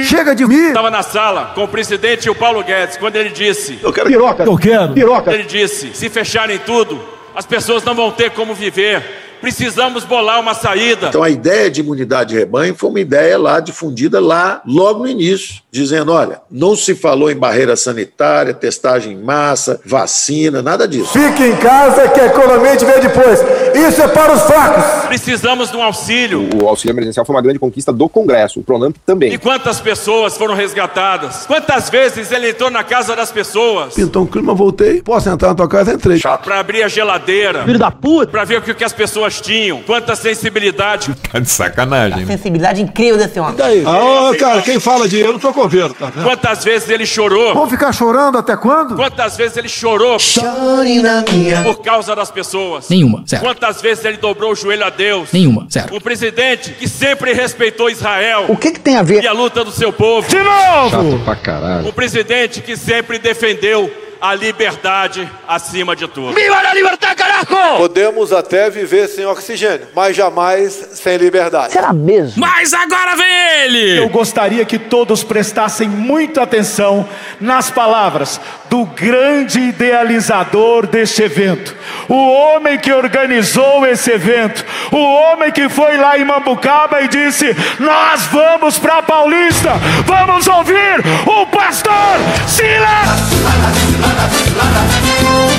Chega 0.06 0.36
de 0.36 0.46
mim. 0.46 0.68
Estava 0.68 0.92
na 0.92 1.04
sala 1.04 1.52
com 1.56 1.64
o 1.64 1.68
presidente 1.68 2.26
e 2.26 2.30
o 2.30 2.36
Paulo 2.36 2.64
Guedes 2.64 2.98
quando 2.98 3.16
ele 3.16 3.30
disse: 3.30 3.80
Eu 3.82 3.92
quero 3.92 4.08
piroca. 4.08 4.44
Eu 4.44 4.58
quero. 4.58 4.94
Piroca. 4.94 5.34
Ele 5.34 5.44
disse: 5.44 5.94
se 5.94 6.10
fecharem 6.10 6.60
tudo, 6.60 7.02
as 7.36 7.46
pessoas 7.46 7.84
não 7.84 7.96
vão 7.96 8.12
ter 8.12 8.32
como 8.32 8.54
viver. 8.54 9.25
Precisamos 9.42 10.04
bolar 10.04 10.40
uma 10.40 10.54
saída. 10.54 11.08
Então 11.08 11.24
a 11.24 11.30
ideia 11.30 11.70
de 11.70 11.82
imunidade 11.82 12.30
de 12.30 12.40
rebanho 12.40 12.76
foi 12.76 12.90
uma 12.90 13.00
ideia 13.00 13.38
lá 13.38 13.60
difundida 13.60 14.20
lá 14.20 14.62
logo 14.66 15.04
no 15.04 15.08
início, 15.08 15.62
dizendo, 15.72 16.12
olha, 16.12 16.42
não 16.50 16.76
se 16.76 16.96
falou 16.96 17.30
em 17.30 17.36
barreira 17.36 17.76
sanitária, 17.76 18.54
testagem 18.54 19.14
em 19.14 19.22
massa, 19.22 19.80
vacina, 19.86 20.62
nada 20.62 20.88
disso. 20.88 21.14
Fique 21.14 21.44
em 21.44 21.56
casa 21.58 22.08
que 22.10 22.20
a 22.20 22.28
economia 22.28 22.76
te 22.76 22.86
vê 22.86 23.00
depois. 23.00 23.40
Isso 23.76 24.02
é 24.02 24.08
para 24.08 24.34
os 24.34 24.42
fracos. 24.44 25.06
Precisamos 25.08 25.70
de 25.72 25.78
um 25.78 25.84
auxílio. 25.84 26.48
O 26.62 26.68
auxílio 26.68 26.94
emergencial 26.94 27.26
foi 27.26 27.36
uma 27.36 27.42
grande 27.42 27.60
conquista 27.60 27.92
do 27.92 28.08
Congresso, 28.08 28.60
o 28.60 28.64
Pronamp 28.64 28.96
também. 29.06 29.34
E 29.34 29.38
quantas 29.38 29.80
pessoas 29.80 30.38
foram 30.38 30.56
resgatadas? 30.56 31.46
Quantas 31.46 31.90
vezes 31.90 32.32
ele 32.32 32.50
entrou 32.50 32.70
na 32.70 32.84
casa 32.84 33.16
das 33.16 33.32
pessoas? 33.32 33.94
Pintou 33.94 34.24
um 34.24 34.26
clima, 34.26 34.54
voltei. 34.54 35.02
Posso 35.02 35.30
entrar 35.30 35.50
na 35.50 35.56
tua 35.56 35.68
casa? 35.68 35.94
Entrei. 35.94 36.20
Pra 36.44 36.60
abrir 36.60 36.84
a 36.84 36.88
geladeira. 36.88 37.64
Filho 37.66 37.80
da 37.80 37.92
puta. 37.92 38.32
Pra 38.32 38.44
ver 38.44 38.60
o 38.60 38.62
que 38.62 38.74
que 38.74 38.84
as 38.84 38.94
pessoas 38.94 39.40
tinham. 39.42 39.82
Quanta 39.84 40.16
sensibilidade. 40.16 41.14
Tá 41.36 41.40
de 41.40 41.50
sacanagem. 41.50 42.26
Sensibilidade 42.26 42.82
incrível 42.82 43.18
desse 43.18 43.38
homem. 43.40 43.56
E 43.56 43.58
daí? 43.58 43.84
Ah, 43.86 44.30
ô, 44.30 44.36
cara, 44.38 44.62
quem 44.62 44.80
fala 44.80 45.08
de 45.08 45.20
eu 45.20 45.34
não 45.34 45.40
sou 45.40 45.52
coveiro, 45.52 45.94
tá 45.94 46.06
vendo? 46.06 46.24
Quantas 46.24 46.64
vezes 46.64 46.88
ele 46.90 47.06
chorou? 47.06 47.54
Vamos 47.54 47.70
ficar 47.72 47.92
chorando 47.92 48.38
até 48.38 48.56
quando? 48.56 48.96
Quantas 48.96 49.36
vezes 49.36 49.58
ele 49.58 49.68
chorou? 49.68 50.18
Chore 50.18 51.02
na 51.02 51.24
minha. 51.30 51.62
Por 51.64 51.82
causa 51.82 52.16
das 52.16 52.32
pessoas. 52.32 52.88
Nenhuma, 52.90 53.24
zero. 53.28 53.44
Quantas 53.44 53.65
vezes 53.82 54.04
ele 54.06 54.18
dobrou 54.18 54.52
o 54.52 54.56
joelho 54.56 54.86
a 54.86 54.90
Deus? 54.90 55.32
Nenhuma, 55.32 55.68
zero. 55.72 55.96
Um 55.96 56.00
presidente 56.00 56.72
que 56.72 56.88
sempre 56.88 57.34
respeitou 57.34 57.90
Israel. 57.90 58.46
O 58.50 58.58
que 58.58 58.72
que 58.72 58.80
tem 58.80 58.96
a 58.96 59.04
ver? 59.04 59.24
E 59.24 59.28
a 59.28 59.34
luta 59.34 59.64
do 59.64 59.72
seu 59.72 59.92
povo. 59.92 60.28
De 60.28 60.38
novo! 60.38 60.90
Chato 60.90 61.22
pra 61.24 61.36
caralho. 61.36 61.88
Um 61.88 61.92
presidente 61.92 62.62
que 62.62 62.78
sempre 62.78 63.20
defendeu 63.20 63.92
a 64.20 64.34
liberdade 64.34 65.30
acima 65.48 65.96
de 65.96 66.08
tudo. 66.08 66.34
Viva 66.34 66.56
a 66.56 66.74
liberdade, 66.74 67.16
caraco! 67.16 67.78
Podemos 67.78 68.32
até 68.32 68.70
viver 68.70 69.08
sem 69.08 69.26
oxigênio, 69.26 69.88
mas 69.96 70.16
jamais 70.16 70.74
sem 70.94 71.18
liberdade. 71.18 71.74
Será 71.74 71.94
mesmo? 71.94 72.40
Mas 72.40 72.74
agora 72.74 73.16
vem 73.16 73.64
ele! 73.64 74.00
Eu 74.00 74.10
gostaria 74.10 74.66
que 74.66 74.80
todos 74.80 75.24
prestassem 75.24 75.88
muita 75.88 76.44
atenção 76.44 77.08
nas 77.40 77.70
palavras 77.70 78.40
do 78.70 78.86
grande 78.86 79.60
idealizador 79.60 80.88
deste 80.88 81.24
evento, 81.24 81.76
o 82.10 82.16
homem 82.16 82.78
que 82.78 82.92
organizou 82.92 83.86
esse 83.86 84.12
evento, 84.12 84.66
o 84.92 84.98
homem 84.98 85.52
que 85.52 85.70
foi 85.70 85.98
lá 85.98 86.18
em 86.18 86.26
Mambucaba 86.26 87.02
e 87.02 87.08
disse: 87.08 87.56
Nós 87.80 88.26
vamos 88.26 88.78
para 88.78 89.02
Paulista, 89.04 89.72
vamos 90.06 90.48
ouvir 90.48 91.04
o 91.26 91.46
pastor 91.48 92.18
Silas! 92.48 93.85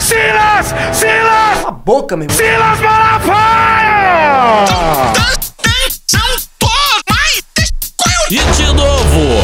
Silas! 0.00 0.74
Silas! 0.92 1.66
A 1.66 1.70
boca, 1.70 2.16
meu 2.16 2.28
irmão. 2.28 2.36
Silas 2.36 2.80
Malafaia! 2.80 3.86
E 8.28 8.38
de 8.38 8.66
novo, 8.72 9.40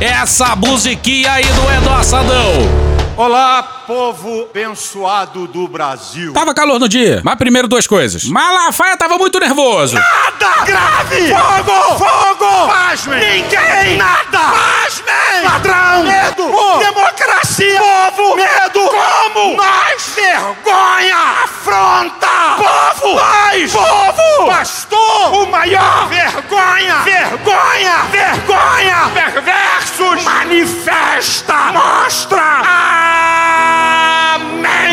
essa 0.00 0.56
musiquinha 0.56 1.32
aí 1.32 1.44
do 1.44 1.72
Edossadão. 1.72 2.97
Olá, 3.18 3.82
povo 3.84 4.46
abençoado 4.48 5.48
do 5.48 5.66
Brasil. 5.66 6.32
Tava 6.32 6.54
calor 6.54 6.78
no 6.78 6.88
dia, 6.88 7.20
mas 7.24 7.34
primeiro 7.34 7.66
duas 7.66 7.84
coisas. 7.84 8.22
Malafaia 8.26 8.96
tava 8.96 9.18
muito 9.18 9.40
nervoso. 9.40 9.96
Nada 9.96 10.64
grave! 10.64 11.26
Fogo! 11.26 11.98
Fogo! 11.98 12.68
Pasmem! 12.68 13.18
Ninguém! 13.18 13.96
Nada! 13.96 14.38
Pasmem! 14.38 15.42
Ladrão! 15.42 16.04
Medo! 16.04 16.78
Democracia! 16.78 17.80
Povo! 18.14 18.36
Medo! 18.36 18.88
Como? 18.88 19.56
Nós! 19.56 20.14
Vergonha! 20.14 21.42
Afronta! 21.42 22.28
Povo! 22.56 23.16
Nós! 23.16 23.72
Povo! 23.72 24.46
Pastor! 24.46 25.34
O 25.42 25.50
maior! 25.50 26.08
Vergonha! 26.08 26.98
Vergonha! 27.02 28.04
Vergonha! 28.12 29.10
Perversos! 29.12 30.22
Manifesta! 30.22 31.72
Mostra! 31.72 32.62
A 32.64 32.98
Amém! 32.98 33.07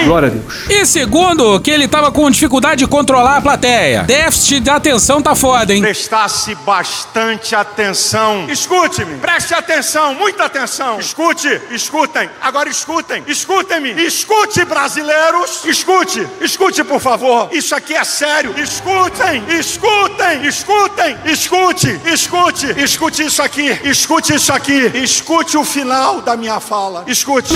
Glória 0.06 0.28
a 0.28 0.32
Deus. 0.32 0.70
E 0.70 0.86
segundo, 0.86 1.60
que 1.60 1.72
ele 1.72 1.88
tava 1.88 2.12
com 2.12 2.30
dificuldade 2.30 2.80
de 2.80 2.88
controlar 2.88 3.38
a 3.38 3.42
plateia. 3.42 4.04
Déficit 4.04 4.60
de 4.62 4.70
atenção 4.70 5.22
tá 5.22 5.34
foda, 5.34 5.74
hein? 5.74 5.82
Prestasse 5.82 6.54
bastante 6.56 7.56
atenção. 7.56 8.46
Escute-me, 8.48 9.18
preste 9.18 9.54
atenção, 9.54 10.14
muita 10.14 10.46
atenção. 10.46 11.00
Escute, 11.00 11.60
escutem. 11.72 12.30
Agora 12.40 12.70
escutem, 12.70 13.24
escutem-me. 13.28 13.92
Escute, 14.06 14.64
brasileiros. 14.64 15.66
Escute, 15.66 16.28
escute, 16.40 16.84
por 16.84 17.00
favor. 17.00 17.50
Isso 17.52 17.74
aqui 17.74 17.96
é 17.96 18.04
sério. 18.04 18.54
Escutem, 18.58 19.44
escutem, 19.58 20.46
escutem, 20.46 21.18
escute, 21.26 22.00
escute, 22.06 22.68
escute 22.80 23.26
isso 23.26 23.42
aqui. 23.42 23.80
Escute 23.84 24.36
isso 24.36 24.54
aqui. 24.54 24.92
Escute 24.94 25.58
o 25.58 25.64
final 25.64 26.22
da 26.22 26.38
minha 26.38 26.60
fala. 26.60 27.04
Escute. 27.08 27.54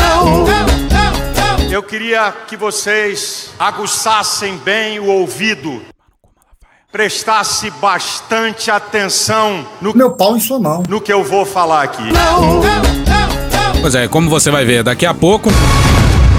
Eu 1.71 1.84
queria 1.84 2.34
que 2.47 2.57
vocês 2.57 3.51
aguçassem 3.59 4.57
bem 4.57 4.99
o 4.99 5.05
ouvido. 5.05 5.81
Prestasse 6.91 7.69
bastante 7.71 8.71
atenção 8.71 9.67
no 9.80 9.95
meu 9.95 10.11
pau 10.11 10.35
em 10.35 10.39
sua 10.39 10.59
mão. 10.59 10.84
No 10.89 10.99
que 10.99 11.13
eu 11.13 11.23
vou 11.23 11.45
falar 11.45 11.84
aqui. 11.84 12.03
Pois 13.80 13.93
é, 13.93 14.07
como 14.07 14.30
você 14.30 14.49
vai 14.49 14.65
ver 14.65 14.84
daqui 14.84 15.05
a 15.05 15.13
pouco. 15.13 15.49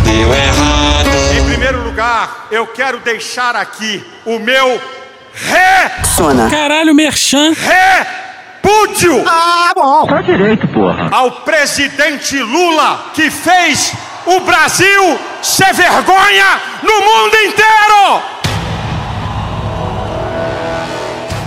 Deu 0.05 0.35
errado. 0.35 1.09
Em 1.39 1.45
primeiro 1.45 1.85
lugar, 1.85 2.49
eu 2.51 2.66
quero 2.66 2.99
deixar 2.99 3.55
aqui 3.55 4.05
o 4.27 4.39
meu 4.41 4.81
ré. 5.32 6.03
Caralho, 6.51 6.95
merchan. 6.95 7.53
Repúdio. 8.62 9.24
Ah, 9.27 9.73
bom. 9.74 10.07
Tá 10.07 10.20
direito, 10.20 10.69
porra. 10.69 11.09
Ao 11.11 11.31
presidente 11.43 12.39
Lula 12.39 13.07
que 13.15 13.31
fez 13.31 13.93
o 14.27 14.41
Brasil 14.41 15.19
ser 15.43 15.73
vergonha 15.73 16.61
no 16.82 17.01
mundo 17.01 17.37
inteiro. 17.37 18.23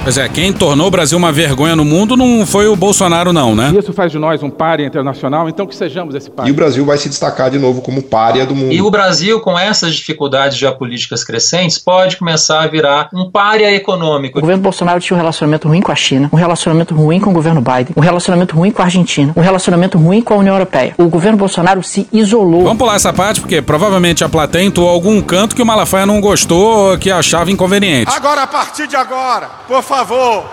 Pois 0.04 0.18
é, 0.18 0.28
quem 0.28 0.52
tornou 0.52 0.88
o 0.88 0.92
Brasil 0.92 1.18
uma 1.18 1.32
vergonha 1.32 1.78
no 1.78 1.86
mundo 1.86 2.18
não 2.18 2.46
foi 2.46 2.68
o 2.68 2.76
Bolsonaro, 2.76 3.32
não, 3.32 3.56
né? 3.56 3.74
Isso 3.80 3.94
faz 3.94 4.12
de 4.12 4.20
nós 4.20 4.44
um 4.44 4.50
párea 4.50 4.86
internacional, 4.86 5.48
então 5.48 5.66
que 5.66 5.74
sejamos 5.74 6.14
esse 6.14 6.30
párea. 6.30 6.50
E 6.50 6.52
o 6.52 6.56
Brasil 6.56 6.84
vai 6.86 6.98
se 6.98 7.08
destacar 7.08 7.50
de 7.50 7.58
novo 7.58 7.82
como 7.82 8.04
párea 8.04 8.46
do 8.46 8.54
mundo. 8.54 8.74
E 8.74 8.82
o 8.82 8.92
Brasil, 8.92 9.40
com 9.40 9.58
essas 9.58 9.96
dificuldades 9.96 10.58
geopolíticas 10.58 11.24
crescentes, 11.24 11.80
pode 11.80 12.18
começar 12.18 12.64
a 12.64 12.68
virar 12.68 13.08
um 13.14 13.32
párea 13.32 13.74
econômico. 13.74 14.40
O 14.40 14.42
governo 14.42 14.62
Bolsonaro 14.62 15.00
tinha 15.00 15.16
um 15.16 15.22
relacionamento 15.22 15.70
ruim 15.70 15.80
com 15.80 15.94
a 15.94 15.96
China, 15.96 16.30
um 16.34 16.36
relacionamento 16.36 16.94
ruim 16.94 17.22
com 17.22 17.30
o 17.30 17.34
governo 17.34 17.62
Biden, 17.62 17.94
um 17.96 18.02
relacionamento 18.02 18.58
ruim 18.58 18.72
com 18.72 18.82
a 18.82 18.86
Argentina, 18.86 19.32
um 19.38 19.42
relacionamento 19.42 19.98
ruim 19.98 20.22
com 20.22 20.34
a 20.34 20.38
União 20.38 20.56
Europeia. 20.56 20.94
O 20.98 21.08
governo 21.08 21.38
Bolsonaro 21.38 21.82
se 21.82 22.10
isolou. 22.12 22.64
Vamos 22.64 22.78
pular 22.78 22.96
essa 22.96 23.14
parte, 23.14 23.40
porque 23.40 23.62
provavelmente 23.62 24.22
a 24.22 24.28
plateia 24.28 24.66
entoou 24.66 24.90
algum 24.90 25.22
canto 25.22 25.56
que 25.56 25.62
o 25.62 25.66
Malafaia 25.66 26.06
não 26.06 26.20
gostou 26.20 26.92
ou 26.92 26.98
que 26.98 27.10
achava 27.10 27.50
inconveniente. 27.50 28.12
Agora, 28.14 28.44
a 28.44 28.48
partir 28.48 28.86
de 28.86 28.98
agora, 28.98 29.48
por 29.66 29.82
favor, 29.82 29.93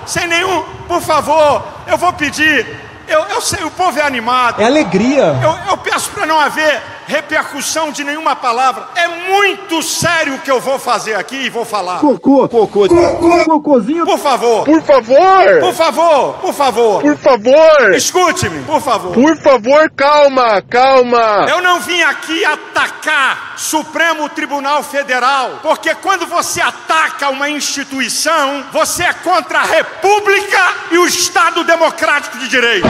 sem 0.06 0.26
nenhum, 0.26 0.62
por 0.86 1.00
favor, 1.00 1.64
eu 1.86 1.96
vou 1.96 2.12
pedir. 2.12 2.66
Eu, 3.08 3.20
eu 3.24 3.40
sei, 3.40 3.64
o 3.64 3.70
povo 3.70 3.98
é 3.98 4.02
animado. 4.02 4.60
É 4.60 4.66
alegria. 4.66 5.38
Eu, 5.42 5.70
eu 5.70 5.76
peço 5.78 6.10
para 6.10 6.26
não 6.26 6.38
haver 6.38 6.80
repercussão 7.10 7.90
de 7.90 8.04
nenhuma 8.04 8.36
palavra. 8.36 8.88
É 8.94 9.08
muito 9.08 9.82
sério 9.82 10.34
o 10.34 10.38
que 10.38 10.50
eu 10.50 10.60
vou 10.60 10.78
fazer 10.78 11.14
aqui 11.16 11.36
e 11.46 11.50
vou 11.50 11.64
falar. 11.64 11.98
Cocô. 11.98 12.48
Cocô. 12.48 12.88
Cocô. 12.88 13.44
Cocôzinho. 13.44 14.06
Por 14.06 14.18
favor. 14.18 14.64
Por 14.64 14.82
favor. 14.82 15.60
Por 15.60 15.74
favor. 15.74 16.34
Por 16.34 16.54
favor. 16.54 17.02
Por 17.02 17.16
favor. 17.16 17.94
Escute-me, 17.94 18.62
por 18.62 18.80
favor. 18.80 19.12
Por 19.12 19.36
favor, 19.38 19.90
calma, 19.96 20.62
calma. 20.62 21.46
Eu 21.48 21.60
não 21.60 21.80
vim 21.80 22.00
aqui 22.02 22.44
atacar 22.44 23.54
Supremo 23.56 24.28
Tribunal 24.28 24.82
Federal, 24.84 25.58
porque 25.62 25.94
quando 25.96 26.26
você 26.26 26.60
ataca 26.60 27.28
uma 27.30 27.50
instituição, 27.50 28.64
você 28.72 29.02
é 29.02 29.12
contra 29.12 29.58
a 29.58 29.64
República 29.64 30.60
e 30.92 30.98
o 30.98 31.06
Estado 31.06 31.64
Democrático 31.64 32.38
de 32.38 32.48
Direito. 32.48 32.86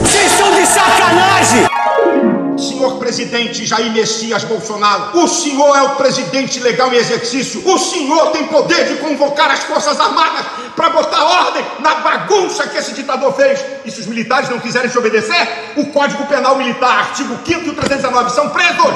Vocês 0.00 0.32
são 0.32 0.50
de 0.54 0.66
sacanagem! 0.66 2.35
Senhor 2.58 2.98
presidente 2.98 3.66
Jair 3.66 3.92
Messias 3.92 4.44
Bolsonaro, 4.44 5.18
o 5.18 5.28
senhor 5.28 5.76
é 5.76 5.82
o 5.82 5.96
presidente 5.96 6.60
legal 6.60 6.92
em 6.92 6.96
exercício. 6.96 7.62
O 7.68 7.78
senhor 7.78 8.30
tem 8.30 8.46
poder 8.46 8.86
de 8.86 8.96
convocar 8.96 9.50
as 9.50 9.64
Forças 9.64 9.98
Armadas 9.98 10.46
para 10.74 10.90
botar 10.90 11.24
ordem 11.24 11.64
na 11.80 11.96
bagunça 11.96 12.66
que 12.66 12.76
esse 12.76 12.92
ditador 12.92 13.32
fez. 13.34 13.64
E 13.84 13.90
se 13.90 14.00
os 14.00 14.06
militares 14.06 14.48
não 14.48 14.58
quiserem 14.58 14.90
te 14.90 14.98
obedecer, 14.98 15.74
o 15.76 15.86
Código 15.86 16.26
Penal 16.26 16.56
Militar, 16.56 16.98
artigo 16.98 17.38
5 17.44 17.66
e 17.66 17.70
o 17.70 17.74
319, 17.74 18.30
são 18.30 18.50
presos. 18.50 18.94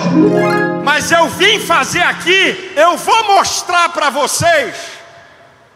Mas 0.85 1.11
eu 1.11 1.29
vim 1.29 1.59
fazer 1.61 2.03
aqui, 2.03 2.73
eu 2.77 2.97
vou 2.97 3.25
mostrar 3.37 3.91
para 3.91 4.11
vocês 4.11 5.00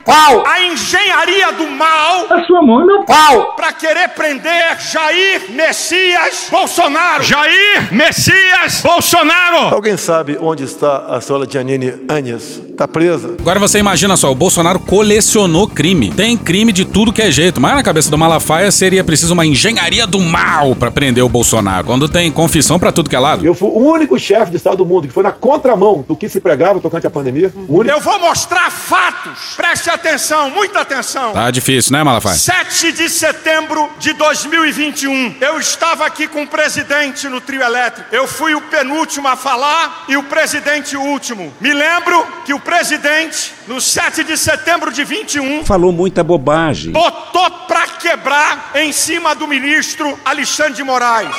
Pau! 0.05 0.44
A 0.47 0.62
engenharia 0.62 1.52
do 1.52 1.70
mal. 1.70 2.26
A 2.31 2.44
sua 2.44 2.60
mão, 2.60 2.85
meu 2.85 3.05
pau! 3.05 3.55
Pra 3.56 3.72
querer 3.72 4.09
prender 4.10 4.78
Jair 4.78 5.51
Messias 5.51 6.48
Bolsonaro. 6.51 7.22
Jair 7.22 7.89
Messias 7.90 8.82
Bolsonaro. 8.82 9.74
Alguém 9.74 9.97
sabe 9.97 10.36
onde 10.40 10.64
está 10.64 11.06
a 11.09 11.20
senhora 11.20 11.48
Janine 11.51 11.94
Anhes? 12.09 12.62
Tá 12.76 12.86
presa? 12.86 13.36
Agora 13.39 13.59
você 13.60 13.78
imagina 13.78 14.16
só, 14.16 14.31
o 14.31 14.35
Bolsonaro 14.35 14.81
colecionou 14.81 15.68
crime. 15.68 16.10
Tem 16.10 16.36
crime 16.36 16.72
de 16.72 16.85
tudo 16.85 17.12
que 17.12 17.22
é 17.22 17.31
jeito, 17.31 17.60
mas 17.60 17.74
na 17.74 17.82
cabeça 17.82 18.10
do 18.10 18.18
Malafaia 18.18 18.70
seria 18.70 19.05
preciso 19.05 19.32
uma 19.32 19.47
engenharia 19.47 20.06
do 20.06 20.18
mal 20.18 20.74
pra 20.74 20.90
prender 20.90 21.24
o 21.24 21.28
Bolsonaro. 21.28 21.86
Quando 21.86 22.09
tem 22.09 22.31
confissão 22.31 22.78
pra 22.78 22.93
tudo 22.93 23.09
que 23.09 23.16
é 23.16 23.18
lado. 23.18 23.47
Eu 23.47 23.55
fui 23.55 23.68
o 23.68 23.78
único 23.78 24.18
chefe 24.18 24.51
de 24.51 24.56
Estado 24.56 24.78
do 24.78 24.86
mundo 24.86 25.06
que 25.06 25.14
foi 25.14 25.22
na 25.22 25.32
contramão 25.32 26.05
do 26.06 26.16
que 26.16 26.28
se 26.28 26.40
pregava 26.40 26.81
tocante 26.81 27.06
à 27.06 27.10
pandemia. 27.10 27.52
O 27.68 27.78
único... 27.78 27.94
Eu 27.94 28.01
vou 28.01 28.18
mostrar 28.18 28.70
fatos. 28.70 29.55
Preste 29.56 29.89
atenção, 29.95 30.51
muita 30.51 30.81
atenção. 30.81 31.33
Tá 31.33 31.51
difícil, 31.51 31.93
né, 31.93 32.03
Malafaia? 32.03 32.37
7 32.37 32.93
de 32.93 33.09
setembro 33.09 33.91
de 33.99 34.12
2021. 34.12 35.37
Eu 35.41 35.59
estava 35.59 36.07
aqui 36.07 36.27
com 36.27 36.43
o 36.43 36.47
presidente 36.47 37.29
no 37.29 37.41
trio 37.41 37.62
elétrico. 37.62 38.09
Eu 38.15 38.27
fui 38.27 38.55
o 38.55 38.61
penúltimo 38.62 39.27
a 39.29 39.37
falar 39.37 40.05
e 40.09 40.16
o 40.16 40.23
presidente 40.25 40.97
o 40.97 41.01
último. 41.03 41.53
Me 41.61 41.73
lembro 41.73 42.27
que 42.45 42.53
o 42.55 42.61
presidente, 42.61 43.53
no 43.66 43.81
7 43.81 44.25
de 44.25 44.37
setembro 44.37 44.93
de 44.93 45.05
21, 45.05 45.65
Falou 45.65 45.93
muita 45.93 46.23
bobagem. 46.23 46.93
botou 46.93 47.51
pra 47.66 47.87
quebrar 47.87 48.71
em 48.75 48.93
cima 48.93 49.35
do 49.35 49.47
ministro 49.49 50.19
Alexandre 50.25 50.75
de 50.75 50.83
Moraes. 50.83 51.35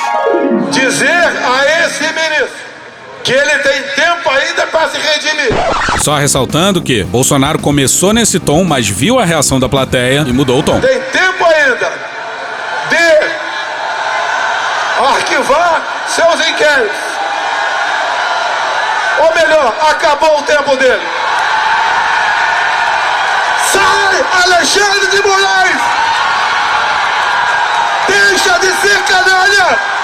Dizer 0.70 1.06
a 1.08 1.86
esse 1.86 2.02
ministro 2.02 2.75
que 3.26 3.32
ele 3.32 3.58
tem 3.58 3.82
tempo 3.82 4.30
ainda 4.30 4.68
para 4.68 4.88
se 4.88 4.98
redimir. 4.98 5.50
Só 6.00 6.14
ressaltando 6.14 6.80
que 6.80 7.02
Bolsonaro 7.02 7.58
começou 7.58 8.12
nesse 8.12 8.38
tom, 8.38 8.62
mas 8.62 8.88
viu 8.88 9.18
a 9.18 9.24
reação 9.24 9.58
da 9.58 9.68
plateia 9.68 10.24
e 10.28 10.32
mudou 10.32 10.60
o 10.60 10.62
tom. 10.62 10.80
Tem 10.80 11.00
tempo 11.00 11.44
ainda 11.44 11.92
de 12.88 13.26
arquivar 15.04 15.82
seus 16.06 16.48
inquéritos. 16.48 16.96
Ou 19.18 19.34
melhor, 19.34 19.74
acabou 19.90 20.38
o 20.38 20.42
tempo 20.44 20.76
dele. 20.76 21.02
Sai, 23.72 24.24
Alexandre 24.44 25.10
de 25.10 25.22
Moraes! 25.26 25.80
Deixa 28.06 28.58
de 28.60 28.68
ser 28.82 29.02
canalha! 29.02 29.95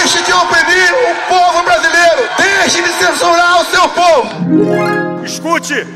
Deixe 0.00 0.22
de 0.22 0.32
oprimir 0.32 0.94
o 0.94 1.28
povo 1.28 1.62
brasileiro! 1.62 2.26
Deixe 2.38 2.82
de 2.82 2.88
censurar 2.88 3.60
o 3.60 3.64
seu 3.66 3.86
povo! 3.90 5.22
Escute, 5.22 5.86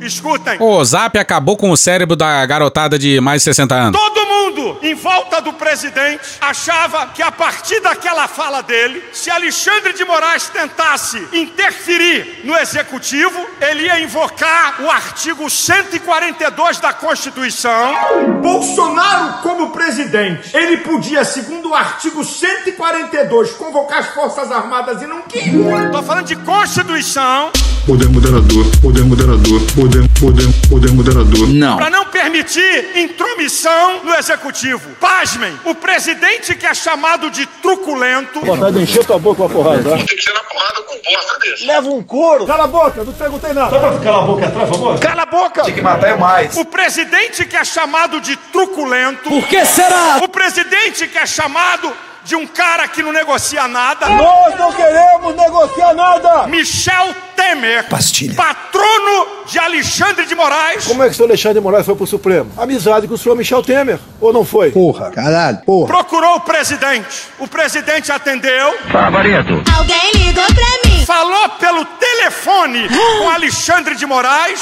escutem. 0.00 0.56
O 0.58 0.82
Zap 0.82 1.18
acabou 1.18 1.58
com 1.58 1.70
o 1.70 1.76
cérebro 1.76 2.16
da 2.16 2.46
garotada 2.46 2.98
de 2.98 3.20
mais 3.20 3.42
de 3.42 3.44
60 3.44 3.74
anos. 3.74 4.00
Todo 4.00 4.26
mundo 4.26 4.59
em 4.82 4.94
volta 4.94 5.40
do 5.40 5.52
presidente 5.52 6.38
achava 6.40 7.06
que 7.08 7.22
a 7.22 7.32
partir 7.32 7.80
daquela 7.80 8.28
fala 8.28 8.62
dele, 8.62 9.02
se 9.12 9.30
Alexandre 9.30 9.92
de 9.92 10.04
Moraes 10.04 10.48
tentasse 10.48 11.18
interferir 11.32 12.40
no 12.44 12.56
executivo, 12.56 13.46
ele 13.60 13.84
ia 13.84 14.00
invocar 14.00 14.80
o 14.80 14.90
artigo 14.90 15.48
142 15.48 16.78
da 16.78 16.92
Constituição. 16.92 17.94
Bolsonaro, 18.42 19.42
como 19.42 19.70
presidente, 19.70 20.56
ele 20.56 20.78
podia, 20.78 21.24
segundo 21.24 21.70
o 21.70 21.74
artigo 21.74 22.24
142, 22.24 23.52
convocar 23.52 24.00
as 24.00 24.08
Forças 24.08 24.50
Armadas 24.50 25.02
e 25.02 25.06
não 25.06 25.22
quis. 25.22 25.44
Tô 25.92 26.02
falando 26.02 26.26
de 26.26 26.36
Constituição. 26.36 27.50
Poder 27.86 28.08
moderador, 28.08 28.64
poder 28.82 29.04
moderador, 29.04 29.60
poder, 29.74 30.08
poder, 30.20 30.68
poder 30.68 30.92
moderador. 30.92 31.48
Não. 31.48 31.76
Para 31.76 31.90
não 31.90 32.06
permitir 32.06 32.96
intromissão 32.96 34.04
no 34.04 34.14
executivo. 34.14 34.59
Pasmem, 35.00 35.58
o 35.64 35.74
presidente 35.74 36.54
que 36.54 36.66
é 36.66 36.74
chamado 36.74 37.30
de 37.30 37.46
truculento. 37.46 38.40
Vontade 38.40 38.76
de 38.76 38.82
encher 38.82 39.04
tua 39.06 39.18
boca 39.18 39.38
com 39.38 39.46
a 39.46 39.48
porrada. 39.48 39.82
tá? 39.90 39.96
Tem 39.96 40.04
que 40.06 40.22
ser 40.22 40.32
na 40.34 40.40
porrada 40.40 40.82
com 40.82 40.94
bosta 40.94 41.38
desse. 41.38 41.66
Leva 41.66 41.88
um 41.88 42.02
couro. 42.02 42.46
Cala 42.46 42.64
a 42.64 42.66
boca, 42.66 43.02
não 43.04 43.12
perguntei 43.12 43.52
nada. 43.54 43.70
Só 43.70 43.78
pra 43.78 43.98
calar 44.00 44.22
a 44.22 44.26
boca 44.26 44.46
atrás, 44.46 44.68
por 44.68 44.76
favor. 44.78 45.00
Cala 45.00 45.22
a 45.22 45.26
boca! 45.26 45.62
Tinha 45.62 45.74
que 45.74 45.82
matar 45.82 46.10
é 46.10 46.16
mais. 46.16 46.56
O 46.56 46.64
presidente 46.64 47.46
que 47.46 47.56
é 47.56 47.64
chamado 47.64 48.20
de 48.20 48.36
truculento. 48.36 49.28
Por 49.30 49.46
que 49.48 49.64
será? 49.64 50.18
O 50.22 50.28
presidente 50.28 51.06
que 51.08 51.18
é 51.18 51.26
chamado 51.26 51.90
de 52.24 52.36
um 52.36 52.46
cara 52.46 52.86
que 52.88 53.02
não 53.02 53.12
negocia 53.12 53.66
nada. 53.68 54.06
Nós 54.08 54.58
não 54.58 54.72
queremos 54.72 55.34
negociar 55.36 55.94
nada. 55.94 56.46
Michel 56.46 57.14
Temer, 57.36 57.88
Pastilha. 57.88 58.34
patrono 58.34 59.26
de 59.46 59.58
Alexandre 59.58 60.26
de 60.26 60.34
Moraes. 60.34 60.84
Como 60.86 61.02
é 61.02 61.06
que 61.06 61.12
o 61.12 61.16
senhor 61.16 61.28
Alexandre 61.28 61.58
de 61.58 61.64
Moraes 61.64 61.86
foi 61.86 61.94
pro 61.96 62.06
Supremo? 62.06 62.50
Amizade 62.56 63.08
com 63.08 63.14
o 63.14 63.18
senhor 63.18 63.34
Michel 63.34 63.62
Temer, 63.62 63.98
ou 64.20 64.32
não 64.32 64.44
foi? 64.44 64.70
Porra, 64.70 65.10
caralho, 65.10 65.58
porra. 65.64 65.86
Procurou 65.88 66.36
o 66.36 66.40
presidente. 66.40 67.28
O 67.38 67.48
presidente 67.48 68.12
atendeu. 68.12 68.74
Favorito. 68.92 69.62
Alguém 69.76 70.12
ligou 70.14 70.44
pra 70.44 70.90
mim. 70.90 71.04
Falou 71.06 71.48
pelo 71.58 71.84
telefone 71.84 72.86
com 73.20 73.30
Alexandre 73.30 73.94
de 73.96 74.04
Moraes. 74.06 74.60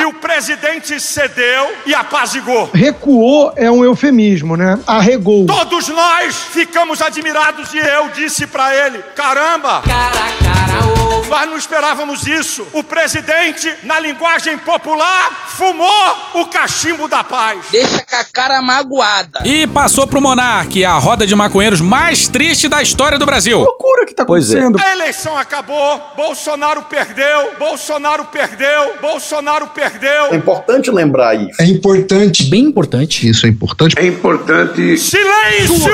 E 0.00 0.04
o 0.04 0.12
presidente 0.12 1.00
cedeu 1.00 1.72
e 1.86 1.94
apazigou. 1.94 2.70
Recuou 2.74 3.52
é 3.56 3.70
um 3.70 3.82
eufemismo, 3.84 4.56
né? 4.56 4.78
Arregou. 4.86 5.46
Todos 5.46 5.88
nós 5.88 6.36
ficamos 6.36 6.89
admirados 6.98 7.74
e 7.74 7.78
eu 7.78 8.08
disse 8.08 8.46
pra 8.46 8.74
ele: 8.74 9.02
caramba! 9.14 9.82
Nós 11.30 11.48
não 11.48 11.56
esperávamos 11.56 12.26
isso. 12.26 12.66
O 12.72 12.82
presidente, 12.82 13.72
na 13.84 14.00
linguagem 14.00 14.58
popular, 14.58 15.46
fumou 15.56 16.16
o 16.34 16.46
cachimbo 16.46 17.06
da 17.06 17.22
paz. 17.22 17.60
Deixa 17.70 18.04
com 18.04 18.16
a 18.16 18.24
cara 18.24 18.60
magoada. 18.60 19.40
E 19.44 19.64
passou 19.68 20.08
pro 20.08 20.20
Monark, 20.20 20.84
a 20.84 20.94
roda 20.98 21.24
de 21.26 21.34
maconheiros 21.36 21.80
mais 21.80 22.26
triste 22.26 22.68
da 22.68 22.82
história 22.82 23.16
do 23.16 23.24
Brasil. 23.24 23.60
loucura 23.60 24.04
que 24.06 24.12
tá 24.12 24.24
Pois 24.24 24.52
é. 24.52 24.58
acontecendo. 24.58 24.84
A 24.88 24.92
eleição 24.92 25.38
acabou, 25.38 26.02
Bolsonaro 26.16 26.82
perdeu, 26.82 27.52
Bolsonaro 27.58 28.24
perdeu, 28.24 28.94
Bolsonaro 29.00 29.68
perdeu. 29.68 30.26
É 30.32 30.34
importante 30.36 30.90
lembrar 30.90 31.36
isso. 31.36 31.62
É 31.62 31.64
importante. 31.64 32.44
Bem 32.50 32.64
importante. 32.64 33.28
Isso 33.28 33.46
é 33.46 33.48
importante. 33.48 33.94
É 33.96 34.04
importante. 34.04 34.98
Silêncio! 34.98 35.92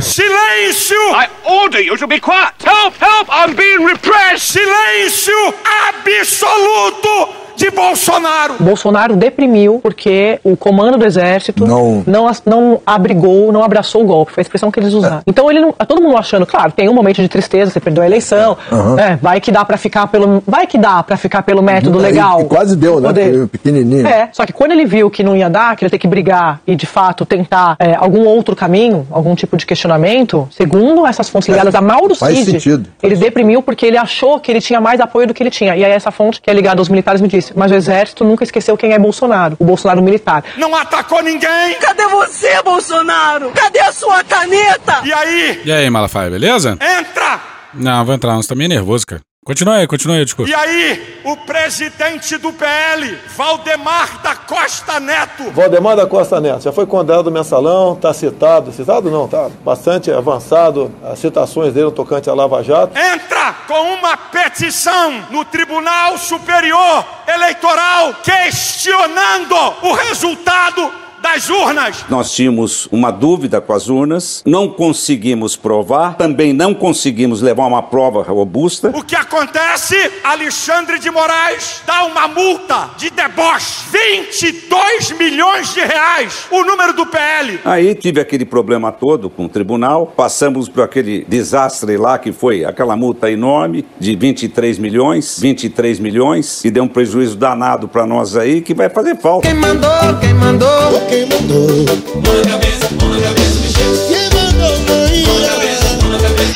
Silêncio! 0.00 0.96
I 1.14 1.28
order 1.44 1.80
you 1.80 1.96
to 1.96 2.06
be 2.06 2.20
quiet. 2.20 2.52
Help, 2.62 2.94
help, 3.00 3.28
I'm 3.30 3.54
being 3.54 3.84
repressed. 3.86 4.41
Silêncio 4.42 5.54
absoluto 5.88 7.41
de 7.56 7.70
Bolsonaro. 7.70 8.54
Bolsonaro 8.60 9.16
deprimiu 9.16 9.80
porque 9.82 10.38
o 10.44 10.56
comando 10.56 10.98
do 10.98 11.04
exército 11.04 11.66
Não. 11.66 12.02
não, 12.06 12.30
não 12.46 12.80
abrigou, 12.86 13.52
não 13.52 13.62
abraçou 13.62 14.02
o 14.02 14.06
golpe. 14.06 14.32
Foi 14.32 14.40
a 14.40 14.42
expressão 14.42 14.70
que 14.70 14.80
eles 14.80 14.92
usaram. 14.92 15.22
Então 15.26 15.50
ele 15.50 15.60
não. 15.60 15.72
Todo 15.72 16.02
mundo 16.02 16.16
achando, 16.16 16.46
claro, 16.46 16.72
tem 16.72 16.88
um 16.88 16.94
momento 16.94 17.20
de 17.22 17.28
tristeza, 17.28 17.70
você 17.70 17.80
perdeu 17.80 18.02
a 18.02 18.06
eleição. 18.06 18.56
É, 18.98 19.16
vai 19.16 19.40
que 19.40 19.50
dá 19.50 19.64
pra 19.64 19.76
ficar 19.76 20.06
pelo. 20.06 20.42
Vai 20.46 20.66
que 20.66 20.78
dá 20.78 21.02
pra 21.02 21.16
ficar 21.16 21.42
pelo 21.42 21.62
método 21.62 21.98
E- 21.98 22.02
legal. 22.02 22.40
e 22.40 22.44
quase 22.44 22.76
deu, 22.76 23.00
né? 23.00 23.08
Poder- 23.08 23.48
Pequenininho. 23.48 24.06
É, 24.06 24.28
só 24.32 24.44
que 24.46 24.52
quando 24.52 24.72
ele 24.72 24.84
viu 24.84 25.10
que 25.10 25.22
não 25.22 25.36
ia 25.36 25.48
dar, 25.50 25.76
que 25.76 25.84
ele 25.84 25.86
ia 25.86 25.90
ter 25.90 25.98
que 25.98 26.08
brigar 26.08 26.60
e 26.66 26.74
de 26.74 26.86
fato 26.86 27.24
tentar 27.26 27.76
é, 27.78 27.94
algum 27.94 28.24
outro 28.26 28.54
caminho, 28.56 29.06
algum 29.10 29.34
tipo 29.34 29.56
de 29.56 29.66
questionamento, 29.66 30.48
segundo 30.50 31.06
essas 31.06 31.28
fontes 31.28 31.48
ligadas 31.48 31.74
a 31.74 31.80
Mauro 31.80 32.14
Faz 32.14 32.38
Cid, 32.38 32.82
ele 33.02 33.16
deprimiu 33.16 33.62
porque 33.62 33.86
ele 33.86 33.96
achou 33.98 34.38
que 34.40 34.50
ele 34.50 34.60
tinha 34.60 34.80
mais 34.80 35.00
apoio 35.00 35.26
do 35.26 35.34
que 35.34 35.42
ele 35.42 35.50
tinha. 35.50 35.76
E 35.76 35.84
aí 35.84 35.90
essa 35.92 36.10
fonte, 36.10 36.40
que 36.40 36.50
é 36.50 36.54
ligada 36.54 36.80
aos 36.80 36.88
militares, 36.88 37.20
me 37.20 37.28
disse, 37.28 37.41
mas 37.56 37.72
o 37.72 37.74
exército 37.74 38.24
nunca 38.24 38.44
esqueceu 38.44 38.76
quem 38.76 38.92
é 38.92 38.98
Bolsonaro, 38.98 39.56
o 39.58 39.64
Bolsonaro 39.64 40.02
militar. 40.02 40.44
Não 40.56 40.74
atacou 40.76 41.22
ninguém. 41.22 41.74
Cadê 41.80 42.06
você, 42.06 42.62
Bolsonaro? 42.62 43.50
Cadê 43.52 43.80
a 43.80 43.92
sua 43.92 44.22
caneta? 44.24 45.00
E 45.04 45.12
aí, 45.12 45.62
E 45.64 45.72
aí, 45.72 45.88
Malafaia, 45.90 46.30
beleza? 46.30 46.78
entra! 46.80 47.40
Não, 47.74 48.04
vou 48.04 48.14
entrar, 48.14 48.34
não, 48.34 48.42
você 48.42 48.48
tá 48.48 48.54
meio 48.54 48.68
nervoso, 48.68 49.06
cara. 49.06 49.22
Continua 49.44 49.78
aí, 49.78 49.88
continua 49.88 50.14
aí 50.14 50.22
o 50.22 50.24
discurso. 50.24 50.52
E 50.52 50.54
aí, 50.54 51.20
o 51.24 51.36
presidente 51.38 52.36
do 52.36 52.52
PL, 52.52 53.18
Valdemar 53.36 54.22
da 54.22 54.36
Costa 54.36 55.00
Neto, 55.00 55.50
Valdemar 55.50 55.96
da 55.96 56.06
Costa 56.06 56.40
Neto, 56.40 56.62
já 56.62 56.72
foi 56.72 56.86
condenado 56.86 57.24
no 57.24 57.32
mensalão, 57.32 57.96
tá 57.96 58.14
citado, 58.14 58.70
citado 58.70 59.10
não, 59.10 59.26
tá 59.26 59.50
bastante 59.64 60.12
avançado 60.12 60.92
as 61.02 61.18
citações 61.18 61.74
dele 61.74 61.86
no 61.86 61.90
tocante 61.90 62.30
à 62.30 62.34
Lava 62.34 62.62
Jato. 62.62 62.96
entra 62.96 63.52
com 63.66 63.94
uma 63.94 64.16
petição 64.16 65.24
no 65.32 65.44
Tribunal 65.44 66.16
Superior 66.18 67.04
Eleitoral 67.26 68.14
questionando 68.22 69.56
o 69.82 69.92
resultado 69.92 71.01
das 71.22 71.48
urnas. 71.48 72.04
Nós 72.10 72.32
tínhamos 72.32 72.88
uma 72.90 73.10
dúvida 73.10 73.60
com 73.60 73.72
as 73.72 73.88
urnas, 73.88 74.42
não 74.44 74.68
conseguimos 74.68 75.56
provar, 75.56 76.16
também 76.16 76.52
não 76.52 76.74
conseguimos 76.74 77.40
levar 77.40 77.66
uma 77.66 77.82
prova 77.82 78.22
robusta. 78.22 78.90
O 78.94 79.04
que 79.04 79.14
acontece? 79.14 79.96
Alexandre 80.24 80.98
de 80.98 81.10
Moraes 81.10 81.80
dá 81.86 82.04
uma 82.04 82.26
multa 82.26 82.90
de 82.98 83.10
deboche, 83.10 83.84
22 83.90 85.12
milhões 85.12 85.72
de 85.72 85.80
reais, 85.80 86.46
o 86.50 86.64
número 86.64 86.92
do 86.92 87.06
PL. 87.06 87.60
Aí 87.64 87.94
tive 87.94 88.20
aquele 88.20 88.44
problema 88.44 88.90
todo 88.90 89.30
com 89.30 89.46
o 89.46 89.48
tribunal, 89.48 90.12
passamos 90.16 90.68
por 90.68 90.82
aquele 90.82 91.24
desastre 91.28 91.96
lá 91.96 92.18
que 92.18 92.32
foi 92.32 92.64
aquela 92.64 92.96
multa 92.96 93.30
enorme 93.30 93.86
de 94.00 94.16
23 94.16 94.78
milhões, 94.78 95.38
23 95.38 96.00
milhões, 96.00 96.60
que 96.62 96.70
deu 96.70 96.82
um 96.82 96.88
prejuízo 96.88 97.36
danado 97.36 97.86
para 97.86 98.04
nós 98.04 98.36
aí 98.36 98.60
que 98.60 98.74
vai 98.74 98.90
fazer 98.90 99.16
falta. 99.16 99.46
Quem 99.46 99.56
mandou? 99.56 99.90
Quem 100.20 100.34
mandou? 100.34 101.11
Quem 101.12 101.26
mandou? 101.26 101.84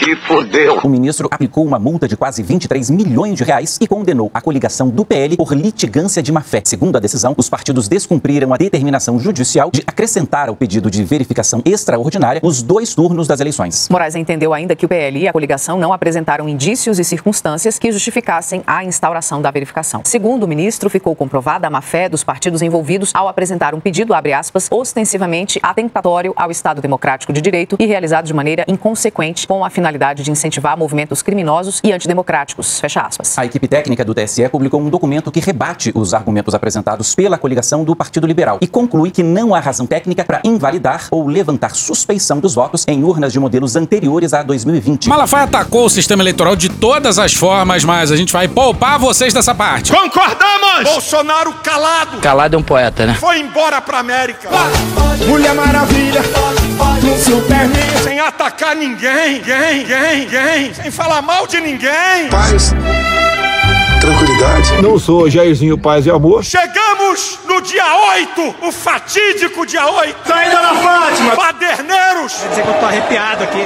Se 0.06 0.14
fodeu. 0.14 0.78
O 0.84 0.88
ministro 0.88 1.26
aplicou 1.32 1.66
uma 1.66 1.80
multa 1.80 2.06
de 2.06 2.16
quase 2.16 2.40
23 2.40 2.90
milhões 2.90 3.34
de 3.34 3.42
reais 3.42 3.76
e 3.80 3.88
condenou 3.88 4.30
a 4.32 4.40
coligação 4.40 4.88
do 4.88 5.04
PL 5.04 5.36
por 5.36 5.52
litigância 5.52 6.22
de 6.22 6.30
má-fé. 6.30 6.62
Segundo 6.64 6.94
a 6.94 7.00
decisão, 7.00 7.34
os 7.36 7.48
partidos 7.48 7.88
descumpriram 7.88 8.54
a 8.54 8.56
determinação 8.56 9.18
judicial 9.18 9.68
de 9.72 9.82
acrescentar 9.84 10.48
ao 10.48 10.54
pedido 10.54 10.88
de 10.88 11.02
verificação 11.02 11.60
extraordinária 11.64 12.40
os 12.44 12.62
dois 12.62 12.94
turnos 12.94 13.26
das 13.26 13.40
eleições. 13.40 13.88
Moraes 13.90 14.14
entendeu 14.14 14.54
ainda 14.54 14.76
que 14.76 14.86
o 14.86 14.88
PL 14.88 15.18
e 15.18 15.26
a 15.26 15.32
coligação 15.32 15.76
não 15.76 15.92
apresentaram 15.92 16.48
indícios 16.48 17.00
e 17.00 17.04
circunstâncias 17.04 17.76
que 17.76 17.90
justificassem 17.90 18.62
a 18.64 18.84
instauração 18.84 19.42
da 19.42 19.50
verificação. 19.50 20.02
Segundo 20.04 20.44
o 20.44 20.48
ministro, 20.48 20.88
ficou 20.88 21.16
comprovada 21.16 21.66
a 21.66 21.70
má-fé 21.70 22.08
dos 22.08 22.22
partidos 22.22 22.62
envolvidos 22.62 23.10
ao 23.12 23.26
apresentar 23.26 23.74
um 23.74 23.80
pedido, 23.80 24.14
abre 24.14 24.32
aspas, 24.32 24.68
ostensivamente 24.70 25.58
atentatório 25.60 26.32
ao 26.36 26.52
Estado 26.52 26.80
Democrático 26.80 27.32
de 27.32 27.40
Direito 27.40 27.74
e 27.80 27.86
realizado 27.86 28.26
de 28.26 28.32
maneira 28.32 28.64
inconsequente 28.68 29.48
com 29.48 29.64
a 29.64 29.68
finalidade 29.68 29.95
de 29.96 30.30
incentivar 30.30 30.76
movimentos 30.76 31.22
criminosos 31.22 31.80
e 31.82 31.92
antidemocráticos, 31.92 32.78
fecha 32.78 33.00
aspas. 33.00 33.38
A 33.38 33.44
equipe 33.44 33.66
técnica 33.66 34.04
do 34.04 34.14
TSE 34.14 34.48
publicou 34.48 34.80
um 34.80 34.88
documento 34.88 35.30
que 35.30 35.40
rebate 35.40 35.90
os 35.94 36.14
argumentos 36.14 36.54
apresentados 36.54 37.14
pela 37.14 37.38
coligação 37.38 37.84
do 37.84 37.96
Partido 37.96 38.26
Liberal 38.26 38.58
e 38.60 38.66
conclui 38.66 39.10
que 39.10 39.22
não 39.22 39.54
há 39.54 39.60
razão 39.60 39.86
técnica 39.86 40.24
para 40.24 40.40
invalidar 40.44 41.08
ou 41.10 41.26
levantar 41.26 41.74
suspeição 41.74 42.40
dos 42.40 42.54
votos 42.54 42.84
em 42.86 43.02
urnas 43.02 43.32
de 43.32 43.40
modelos 43.40 43.76
anteriores 43.76 44.34
a 44.34 44.42
2020. 44.42 45.08
Malafaia 45.08 45.44
atacou 45.44 45.86
o 45.86 45.90
sistema 45.90 46.22
eleitoral 46.22 46.54
de 46.54 46.68
todas 46.68 47.18
as 47.18 47.34
formas, 47.34 47.84
mas 47.84 48.12
a 48.12 48.16
gente 48.16 48.32
vai 48.32 48.48
poupar 48.48 48.98
vocês 48.98 49.32
dessa 49.32 49.54
parte. 49.54 49.92
Concordamos? 49.92 50.84
Bolsonaro 50.84 51.52
calado. 51.62 52.18
Calado 52.18 52.56
é 52.56 52.58
um 52.58 52.62
poeta, 52.62 53.06
né? 53.06 53.14
Foi 53.14 53.38
embora 53.38 53.80
pra 53.80 53.98
América. 53.98 54.48
Mulher 55.26 55.54
Maravilha, 55.54 56.20
Superman. 57.24 58.02
Sem 58.02 58.20
atacar 58.20 58.76
ninguém, 58.76 59.34
ninguém, 59.34 59.85
ninguém, 59.86 60.20
ninguém. 60.20 60.74
Sem 60.74 60.90
falar 60.90 61.22
mal 61.22 61.46
de 61.46 61.60
ninguém. 61.60 62.28
Paz, 62.30 62.74
tranquilidade. 64.06 64.82
Não 64.82 64.98
sou 64.98 65.28
Jairzinho 65.28 65.76
Paz 65.76 66.06
e 66.06 66.10
Amor. 66.10 66.44
Chegamos 66.44 67.40
no 67.48 67.60
dia 67.60 67.84
8, 68.14 68.54
o 68.62 68.72
fatídico 68.72 69.66
dia 69.66 69.84
8. 69.84 70.16
Tá 70.24 70.36
aí, 70.36 70.50
dona 70.50 70.74
Fátima? 70.76 71.34
Paderneiros. 71.34 72.34
Quer 72.34 72.48
dizer 72.50 72.62
que 72.62 72.68
eu 72.68 72.74
tô 72.74 72.86
arrepiado 72.86 73.44
aqui. 73.44 73.64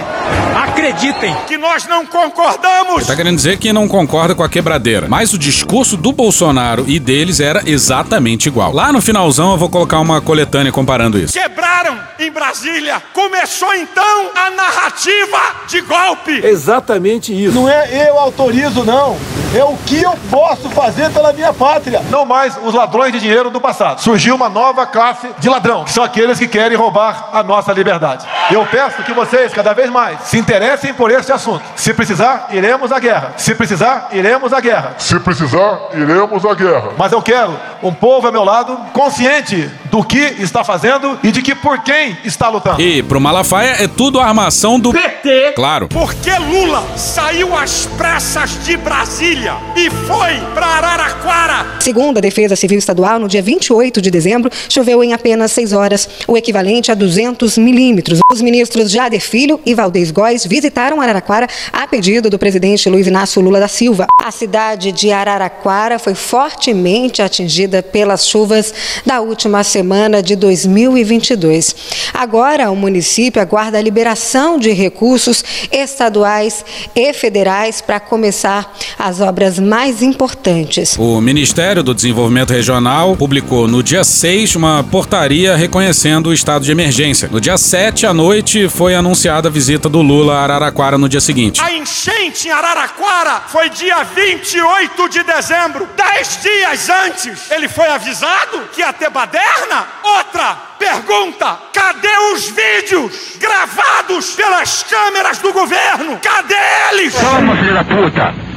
Acreditem. 0.56 1.36
Que 1.46 1.58
nós 1.58 1.86
não 1.86 2.06
concordamos. 2.06 3.06
Tá 3.06 3.14
querendo 3.14 3.36
dizer 3.36 3.58
que 3.58 3.72
não 3.72 3.86
concorda 3.86 4.34
com 4.34 4.42
a 4.42 4.48
quebradeira. 4.48 5.06
Mas 5.08 5.34
o 5.34 5.38
discurso 5.38 5.96
do 5.96 6.10
Bolsonaro 6.12 6.84
e 6.88 6.98
deles 6.98 7.38
era 7.40 7.62
exatamente 7.66 8.48
igual. 8.48 8.72
Lá 8.72 8.92
no 8.92 9.02
finalzão 9.02 9.52
eu 9.52 9.58
vou 9.58 9.68
colocar 9.68 10.00
uma 10.00 10.20
coletânea 10.20 10.72
comparando 10.72 11.18
isso. 11.18 11.34
Quebraram 11.34 11.98
em 12.18 12.30
Brasília. 12.30 13.02
Começou 13.12 13.74
então 13.74 14.30
a 14.34 14.50
narrativa 14.50 15.38
de 15.68 15.80
golpe. 15.82 16.40
Exatamente 16.44 17.32
isso. 17.32 17.54
Não 17.54 17.68
é 17.68 18.08
eu 18.08 18.18
autorizo, 18.18 18.84
não. 18.84 19.18
É 19.54 19.64
o 19.64 19.76
que 19.84 20.00
eu 20.00 20.12
posso 20.30 20.70
fazer 20.70 21.10
pela 21.10 21.32
minha 21.32 21.52
pátria. 21.52 22.00
Não 22.08 22.24
mais 22.24 22.56
os 22.62 22.72
ladrões 22.72 23.12
de 23.12 23.20
dinheiro 23.20 23.50
do 23.50 23.60
passado. 23.60 24.00
Surgiu 24.00 24.34
uma 24.34 24.48
nova 24.48 24.86
classe 24.86 25.28
de 25.38 25.48
ladrão, 25.48 25.84
que 25.84 25.92
são 25.92 26.04
aqueles 26.04 26.38
que 26.38 26.46
querem 26.46 26.76
roubar 26.76 27.30
a 27.32 27.42
nossa 27.42 27.72
liberdade. 27.72 28.26
Eu 28.50 28.64
peço 28.66 29.02
que 29.02 29.12
vocês, 29.12 29.52
cada 29.52 29.72
vez 29.72 29.90
mais, 29.90 30.20
se 30.22 30.38
interessem 30.38 30.94
por 30.94 31.10
esse 31.10 31.32
assunto. 31.32 31.62
Se 31.74 31.92
precisar, 31.92 32.48
iremos 32.50 32.92
à 32.92 32.98
guerra. 32.98 33.34
Se 33.36 33.54
precisar, 33.54 34.08
iremos 34.12 34.52
à 34.52 34.60
guerra. 34.60 34.94
Se 34.98 35.18
precisar, 35.18 35.88
iremos 35.92 36.44
à 36.44 36.54
guerra. 36.54 36.90
Mas 36.96 37.12
eu 37.12 37.20
quero 37.20 37.58
um 37.82 37.92
povo 37.92 38.26
ao 38.26 38.32
meu 38.32 38.44
lado 38.44 38.76
consciente 38.92 39.70
do 39.90 40.04
que 40.04 40.18
está 40.38 40.62
fazendo 40.62 41.18
e 41.22 41.32
de 41.32 41.42
que 41.42 41.54
por 41.54 41.80
quem 41.80 42.16
está 42.24 42.48
lutando. 42.48 42.80
E 42.80 43.02
pro 43.02 43.20
Malafaia 43.20 43.82
é 43.82 43.88
tudo 43.88 44.20
armação 44.20 44.78
do 44.78 44.92
PT. 44.92 45.52
Claro. 45.56 45.88
Porque 45.88 46.30
Lula 46.30 46.84
saiu 46.96 47.56
às 47.56 47.86
pressas 47.86 48.62
de 48.64 48.76
Brasília 48.76 49.56
e 49.74 49.90
foi 49.90 50.19
para 50.54 50.66
Araraquara. 50.66 51.80
Segundo 51.80 52.18
a 52.18 52.20
Defesa 52.20 52.54
Civil 52.54 52.78
Estadual, 52.78 53.18
no 53.18 53.26
dia 53.26 53.40
28 53.40 54.02
de 54.02 54.10
dezembro, 54.10 54.50
choveu 54.68 55.02
em 55.02 55.14
apenas 55.14 55.50
seis 55.50 55.72
horas, 55.72 56.08
o 56.28 56.36
equivalente 56.36 56.92
a 56.92 56.94
200 56.94 57.56
milímetros. 57.56 58.20
Os 58.30 58.42
ministros 58.42 58.90
Jader 58.90 59.20
Filho 59.20 59.58
e 59.64 59.74
Valdez 59.74 60.10
Góes 60.10 60.44
visitaram 60.44 61.00
Araraquara 61.00 61.48
a 61.72 61.86
pedido 61.86 62.28
do 62.28 62.38
presidente 62.38 62.88
Luiz 62.90 63.06
Inácio 63.06 63.40
Lula 63.40 63.58
da 63.58 63.68
Silva. 63.68 64.06
A 64.22 64.30
cidade 64.30 64.92
de 64.92 65.10
Araraquara 65.10 65.98
foi 65.98 66.14
fortemente 66.14 67.22
atingida 67.22 67.82
pelas 67.82 68.26
chuvas 68.26 68.74
da 69.06 69.20
última 69.20 69.64
semana 69.64 70.22
de 70.22 70.36
2022. 70.36 71.74
Agora, 72.12 72.70
o 72.70 72.76
município 72.76 73.40
aguarda 73.40 73.78
a 73.78 73.82
liberação 73.82 74.58
de 74.58 74.70
recursos 74.70 75.42
estaduais 75.72 76.64
e 76.94 77.12
federais 77.14 77.80
para 77.80 77.98
começar 77.98 78.76
as 78.98 79.20
obras 79.20 79.58
mais 79.58 79.99
importantes. 80.02 80.96
O 80.98 81.20
Ministério 81.20 81.82
do 81.82 81.94
Desenvolvimento 81.94 82.52
Regional 82.52 83.16
publicou 83.16 83.68
no 83.68 83.82
dia 83.82 84.04
6 84.04 84.56
uma 84.56 84.84
portaria 84.84 85.56
reconhecendo 85.56 86.28
o 86.28 86.32
estado 86.32 86.64
de 86.64 86.72
emergência. 86.72 87.28
No 87.30 87.40
dia 87.40 87.56
7 87.56 88.06
à 88.06 88.14
noite 88.14 88.68
foi 88.68 88.94
anunciada 88.94 89.48
a 89.48 89.50
visita 89.50 89.88
do 89.88 90.02
Lula 90.02 90.34
a 90.34 90.42
Araraquara 90.42 90.98
no 90.98 91.08
dia 91.08 91.20
seguinte. 91.20 91.60
A 91.60 91.72
enchente 91.72 92.48
em 92.48 92.50
Araraquara 92.50 93.42
foi 93.48 93.70
dia 93.70 94.02
28 94.02 95.08
de 95.08 95.22
dezembro. 95.22 95.88
Dez 95.96 96.40
dias 96.42 96.88
antes, 97.06 97.50
ele 97.50 97.68
foi 97.68 97.88
avisado 97.88 98.60
que 98.72 98.80
ia 98.80 98.92
ter 98.92 99.10
baderna? 99.10 99.86
Outra 100.02 100.56
pergunta: 100.78 101.58
cadê 101.72 102.16
os 102.34 102.48
vídeos 102.48 103.36
gravados 103.38 104.30
pelas 104.34 104.82
câmeras 104.82 105.38
do 105.38 105.52
governo? 105.52 106.18
Cadê 106.22 106.54
eles? 106.92 107.14
Calma, 107.14 107.56
filho 107.56 107.74
da 107.74 107.84
puta! 107.84 108.49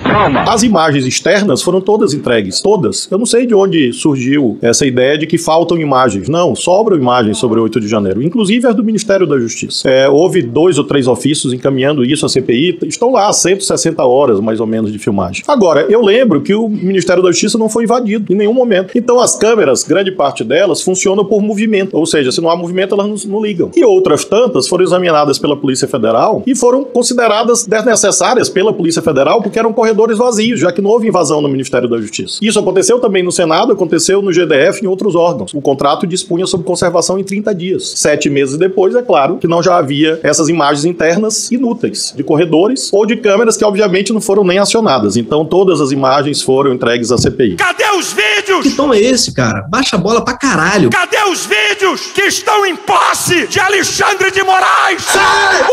As 0.48 0.64
imagens 0.64 1.06
externas 1.06 1.62
foram 1.62 1.82
todas 1.82 2.14
entregues, 2.14 2.62
todas. 2.62 3.08
Eu 3.10 3.18
não 3.18 3.26
sei 3.26 3.46
de 3.46 3.56
onde 3.56 3.94
surgiu 3.94 4.58
essa 4.62 4.86
ideia 4.86 5.18
de 5.18 5.26
que 5.26 5.38
faltam 5.38 5.78
imagens. 5.78 6.30
Não, 6.30 6.56
sobram 6.56 6.98
imagens 6.98 7.38
sobre 7.38 7.60
o 7.60 7.64
8 7.64 7.80
de 7.80 7.88
janeiro, 7.88 8.22
inclusive 8.22 8.68
as 8.68 8.76
do 8.76 8.84
Ministério 8.84 9.26
da 9.26 9.38
Justiça. 9.40 9.90
É, 9.90 10.10
houve 10.10 10.42
dois 10.42 10.78
ou 10.78 10.84
três 10.84 11.08
ofícios 11.08 11.54
encaminhando 11.54 12.04
isso 12.04 12.26
à 12.26 12.30
CPI, 12.30 12.80
estão 12.84 13.12
lá 13.12 13.32
160 13.32 14.04
horas 14.04 14.40
mais 14.40 14.60
ou 14.60 14.68
menos 14.68 14.92
de 14.92 15.00
filmagem. 15.00 15.44
Agora, 15.48 15.86
eu 15.90 16.02
lembro 16.02 16.42
que 16.42 16.54
o 16.54 16.68
Ministério 16.68 17.24
da 17.24 17.32
Justiça 17.32 17.58
não 17.58 17.70
foi 17.70 17.84
invadido 17.84 18.32
em 18.32 18.36
nenhum 18.36 18.54
momento. 18.54 18.92
Então 18.96 19.20
as 19.20 19.36
câmeras, 19.36 19.84
grande 19.84 20.12
parte 20.12 20.44
delas, 20.44 20.82
funcionam 20.82 21.26
por 21.26 21.42
movimento, 21.42 21.98
ou 21.98 22.06
seja, 22.06 22.32
se 22.32 22.42
não 22.42 22.50
há 22.50 22.56
movimento, 22.56 22.94
elas 22.96 23.26
não, 23.26 23.34
não 23.34 23.42
ligam. 23.44 23.72
E 23.76 23.84
outras 23.84 24.26
tantas 24.26 24.68
foram 24.68 24.84
examinadas 24.84 25.40
pela 25.40 25.56
Polícia 25.56 25.88
Federal 25.88 26.44
e 26.46 26.56
foram 26.56 26.84
consideradas 26.84 27.66
desnecessárias 27.66 28.50
pela 28.50 28.74
Polícia 28.74 29.02
Federal 29.02 29.42
porque 29.42 29.60
eram 29.60 29.74
corredores 29.94 30.18
vazios, 30.18 30.60
já 30.60 30.72
que 30.72 30.82
não 30.82 30.90
houve 30.90 31.08
invasão 31.08 31.40
no 31.40 31.48
Ministério 31.48 31.88
da 31.88 31.98
Justiça. 31.98 32.40
Isso 32.42 32.58
aconteceu 32.60 33.00
também 33.00 33.22
no 33.22 33.32
Senado, 33.32 33.72
aconteceu 33.72 34.22
no 34.24 34.32
GDF 34.34 34.82
e 34.82 34.86
em 34.86 34.88
outros 34.88 35.14
órgãos. 35.16 35.54
O 35.54 35.62
contrato 35.62 36.08
dispunha 36.08 36.48
sobre 36.48 36.66
conservação 36.66 37.20
em 37.20 37.24
30 37.24 37.54
dias. 37.54 37.94
Sete 37.96 38.28
meses 38.30 38.58
depois, 38.58 38.96
é 38.96 39.02
claro 39.04 39.38
que 39.38 39.48
não 39.48 39.62
já 39.62 39.78
havia 39.78 40.20
essas 40.24 40.50
imagens 40.50 40.84
internas 40.86 41.52
inúteis 41.52 42.12
de 42.16 42.24
corredores 42.24 42.92
ou 42.92 43.06
de 43.06 43.16
câmeras 43.18 43.56
que, 43.56 43.64
obviamente, 43.64 44.12
não 44.12 44.20
foram 44.20 44.44
nem 44.44 44.58
acionadas. 44.58 45.16
Então, 45.16 45.46
todas 45.46 45.80
as 45.80 45.92
imagens 45.92 46.42
foram 46.42 46.74
entregues 46.74 47.12
à 47.12 47.18
CPI. 47.18 47.56
Cadê 47.58 47.90
os 47.98 48.14
vídeos? 48.14 48.64
Que 48.64 48.72
tom 48.72 48.92
é 48.94 49.00
esse, 49.00 49.32
cara? 49.32 49.66
Baixa 49.70 49.96
a 49.96 50.00
bola 50.00 50.24
pra 50.26 50.36
caralho. 50.36 50.90
Cadê 50.90 51.24
os 51.32 51.46
vídeos 51.46 52.08
que 52.14 52.22
estão 52.24 52.66
em 52.66 52.76
posse 52.76 53.48
de 53.48 53.60
Alexandre 53.60 54.32
de 54.32 54.42
Moraes? 54.44 55.06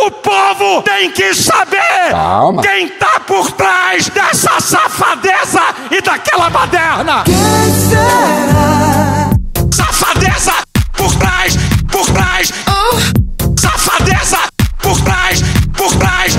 O 0.06 0.10
povo 0.10 0.82
tem 0.82 1.10
que 1.10 1.32
saber 1.34 2.10
Calma. 2.10 2.60
quem 2.62 2.88
tá 2.88 3.20
por 3.26 3.50
trás 3.52 4.09
dessa 4.10 4.60
safadeza 4.60 5.60
e 5.90 6.00
daquela 6.02 6.50
baderna. 6.50 7.24
Safadeza 9.72 10.52
por 10.96 11.14
trás, 11.16 11.54
por 11.90 12.06
trás. 12.12 12.52
Safadeza 13.58 14.38
por 14.82 15.00
trás, 15.02 15.40
por 15.76 15.94
trás. 15.96 16.34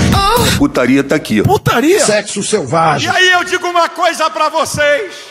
Putaria 0.58 1.04
tá 1.04 1.16
aqui, 1.16 1.42
ó. 1.42 1.44
Putaria? 1.44 2.06
Sexo 2.06 2.40
E 2.40 2.44
selvagem. 2.44 3.10
aí 3.10 3.32
eu 3.32 3.44
digo 3.44 3.68
uma 3.68 3.90
coisa 3.90 4.30
pra 4.30 4.50
vocês. 4.50 5.31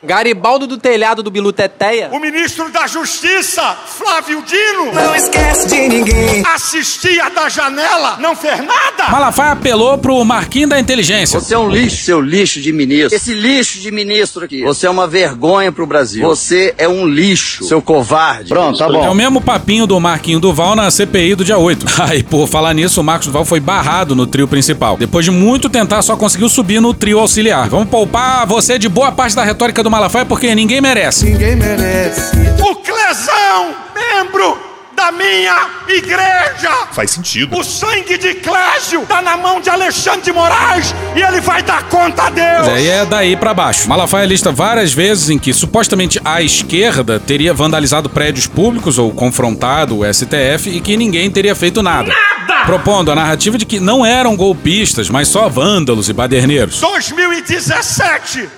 Garibaldo 0.00 0.64
do 0.68 0.78
telhado 0.78 1.24
do 1.24 1.30
Bilu 1.30 1.52
Teteia. 1.52 2.08
O 2.12 2.20
ministro 2.20 2.70
da 2.70 2.86
Justiça, 2.86 3.76
Flávio 3.84 4.40
Dino, 4.46 4.92
Não 4.92 5.12
esquece 5.16 5.66
de 5.66 5.88
ninguém. 5.88 6.40
assistia 6.54 7.28
da 7.30 7.48
janela, 7.48 8.16
não 8.20 8.36
fez 8.36 8.58
nada. 8.58 9.10
Malafaia 9.10 9.52
apelou 9.52 9.98
pro 9.98 10.24
Marquinhos 10.24 10.70
da 10.70 10.78
Inteligência. 10.78 11.40
Você 11.40 11.52
é 11.52 11.58
um 11.58 11.68
lixo, 11.68 12.04
seu 12.04 12.20
lixo 12.20 12.60
de 12.60 12.72
ministro. 12.72 13.16
Esse 13.16 13.34
lixo 13.34 13.80
de 13.80 13.90
ministro 13.90 14.44
aqui. 14.44 14.62
Você 14.62 14.86
é 14.86 14.90
uma 14.90 15.08
vergonha 15.08 15.72
pro 15.72 15.84
Brasil. 15.84 16.22
Você 16.28 16.72
é 16.78 16.88
um 16.88 17.04
lixo, 17.04 17.64
seu 17.64 17.82
covarde. 17.82 18.50
Pronto, 18.50 18.78
tá 18.78 18.84
É 18.84 18.88
bom. 18.92 19.10
o 19.10 19.14
mesmo 19.16 19.40
papinho 19.40 19.84
do 19.84 19.98
Marquinho 19.98 20.38
Duval 20.38 20.76
na 20.76 20.92
CPI 20.92 21.34
do 21.34 21.44
dia 21.44 21.58
8. 21.58 21.84
Aí, 22.08 22.22
por 22.22 22.46
falar 22.46 22.72
nisso, 22.72 23.00
o 23.00 23.04
Marcos 23.04 23.26
Duval 23.26 23.44
foi 23.44 23.58
barrado 23.58 24.14
no 24.14 24.28
trio 24.28 24.46
principal. 24.46 24.96
Depois 24.96 25.24
de 25.24 25.32
muito 25.32 25.68
tentar, 25.68 26.02
só 26.02 26.16
conseguiu 26.16 26.48
subir 26.48 26.80
no 26.80 26.94
trio 26.94 27.18
auxiliar. 27.18 27.68
Vamos 27.68 27.88
poupar 27.88 28.46
você 28.46 28.78
de 28.78 28.88
boa 28.88 29.10
parte 29.10 29.34
da 29.34 29.42
retórica 29.42 29.82
do 29.82 29.87
Malafaia 29.90 30.24
porque 30.24 30.54
ninguém 30.54 30.80
merece. 30.80 31.24
Ninguém 31.24 31.56
merece. 31.56 32.32
O 32.60 32.74
Clesão, 32.76 33.74
membro 33.94 34.68
da 34.98 35.12
minha 35.12 35.68
igreja. 35.86 36.70
Faz 36.90 37.12
sentido. 37.12 37.56
O 37.56 37.62
sangue 37.62 38.18
de 38.18 38.34
Clésio 38.34 39.06
tá 39.06 39.22
na 39.22 39.36
mão 39.36 39.60
de 39.60 39.70
Alexandre 39.70 40.22
de 40.22 40.32
Moraes 40.32 40.92
e 41.14 41.22
ele 41.22 41.40
vai 41.40 41.62
dar 41.62 41.84
conta 41.84 42.24
a 42.24 42.30
Deus. 42.30 42.66
Mas 42.66 42.68
aí 42.68 42.88
é 42.88 43.06
daí 43.06 43.36
pra 43.36 43.54
baixo. 43.54 43.88
Malafaia 43.88 44.26
lista 44.26 44.50
várias 44.50 44.92
vezes 44.92 45.30
em 45.30 45.38
que 45.38 45.52
supostamente 45.54 46.20
a 46.24 46.42
esquerda 46.42 47.20
teria 47.20 47.54
vandalizado 47.54 48.10
prédios 48.10 48.48
públicos 48.48 48.98
ou 48.98 49.12
confrontado 49.12 50.00
o 50.00 50.12
STF 50.12 50.68
e 50.68 50.80
que 50.80 50.96
ninguém 50.96 51.30
teria 51.30 51.54
feito 51.54 51.80
nada. 51.80 52.12
Nada! 52.12 52.64
Propondo 52.66 53.12
a 53.12 53.14
narrativa 53.14 53.56
de 53.56 53.64
que 53.64 53.78
não 53.78 54.04
eram 54.04 54.36
golpistas, 54.36 55.08
mas 55.08 55.28
só 55.28 55.48
vândalos 55.48 56.08
e 56.08 56.12
baderneiros. 56.12 56.80
2017. 56.80 58.48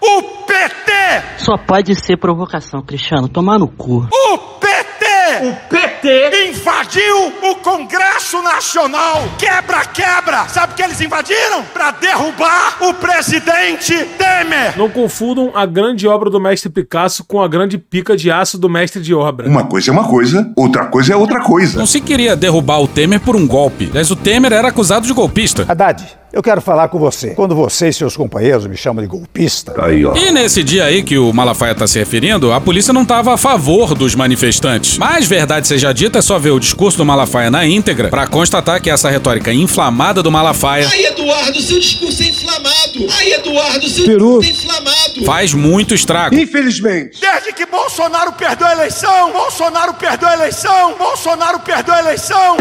O 0.00 0.22
PT, 0.46 0.92
Só 1.38 1.56
pode 1.56 1.94
ser 1.94 2.16
provocação, 2.16 2.82
Cristiano. 2.82 3.28
Tomar 3.28 3.58
no 3.58 3.66
cu. 3.68 4.06
o 4.12 4.38
PT, 4.38 5.06
o 5.48 5.54
PT 5.68 6.50
invadiu 6.50 7.32
o 7.50 7.54
Congresso 7.56 8.40
Nacional. 8.42 9.24
Quebra, 9.38 9.84
quebra. 9.86 10.48
Sabe 10.48 10.72
o 10.72 10.76
que 10.76 10.82
eles 10.82 11.00
invadiram? 11.00 11.62
Pra 11.72 11.90
derrubar 11.90 12.76
o 12.80 12.94
presidente 12.94 13.94
Temer. 14.18 14.76
Não 14.76 14.88
confundam 14.88 15.50
a 15.54 15.66
grande 15.66 16.06
obra 16.06 16.30
do 16.30 16.40
mestre 16.40 16.70
Picasso 16.70 17.24
com 17.24 17.42
a 17.42 17.48
grande 17.48 17.78
pica 17.78 18.16
de 18.16 18.30
aço 18.30 18.58
do 18.58 18.68
mestre 18.68 19.02
de 19.02 19.14
obra. 19.14 19.48
Uma 19.48 19.64
coisa 19.66 19.90
é 19.90 19.92
uma 19.92 20.04
coisa, 20.08 20.52
outra 20.56 20.86
coisa 20.86 21.12
é 21.14 21.16
outra 21.16 21.42
coisa. 21.42 21.78
Não 21.78 21.86
se 21.86 22.00
queria 22.00 22.36
derrubar 22.36 22.80
o 22.80 22.88
Temer 22.88 23.20
por 23.20 23.34
um 23.34 23.46
golpe. 23.46 23.88
Aliás, 23.90 24.10
o 24.10 24.16
Temer 24.16 24.52
era 24.52 24.68
acusado 24.68 25.06
de 25.06 25.12
golpista. 25.12 25.64
Haddad, 25.68 26.04
eu 26.32 26.42
quero 26.42 26.60
falar 26.60 26.88
com 26.88 26.98
você. 26.98 27.30
Quando 27.30 27.54
você 27.54 27.88
e 27.88 27.92
seus 27.92 28.16
companheiros 28.16 28.66
me 28.66 28.76
chamam 28.76 29.02
de 29.02 29.08
golpista. 29.08 29.72
Aí, 29.82 30.04
ó. 30.04 30.14
E 30.14 30.30
nesse 30.30 30.62
dia 30.62 30.84
aí 30.84 31.02
que 31.02 31.16
o 31.18 31.32
Malafaia 31.32 31.74
tá 31.74 31.86
se 31.86 31.98
referindo, 31.98 32.52
a 32.52 32.60
polícia 32.60 32.92
não 32.92 33.04
tava 33.04 33.32
a 33.34 33.36
favor 33.36 33.94
dos 33.94 34.14
manifestantes. 34.14 34.98
Mas, 34.98 35.26
verdade 35.26 35.66
seja 35.66 35.92
dita, 35.92 36.18
é 36.18 36.22
só 36.22 36.38
ver 36.38 36.50
o 36.50 36.58
discurso 36.60 36.98
do 36.98 37.04
Malafaia 37.04 37.50
na 37.50 37.66
íntegra 37.66 38.08
pra 38.08 38.26
constatar 38.26 38.80
que 38.80 38.90
essa 38.90 39.08
retórica 39.08 39.52
inflamada 39.52 40.22
do 40.22 40.30
Malafaia 40.30 40.88
Ai, 40.90 41.04
Eduardo, 41.06 41.60
seu 41.60 41.78
discurso 41.78 42.22
é 42.22 42.26
inflamado. 42.26 43.06
Ai, 43.18 43.32
Eduardo, 43.32 43.88
seu 43.88 44.04
Peru. 44.04 44.40
discurso 44.40 44.66
é 44.66 44.70
inflamado. 44.70 45.24
faz 45.24 45.54
muito 45.54 45.94
estrago. 45.94 46.34
Infelizmente. 46.34 47.18
Desde 47.20 47.52
que 47.52 47.66
Bolsonaro 47.66 48.32
perdeu 48.32 48.66
a 48.66 48.72
eleição, 48.72 49.32
Bolsonaro 49.32 49.94
perdeu 49.94 50.28
a 50.28 50.34
eleição, 50.34 50.94
Bolsonaro 50.98 51.60
perdeu 51.60 51.94
a 51.94 51.98
eleição. 52.00 52.56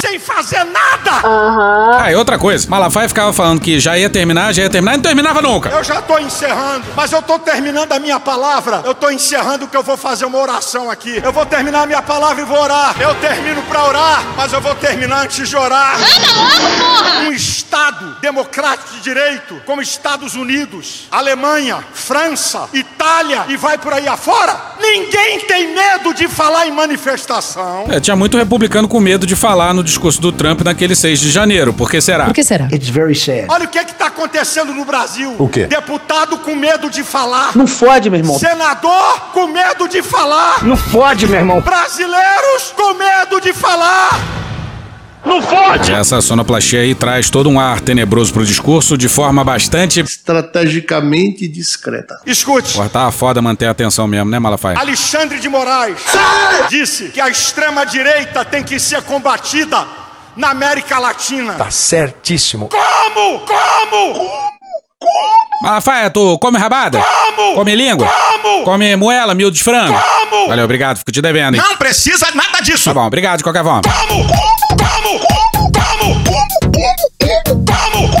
Sem 0.00 0.18
fazer 0.28 0.62
nada. 0.64 1.22
Ah, 1.98 2.12
e 2.12 2.14
outra 2.14 2.38
coisa, 2.38 2.68
Malafaia 2.68 3.08
ficava 3.08 3.32
falando 3.32 3.60
que 3.60 3.80
já 3.80 3.96
ia 3.96 4.10
terminar, 4.10 4.52
já 4.52 4.62
ia 4.62 4.70
terminar, 4.70 4.92
e 4.92 4.96
não 4.98 5.02
terminava 5.02 5.40
nunca. 5.40 5.70
Eu 5.70 5.82
já 5.82 6.02
tô 6.02 6.18
encerrando, 6.18 6.84
mas 6.94 7.10
eu 7.10 7.22
tô 7.22 7.38
terminando 7.38 7.90
a 7.92 7.98
minha 7.98 8.20
palavra. 8.20 8.82
Eu 8.84 8.94
tô 8.94 9.10
encerrando 9.10 9.66
que 9.66 9.76
eu 9.76 9.82
vou 9.82 9.96
fazer 9.96 10.26
uma 10.26 10.38
oração 10.38 10.90
aqui. 10.90 11.20
Eu 11.24 11.32
vou 11.32 11.46
terminar 11.46 11.82
a 11.82 11.86
minha 11.86 12.02
palavra 12.02 12.42
e 12.42 12.44
vou 12.44 12.60
orar. 12.60 12.94
Eu 13.00 13.14
termino 13.16 13.62
pra 13.62 13.84
orar, 13.84 14.22
mas 14.36 14.52
eu 14.52 14.60
vou 14.60 14.74
terminar 14.74 15.24
antes 15.24 15.48
de 15.48 15.56
orar. 15.56 15.96
Anda 15.96 16.32
logo, 16.32 16.84
porra! 16.84 17.20
Um 17.28 17.32
Estado 17.32 18.16
democrático 18.20 18.94
de 18.94 19.00
direito, 19.00 19.60
como 19.64 19.80
Estados 19.80 20.34
Unidos, 20.34 21.06
Alemanha, 21.10 21.84
França, 21.94 22.68
Itália 22.72 23.46
e 23.48 23.56
vai 23.56 23.78
por 23.78 23.92
aí 23.92 24.06
afora. 24.06 24.56
Ninguém 24.80 25.40
tem 25.40 25.74
medo 25.74 26.12
de 26.12 26.28
falar 26.28 26.66
em 26.66 26.72
manifestação. 26.72 27.86
É, 27.88 28.00
tinha 28.00 28.16
muito 28.16 28.36
republicano 28.36 28.88
com 28.88 29.00
medo 29.00 29.26
de 29.26 29.36
falar 29.36 29.72
no 29.72 29.82
discurso 29.82 30.17
do 30.20 30.32
Trump 30.32 30.62
naquele 30.62 30.94
6 30.94 31.20
de 31.20 31.30
janeiro. 31.30 31.72
Por 31.72 31.90
que 31.90 32.00
será? 32.00 32.26
Por 32.26 32.34
que 32.34 32.44
será? 32.44 32.68
It's 32.72 32.88
very 32.88 33.14
sad. 33.14 33.46
Olha 33.48 33.64
o 33.64 33.68
que 33.68 33.78
está 33.78 34.06
acontecendo 34.06 34.72
no 34.72 34.84
Brasil. 34.84 35.34
O 35.38 35.48
quê? 35.48 35.66
Deputado 35.66 36.38
com 36.38 36.54
medo 36.54 36.90
de 36.90 37.02
falar. 37.02 37.56
Não 37.56 37.66
fode, 37.66 38.10
meu 38.10 38.20
irmão. 38.20 38.38
Senador 38.38 39.20
com 39.32 39.46
medo 39.46 39.88
de 39.88 40.02
falar. 40.02 40.64
Não 40.64 40.76
fode, 40.76 41.26
meu 41.26 41.38
irmão. 41.38 41.60
Brasileiros 41.60 42.72
com 42.74 42.94
medo 42.94 43.40
de 43.40 43.52
falar. 43.52 44.38
Não 45.24 45.42
fode! 45.42 45.92
Essa 45.92 46.20
sonoplastia 46.20 46.80
aí 46.80 46.94
traz 46.94 47.28
todo 47.28 47.50
um 47.50 47.60
ar 47.60 47.80
tenebroso 47.80 48.32
pro 48.32 48.44
discurso 48.44 48.96
de 48.96 49.08
forma 49.08 49.44
bastante. 49.44 50.00
Estrategicamente 50.00 51.46
discreta. 51.48 52.18
Escute. 52.24 52.74
Porra, 52.74 52.88
tá 52.88 53.10
foda 53.10 53.42
manter 53.42 53.66
a 53.66 53.70
atenção 53.72 54.06
mesmo, 54.06 54.30
né, 54.30 54.38
Malafaia? 54.38 54.78
Alexandre 54.78 55.38
de 55.38 55.48
Moraes 55.48 55.98
disse 56.70 57.08
que 57.08 57.20
a 57.20 57.28
extrema-direita 57.28 58.44
tem 58.44 58.62
que 58.62 58.78
ser 58.78 59.02
combatida 59.02 59.86
na 60.38 60.50
América 60.50 60.98
Latina. 60.98 61.54
Tá 61.54 61.70
certíssimo. 61.70 62.68
Como? 62.68 63.40
Como? 63.40 64.48
Malafaia, 65.60 66.10
tu 66.10 66.38
come 66.38 66.58
rabada? 66.58 67.00
Como? 67.02 67.54
Come 67.56 67.74
língua? 67.74 68.06
Como? 68.06 68.64
Come 68.64 68.96
moela, 68.96 69.34
miúdo 69.34 69.56
de 69.56 69.62
frango? 69.64 69.98
Como? 69.98 70.48
Valeu, 70.48 70.64
obrigado, 70.64 70.98
fico 70.98 71.10
te 71.10 71.20
devendo, 71.20 71.56
hein? 71.56 71.62
Não 71.62 71.76
precisa 71.76 72.28
nada 72.34 72.60
disso. 72.60 72.84
Tá 72.84 72.94
bom, 72.94 73.04
obrigado 73.06 73.38
de 73.38 73.42
qualquer 73.42 73.64
forma. 73.64 73.82
Como? 73.82 74.24
Como? 74.24 75.18
Como? 75.18 76.14
Como? 76.24 76.52
Como? 77.64 78.18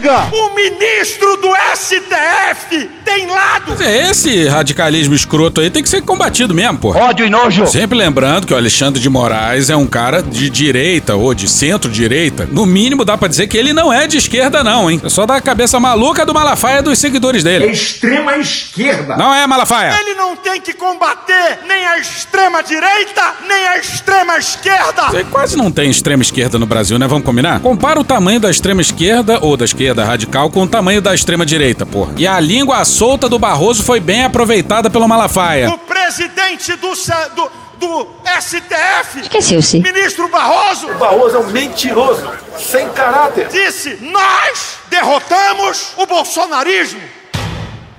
Chega! 0.00 0.28
O 0.32 0.54
ministro 0.54 1.36
do 1.36 1.52
STF 1.74 2.90
tem 3.04 3.26
lado. 3.26 3.64
Mas 3.68 3.80
é, 3.82 4.10
Esse 4.10 4.48
radicalismo 4.48 5.14
escroto 5.14 5.60
aí 5.60 5.68
tem 5.70 5.82
que 5.82 5.88
ser 5.88 6.02
combatido 6.02 6.54
mesmo, 6.54 6.78
pô. 6.78 6.90
Ódio 6.96 7.26
e 7.26 7.30
nojo. 7.30 7.66
Sempre 7.66 7.98
lembrando 7.98 8.46
que 8.46 8.54
o 8.54 8.56
Alexandre 8.56 9.00
de 9.00 9.08
Moraes 9.10 9.68
é 9.68 9.76
um 9.76 9.86
cara 9.86 10.22
de 10.22 10.48
direita 10.48 11.14
ou 11.16 11.34
de 11.34 11.48
centro-direita. 11.48 12.48
No 12.50 12.64
mínimo 12.64 13.04
dá 13.04 13.18
pra 13.18 13.28
dizer 13.28 13.46
que 13.46 13.58
ele 13.58 13.72
não 13.72 13.92
é 13.92 14.06
de 14.06 14.16
esquerda, 14.16 14.64
não, 14.64 14.90
hein? 14.90 15.00
É 15.04 15.08
só 15.08 15.26
da 15.26 15.40
cabeça 15.40 15.78
maluca 15.78 16.24
do 16.24 16.32
Malafaia 16.32 16.82
dos 16.82 16.98
seguidores 16.98 17.44
dele. 17.44 17.66
Extrema 17.66 18.38
esquerda. 18.38 19.16
Não 19.16 19.34
é, 19.34 19.46
Malafaia? 19.46 19.98
Ele 20.00 20.14
não 20.14 20.34
tem 20.34 20.60
que 20.60 20.72
combater 20.72 21.58
nem 21.68 21.84
a 21.86 21.98
extrema 21.98 22.62
direita, 22.62 23.34
nem 23.46 23.68
a 23.68 23.78
extrema 23.78 24.38
esquerda. 24.38 25.08
Você 25.10 25.24
quase 25.24 25.56
não 25.56 25.70
tem 25.70 25.90
extrema 25.90 26.22
esquerda 26.22 26.58
no 26.58 26.66
Brasil, 26.66 26.98
né? 26.98 27.06
Vamos 27.06 27.24
combinar? 27.24 27.60
Compara 27.60 28.00
o 28.00 28.04
tamanho 28.04 28.40
da 28.40 28.50
extrema 28.50 28.80
esquerda 28.80 29.38
ou 29.42 29.56
da 29.56 29.64
esquerda 29.64 29.89
radical 29.94 30.50
com 30.50 30.62
o 30.62 30.68
tamanho 30.68 31.00
da 31.00 31.14
extrema 31.14 31.44
direita, 31.44 31.84
porra. 31.86 32.12
E 32.16 32.26
a 32.26 32.38
língua 32.40 32.84
solta 32.84 33.28
do 33.28 33.38
Barroso 33.38 33.82
foi 33.82 34.00
bem 34.00 34.24
aproveitada 34.24 34.88
pelo 34.90 35.06
Malafaia. 35.08 35.70
O 35.70 35.78
presidente 35.78 36.74
do, 36.76 36.88
do, 37.36 37.50
do 37.78 38.06
STF, 38.40 39.20
Esqueceu-se. 39.22 39.80
ministro 39.80 40.28
Barroso, 40.28 40.88
Barroso 40.94 41.36
é 41.36 41.40
um 41.40 41.46
mentiroso, 41.50 42.28
sem 42.58 42.88
caráter. 42.90 43.48
disse: 43.48 43.98
Nós 44.00 44.76
derrotamos 44.88 45.92
o 45.96 46.06
bolsonarismo. 46.06 47.00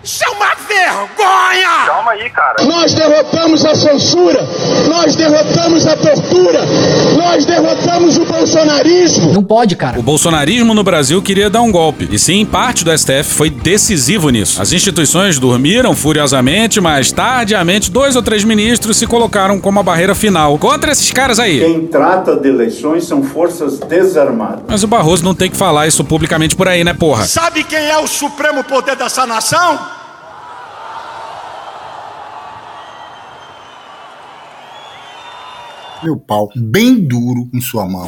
Isso 0.03 0.23
é 0.23 0.29
uma 0.29 0.55
vergonha! 0.67 1.85
Calma 1.85 2.11
aí, 2.11 2.29
cara. 2.29 2.63
Nós 2.65 2.93
derrotamos 2.93 3.63
a 3.65 3.75
censura, 3.75 4.47
nós 4.89 5.15
derrotamos 5.15 5.85
a 5.85 5.95
tortura, 5.95 6.61
nós 7.17 7.45
derrotamos 7.45 8.17
o 8.17 8.25
bolsonarismo. 8.25 9.31
Não 9.31 9.43
pode, 9.43 9.75
cara. 9.75 9.99
O 9.99 10.03
bolsonarismo 10.03 10.73
no 10.73 10.83
Brasil 10.83 11.21
queria 11.21 11.49
dar 11.49 11.61
um 11.61 11.71
golpe. 11.71 12.09
E 12.11 12.17
sim, 12.17 12.43
parte 12.45 12.83
do 12.83 12.97
STF 12.97 13.25
foi 13.25 13.49
decisivo 13.49 14.29
nisso. 14.29 14.61
As 14.61 14.71
instituições 14.71 15.37
dormiram 15.37 15.95
furiosamente, 15.95 16.81
mas 16.81 17.11
tardiamente 17.11 17.91
dois 17.91 18.15
ou 18.15 18.23
três 18.23 18.43
ministros 18.43 18.97
se 18.97 19.05
colocaram 19.05 19.59
como 19.59 19.79
a 19.79 19.83
barreira 19.83 20.15
final 20.15 20.57
contra 20.57 20.91
esses 20.91 21.11
caras 21.11 21.39
aí. 21.39 21.59
Quem 21.59 21.87
trata 21.87 22.35
de 22.35 22.49
eleições 22.49 23.05
são 23.05 23.21
forças 23.23 23.79
desarmadas. 23.79 24.63
Mas 24.67 24.83
o 24.83 24.87
Barroso 24.87 25.23
não 25.23 25.35
tem 25.35 25.49
que 25.49 25.57
falar 25.57 25.87
isso 25.87 26.03
publicamente 26.03 26.55
por 26.55 26.67
aí, 26.67 26.83
né, 26.83 26.93
porra? 26.93 27.25
Sabe 27.25 27.63
quem 27.63 27.87
é 27.87 27.97
o 27.97 28.07
supremo 28.07 28.63
poder 28.63 28.95
dessa 28.95 29.25
nação? 29.25 29.90
Meu 36.03 36.17
pau 36.17 36.49
bem 36.55 36.99
duro 36.99 37.47
em 37.53 37.61
sua 37.61 37.87
mão. 37.87 38.07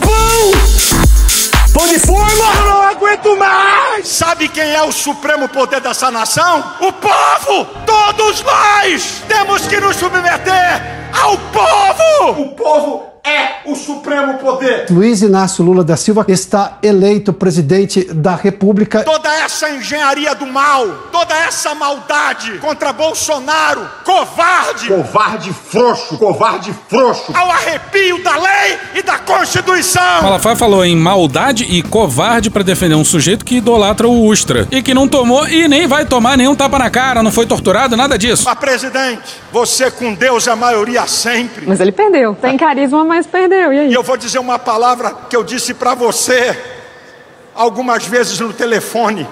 Pão 1.71 1.87
de 1.87 1.99
forma! 1.99 2.43
Eu 2.57 2.65
não 2.65 2.81
aguento 2.81 3.37
mais! 3.37 4.07
Sabe 4.07 4.49
quem 4.49 4.63
é 4.73 4.81
o 4.81 4.91
supremo 4.91 5.47
poder 5.47 5.79
dessa 5.79 6.09
nação? 6.09 6.59
O 6.81 6.91
povo! 6.91 7.65
Todos 7.85 8.41
nós 8.41 9.21
temos 9.27 9.67
que 9.67 9.79
nos 9.79 9.95
submeter 9.95 10.81
ao 11.21 11.37
povo! 11.37 12.41
O 12.41 12.55
povo 12.55 13.12
é 13.25 13.61
o 13.65 13.75
supremo 13.75 14.37
poder! 14.37 14.87
Luiz 14.89 15.21
Inácio 15.21 15.63
Lula 15.63 15.83
da 15.83 15.95
Silva 15.95 16.25
está 16.27 16.77
eleito 16.83 17.31
presidente 17.31 18.03
da 18.13 18.35
República. 18.35 19.03
Toda 19.03 19.33
essa 19.33 19.69
engenharia 19.69 20.35
do 20.35 20.45
mal, 20.45 20.85
toda 21.11 21.33
essa 21.33 21.73
maldade 21.73 22.57
contra 22.59 22.91
Bolsonaro, 22.91 23.89
covarde, 24.03 24.87
Covarde 24.89 25.53
frouxo, 25.53 26.17
covarde 26.17 26.73
frouxo. 26.89 27.31
ao 27.33 27.49
arrepio 27.49 28.21
da 28.21 28.35
lei 28.35 28.77
e 28.95 29.01
da 29.01 29.17
Constituição! 29.19 30.21
Malafaia 30.23 30.55
falou 30.55 30.83
em 30.83 30.95
maldade 30.95 31.63
e 31.63 31.81
covarde 31.81 32.49
pra 32.49 32.63
defender 32.63 32.95
um 32.95 33.05
sujeito 33.05 33.45
que 33.45 33.57
idolatra 33.57 34.07
o 34.07 34.25
Ustra 34.25 34.67
e 34.71 34.81
que 34.81 34.93
não 34.93 35.07
tomou 35.07 35.47
e 35.47 35.67
nem 35.69 35.87
vai 35.87 36.05
tomar 36.05 36.37
nenhum 36.37 36.55
tapa 36.55 36.77
na 36.77 36.89
cara, 36.89 37.23
não 37.23 37.31
foi 37.31 37.45
torturado, 37.45 37.95
nada 37.95 38.17
disso. 38.17 38.43
Mas, 38.45 38.59
presidente, 38.59 39.41
você 39.51 39.89
com 39.89 40.13
Deus 40.13 40.47
é 40.47 40.55
maioria 40.55 41.07
sempre. 41.07 41.65
Mas 41.65 41.79
ele 41.79 41.91
perdeu. 41.91 42.35
Tem 42.35 42.57
carisma, 42.57 43.03
mas 43.13 43.27
perdeu. 43.27 43.71
E 43.71 43.79
aí? 43.79 43.89
E 43.91 43.93
eu 43.93 44.01
vou 44.01 44.17
dizer 44.17 44.39
uma 44.39 44.57
palavra 44.57 45.13
que 45.29 45.35
eu 45.35 45.43
disse 45.43 45.73
pra 45.75 45.93
você 45.93 46.57
algumas 47.53 48.05
vezes 48.05 48.39
no 48.39 48.51
telefone. 48.51 49.27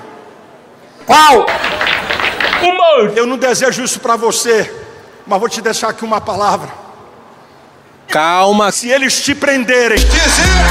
Qual? 1.05 1.45
Eu 3.15 3.25
não 3.25 3.37
desejo 3.37 3.83
isso 3.83 3.99
pra 3.99 4.15
você, 4.15 4.71
mas 5.25 5.39
vou 5.39 5.49
te 5.49 5.61
deixar 5.61 5.89
aqui 5.89 6.05
uma 6.05 6.21
palavra. 6.21 6.69
Calma. 8.07 8.71
Se 8.71 8.89
eles 8.89 9.19
te 9.21 9.33
prenderem, 9.33 9.97
Dizer 9.97 10.17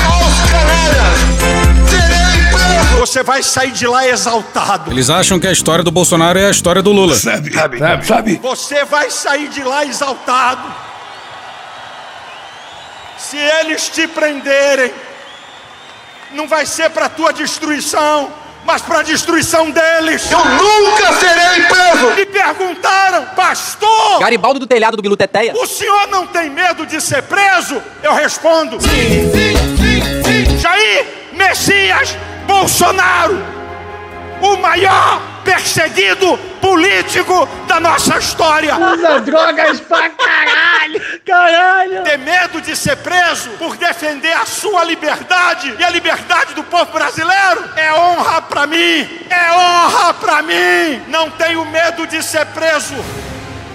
aos 0.07 0.51
canalhas, 0.53 1.91
serei 1.91 2.51
preso. 2.53 2.97
você 2.99 3.23
vai 3.25 3.43
sair 3.43 3.73
de 3.73 3.87
lá 3.87 4.07
exaltado. 4.07 4.93
Eles 4.93 5.11
acham 5.11 5.41
que 5.41 5.47
a 5.49 5.53
história 5.53 5.83
do 5.83 5.91
Bolsonaro 5.91 6.39
é 6.39 6.47
a 6.47 6.51
história 6.51 6.83
do 6.83 6.93
Lula. 6.93 7.17
Sabe, 7.17 7.53
sabe, 7.53 8.07
sabe. 8.07 8.37
Você 8.43 8.85
vai 8.85 9.11
sair 9.11 9.49
de 9.49 9.65
lá 9.65 9.85
exaltado. 9.85 10.90
Se 13.31 13.37
eles 13.37 13.89
te 13.89 14.09
prenderem, 14.09 14.93
não 16.33 16.49
vai 16.49 16.67
ser 16.67 16.91
para 16.91 17.09
tua 17.09 17.33
destruição, 17.33 18.29
mas 18.65 18.83
para 18.83 18.99
a 18.99 19.03
destruição 19.05 19.71
deles. 19.71 20.29
Eu 20.29 20.45
nunca 20.45 21.13
serei 21.13 21.63
preso. 21.63 22.11
Me 22.17 22.27
perguntaram, 22.27 23.27
pastor, 23.37 24.19
Garibaldo 24.19 24.59
do 24.59 24.67
telhado 24.67 24.97
do 24.97 25.03
Bilu 25.03 25.17
Teteia. 25.17 25.55
o 25.55 25.65
senhor 25.65 26.09
não 26.09 26.27
tem 26.27 26.51
medo 26.51 26.85
de 26.85 27.01
ser 27.01 27.23
preso? 27.23 27.81
Eu 28.03 28.15
respondo: 28.15 28.81
sim, 28.81 28.89
sim, 29.31 29.55
sim, 29.77 30.49
sim. 30.49 30.59
Jair 30.59 31.07
Messias 31.33 32.17
Bolsonaro, 32.49 33.39
o 34.43 34.57
maior 34.57 35.23
perseguido 35.51 36.39
político 36.61 37.49
da 37.67 37.81
nossa 37.81 38.19
história. 38.19 38.77
Usa 38.77 39.21
drogas 39.21 39.81
pra 39.81 40.09
caralho. 40.11 41.03
Caralho. 41.27 42.05
Ter 42.05 42.19
medo 42.19 42.61
de 42.61 42.77
ser 42.77 42.97
preso 42.99 43.51
por 43.59 43.77
defender 43.77 44.33
a 44.33 44.47
sua 44.47 44.85
liberdade 44.85 45.75
e 45.77 45.83
a 45.83 45.91
liberdade 45.91 46.55
do 46.55 46.63
povo 46.63 46.93
brasileiro 46.93 47.65
é 47.75 47.93
honra 47.93 48.43
pra 48.43 48.67
mim. 48.69 49.09
É 49.29 49.53
honra 49.53 50.15
pra 50.15 50.43
mim. 50.43 51.03
Não 51.09 51.29
tenho 51.31 51.65
medo 51.65 52.07
de 52.07 52.23
ser 52.23 52.47
preso. 52.47 52.95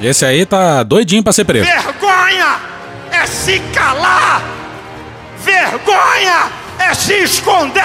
Esse 0.02 0.26
aí 0.26 0.46
tá 0.46 0.82
doidinho 0.82 1.24
pra 1.24 1.34
ser 1.34 1.44
preso. 1.44 1.66
Vergonha 1.66 2.56
é 3.12 3.26
se 3.26 3.60
calar. 3.74 4.42
Vergonha 5.40 6.52
é 6.80 6.94
se 6.94 7.16
esconder. 7.16 7.84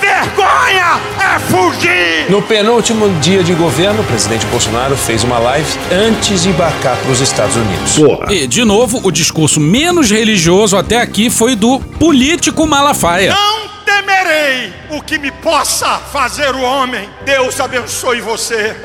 Vergonha 0.00 1.00
é 1.18 1.38
fugir. 1.38 2.30
No 2.30 2.42
penúltimo 2.42 3.08
dia 3.20 3.42
de 3.42 3.54
governo, 3.54 4.02
o 4.02 4.04
presidente 4.04 4.44
Bolsonaro 4.46 4.96
fez 4.96 5.24
uma 5.24 5.38
live 5.38 5.66
antes 5.92 6.42
de 6.42 6.50
embarcar 6.50 6.96
para 6.96 7.10
os 7.10 7.20
Estados 7.20 7.56
Unidos. 7.56 7.96
E, 8.28 8.46
de 8.46 8.64
novo, 8.64 9.00
o 9.02 9.10
discurso 9.10 9.60
menos 9.60 10.10
religioso 10.10 10.76
até 10.76 11.00
aqui 11.00 11.30
foi 11.30 11.54
do 11.54 11.78
político 11.78 12.66
Malafaia. 12.66 13.34
Não 13.34 13.68
temerei 13.84 14.72
o 14.90 15.02
que 15.02 15.18
me 15.18 15.30
possa 15.30 15.98
fazer 16.12 16.54
o 16.54 16.60
homem. 16.60 17.08
Deus 17.24 17.60
abençoe 17.60 18.20
você. 18.20 18.76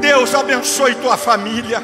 Deus 0.00 0.34
abençoe 0.34 0.94
tua 0.94 1.16
família. 1.16 1.82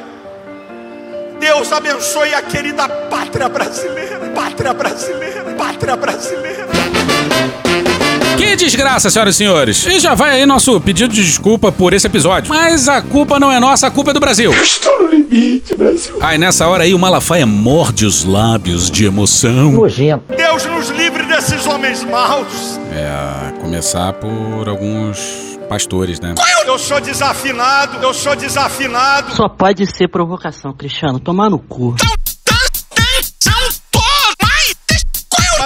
Deus 1.41 1.73
abençoe 1.73 2.33
a 2.33 2.41
querida 2.43 2.89
pátria 2.89 3.49
brasileira. 3.49 4.19
Pátria 4.35 4.73
brasileira. 4.73 5.45
Pátria 5.59 5.97
brasileira. 5.97 6.54
Que 8.37 8.57
desgraça, 8.57 9.11
senhoras 9.11 9.35
e 9.35 9.39
senhores. 9.39 9.87
E 9.87 10.01
já 10.01 10.15
vai 10.15 10.31
aí 10.31 10.47
nosso 10.47 10.81
pedido 10.81 11.13
de 11.15 11.25
desculpa 11.25 11.71
por 11.71 11.93
esse 11.93 12.07
episódio. 12.07 12.49
Mas 12.49 12.89
a 12.89 13.01
culpa 13.01 13.39
não 13.39 13.51
é 13.51 13.61
nossa, 13.61 13.87
a 13.87 13.91
culpa 13.91 14.11
é 14.11 14.15
do 14.15 14.21
Brasil. 14.21 14.51
Estou 14.53 15.03
no 15.03 15.09
limite, 15.09 15.75
Brasil. 15.77 16.17
Aí 16.21 16.39
nessa 16.39 16.67
hora 16.67 16.85
aí 16.85 16.95
o 16.95 16.99
Malafaia 16.99 17.47
morde 17.47 18.05
os 18.07 18.25
lábios 18.25 18.91
de 18.91 19.05
emoção. 19.05 19.73
Nojento. 19.73 20.25
Deus 20.37 20.65
nos 20.67 20.89
livre 20.91 21.25
desses 21.25 21.67
homens 21.67 22.05
maus. 22.05 22.79
É, 22.93 23.61
começar 23.61 24.13
por 24.15 24.69
alguns 24.69 25.59
pastores, 25.69 26.21
né? 26.21 26.35
Eu 26.67 26.79
sou 26.79 27.01
desafinado, 27.01 27.99
eu 28.03 28.13
sou 28.15 28.37
desafinado. 28.37 29.35
Só 29.35 29.49
pode 29.49 29.87
ser 29.87 30.09
provocação, 30.09 30.73
Cristiano. 30.73 31.19
Tomar 31.19 31.51
no 31.51 31.59
cu. 31.59 31.95
Mas 32.01 32.24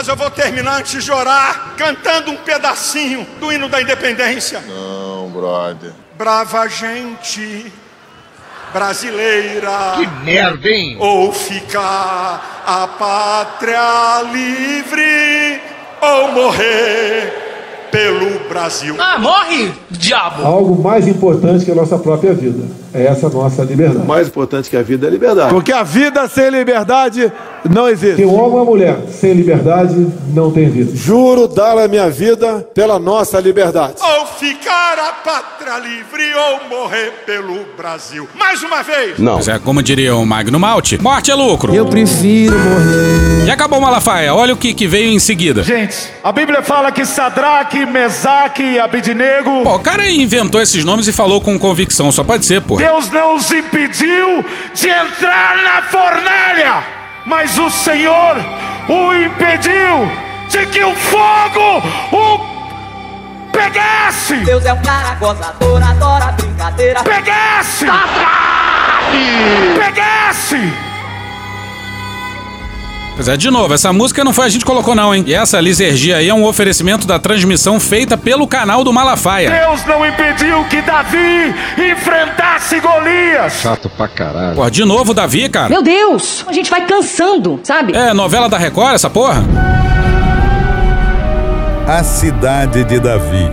eu 0.09 0.17
vou 0.17 0.31
terminar 0.31 0.79
antes 0.79 1.05
de 1.05 1.13
orar 1.13 1.75
cantando 1.77 2.31
um 2.31 2.37
pedacinho 2.37 3.27
do 3.39 3.53
hino 3.53 3.69
da 3.69 3.81
independência. 3.81 4.61
Não, 4.67 5.29
brother. 5.29 5.93
Brava 6.17 6.67
gente 6.69 7.73
brasileira. 8.73 9.97
Que 9.97 10.25
merda, 10.25 10.69
hein? 10.69 10.97
Ou 10.99 11.33
ficar 11.33 12.63
a 12.67 12.89
pátria 12.89 14.23
livre 14.33 15.61
ou 16.01 16.33
morrer 16.33 17.89
pelo 17.91 18.49
Brasil. 18.49 18.97
Ah, 18.99 19.19
morre, 19.19 19.73
diabo! 19.91 20.45
Algo 20.45 20.83
mais 20.83 21.09
importante 21.09 21.65
que 21.65 21.71
a 21.71 21.75
nossa 21.75 21.99
própria 21.99 22.35
vida. 22.35 22.65
É 22.99 23.07
essa 23.07 23.29
nossa 23.29 23.63
liberdade. 23.63 24.07
Mais 24.07 24.27
importante 24.27 24.69
que 24.69 24.77
a 24.77 24.83
vida 24.83 25.07
é 25.07 25.09
a 25.09 25.13
liberdade. 25.13 25.51
Porque 25.51 25.73
a 25.73 25.83
vida 25.83 26.27
sem 26.29 26.51
liberdade 26.51 27.33
não 27.69 27.89
existe. 27.89 28.17
Tem 28.17 28.27
um 28.27 28.35
homem 28.35 28.51
ou 28.51 28.57
uma 28.57 28.65
mulher 28.65 28.99
sem 29.11 29.33
liberdade 29.33 30.07
não 30.35 30.51
tem 30.51 30.69
vida. 30.69 30.91
Juro 30.95 31.47
dar 31.47 31.79
a 31.79 31.87
minha 31.87 32.11
vida 32.11 32.67
pela 32.75 32.99
nossa 32.99 33.39
liberdade. 33.41 33.95
Ou 34.01 34.27
ficar 34.27 34.99
a 34.99 35.13
pátria 35.13 35.79
livre 35.79 36.25
ou 36.35 36.69
morrer 36.69 37.13
pelo 37.25 37.65
Brasil. 37.77 38.29
Mais 38.35 38.63
uma 38.63 38.83
vez. 38.83 39.19
Não. 39.19 39.37
Mas 39.37 39.49
é 39.49 39.59
como 39.59 39.83
diria 39.83 40.17
o 40.17 40.27
Magno 40.27 40.59
Malte, 40.59 41.01
morte 41.01 41.31
é 41.31 41.35
lucro. 41.35 41.75
Eu 41.75 41.87
prefiro 41.87 42.59
morrer. 42.59 43.47
E 43.47 43.51
acabou 43.51 43.79
o 43.79 43.83
Malafaia, 43.83 44.35
olha 44.35 44.53
o 44.53 44.57
que, 44.57 44.75
que 44.75 44.87
veio 44.87 45.11
em 45.11 45.19
seguida. 45.19 45.63
Gente, 45.63 45.97
a 46.23 46.33
Bíblia 46.33 46.63
fala 46.63 46.93
que 46.93 47.05
Sadraque, 47.05 47.87
Mesaque 47.87 48.63
e 48.63 48.79
Abidnego... 48.79 49.63
Pô, 49.63 49.77
o 49.77 49.79
cara 49.79 50.09
inventou 50.11 50.61
esses 50.61 50.85
nomes 50.85 51.09
e 51.09 51.13
falou 51.13 51.41
com 51.41 51.59
convicção, 51.59 52.13
só 52.13 52.23
pode 52.23 52.45
ser, 52.45 52.61
pô. 52.61 52.77
Deus 52.89 53.11
não 53.11 53.35
os 53.35 53.53
impediu 53.53 54.43
de 54.73 54.89
entrar 54.89 55.57
na 55.59 55.83
fornalha, 55.83 56.83
mas 57.27 57.59
o 57.59 57.69
Senhor 57.69 58.37
o 58.89 59.13
impediu 59.15 60.11
de 60.49 60.65
que 60.69 60.83
o 60.83 60.95
fogo 60.95 61.83
o 62.11 63.51
pegasse. 63.53 64.37
Deus 64.37 64.65
é 64.65 64.73
um 64.73 64.81
cara 64.81 65.15
gozador, 65.17 65.83
adora 65.83 66.33
brincadeira. 66.33 67.03
Pegasse! 67.03 67.85
Pegasse! 69.79 70.88
Pois 73.19 73.27
é, 73.27 73.37
de 73.37 73.51
novo, 73.51 73.75
essa 73.75 73.93
música 73.93 74.23
não 74.23 74.33
foi 74.33 74.45
a 74.47 74.49
gente 74.49 74.61
que 74.61 74.71
colocou 74.71 74.95
não, 74.95 75.13
hein? 75.13 75.25
E 75.27 75.35
essa 75.35 75.61
lisergia 75.61 76.19
aí 76.19 76.29
é 76.29 76.33
um 76.33 76.45
oferecimento 76.45 77.05
da 77.05 77.19
transmissão 77.19 77.81
feita 77.81 78.17
pelo 78.17 78.47
canal 78.47 78.85
do 78.85 78.93
Malafaia. 78.93 79.51
Deus 79.51 79.85
não 79.87 80.07
impediu 80.07 80.65
que 80.67 80.81
Davi 80.81 81.53
enfrentasse 81.77 82.79
Golias. 82.79 83.55
Chato 83.55 83.91
pra 83.91 84.07
caralho. 84.07 84.55
Pô, 84.55 84.71
de 84.71 84.85
novo 84.85 85.13
Davi, 85.13 85.49
cara. 85.49 85.69
Meu 85.69 85.83
Deus, 85.83 86.45
a 86.47 86.53
gente 86.53 86.71
vai 86.71 86.87
cansando, 86.87 87.59
sabe? 87.65 87.93
É, 87.93 88.15
novela 88.15 88.49
da 88.49 88.57
Record 88.57 88.95
essa 88.95 89.11
porra? 89.11 89.43
A 91.89 92.05
cidade 92.05 92.85
de 92.85 93.01
Davi. 93.01 93.51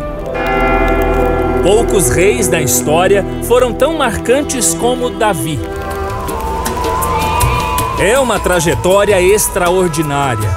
Poucos 1.63 2.11
reis 2.11 2.47
da 2.47 2.61
história 2.61 3.25
foram 3.47 3.73
tão 3.73 3.97
marcantes 3.97 4.75
como 4.75 5.09
Davi. 5.09 5.59
É 7.99 8.19
uma 8.19 8.37
trajetória 8.37 9.21
extraordinária, 9.21 10.49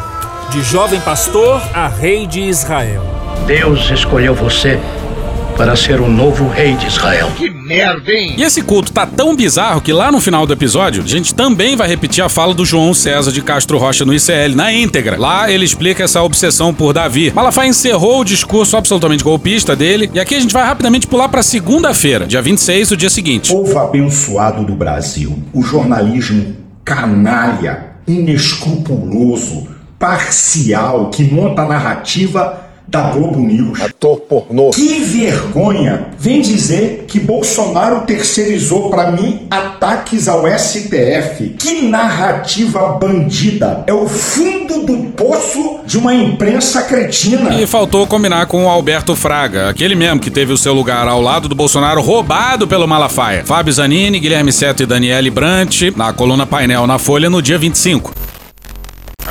de 0.50 0.60
jovem 0.60 1.00
pastor 1.00 1.62
a 1.72 1.86
rei 1.86 2.26
de 2.26 2.40
Israel. 2.40 3.04
Deus 3.46 3.88
escolheu 3.90 4.34
você 4.34 4.76
para 5.56 5.76
ser 5.76 6.00
o 6.00 6.08
novo 6.08 6.48
rei 6.48 6.74
de 6.74 6.88
Israel. 6.88 7.30
Que 7.36 7.48
merda, 7.48 8.10
hein? 8.10 8.34
E 8.36 8.42
esse 8.42 8.60
culto 8.60 8.92
tá 8.92 9.06
tão 9.06 9.36
bizarro 9.36 9.80
que 9.80 9.92
lá 9.92 10.10
no 10.10 10.20
final 10.20 10.48
do 10.48 10.52
episódio, 10.52 11.00
a 11.02 11.06
gente 11.06 11.32
também 11.32 11.76
vai 11.76 11.86
repetir 11.86 12.24
a 12.24 12.28
fala 12.28 12.52
do 12.52 12.66
João 12.66 12.92
César 12.92 13.30
de 13.30 13.40
Castro 13.40 13.78
Rocha 13.78 14.04
no 14.04 14.12
ICL, 14.12 14.56
na 14.56 14.72
íntegra. 14.72 15.16
Lá 15.16 15.48
ele 15.48 15.64
explica 15.64 16.02
essa 16.02 16.20
obsessão 16.20 16.74
por 16.74 16.92
Davi. 16.92 17.32
Malafaia 17.32 17.68
encerrou 17.68 18.20
o 18.20 18.24
discurso 18.24 18.76
absolutamente 18.76 19.22
golpista 19.22 19.76
dele, 19.76 20.10
e 20.12 20.18
aqui 20.18 20.34
a 20.34 20.40
gente 20.40 20.52
vai 20.52 20.64
rapidamente 20.64 21.06
pular 21.06 21.28
pra 21.28 21.44
segunda-feira, 21.44 22.26
dia 22.26 22.42
26, 22.42 22.90
o 22.90 22.96
dia 22.96 23.10
seguinte. 23.10 23.52
Povo 23.52 23.78
abençoado 23.78 24.64
do 24.64 24.74
Brasil, 24.74 25.38
o 25.52 25.62
jornalismo 25.62 26.67
canalha, 26.88 27.92
inescrupuloso, 28.06 29.68
parcial, 29.98 31.10
que 31.10 31.22
monta 31.22 31.66
narrativa 31.66 32.67
da 32.88 33.10
Globo 33.10 33.38
News. 33.38 33.80
Ator 33.82 34.20
pornô. 34.20 34.70
Que 34.70 35.00
vergonha! 35.00 36.06
Vem 36.18 36.40
dizer 36.40 37.04
que 37.06 37.20
Bolsonaro 37.20 38.00
terceirizou 38.06 38.90
para 38.90 39.12
mim 39.12 39.46
ataques 39.50 40.26
ao 40.26 40.44
STF. 40.58 41.54
Que 41.58 41.82
narrativa 41.82 42.98
bandida! 42.98 43.84
É 43.86 43.92
o 43.92 44.08
fundo 44.08 44.86
do 44.86 44.96
poço 45.12 45.80
de 45.84 45.98
uma 45.98 46.14
imprensa 46.14 46.82
cretina. 46.82 47.54
E 47.60 47.66
faltou 47.66 48.06
combinar 48.06 48.46
com 48.46 48.64
o 48.64 48.68
Alberto 48.68 49.14
Fraga, 49.14 49.68
aquele 49.68 49.94
mesmo 49.94 50.20
que 50.20 50.30
teve 50.30 50.52
o 50.52 50.58
seu 50.58 50.72
lugar 50.72 51.06
ao 51.06 51.20
lado 51.20 51.48
do 51.48 51.54
Bolsonaro 51.54 52.00
roubado 52.00 52.66
pelo 52.66 52.88
Malafaia. 52.88 53.44
Fábio 53.44 53.72
Zanini, 53.72 54.18
Guilherme 54.18 54.52
Seto 54.52 54.82
e 54.82 54.86
Daniele 54.86 55.30
Brant, 55.30 55.82
na 55.94 56.12
coluna 56.12 56.46
painel 56.46 56.86
na 56.86 56.98
Folha 56.98 57.28
no 57.28 57.42
dia 57.42 57.58
25. 57.58 58.14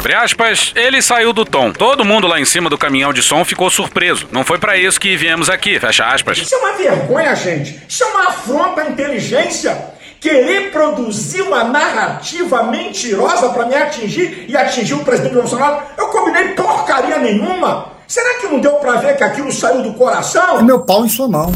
Abre 0.07 0.23
aspas, 0.23 0.71
ele 0.73 1.01
saiu 1.01 1.33
do 1.33 1.43
tom. 1.43 1.73
Todo 1.73 2.05
mundo 2.05 2.27
lá 2.27 2.39
em 2.39 2.45
cima 2.45 2.69
do 2.69 2.77
caminhão 2.77 3.11
de 3.11 3.21
som 3.21 3.43
ficou 3.43 3.69
surpreso. 3.69 4.25
Não 4.31 4.41
foi 4.41 4.57
para 4.57 4.77
isso 4.77 4.97
que 4.97 5.17
viemos 5.17 5.49
aqui, 5.49 5.77
fecha 5.81 6.05
aspas. 6.05 6.37
Isso 6.37 6.55
é 6.55 6.57
uma 6.59 6.77
vergonha, 6.77 7.35
gente. 7.35 7.77
Isso 7.89 8.05
é 8.05 8.07
uma 8.07 8.29
afronta 8.29 8.83
à 8.83 8.89
inteligência. 8.89 9.77
Querer 10.21 10.71
produzir 10.71 11.41
uma 11.41 11.65
narrativa 11.65 12.63
mentirosa 12.63 13.49
para 13.49 13.65
me 13.65 13.75
atingir 13.75 14.45
e 14.47 14.55
atingir 14.55 14.93
o 14.93 15.03
presidente 15.03 15.33
Bolsonaro, 15.33 15.81
eu 15.97 16.07
combinei 16.07 16.53
porcaria 16.53 17.17
nenhuma. 17.17 17.91
Será 18.07 18.39
que 18.39 18.47
não 18.47 18.61
deu 18.61 18.75
para 18.75 18.93
ver 18.93 19.17
que 19.17 19.25
aquilo 19.25 19.51
saiu 19.51 19.81
do 19.81 19.91
coração? 19.91 20.63
Meu 20.63 20.79
pau 20.79 21.05
em 21.05 21.09
sua 21.09 21.27
mão. 21.27 21.53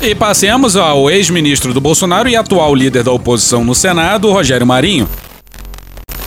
E 0.00 0.16
passemos 0.16 0.76
ao 0.76 1.08
ex-ministro 1.08 1.72
do 1.72 1.80
Bolsonaro 1.80 2.28
e 2.28 2.34
atual 2.34 2.74
líder 2.74 3.04
da 3.04 3.12
oposição 3.12 3.62
no 3.62 3.72
Senado, 3.72 4.32
Rogério 4.32 4.66
Marinho. 4.66 5.08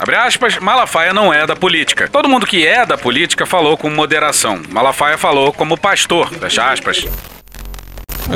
Abre 0.00 0.16
aspas, 0.16 0.58
Malafaia 0.58 1.12
não 1.12 1.30
é 1.32 1.46
da 1.46 1.54
política. 1.54 2.08
Todo 2.10 2.26
mundo 2.26 2.46
que 2.46 2.66
é 2.66 2.86
da 2.86 2.96
política 2.96 3.44
falou 3.44 3.76
com 3.76 3.90
moderação. 3.90 4.58
Malafaia 4.70 5.18
falou 5.18 5.52
como 5.52 5.76
pastor, 5.76 6.32
fecha 6.32 6.72
aspas. 6.72 7.06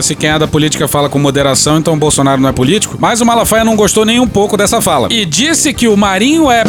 Se 0.02 0.14
quem 0.14 0.28
é 0.28 0.38
da 0.38 0.46
política 0.46 0.86
fala 0.86 1.08
com 1.08 1.18
moderação, 1.18 1.78
então 1.78 1.98
Bolsonaro 1.98 2.38
não 2.38 2.50
é 2.50 2.52
político? 2.52 2.98
Mas 3.00 3.22
o 3.22 3.24
Malafaia 3.24 3.64
não 3.64 3.76
gostou 3.76 4.04
nem 4.04 4.20
um 4.20 4.28
pouco 4.28 4.58
dessa 4.58 4.82
fala. 4.82 5.08
E 5.10 5.24
disse 5.24 5.72
que 5.72 5.88
o 5.88 5.96
Marinho 5.96 6.50
é. 6.50 6.64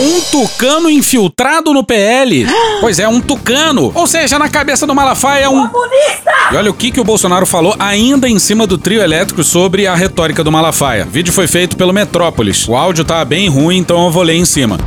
Um 0.00 0.20
tucano 0.22 0.88
infiltrado 0.88 1.72
no 1.72 1.84
PL. 1.84 2.46
Pois 2.80 2.98
é, 2.98 3.06
um 3.06 3.20
tucano. 3.20 3.92
Ou 3.94 4.06
seja, 4.06 4.38
na 4.38 4.48
cabeça 4.48 4.86
do 4.86 4.94
Malafaia 4.94 5.44
é 5.44 5.48
um. 5.48 5.68
Comunista! 5.68 6.32
E 6.52 6.56
olha 6.56 6.70
o 6.70 6.74
que, 6.74 6.90
que 6.90 7.00
o 7.00 7.04
Bolsonaro 7.04 7.46
falou 7.46 7.74
ainda 7.78 8.28
em 8.28 8.38
cima 8.38 8.66
do 8.66 8.78
trio 8.78 9.02
elétrico 9.02 9.44
sobre 9.44 9.86
a 9.86 9.94
retórica 9.94 10.42
do 10.42 10.50
Malafaia. 10.50 11.04
O 11.04 11.10
vídeo 11.10 11.32
foi 11.32 11.46
feito 11.46 11.76
pelo 11.76 11.92
Metrópolis. 11.92 12.66
O 12.66 12.74
áudio 12.74 13.04
tá 13.04 13.24
bem 13.24 13.48
ruim, 13.48 13.78
então 13.78 14.04
eu 14.04 14.10
vou 14.10 14.22
ler 14.22 14.36
em 14.36 14.44
cima. 14.44 14.78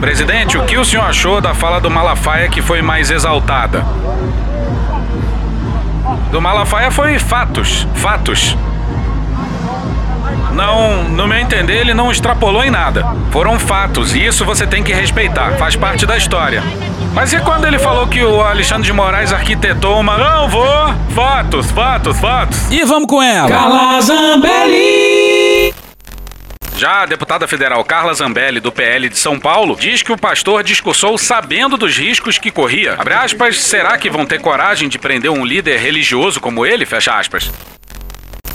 Presidente, 0.00 0.58
o 0.58 0.64
que 0.64 0.76
o 0.76 0.84
senhor 0.84 1.04
achou 1.04 1.40
da 1.40 1.54
fala 1.54 1.80
do 1.80 1.90
Malafaia 1.90 2.48
que 2.48 2.60
foi 2.60 2.82
mais 2.82 3.10
exaltada? 3.10 3.84
Do 6.30 6.40
Malafaia 6.40 6.90
foi 6.90 7.18
fatos, 7.18 7.86
fatos. 7.94 8.56
Não, 10.56 11.04
no 11.04 11.28
meu 11.28 11.38
entender, 11.38 11.76
ele 11.76 11.92
não 11.92 12.10
extrapolou 12.10 12.64
em 12.64 12.70
nada. 12.70 13.04
Foram 13.30 13.58
fatos, 13.58 14.14
e 14.14 14.24
isso 14.24 14.42
você 14.42 14.66
tem 14.66 14.82
que 14.82 14.90
respeitar, 14.90 15.52
faz 15.58 15.76
parte 15.76 16.06
da 16.06 16.16
história. 16.16 16.62
Mas 17.12 17.30
e 17.34 17.40
quando 17.40 17.66
ele 17.66 17.78
falou 17.78 18.06
que 18.06 18.24
o 18.24 18.40
Alexandre 18.40 18.86
de 18.86 18.92
Moraes 18.92 19.34
arquitetou 19.34 20.00
uma. 20.00 20.16
Não 20.16 20.48
vou! 20.48 20.94
Fatos, 21.14 21.70
fatos, 21.70 22.18
fatos. 22.18 22.72
E 22.72 22.82
vamos 22.86 23.06
com 23.06 23.22
ela! 23.22 23.48
Carla 23.48 24.00
Zambelli! 24.00 25.74
Já 26.74 27.02
a 27.02 27.06
deputada 27.06 27.46
federal 27.46 27.84
Carla 27.84 28.14
Zambelli, 28.14 28.58
do 28.58 28.72
PL 28.72 29.10
de 29.10 29.18
São 29.18 29.38
Paulo, 29.38 29.76
diz 29.78 30.02
que 30.02 30.12
o 30.12 30.16
pastor 30.16 30.62
discursou 30.62 31.18
sabendo 31.18 31.76
dos 31.76 31.98
riscos 31.98 32.38
que 32.38 32.50
corria. 32.50 32.94
Abre 32.98 33.12
aspas, 33.12 33.60
será 33.60 33.98
que 33.98 34.08
vão 34.08 34.24
ter 34.24 34.40
coragem 34.40 34.88
de 34.88 34.98
prender 34.98 35.30
um 35.30 35.44
líder 35.44 35.78
religioso 35.78 36.40
como 36.40 36.64
ele? 36.64 36.86
Fecha 36.86 37.18
aspas. 37.18 37.50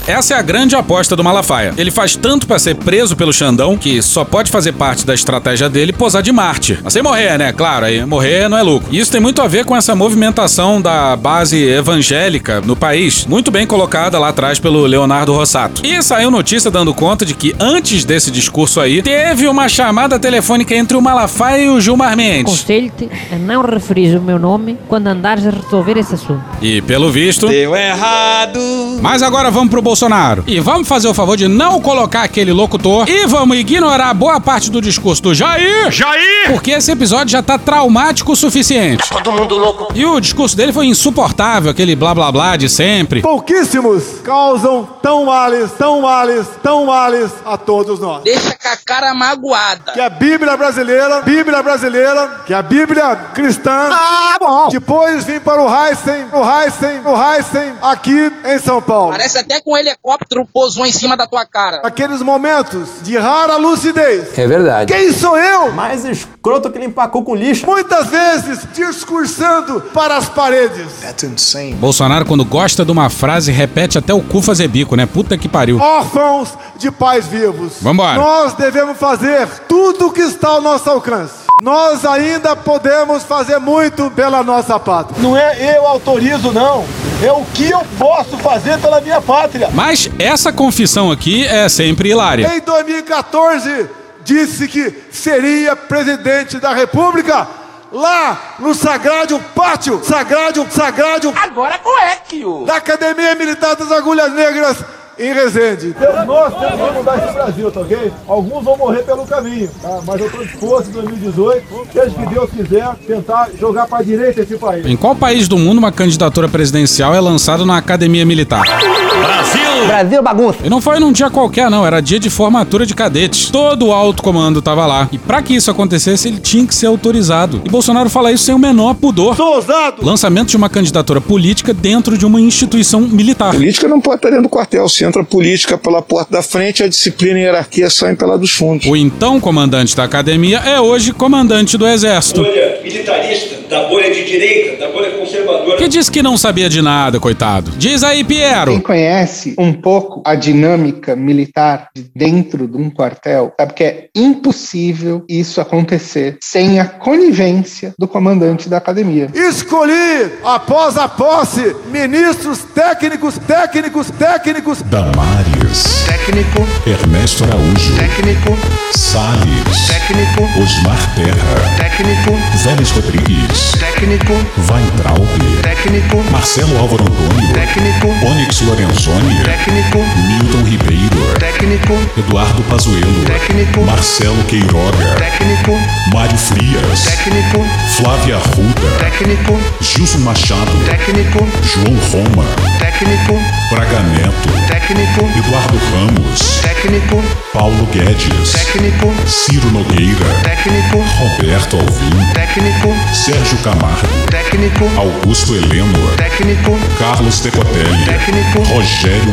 Essa 0.06 0.34
é 0.34 0.36
a 0.36 0.42
grande 0.42 0.74
aposta 0.74 1.14
do 1.14 1.22
Malafaia. 1.22 1.72
Ele 1.76 1.90
faz 1.90 2.16
tanto 2.16 2.46
para 2.46 2.58
ser 2.58 2.74
preso 2.74 3.14
pelo 3.14 3.32
Xandão, 3.32 3.76
que 3.76 4.02
só 4.02 4.24
pode 4.24 4.50
fazer 4.50 4.72
parte 4.72 5.06
da 5.06 5.14
estratégia 5.14 5.68
dele 5.68 5.92
posar 5.92 6.22
de 6.22 6.32
Marte. 6.32 6.78
Mas 6.82 6.92
sem 6.92 7.02
morrer, 7.02 7.38
né? 7.38 7.52
Claro, 7.52 7.86
aí 7.86 8.04
morrer 8.04 8.48
não 8.48 8.58
é 8.58 8.62
lucro. 8.62 8.88
E 8.90 8.98
isso 8.98 9.12
tem 9.12 9.20
muito 9.20 9.40
a 9.40 9.46
ver 9.46 9.64
com 9.64 9.76
essa 9.76 9.94
movimentação 9.94 10.80
da 10.82 11.14
base 11.14 11.56
evangélica 11.68 12.60
no 12.60 12.74
país, 12.74 13.26
muito 13.26 13.50
bem 13.50 13.66
colocada 13.66 14.18
lá 14.18 14.28
atrás 14.28 14.58
pelo 14.58 14.84
Leonardo 14.86 15.32
Rossato. 15.32 15.86
E 15.86 16.02
saiu 16.02 16.30
notícia 16.30 16.70
dando 16.70 16.92
conta 16.92 17.24
de 17.24 17.34
que 17.34 17.54
antes 17.60 18.04
desse 18.04 18.30
discurso 18.30 18.80
aí, 18.80 19.02
teve 19.02 19.46
uma 19.46 19.68
chamada 19.68 20.18
telefônica 20.18 20.74
entre 20.74 20.96
o 20.96 21.00
Malafaia 21.00 21.64
e 21.64 21.68
o 21.68 21.80
Gilmar 21.80 22.16
Mendes. 22.16 22.52
Aconselho-te 22.54 23.08
a 23.30 23.36
não 23.36 23.62
referir 23.62 24.16
o 24.16 24.22
meu 24.22 24.38
nome 24.38 24.76
quando 24.88 25.06
andares 25.06 25.46
a 25.46 25.50
resolver 25.50 25.96
esse 25.96 26.14
assunto. 26.14 26.42
E 26.60 26.82
pelo 26.82 27.10
visto. 27.10 27.48
Deu 27.48 27.76
errado. 27.76 28.58
Mas 29.00 29.22
agora 29.22 29.50
vamos 29.50 29.70
pro 29.70 29.82
Bolsonaro. 29.92 30.42
E 30.46 30.58
vamos 30.58 30.88
fazer 30.88 31.06
o 31.06 31.12
favor 31.12 31.36
de 31.36 31.46
não 31.46 31.78
colocar 31.78 32.22
aquele 32.22 32.50
locutor 32.50 33.06
e 33.06 33.26
vamos 33.26 33.58
ignorar 33.58 34.14
boa 34.14 34.40
parte 34.40 34.70
do 34.70 34.80
discurso 34.80 35.22
do 35.22 35.34
Jair. 35.34 35.90
Jair! 35.90 36.50
Porque 36.50 36.70
esse 36.70 36.90
episódio 36.90 37.32
já 37.32 37.42
tá 37.42 37.58
traumático 37.58 38.32
o 38.32 38.36
suficiente. 38.36 39.06
Tá 39.06 39.20
todo 39.20 39.32
mundo 39.32 39.58
louco. 39.58 39.92
E 39.94 40.06
o 40.06 40.18
discurso 40.18 40.56
dele 40.56 40.72
foi 40.72 40.86
insuportável, 40.86 41.70
aquele 41.70 41.94
blá 41.94 42.14
blá 42.14 42.32
blá 42.32 42.56
de 42.56 42.70
sempre. 42.70 43.20
Pouquíssimos 43.20 44.20
causam 44.24 44.88
tão 45.02 45.26
males, 45.26 45.70
tão 45.72 46.00
males, 46.00 46.46
tão 46.62 46.86
males 46.86 47.30
a 47.44 47.58
todos 47.58 48.00
nós. 48.00 48.22
Deixa 48.22 48.56
com 48.56 48.68
a 48.68 48.76
cara 48.78 49.12
magoada. 49.12 49.92
Que 49.92 50.00
a 50.00 50.08
Bíblia 50.08 50.56
brasileira, 50.56 51.20
Bíblia 51.20 51.62
brasileira, 51.62 52.40
que 52.46 52.54
a 52.54 52.62
Bíblia 52.62 53.14
cristã. 53.34 53.90
Ah, 53.92 54.36
bom. 54.40 54.68
Depois 54.70 55.24
vim 55.24 55.38
para 55.38 55.60
o 55.60 55.68
Heisen, 55.68 56.28
o 56.32 56.40
Heisen, 56.40 57.00
o 57.04 57.34
Heisen, 57.34 57.72
aqui 57.82 58.32
em 58.46 58.58
São 58.58 58.80
Paulo. 58.80 59.10
Parece 59.10 59.36
até 59.36 59.60
um 59.66 59.81
helicóptero 59.82 60.46
pousou 60.52 60.86
em 60.86 60.92
cima 60.92 61.16
da 61.16 61.26
tua 61.26 61.44
cara. 61.44 61.82
Aqueles 61.84 62.22
momentos 62.22 62.88
de 63.02 63.16
rara 63.18 63.56
lucidez. 63.56 64.36
É 64.38 64.46
verdade. 64.46 64.92
Quem 64.92 65.12
sou 65.12 65.36
eu? 65.36 65.72
Mais 65.72 66.04
escroto 66.04 66.70
que 66.70 66.78
limpar 66.78 67.08
cu 67.08 67.22
com 67.22 67.34
lixo. 67.34 67.66
Muitas 67.66 68.06
vezes 68.06 68.60
discursando 68.72 69.80
para 69.92 70.16
as 70.16 70.28
paredes. 70.28 70.86
That's 71.00 71.24
insane. 71.24 71.74
Bolsonaro, 71.74 72.24
quando 72.24 72.44
gosta 72.44 72.84
de 72.84 72.90
uma 72.90 73.10
frase, 73.10 73.52
repete 73.52 73.98
até 73.98 74.14
o 74.14 74.22
cu 74.22 74.40
fazer 74.40 74.68
bico, 74.68 74.96
né? 74.96 75.06
Puta 75.06 75.36
que 75.36 75.48
pariu. 75.48 75.78
Órfãos 75.78 76.50
de 76.76 76.90
pais 76.90 77.26
vivos. 77.26 77.74
Vambora. 77.80 78.18
Nós 78.18 78.54
devemos 78.54 78.96
fazer 78.96 79.46
tudo 79.68 80.06
o 80.06 80.12
que 80.12 80.22
está 80.22 80.48
ao 80.48 80.62
nosso 80.62 80.88
alcance. 80.88 81.42
Nós 81.62 82.04
ainda 82.04 82.56
podemos 82.56 83.22
fazer 83.22 83.58
muito 83.58 84.10
pela 84.10 84.42
nossa 84.42 84.80
pátria. 84.80 85.16
Não 85.22 85.36
é 85.36 85.76
eu 85.76 85.86
autorizo, 85.86 86.50
não. 86.50 86.84
É 87.22 87.30
o 87.30 87.44
que 87.54 87.70
eu 87.70 87.86
posso 87.96 88.36
fazer 88.38 88.80
pela 88.80 89.00
minha 89.00 89.20
pátria. 89.20 89.68
Mas 89.74 90.10
essa 90.18 90.52
confissão 90.52 91.10
aqui 91.10 91.44
é 91.46 91.68
sempre 91.68 92.10
hilária. 92.10 92.56
Em 92.56 92.60
2014, 92.60 93.86
disse 94.22 94.68
que 94.68 94.94
seria 95.10 95.74
presidente 95.74 96.58
da 96.58 96.74
República 96.74 97.46
lá 97.90 98.56
no 98.58 98.74
Sagrado 98.74 99.38
Pátio, 99.54 100.00
Sagrado, 100.04 100.66
Sagrado, 100.70 101.32
Agora 101.42 101.78
coéquio. 101.78 102.64
da 102.66 102.76
Academia 102.76 103.34
Militar 103.34 103.74
das 103.76 103.90
Agulhas 103.90 104.32
Negras 104.32 104.76
em 105.18 105.32
Resende. 105.32 105.94
Nós 106.26 106.54
temos 106.58 106.88
que 106.88 106.94
mudar 106.94 107.18
esse 107.18 107.32
Brasil, 107.34 107.70
tá 107.70 107.80
ok? 107.80 108.12
Alguns 108.26 108.64
vão 108.64 108.76
morrer 108.76 109.02
pelo 109.02 109.26
caminho, 109.26 109.70
tá? 109.80 110.00
Mas 110.06 110.20
eu 110.20 110.26
estou 110.26 110.44
disposto 110.44 110.88
em 110.88 110.92
2018, 110.92 111.88
seja 111.92 112.10
que 112.10 112.26
Deus 112.26 112.50
quiser, 112.50 112.94
tentar 113.06 113.48
jogar 113.58 113.86
para 113.86 114.02
direita 114.02 114.40
esse 114.40 114.56
país. 114.56 114.86
Em 114.86 114.96
qual 114.96 115.14
país 115.14 115.48
do 115.48 115.58
mundo 115.58 115.78
uma 115.78 115.92
candidatura 115.92 116.48
presidencial 116.48 117.14
é 117.14 117.20
lançada 117.20 117.64
na 117.66 117.76
academia 117.76 118.24
militar? 118.24 118.62
Brasil! 118.62 119.61
Brasil 119.86 120.22
bagunça. 120.22 120.58
E 120.64 120.70
não 120.70 120.80
foi 120.80 120.98
num 120.98 121.12
dia 121.12 121.30
qualquer, 121.30 121.70
não. 121.70 121.86
Era 121.86 122.00
dia 122.00 122.18
de 122.18 122.30
formatura 122.30 122.86
de 122.86 122.94
cadetes. 122.94 123.50
Todo 123.50 123.86
o 123.86 123.92
alto 123.92 124.22
comando 124.22 124.60
tava 124.62 124.86
lá. 124.86 125.08
E 125.12 125.18
pra 125.18 125.42
que 125.42 125.54
isso 125.54 125.70
acontecesse, 125.70 126.28
ele 126.28 126.38
tinha 126.38 126.66
que 126.66 126.74
ser 126.74 126.86
autorizado. 126.86 127.60
E 127.64 127.68
Bolsonaro 127.68 128.08
fala 128.10 128.32
isso 128.32 128.44
sem 128.44 128.54
o 128.54 128.58
menor 128.58 128.94
pudor. 128.94 129.36
Sou 129.36 129.56
ousado! 129.56 130.04
Lançamento 130.04 130.48
de 130.48 130.56
uma 130.56 130.68
candidatura 130.68 131.20
política 131.20 131.72
dentro 131.72 132.16
de 132.16 132.26
uma 132.26 132.40
instituição 132.40 133.00
militar. 133.00 133.52
Política 133.52 133.88
não 133.88 134.00
pode 134.00 134.16
estar 134.16 134.28
dentro 134.28 134.44
do 134.44 134.48
quartel. 134.48 134.88
Se 134.88 135.04
entra 135.04 135.24
política 135.24 135.76
pela 135.78 136.02
porta 136.02 136.32
da 136.32 136.42
frente, 136.42 136.82
a 136.82 136.88
disciplina 136.88 137.38
e 137.38 137.42
a 137.42 137.46
hierarquia 137.46 137.90
saem 137.90 138.14
pela 138.14 138.38
dos 138.38 138.50
fundos. 138.52 138.86
O 138.86 138.96
então 138.96 139.40
comandante 139.40 139.96
da 139.96 140.04
academia 140.04 140.58
é 140.58 140.80
hoje 140.80 141.12
comandante 141.12 141.76
do 141.76 141.86
exército. 141.86 142.42
bolha 142.42 142.80
militarista, 142.82 143.56
da 143.68 143.84
bolha 143.88 144.10
de 144.12 144.24
direita, 144.24 144.78
da 144.78 144.92
bolha 144.92 145.10
conservadora. 145.12 145.76
Que 145.76 145.88
disse 145.88 146.10
que 146.10 146.22
não 146.22 146.36
sabia 146.36 146.68
de 146.68 146.82
nada, 146.82 147.18
coitado. 147.18 147.70
Diz 147.76 148.02
aí, 148.02 148.24
Piero. 148.24 148.72
Quem 148.72 148.80
conhece 148.80 149.54
um 149.62 149.72
pouco 149.72 150.22
a 150.26 150.34
dinâmica 150.34 151.14
militar 151.14 151.88
de 151.94 152.10
dentro 152.14 152.66
de 152.66 152.76
um 152.76 152.90
quartel, 152.90 153.52
sabe 153.58 153.74
que 153.74 153.84
é 153.84 154.08
impossível 154.14 155.24
isso 155.28 155.60
acontecer 155.60 156.38
sem 156.42 156.80
a 156.80 156.84
conivência 156.84 157.94
do 157.96 158.08
comandante 158.08 158.68
da 158.68 158.78
academia. 158.78 159.28
Escolhi, 159.32 160.32
após 160.44 160.96
a 160.96 161.08
posse, 161.08 161.76
ministros 161.90 162.64
técnicos, 162.74 163.38
técnicos, 163.38 164.10
técnicos. 164.10 164.82
Damares. 164.82 166.06
Técnico. 166.06 166.66
Ernesto 166.86 167.44
Araújo. 167.44 167.96
Técnico. 167.96 168.56
Salles. 168.96 169.88
Técnico. 169.88 170.42
Osmar 170.60 171.14
Terra. 171.14 171.76
Técnico. 171.78 172.32
Vélez 172.64 172.90
Rodrigues. 172.90 173.72
Técnico. 173.78 174.32
Weintraub. 174.70 175.62
Técnico. 175.62 176.22
Marcelo 176.30 176.76
Álvaro 176.78 177.04
Antônio. 177.04 177.52
Técnico. 177.52 178.08
Onyx 178.26 178.60
Lorenzoni. 178.62 179.36
Técnico. 179.36 179.51
Milton 179.52 180.64
Ribeiro. 180.64 181.34
Técnico. 181.38 181.92
Eduardo 182.16 182.62
Pazuello. 182.62 183.24
Técnico. 183.26 183.82
Marcelo 183.82 184.42
Queiroga. 184.44 185.14
Técnico. 185.16 185.78
Mário 186.12 186.38
Frias. 186.38 187.04
Técnico. 187.04 187.64
Flávia 187.96 188.36
Arruda. 188.36 188.98
Técnico. 188.98 189.60
Gilson 189.80 190.20
Machado. 190.20 190.72
Técnico. 190.86 191.46
João 191.62 191.98
Roma. 192.10 192.44
Técnico. 192.78 193.38
Braga 193.70 194.00
Neto. 194.00 194.48
Técnico. 194.68 195.26
Eduardo 195.38 195.78
Ramos. 195.92 196.60
Técnico. 196.62 197.22
Paulo 197.52 197.86
Guedes. 197.92 198.52
Técnico. 198.52 199.12
Ciro 199.26 199.70
Nogueira. 199.70 200.26
Técnico. 200.42 201.04
Roberto 201.20 201.76
Alvim. 201.76 202.32
Técnico. 202.32 202.94
Sérgio 203.12 203.58
Camargo. 203.58 204.08
Técnico. 204.30 204.90
Augusto 204.96 205.54
Heleno. 205.54 205.98
Técnico. 206.16 206.78
Carlos 206.98 207.40
Decotelli. 207.40 208.04
Técnico. 208.06 208.62
Rogério 208.74 209.32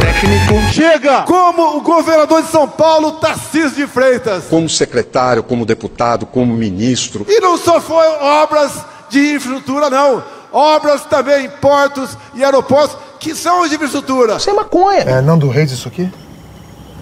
Técnico. 0.00 0.72
Chega! 0.72 1.22
Como 1.22 1.76
o 1.76 1.80
governador 1.80 2.42
de 2.42 2.48
São 2.48 2.68
Paulo, 2.68 3.12
Tarcísio 3.12 3.70
de 3.70 3.86
Freitas. 3.86 4.44
Como 4.48 4.68
secretário, 4.68 5.42
como 5.42 5.66
deputado, 5.66 6.26
como 6.26 6.54
ministro. 6.54 7.26
E 7.28 7.40
não 7.40 7.56
só 7.56 7.80
foi 7.80 8.06
obras 8.20 8.72
de 9.08 9.34
infraestrutura, 9.34 9.90
não. 9.90 10.22
Obras 10.52 11.04
também 11.04 11.46
em 11.46 11.50
portos 11.50 12.16
e 12.34 12.44
aeroportos, 12.44 12.96
que 13.18 13.34
são 13.34 13.66
de 13.68 13.74
infraestrutura. 13.74 14.36
Isso 14.36 14.50
é 14.50 14.52
maconha. 14.52 15.00
É 15.00 15.20
Nando 15.20 15.48
Reis 15.48 15.72
isso 15.72 15.88
aqui? 15.88 16.10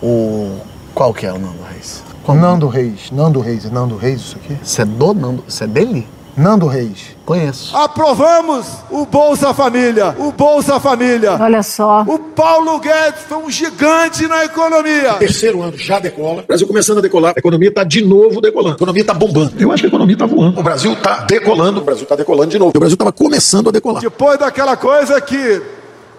O... 0.02 0.58
Qual 0.94 1.12
que 1.12 1.26
é 1.26 1.32
o 1.32 1.38
Nando 1.38 1.62
Reis? 1.62 2.02
Nando 2.26 2.68
Reis. 2.68 3.10
Nando 3.10 3.40
Reis. 3.40 3.70
Nando 3.70 3.96
Reis 3.96 4.20
isso 4.20 4.36
aqui? 4.42 4.58
Isso 4.62 4.80
é 4.80 4.84
do 4.84 5.14
Nando... 5.14 5.44
Isso 5.46 5.64
é 5.64 5.66
dele? 5.66 6.08
Nando 6.36 6.66
Reis. 6.66 7.16
Conheço. 7.24 7.76
Aprovamos 7.76 8.66
o 8.90 9.06
Bolsa 9.06 9.54
Família. 9.54 10.14
O 10.18 10.32
Bolsa 10.32 10.80
Família. 10.80 11.36
Olha 11.40 11.62
só. 11.62 12.02
O 12.02 12.18
Paulo 12.18 12.78
Guedes 12.80 13.22
foi 13.28 13.38
um 13.38 13.50
gigante 13.50 14.26
na 14.26 14.44
economia. 14.44 15.14
Terceiro 15.14 15.62
ano 15.62 15.76
já 15.76 15.98
decola. 15.98 16.42
O 16.42 16.46
Brasil 16.46 16.66
começando 16.66 16.98
a 16.98 17.00
decolar. 17.00 17.34
A 17.36 17.38
economia 17.38 17.68
está 17.68 17.84
de 17.84 18.04
novo 18.04 18.40
decolando. 18.40 18.74
A 18.74 18.76
economia 18.76 19.02
está 19.02 19.14
bombando. 19.14 19.52
Eu 19.58 19.70
acho 19.70 19.82
que 19.82 19.86
a 19.86 19.88
economia 19.88 20.14
está 20.14 20.26
voando. 20.26 20.58
O 20.58 20.62
Brasil 20.62 20.92
está 20.92 21.18
decolando. 21.24 21.80
O 21.80 21.84
Brasil 21.84 22.02
está 22.04 22.16
decolando 22.16 22.50
de 22.50 22.58
novo. 22.58 22.72
O 22.74 22.78
Brasil 22.78 22.94
estava 22.94 23.12
começando 23.12 23.68
a 23.68 23.72
decolar. 23.72 24.00
Depois 24.00 24.38
daquela 24.38 24.76
coisa 24.76 25.20
que 25.20 25.62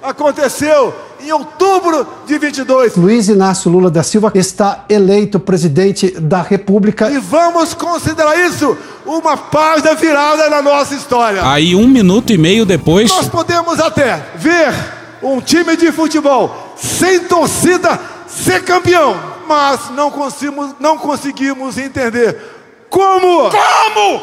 aconteceu 0.03 0.93
em 1.21 1.31
outubro 1.31 2.05
de 2.27 2.38
22. 2.38 2.97
Luiz 2.97 3.30
Inácio 3.30 3.71
Lula 3.71 3.89
da 3.89 4.03
Silva 4.03 4.31
está 4.35 4.84
eleito 4.89 5.39
presidente 5.39 6.11
da 6.19 6.41
República. 6.41 7.09
E 7.09 7.17
vamos 7.17 7.73
considerar 7.73 8.38
isso 8.38 8.77
uma 9.05 9.38
página 9.38 9.95
virada 9.95 10.49
na 10.49 10.61
nossa 10.61 10.93
história. 10.93 11.41
Aí, 11.49 11.73
um 11.73 11.88
minuto 11.88 12.34
e 12.34 12.38
meio 12.38 12.65
depois. 12.65 13.09
Nós 13.09 13.30
podemos 13.30 13.80
até 13.80 14.21
ver 14.35 14.73
um 15.21 15.39
time 15.39 15.77
de 15.77 15.91
futebol 15.91 16.73
sem 16.75 17.21
torcida 17.21 17.97
ser 18.27 18.63
campeão, 18.63 19.15
mas 19.47 19.89
não 19.91 20.11
conseguimos, 20.11 20.75
não 20.80 20.97
conseguimos 20.97 21.77
entender 21.77 22.62
como. 22.94 23.49
Como? 23.49 24.22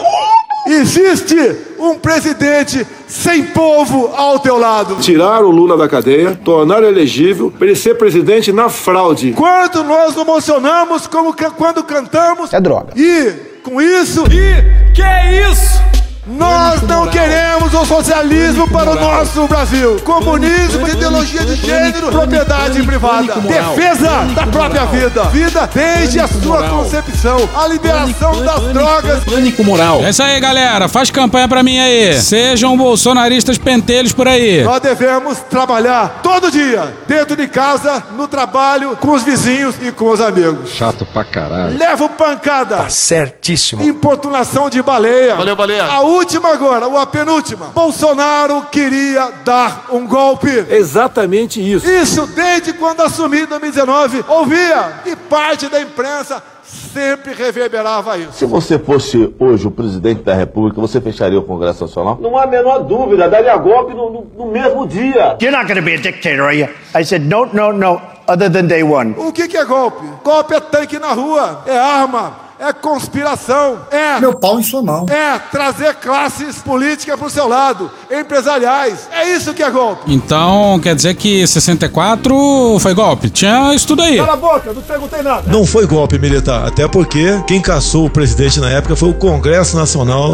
Existe 0.66 1.56
um 1.78 1.98
presidente 1.98 2.86
sem 3.08 3.44
povo 3.46 4.12
ao 4.14 4.38
teu 4.38 4.56
lado. 4.56 4.96
Tirar 4.96 5.42
o 5.42 5.50
Lula 5.50 5.76
da 5.76 5.88
cadeia, 5.88 6.38
tornar 6.44 6.84
elegível 6.84 7.50
para 7.50 7.66
ele 7.66 7.76
ser 7.76 7.96
presidente 7.96 8.52
na 8.52 8.68
fraude. 8.68 9.32
Quanto 9.32 9.82
nós 9.82 10.14
nos 10.14 10.22
emocionamos 10.22 11.08
como 11.08 11.34
que, 11.34 11.50
quando 11.50 11.82
cantamos. 11.82 12.52
É 12.52 12.60
droga. 12.60 12.92
E 12.94 13.32
com 13.64 13.82
isso. 13.82 14.24
E 14.26 14.92
que 14.94 15.02
é 15.02 15.50
isso? 15.50 15.89
Nós 16.30 16.80
não 16.82 17.08
queremos 17.08 17.74
o 17.74 17.84
socialismo 17.84 18.68
para 18.70 18.90
o 18.90 18.94
nosso 18.94 19.48
Brasil. 19.48 20.00
Comunismo, 20.04 20.88
ideologia 20.88 21.44
de 21.44 21.56
gênero, 21.56 22.08
propriedade 22.08 22.80
privada. 22.84 23.34
Defesa 23.40 24.26
da 24.32 24.46
própria 24.46 24.84
vida. 24.84 25.24
Vida 25.24 25.68
desde 25.74 26.20
a 26.20 26.28
sua 26.28 26.68
concepção. 26.68 27.48
A 27.52 27.66
liberação 27.66 28.44
das 28.44 28.62
drogas. 28.72 29.24
Pânico 29.24 29.64
moral. 29.64 30.04
É 30.04 30.10
isso 30.10 30.22
aí, 30.22 30.38
galera. 30.38 30.88
Faz 30.88 31.10
campanha 31.10 31.48
pra 31.48 31.64
mim 31.64 31.80
aí. 31.80 32.20
Sejam 32.20 32.76
bolsonaristas 32.76 33.58
pentelhos 33.58 34.12
por 34.12 34.28
aí. 34.28 34.62
Nós 34.62 34.80
devemos 34.80 35.38
trabalhar 35.50 36.20
todo 36.22 36.48
dia, 36.50 36.94
dentro 37.08 37.34
de 37.34 37.48
casa, 37.48 38.04
no 38.16 38.28
trabalho, 38.28 38.96
com 39.00 39.10
os 39.10 39.24
vizinhos 39.24 39.74
e 39.82 39.90
com 39.90 40.10
os 40.10 40.20
amigos. 40.20 40.70
Chato 40.70 41.04
pra 41.06 41.24
caralho. 41.24 41.76
Levo 41.76 42.08
pancada. 42.10 42.76
Tá 42.76 42.88
certíssimo. 42.88 43.82
Importunação 43.82 44.70
de 44.70 44.80
baleia. 44.80 45.34
Valeu, 45.34 45.56
baleia. 45.56 45.84
A 45.86 46.00
última 46.20 46.52
agora, 46.52 46.86
ou 46.86 46.98
a 46.98 47.06
penúltima. 47.06 47.66
Bolsonaro 47.74 48.66
queria 48.70 49.30
dar 49.44 49.86
um 49.90 50.06
golpe. 50.06 50.48
Exatamente 50.68 51.60
isso. 51.60 51.90
Isso 51.90 52.26
desde 52.26 52.74
quando 52.74 53.00
assumi 53.00 53.40
em 53.40 53.46
2019. 53.46 54.24
Ouvia 54.28 55.00
e 55.06 55.16
parte 55.16 55.68
da 55.68 55.80
imprensa 55.80 56.42
sempre 56.62 57.32
reverberava 57.32 58.18
isso. 58.18 58.32
Se 58.32 58.44
você 58.44 58.78
fosse 58.78 59.34
hoje 59.38 59.66
o 59.66 59.70
presidente 59.70 60.22
da 60.22 60.34
República, 60.34 60.80
você 60.80 61.00
fecharia 61.00 61.38
o 61.38 61.42
Congresso 61.42 61.84
Nacional? 61.84 62.18
Não 62.20 62.36
há 62.36 62.44
a 62.44 62.46
menor 62.46 62.80
dúvida, 62.80 63.28
daria 63.28 63.56
golpe 63.56 63.94
no, 63.94 64.10
no, 64.10 64.26
no 64.36 64.52
mesmo 64.52 64.86
dia. 64.86 65.38
You're 65.40 65.56
not 65.56 65.66
going 65.66 65.80
to 65.80 65.82
be 65.82 65.94
a 65.94 65.98
dictator, 65.98 66.44
are 66.44 66.56
you? 66.56 66.68
I 66.94 67.02
said, 67.02 67.22
no, 67.22 67.46
no, 67.46 67.72
no, 67.72 68.00
other 68.28 68.50
than 68.50 68.66
day 68.66 68.82
one. 68.82 69.14
O 69.16 69.32
que, 69.32 69.48
que 69.48 69.56
é 69.56 69.64
golpe? 69.64 70.04
Golpe 70.22 70.54
é 70.54 70.60
tanque 70.60 70.98
na 70.98 71.12
rua, 71.12 71.62
é 71.66 71.76
arma, 71.76 72.49
é 72.60 72.74
conspiração, 72.74 73.78
é. 73.90 74.20
Meu 74.20 74.34
pau 74.34 74.60
em 74.60 74.62
sua 74.62 74.82
mão. 74.82 75.06
É 75.08 75.38
trazer 75.50 75.94
classes 75.94 76.58
políticas 76.58 77.18
pro 77.18 77.30
seu 77.30 77.48
lado, 77.48 77.90
empresariais. 78.10 79.08
É 79.10 79.34
isso 79.34 79.54
que 79.54 79.62
é 79.62 79.70
golpe. 79.70 80.12
Então, 80.12 80.78
quer 80.82 80.94
dizer 80.94 81.14
que 81.14 81.46
64 81.46 82.78
foi 82.78 82.92
golpe? 82.92 83.30
Tinha 83.30 83.74
isso 83.74 83.86
tudo 83.86 84.02
aí. 84.02 84.18
Cala 84.18 84.34
a 84.34 84.36
boca, 84.36 84.74
não 84.74 84.82
perguntei 84.82 85.22
nada. 85.22 85.50
Não 85.50 85.64
foi 85.64 85.86
golpe 85.86 86.18
militar, 86.18 86.66
até 86.66 86.86
porque 86.86 87.42
quem 87.46 87.62
caçou 87.62 88.04
o 88.04 88.10
presidente 88.10 88.60
na 88.60 88.68
época 88.68 88.94
foi 88.94 89.08
o 89.08 89.14
Congresso 89.14 89.74
Nacional. 89.74 90.30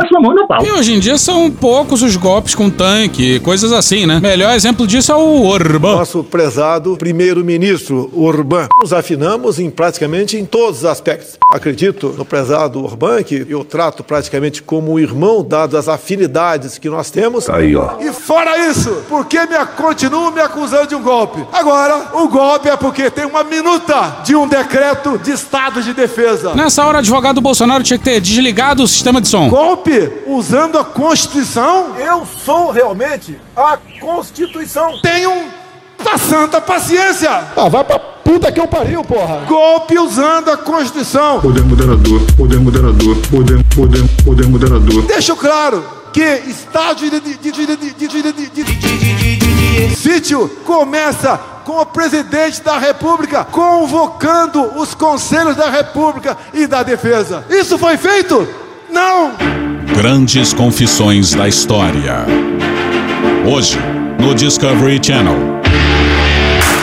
E 0.65 0.71
hoje 0.73 0.95
em 0.95 0.99
dia 0.99 1.19
são 1.19 1.49
poucos 1.49 2.03
os 2.03 2.17
golpes 2.17 2.57
com 2.57 2.69
tanque, 2.69 3.39
coisas 3.39 3.73
assim, 3.73 4.05
né? 4.05 4.19
Melhor 4.19 4.53
exemplo 4.53 4.85
disso 4.85 5.13
é 5.13 5.17
o 5.17 5.45
Orbán. 5.45 5.99
Nosso 5.99 6.25
prezado 6.25 6.97
primeiro-ministro 6.97 8.11
Orbán. 8.13 8.67
Nos 8.81 8.93
afinamos 8.93 9.61
em 9.61 9.71
praticamente 9.71 10.37
em 10.37 10.45
todos 10.45 10.79
os 10.79 10.85
aspectos. 10.85 11.37
Acredito 11.53 12.16
no 12.17 12.25
prezado 12.25 12.83
Orbán, 12.83 13.23
que 13.23 13.47
eu 13.49 13.65
trato 13.65 14.03
praticamente 14.03 14.63
como 14.63 14.93
um 14.93 14.99
irmão, 14.99 15.43
dadas 15.43 15.89
as 15.89 15.89
afinidades 15.89 16.79
que 16.79 16.89
nós 16.89 17.11
temos. 17.11 17.49
Aí, 17.49 17.77
ó. 17.77 17.99
E 18.01 18.13
fora 18.13 18.57
isso, 18.69 19.05
por 19.09 19.27
que 19.27 19.39
me 19.47 19.67
continuam 19.77 20.31
me 20.31 20.41
acusando 20.41 20.89
de 20.89 20.95
um 20.95 21.03
golpe? 21.03 21.45
Agora, 21.53 22.11
o 22.15 22.29
golpe 22.29 22.69
é 22.69 22.77
porque 22.77 23.11
tem 23.11 23.25
uma 23.25 23.45
minuta 23.45 24.19
de 24.25 24.35
um 24.35 24.49
decreto 24.49 25.19
de 25.19 25.33
estado 25.33 25.83
de 25.83 25.93
defesa. 25.93 26.55
Nessa 26.55 26.85
hora, 26.85 26.97
o 26.97 27.01
advogado 27.01 27.41
Bolsonaro 27.41 27.83
tinha 27.83 27.99
que 27.99 28.05
ter 28.05 28.21
desligado 28.21 28.83
o 28.83 28.89
sistema 28.89 29.21
de 29.21 29.29
som. 29.29 29.49
Golpe 29.49 30.11
usando 30.27 30.79
a 30.79 30.85
Constituição? 30.85 31.97
Eu 31.99 32.27
sou 32.45 32.71
realmente 32.71 33.39
a 33.57 33.79
Constituição. 34.01 35.01
Tenho 35.01 35.66
da 36.03 36.19
santa 36.19 36.61
paciência. 36.61 37.31
Ah, 37.57 37.69
vai 37.69 37.85
pra 37.85 37.99
puta 37.99 38.51
que 38.51 38.61
eu 38.61 38.67
pariu, 38.67 39.03
porra. 39.05 39.45
Golpe 39.47 39.99
usando 39.99 40.51
a 40.51 40.57
Constituição. 40.57 41.41
Poder 41.41 41.65
moderador, 41.65 42.21
poder 42.37 42.61
moderador, 42.61 43.17
poder, 43.31 43.65
poder, 43.75 44.05
poder 44.25 44.47
moderador. 44.49 45.03
Deixo 45.03 45.37
claro 45.37 45.85
que 46.13 46.43
estágio 46.47 47.11
de, 47.11 47.21
de, 47.21 47.53
de, 47.53 47.67
de 48.57 49.97
sítio 49.97 50.49
começa 50.65 51.39
com 51.65 51.81
o 51.81 51.87
presidente 51.87 52.63
da 52.63 52.79
República 52.79 53.45
convocando 53.45 54.63
os 54.79 54.95
conselhos 54.95 55.57
da 55.57 55.69
República 55.69 56.37
e 56.55 56.67
da 56.67 56.83
Defesa. 56.83 57.45
Isso 57.51 57.77
foi 57.77 57.97
feito? 57.97 58.49
Não! 58.91 59.33
Grandes 59.95 60.55
confissões 60.55 61.35
da 61.35 61.49
história. 61.49 62.25
Hoje, 63.47 63.79
no 64.19 64.35
Discovery 64.35 65.01
Channel. 65.03 65.66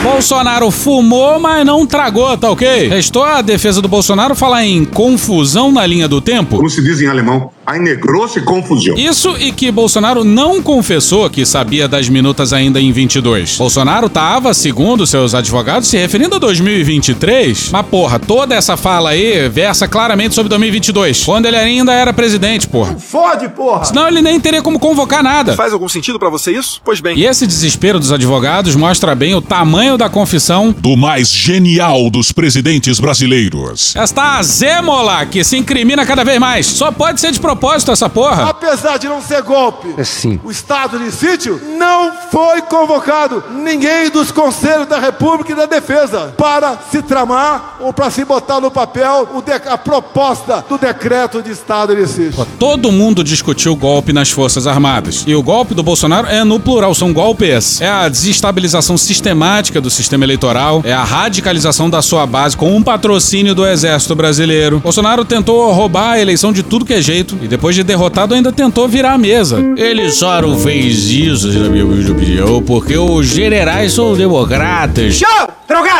Bolsonaro 0.04 0.70
fumou, 0.70 1.40
mas 1.40 1.64
não 1.64 1.86
tragou, 1.86 2.36
tá 2.36 2.50
ok? 2.50 2.88
Restou 2.88 3.24
a 3.24 3.40
defesa 3.40 3.80
do 3.80 3.88
Bolsonaro 3.88 4.34
falar 4.34 4.62
em 4.62 4.84
confusão 4.84 5.72
na 5.72 5.86
linha 5.86 6.06
do 6.06 6.20
tempo. 6.20 6.58
Como 6.58 6.68
se 6.68 6.84
diz 6.84 7.00
em 7.00 7.06
alemão, 7.06 7.50
eine 7.66 7.94
grosse 7.96 8.40
Confusão. 8.42 8.94
Isso 8.96 9.36
e 9.38 9.50
que 9.52 9.70
Bolsonaro 9.70 10.24
não 10.24 10.62
confessou 10.62 11.28
que 11.30 11.46
sabia 11.46 11.88
das 11.88 12.08
minutas 12.08 12.52
ainda 12.52 12.80
em 12.80 12.92
22. 12.92 13.56
Bolsonaro 13.56 14.08
tava, 14.08 14.52
segundo 14.52 15.06
seus 15.06 15.34
advogados, 15.34 15.88
se 15.88 15.96
referindo 15.96 16.36
a 16.36 16.38
2023. 16.38 17.70
Mas 17.72 17.86
porra, 17.86 18.18
toda 18.18 18.54
essa 18.54 18.76
fala 18.76 19.10
aí 19.10 19.48
versa 19.48 19.88
claramente 19.88 20.34
sobre 20.34 20.48
2022, 20.50 21.24
quando 21.24 21.46
ele 21.46 21.56
ainda 21.56 21.92
era 21.92 22.12
presidente, 22.12 22.68
porra. 22.68 22.96
Fode, 22.98 23.48
porra! 23.48 23.84
Senão 23.84 24.06
ele 24.08 24.20
nem 24.20 24.38
teria 24.38 24.62
como 24.62 24.78
convocar 24.78 25.22
nada. 25.22 25.54
Faz 25.54 25.72
algum 25.72 25.88
sentido 25.88 26.18
para 26.18 26.28
você 26.28 26.52
isso? 26.52 26.80
Pois 26.84 27.00
bem. 27.00 27.16
E 27.16 27.24
esse 27.24 27.46
desespero 27.46 27.98
dos 27.98 28.12
advogados 28.12 28.76
mostra 28.76 29.14
bem 29.14 29.34
o 29.34 29.40
tamanho 29.40 29.96
da 29.96 30.08
confissão 30.08 30.74
do 30.78 30.96
mais 30.96 31.30
genial 31.30 32.10
dos 32.10 32.32
presidentes 32.32 33.00
brasileiros. 33.00 33.94
Esta 33.96 34.38
azêmola 34.38 35.24
que 35.26 35.42
se 35.42 35.56
incrimina 35.56 36.04
cada 36.04 36.24
vez 36.24 36.38
mais. 36.38 36.66
Só 36.66 36.92
pode 36.92 37.20
ser 37.20 37.32
de 37.32 37.40
propósito 37.54 37.92
essa 37.92 38.08
porra. 38.08 38.50
Apesar 38.50 38.98
de 38.98 39.08
não 39.08 39.22
ser 39.22 39.40
golpe, 39.42 39.94
É 39.96 40.04
sim. 40.04 40.40
o 40.44 40.50
estado 40.50 40.98
de 40.98 41.10
sítio 41.12 41.60
não 41.78 42.12
foi 42.30 42.60
convocado 42.62 43.42
ninguém 43.50 44.10
dos 44.10 44.30
conselhos 44.32 44.86
da 44.88 44.98
República 44.98 45.52
e 45.52 45.54
da 45.54 45.66
Defesa 45.66 46.34
para 46.36 46.76
se 46.90 47.00
tramar 47.02 47.76
ou 47.80 47.92
para 47.92 48.10
se 48.10 48.24
botar 48.24 48.60
no 48.60 48.70
papel 48.70 49.28
a 49.70 49.78
proposta 49.78 50.64
do 50.68 50.76
decreto 50.76 51.40
de 51.42 51.52
estado 51.52 51.94
de 51.94 52.06
sítio. 52.08 52.44
Todo 52.58 52.90
mundo 52.90 53.22
discutiu 53.22 53.76
golpe 53.76 54.12
nas 54.12 54.30
Forças 54.30 54.66
Armadas. 54.66 55.22
E 55.26 55.34
o 55.34 55.42
golpe 55.42 55.74
do 55.74 55.82
Bolsonaro 55.82 56.26
é 56.26 56.42
no 56.42 56.58
plural, 56.58 56.94
são 56.94 57.12
golpes. 57.12 57.80
É 57.80 57.88
a 57.88 58.08
desestabilização 58.08 58.98
sistemática 58.98 59.80
do 59.80 59.90
sistema 59.90 60.24
eleitoral, 60.24 60.82
é 60.84 60.92
a 60.92 61.04
radicalização 61.04 61.88
da 61.88 62.02
sua 62.02 62.26
base 62.26 62.56
com 62.56 62.74
um 62.74 62.82
patrocínio 62.82 63.54
do 63.54 63.66
Exército 63.66 64.14
Brasileiro. 64.14 64.80
Bolsonaro 64.80 65.24
tentou 65.24 65.70
roubar 65.72 66.12
a 66.12 66.20
eleição 66.20 66.52
de 66.52 66.62
tudo 66.62 66.84
que 66.84 66.94
é 66.94 67.00
jeito 67.00 67.36
e 67.44 67.48
depois 67.48 67.76
de 67.76 67.84
derrotado 67.84 68.32
ainda 68.32 68.50
tentou 68.50 68.88
virar 68.88 69.12
a 69.12 69.18
mesa. 69.18 69.62
Ele 69.76 70.10
só 70.10 70.40
não 70.40 70.58
fez 70.58 71.10
isso, 71.10 71.46
na 71.58 71.68
minha 71.68 71.84
opinião, 71.84 72.62
porque 72.62 72.96
os 72.96 73.26
generais 73.26 73.92
são 73.92 74.16
democratas. 74.16 75.20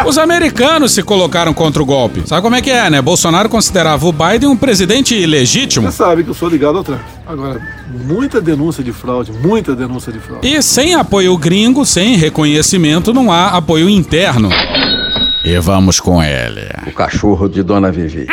Os 0.06 0.16
americanos 0.16 0.92
se 0.92 1.02
colocaram 1.02 1.52
contra 1.52 1.82
o 1.82 1.86
golpe. 1.86 2.22
Sabe 2.26 2.40
como 2.40 2.56
é 2.56 2.62
que 2.62 2.70
é, 2.70 2.88
né? 2.88 3.02
Bolsonaro 3.02 3.48
considerava 3.50 4.06
o 4.06 4.12
Biden 4.12 4.48
um 4.48 4.56
presidente 4.56 5.14
ilegítimo. 5.14 5.90
Você 5.90 5.98
sabe 5.98 6.24
que 6.24 6.30
eu 6.30 6.34
sou 6.34 6.48
ligado 6.48 6.78
ao 6.78 6.84
trânsito. 6.84 7.08
Agora, 7.26 7.60
muita 8.06 8.40
denúncia 8.40 8.82
de 8.82 8.92
fraude, 8.92 9.30
muita 9.32 9.76
denúncia 9.76 10.10
de 10.10 10.20
fraude. 10.20 10.48
E 10.48 10.62
sem 10.62 10.94
apoio 10.94 11.36
gringo, 11.36 11.84
sem 11.84 12.16
reconhecimento, 12.16 13.12
não 13.12 13.30
há 13.30 13.48
apoio 13.48 13.90
interno. 13.90 14.48
E 15.44 15.58
vamos 15.58 16.00
com 16.00 16.22
ele. 16.22 16.66
O 16.86 16.92
cachorro 16.92 17.48
de 17.48 17.62
Dona 17.62 17.92
Vivi. 17.92 18.26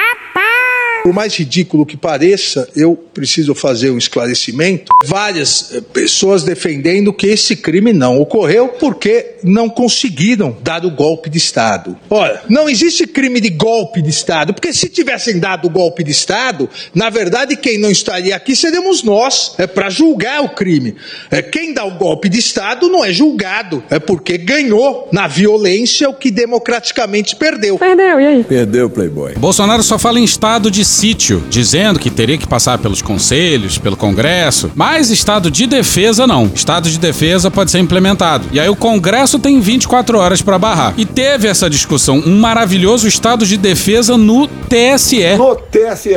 Por 1.03 1.13
mais 1.13 1.35
ridículo 1.35 1.85
que 1.85 1.97
pareça, 1.97 2.67
eu 2.75 2.95
preciso 2.95 3.55
fazer 3.55 3.89
um 3.89 3.97
esclarecimento. 3.97 4.91
Várias 5.05 5.73
eh, 5.73 5.81
pessoas 5.81 6.43
defendendo 6.43 7.11
que 7.11 7.27
esse 7.27 7.55
crime 7.55 7.91
não 7.91 8.19
ocorreu 8.19 8.69
porque 8.69 9.35
não 9.43 9.67
conseguiram 9.67 10.55
dar 10.61 10.85
o 10.85 10.91
golpe 10.91 11.29
de 11.29 11.37
Estado. 11.37 11.97
Olha, 12.09 12.41
não 12.47 12.69
existe 12.69 13.07
crime 13.07 13.39
de 13.39 13.49
golpe 13.49 14.01
de 14.01 14.09
Estado, 14.09 14.53
porque 14.53 14.71
se 14.73 14.89
tivessem 14.89 15.39
dado 15.39 15.65
o 15.67 15.69
golpe 15.69 16.03
de 16.03 16.11
Estado, 16.11 16.69
na 16.93 17.09
verdade 17.09 17.55
quem 17.55 17.79
não 17.79 17.89
estaria 17.89 18.35
aqui 18.35 18.55
seríamos 18.55 19.03
nós, 19.03 19.55
é 19.57 19.65
para 19.65 19.89
julgar 19.89 20.41
o 20.43 20.49
crime. 20.49 20.95
É, 21.31 21.41
quem 21.41 21.73
dá 21.73 21.83
o 21.83 21.97
golpe 21.97 22.29
de 22.29 22.39
Estado 22.39 22.87
não 22.87 23.03
é 23.03 23.11
julgado, 23.11 23.83
é 23.89 23.99
porque 23.99 24.37
ganhou 24.37 25.09
na 25.11 25.27
violência 25.27 26.09
o 26.09 26.13
que 26.13 26.29
democraticamente 26.29 27.35
perdeu. 27.35 27.77
Perdeu, 27.77 28.19
e 28.19 28.25
aí? 28.27 28.43
Perdeu, 28.43 28.89
Playboy. 28.89 29.33
Bolsonaro 29.35 29.81
só 29.81 29.97
fala 29.97 30.19
em 30.19 30.23
estado 30.23 30.69
de 30.69 30.85
sítio, 30.91 31.43
dizendo 31.49 31.99
que 31.99 32.09
teria 32.09 32.37
que 32.37 32.47
passar 32.47 32.77
pelos 32.77 33.01
conselhos, 33.01 33.77
pelo 33.77 33.97
Congresso, 33.97 34.71
mas 34.75 35.09
estado 35.09 35.49
de 35.49 35.65
defesa 35.65 36.27
não. 36.27 36.51
Estado 36.53 36.89
de 36.89 36.99
defesa 36.99 37.49
pode 37.49 37.71
ser 37.71 37.79
implementado. 37.79 38.47
E 38.51 38.59
aí 38.59 38.69
o 38.69 38.75
Congresso 38.75 39.39
tem 39.39 39.59
24 39.59 40.17
horas 40.17 40.41
para 40.41 40.59
barrar. 40.59 40.93
E 40.97 41.05
teve 41.05 41.47
essa 41.47 41.69
discussão, 41.69 42.17
um 42.25 42.39
maravilhoso 42.39 43.07
estado 43.07 43.45
de 43.45 43.57
defesa 43.57 44.17
no 44.17 44.47
TSE. 44.47 45.37
No 45.37 45.55
TSE. 45.55 46.15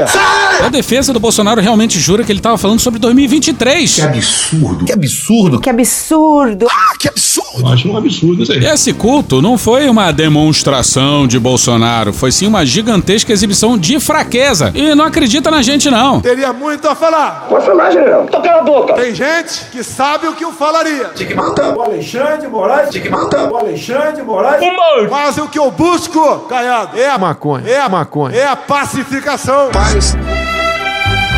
A 0.61 0.69
defesa 0.69 1.13
do 1.13 1.21
Bolsonaro 1.21 1.61
realmente 1.61 1.99
jura 1.99 2.25
que 2.25 2.33
ele 2.33 2.41
tava 2.41 2.59
falando 2.59 2.81
sobre 2.81 2.99
2023. 3.01 3.95
Que 3.95 4.01
absurdo. 4.03 4.85
Que 4.85 4.93
absurdo. 4.93 5.61
Que 5.61 5.71
absurdo. 5.71 6.67
Ah, 6.71 6.97
que 6.99 7.09
absurdo. 7.09 7.69
Acho 7.69 7.89
um 7.89 7.97
absurdo 7.97 8.43
isso 8.43 8.53
aí. 8.53 8.65
Esse 8.65 8.93
culto 8.93 9.41
não 9.41 9.57
foi 9.57 9.89
uma 9.89 10.11
demonstração 10.11 11.27
de 11.27 11.39
Bolsonaro, 11.39 12.13
foi 12.13 12.33
sim 12.33 12.47
uma 12.47 12.65
gigantesca 12.65 13.33
exibição 13.33 13.79
de 13.79 14.01
fraqueza. 14.01 14.64
Casa 14.65 14.78
e 14.78 14.95
não 14.95 15.05
acredita 15.05 15.51
na 15.51 15.62
gente, 15.62 15.91
não. 15.91 16.20
Teria 16.20 16.53
muito 16.53 16.89
a 16.89 16.95
falar. 16.95 17.47
Pode 17.49 17.66
falar, 17.66 17.91
general. 17.91 18.27
Tô 18.27 18.41
cala 18.41 18.61
a 18.61 18.65
boca. 18.65 18.95
Tem 18.95 19.15
gente 19.15 19.66
que 19.70 19.82
sabe 19.82 20.27
o 20.28 20.35
que 20.35 20.45
eu 20.45 20.53
falaria. 20.53 21.11
Tinha 21.15 21.28
que 21.28 21.35
matar. 21.35 21.74
O 21.74 21.82
Alexandre 21.82 22.49
Moraes. 22.49 22.91
Tinha 22.91 23.03
que 23.03 23.11
matar. 23.11 23.51
O 23.51 23.57
Alexandre 23.57 24.23
Moraes. 24.23 24.62
Humor. 24.62 25.11
Mas 25.11 25.39
o 25.39 25.49
que 25.49 25.59
eu 25.59 25.70
busco, 25.70 26.41
Caiado, 26.49 26.99
é 26.99 27.09
a 27.09 27.19
maconha. 27.19 27.69
É 27.69 27.81
a 27.81 27.89
maconha. 27.89 28.36
É 28.36 28.47
a 28.47 28.57
pacificação. 28.57 29.70
Paz. 29.70 30.16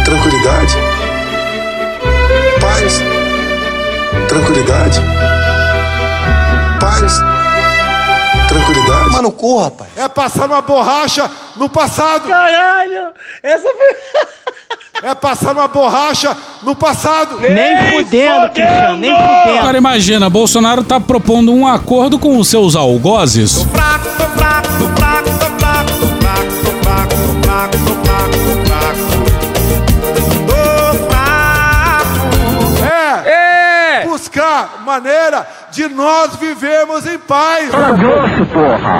Tranquilidade. 0.04 0.76
Paz. 2.60 3.02
Tranquilidade. 4.28 5.00
Paz. 6.80 7.35
Mano, 9.12 9.32
cu, 9.32 9.58
rapaz. 9.58 9.90
É 9.96 10.08
passar 10.08 10.46
uma 10.46 10.60
borracha 10.60 11.30
no 11.56 11.68
passado. 11.68 12.28
Caralho. 12.28 13.08
Essa 13.42 13.68
foi... 13.68 13.96
É 15.02 15.14
passar 15.14 15.52
uma 15.52 15.68
borracha 15.68 16.36
no 16.62 16.74
passado. 16.74 17.38
Nem 17.40 17.92
fudendo, 17.92 18.48
Cristiano, 18.50 18.96
nem 18.96 19.10
fudendo. 19.14 19.58
Agora 19.58 19.76
imagina, 19.78 20.30
Bolsonaro 20.30 20.82
tá 20.82 20.98
propondo 20.98 21.52
um 21.52 21.66
acordo 21.66 22.18
com 22.18 22.38
os 22.38 22.48
seus 22.48 22.74
algozes. 22.74 23.56
tô 23.56 23.64
fraco, 23.66 24.04
tô 24.16 24.24
fraco, 24.38 24.68
tô 24.78 24.88
fraco, 24.96 25.38
tô 25.38 25.45
Buscar 34.16 34.82
maneira 34.82 35.46
de 35.70 35.88
nós 35.88 36.36
vivermos 36.36 37.06
em 37.06 37.18
paz. 37.18 37.68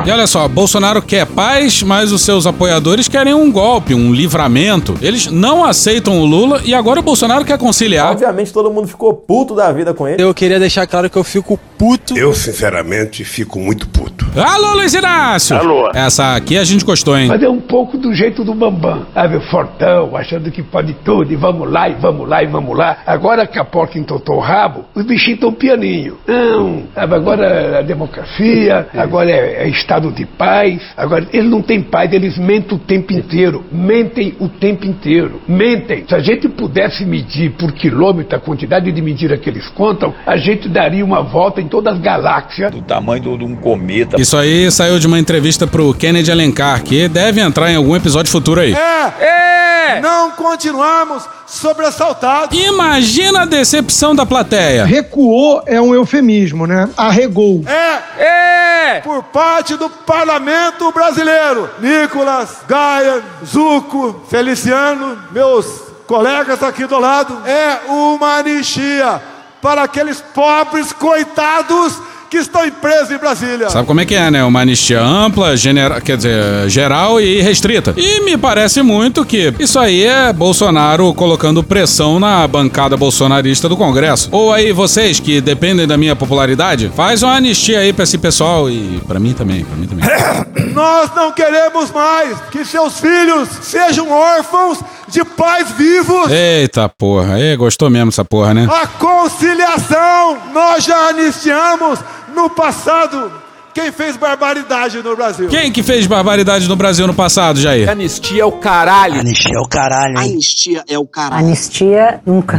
E 0.05 0.11
olha 0.11 0.27
só, 0.27 0.47
Bolsonaro 0.47 1.01
quer 1.01 1.25
paz, 1.25 1.83
mas 1.83 2.13
os 2.13 2.21
seus 2.21 2.47
apoiadores 2.47 3.09
querem 3.09 3.33
um 3.33 3.51
golpe, 3.51 3.95
um 3.95 4.13
livramento. 4.13 4.95
Eles 5.01 5.27
não 5.29 5.65
aceitam 5.65 6.21
o 6.21 6.27
Lula 6.27 6.61
e 6.67 6.75
agora 6.75 7.01
o 7.01 7.03
Bolsonaro 7.03 7.47
quer 7.47 7.57
conciliar. 7.57 8.11
Obviamente 8.11 8.53
todo 8.53 8.71
mundo 8.71 8.89
ficou 8.89 9.15
puto 9.15 9.55
da 9.55 9.73
vida 9.73 9.95
com 9.95 10.07
ele. 10.07 10.23
Eu 10.23 10.35
queria 10.35 10.59
deixar 10.59 10.87
claro 10.87 11.09
que 11.09 11.17
eu 11.17 11.25
fico 11.25 11.59
puto. 11.79 12.17
Eu, 12.17 12.35
sinceramente, 12.35 13.25
fico 13.25 13.59
muito 13.59 13.89
puto. 13.89 14.27
Alô, 14.37 14.75
Luiz 14.75 14.93
Inácio! 14.93 15.57
Alô. 15.57 15.91
Essa 15.95 16.35
aqui 16.35 16.59
a 16.59 16.65
gente 16.65 16.85
gostou, 16.85 17.17
hein? 17.17 17.29
Mas 17.29 17.43
é 17.43 17.49
um 17.49 17.61
pouco 17.61 17.97
do 17.97 18.15
jeito 18.15 18.45
do 18.45 18.55
Bambam, 18.55 19.07
sabe? 19.15 19.41
Fortão, 19.51 20.15
achando 20.15 20.51
que 20.51 20.63
pode 20.63 20.93
tudo, 21.05 21.33
e 21.33 21.37
vamos 21.37 21.71
lá, 21.71 21.89
e 21.89 21.95
vamos 21.95 22.29
lá, 22.29 22.43
e 22.43 22.47
vamos 22.47 22.77
lá. 22.77 22.99
Agora 23.07 23.47
que 23.47 23.59
a 23.59 23.65
porca 23.65 23.99
entotou 23.99 24.37
o 24.37 24.41
rabo, 24.41 24.85
os 24.95 25.06
bichinhos 25.07 25.37
estão 25.37 25.53
pianinho. 25.53 26.19
Não? 26.27 26.85
Agora 26.95 27.47
é 27.47 27.79
a 27.79 27.83
democracia, 27.83 28.89
agora 28.95 29.31
é, 29.31 29.65
é 29.65 29.69
estado 29.69 30.11
de 30.13 30.27
paz. 30.27 30.81
Agora, 30.97 31.27
eles 31.33 31.51
não 31.51 31.63
têm 31.63 31.83
paz, 31.83 32.13
eles 32.13 32.37
mentem 32.39 32.77
o 32.77 32.81
tempo 32.81 33.13
inteiro. 33.13 33.65
Mentem 33.71 34.35
o 34.39 34.49
tempo 34.49 34.87
inteiro. 34.87 35.41
Mentem. 35.49 36.05
Se 36.09 36.15
a 36.15 36.19
gente 36.19 36.49
pudesse 36.49 37.05
medir 37.05 37.53
por 37.53 37.73
quilômetro 37.73 38.37
a 38.37 38.41
quantidade 38.41 38.91
de 38.91 39.03
mentira 39.03 39.37
que 39.39 39.49
eles 39.49 39.69
contam, 39.69 40.15
a 40.27 40.37
gente 40.37 40.69
daria 40.69 41.05
uma 41.05 41.23
volta 41.23 41.61
em 41.61 41.69
todas 41.69 41.95
as 41.95 42.01
galáxias. 42.01 42.71
Do 42.71 42.83
tamanho 42.83 43.37
de 43.37 43.45
um 43.45 43.55
cometa. 43.57 44.21
Isso 44.21 44.37
aí 44.37 44.71
saiu 44.71 44.99
de 44.99 45.07
uma 45.07 45.19
entrevista 45.19 45.67
pro 45.67 45.95
Kennedy 45.95 46.31
Alencar, 46.31 46.83
que 46.83 47.09
deve 47.09 47.41
entrar 47.41 47.71
em 47.71 47.77
algum 47.77 47.95
episódio 47.95 48.31
futuro 48.31 48.61
aí. 48.61 48.75
É. 48.75 49.25
É. 49.25 50.01
Não 50.01 50.33
continuamos 50.33 51.23
sobressaltados. 51.47 52.59
Imagina 52.59 53.43
a 53.43 53.47
decepção 53.47 54.15
da 54.15 54.27
plateia. 54.27 54.85
Recuou 54.85 55.63
é 55.67 55.81
um 55.81 55.95
eufemismo, 55.95 56.67
né? 56.67 56.89
Arregou. 56.97 57.63
É. 57.67 58.23
É. 58.23 59.01
Por 59.01 59.23
parte 59.25 59.77
do 59.77 59.89
parlamento 59.89 60.91
brasileiro. 60.93 61.71
Nicolas, 61.79 62.59
Gaia, 62.69 63.23
Zuco, 63.45 64.25
Feliciano, 64.29 65.19
meus 65.33 65.67
colegas 66.07 66.63
aqui 66.63 66.87
do 66.87 66.99
lado. 66.99 67.43
É 67.47 67.91
uma 67.91 68.39
anistia 68.39 69.21
para 69.61 69.83
aqueles 69.83 70.21
pobres 70.21 70.93
coitados 70.93 71.99
que 72.31 72.39
estão 72.39 72.69
presos 72.71 73.11
em 73.11 73.19
Brasília. 73.19 73.71
Sabe 73.71 73.87
como 73.87 74.01
é 74.01 74.05
que 74.05 74.15
é, 74.15 74.31
né? 74.31 74.45
Uma 74.45 74.61
anistia 74.61 75.01
ampla, 75.01 75.57
genera... 75.57 76.01
quer 76.01 76.17
dizer, 76.17 76.69
geral 76.69 77.21
e 77.21 77.41
restrita. 77.41 77.95
E 77.97 78.21
me 78.21 78.37
parece 78.37 78.83
muito 78.83 79.25
que 79.25 79.53
isso 79.59 79.79
aí 79.79 80.05
é 80.05 80.33
Bolsonaro 80.33 81.13
colocando 81.15 81.63
pressão 81.63 82.19
na 82.19 82.47
bancada 82.47 82.97
bolsonarista 82.97 83.69
do 83.69 83.77
Congresso. 83.77 84.29
Ou 84.33 84.53
aí 84.53 84.73
vocês 84.73 85.21
que 85.21 85.41
dependem 85.41 85.87
da 85.87 85.97
minha 85.97 86.17
popularidade, 86.17 86.91
faz 86.95 87.23
uma 87.23 87.35
anistia 87.35 87.81
aí 87.81 87.93
pra 87.93 88.05
esse 88.05 88.19
pessoal 88.19 88.69
e 88.71 89.01
pra 89.07 89.19
mim 89.19 89.33
também, 89.33 89.65
pra 89.65 89.77
mim 89.77 89.87
também. 89.87 90.07
Nós 90.73 91.11
não 91.15 91.33
queremos 91.33 91.91
mais 91.91 92.39
que 92.51 92.65
seus 92.65 93.01
filhos 93.01 93.49
sejam 93.63 94.11
órfãos 94.11 94.79
de 95.09 95.25
pais 95.25 95.71
vivos. 95.73 96.31
Eita 96.31 96.89
porra, 96.89 97.39
Ei, 97.39 97.57
gostou 97.57 97.89
mesmo 97.89 98.09
essa 98.09 98.25
porra, 98.25 98.53
né? 98.53 98.69
A 98.71 98.87
conciliação 98.87 100.39
nós 100.53 100.85
já 100.85 101.09
anistiamos 101.09 101.99
no 102.37 102.51
passado. 102.51 103.33
Quem 103.75 103.91
fez 103.91 104.17
barbaridade 104.17 105.03
no 105.03 105.17
Brasil? 105.17 105.49
Quem 105.49 105.73
que 105.73 105.83
fez 105.83 106.07
barbaridade 106.07 106.69
no 106.69 106.77
Brasil 106.77 107.07
no 107.07 107.15
passado, 107.15 107.59
Jair? 107.59 107.89
Anistia 107.91 108.43
é 108.43 108.45
o 108.45 108.53
caralho. 108.53 109.21
Anistia 109.21 109.57
é 109.57 109.61
o 109.61 109.69
caralho. 109.69 110.19
Hein? 110.19 110.33
Anistia 110.33 110.85
é 110.89 110.99
o 110.99 111.07
caralho. 111.07 111.47
Anistia 111.47 112.21
nunca. 112.25 112.59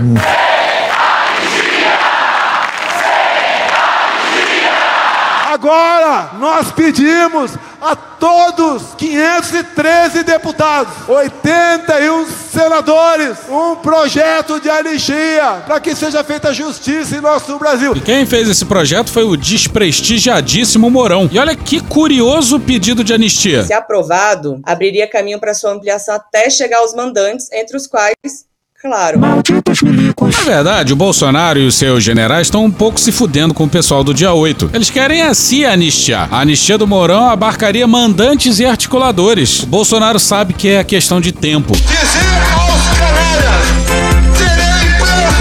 Agora 5.53 6.31
nós 6.39 6.71
pedimos 6.71 7.51
a 7.87 7.95
todos 7.95 8.95
513 8.97 10.23
deputados, 10.23 10.93
81 11.07 12.25
senadores, 12.25 13.37
um 13.49 13.75
projeto 13.77 14.59
de 14.59 14.69
anistia 14.69 15.63
para 15.65 15.79
que 15.79 15.95
seja 15.95 16.21
feita 16.23 16.53
justiça 16.53 17.15
em 17.15 17.21
nosso 17.21 17.57
Brasil. 17.57 17.95
E 17.95 18.01
quem 18.01 18.25
fez 18.25 18.49
esse 18.49 18.65
projeto 18.65 19.09
foi 19.09 19.23
o 19.23 19.37
desprestigiadíssimo 19.37 20.89
Mourão. 20.89 21.29
E 21.31 21.39
olha 21.39 21.55
que 21.55 21.79
curioso 21.79 22.59
pedido 22.59 23.03
de 23.05 23.13
anistia. 23.13 23.63
Se 23.63 23.73
aprovado, 23.73 24.59
abriria 24.63 25.07
caminho 25.07 25.39
para 25.39 25.53
sua 25.53 25.71
ampliação 25.71 26.15
até 26.15 26.49
chegar 26.49 26.79
aos 26.79 26.93
mandantes, 26.93 27.49
entre 27.53 27.77
os 27.77 27.87
quais 27.87 28.15
Claro. 28.79 29.19
Na 29.19 30.43
verdade, 30.45 30.93
o 30.93 30.95
Bolsonaro 30.95 31.57
e 31.57 31.65
os 31.65 31.73
seus 31.73 32.03
generais 32.03 32.45
estão 32.45 32.63
um 32.63 32.69
pouco 32.69 32.99
se 32.99 33.11
fudendo 33.11 33.51
com 33.51 33.63
o 33.63 33.69
pessoal 33.69 34.03
do 34.03 34.13
dia 34.13 34.31
8. 34.33 34.69
Eles 34.71 34.91
querem 34.91 35.23
assim 35.23 35.65
anistiar. 35.65 36.31
A 36.31 36.41
anistia 36.41 36.77
do 36.77 36.85
Mourão 36.85 37.27
abarcaria 37.27 37.87
mandantes 37.87 38.59
e 38.59 38.65
articuladores. 38.65 39.63
O 39.63 39.65
Bolsonaro 39.65 40.19
sabe 40.19 40.53
que 40.53 40.69
é 40.69 40.83
questão 40.83 41.19
de 41.19 41.31
tempo. 41.31 41.73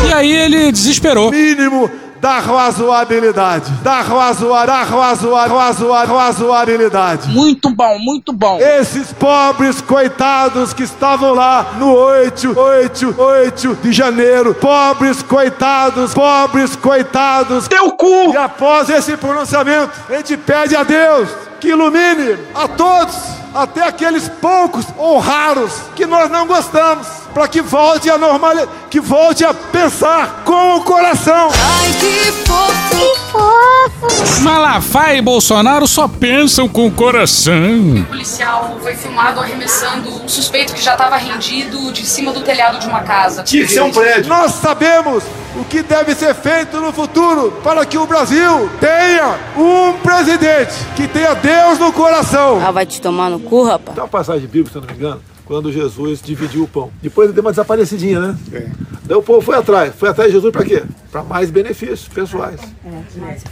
E 0.09 0.13
aí 0.15 0.33
ele 0.33 0.73
desesperou. 0.73 1.31
Mínimo 1.31 1.91
da 2.27 2.41
razoabilidade. 2.41 3.71
Da 3.85 4.01
razoa, 4.01 4.67
da 4.67 4.83
razoa, 4.83 5.47
razoa, 5.47 6.05
razoabilidade. 6.05 7.29
Muito 7.29 7.71
bom, 7.71 8.01
muito 8.01 8.33
bom. 8.33 8.59
Esses 8.59 9.13
pobres 9.13 9.81
coitados 9.81 10.73
que 10.73 10.83
estavam 10.83 11.33
lá 11.35 11.75
no 11.79 11.95
8, 11.95 12.59
8, 12.59 13.15
8 13.17 13.79
de 13.81 13.93
janeiro. 13.93 14.55
Pobres 14.55 15.23
coitados, 15.23 16.15
pobres 16.15 16.75
coitados. 16.75 17.69
Teu 17.69 17.93
cu! 17.93 18.33
E 18.33 18.37
após 18.37 18.91
esse 18.91 19.17
pronunciamento, 19.17 19.93
a 20.11 20.17
gente 20.17 20.37
pede 20.37 20.75
a 20.75 20.83
Deus 20.83 21.29
que 21.61 21.69
ilumine 21.69 22.37
a 22.57 22.67
todos, 22.67 23.17
até 23.55 23.87
aqueles 23.87 24.29
poucos 24.29 24.85
ou 24.99 25.21
raros 25.21 25.73
que 25.95 26.05
nós 26.05 26.29
não 26.29 26.45
gostamos, 26.45 27.07
para 27.37 27.49
que 27.49 27.61
volte 27.61 28.09
a 28.09 28.17
normalidade, 28.17 28.71
que 28.89 28.99
volte 28.99 29.45
a 29.45 29.53
pensar 29.53 30.43
com 30.43 30.77
o 30.77 30.81
coração. 30.81 31.51
Ai, 31.53 31.93
que 32.01 32.33
fofo! 32.33 32.97
Que 32.97 33.21
fofo! 33.31 34.41
Malafaia 34.41 35.19
e 35.19 35.21
Bolsonaro 35.21 35.87
só 35.87 36.09
pensam 36.09 36.67
com 36.67 36.87
o 36.87 36.91
coração. 36.91 37.53
O 38.01 38.05
policial 38.07 38.79
foi 38.83 38.95
filmado 38.95 39.39
arremessando 39.39 40.25
um 40.25 40.27
suspeito 40.27 40.73
que 40.73 40.81
já 40.81 40.93
estava 40.93 41.19
rendido 41.19 41.93
de 41.93 42.07
cima 42.07 42.33
do 42.33 42.41
telhado 42.41 42.79
de 42.79 42.87
uma 42.87 43.03
casa. 43.03 43.43
Tinha 43.43 43.67
que 43.67 43.71
ser 43.71 43.83
um 43.83 43.93
prédio. 43.93 44.31
Nós 44.31 44.53
sabemos 44.53 45.23
o 45.55 45.63
que 45.63 45.83
deve 45.83 46.15
ser 46.15 46.35
feito 46.35 46.81
no 46.81 46.91
futuro 46.91 47.53
para 47.63 47.85
que 47.85 47.99
o 47.99 48.07
Brasil 48.07 48.71
tenha 48.81 49.39
um 49.59 49.93
presidente 49.99 50.73
que 50.97 51.07
tenha 51.07 51.35
Deus 51.35 51.79
no 51.79 51.93
coração. 51.93 52.63
Ah, 52.67 52.71
vai 52.71 52.87
te 52.87 52.99
tomar 52.99 53.29
no 53.29 53.41
cu, 53.41 53.63
rapaz. 53.63 53.95
Tem 53.95 54.03
uma 54.03 54.09
passagem 54.09 54.49
bíblica, 54.49 54.71
se 54.71 54.79
eu 54.79 54.81
não 54.81 54.89
me 54.89 54.95
engano, 54.95 55.36
quando 55.47 55.73
Jesus 55.73 56.21
dividiu 56.21 56.65
o 56.65 56.69
pão. 56.69 56.91
Depois 57.01 57.29
ele 57.29 57.35
deu 57.35 57.43
uma 57.43 57.53
desaparecidinha, 57.53 58.21
né? 58.21 58.37
É. 58.53 58.67
Daí 59.05 59.17
o 59.17 59.23
povo 59.23 59.41
foi 59.41 59.57
atrás. 59.57 59.93
Foi 59.97 60.09
atrás 60.09 60.29
de 60.29 60.37
Jesus 60.37 60.53
para 60.53 60.65
quê? 60.65 60.83
Para 61.13 61.23
mais 61.23 61.51
benefícios 61.51 62.09
pessoais. 62.09 62.61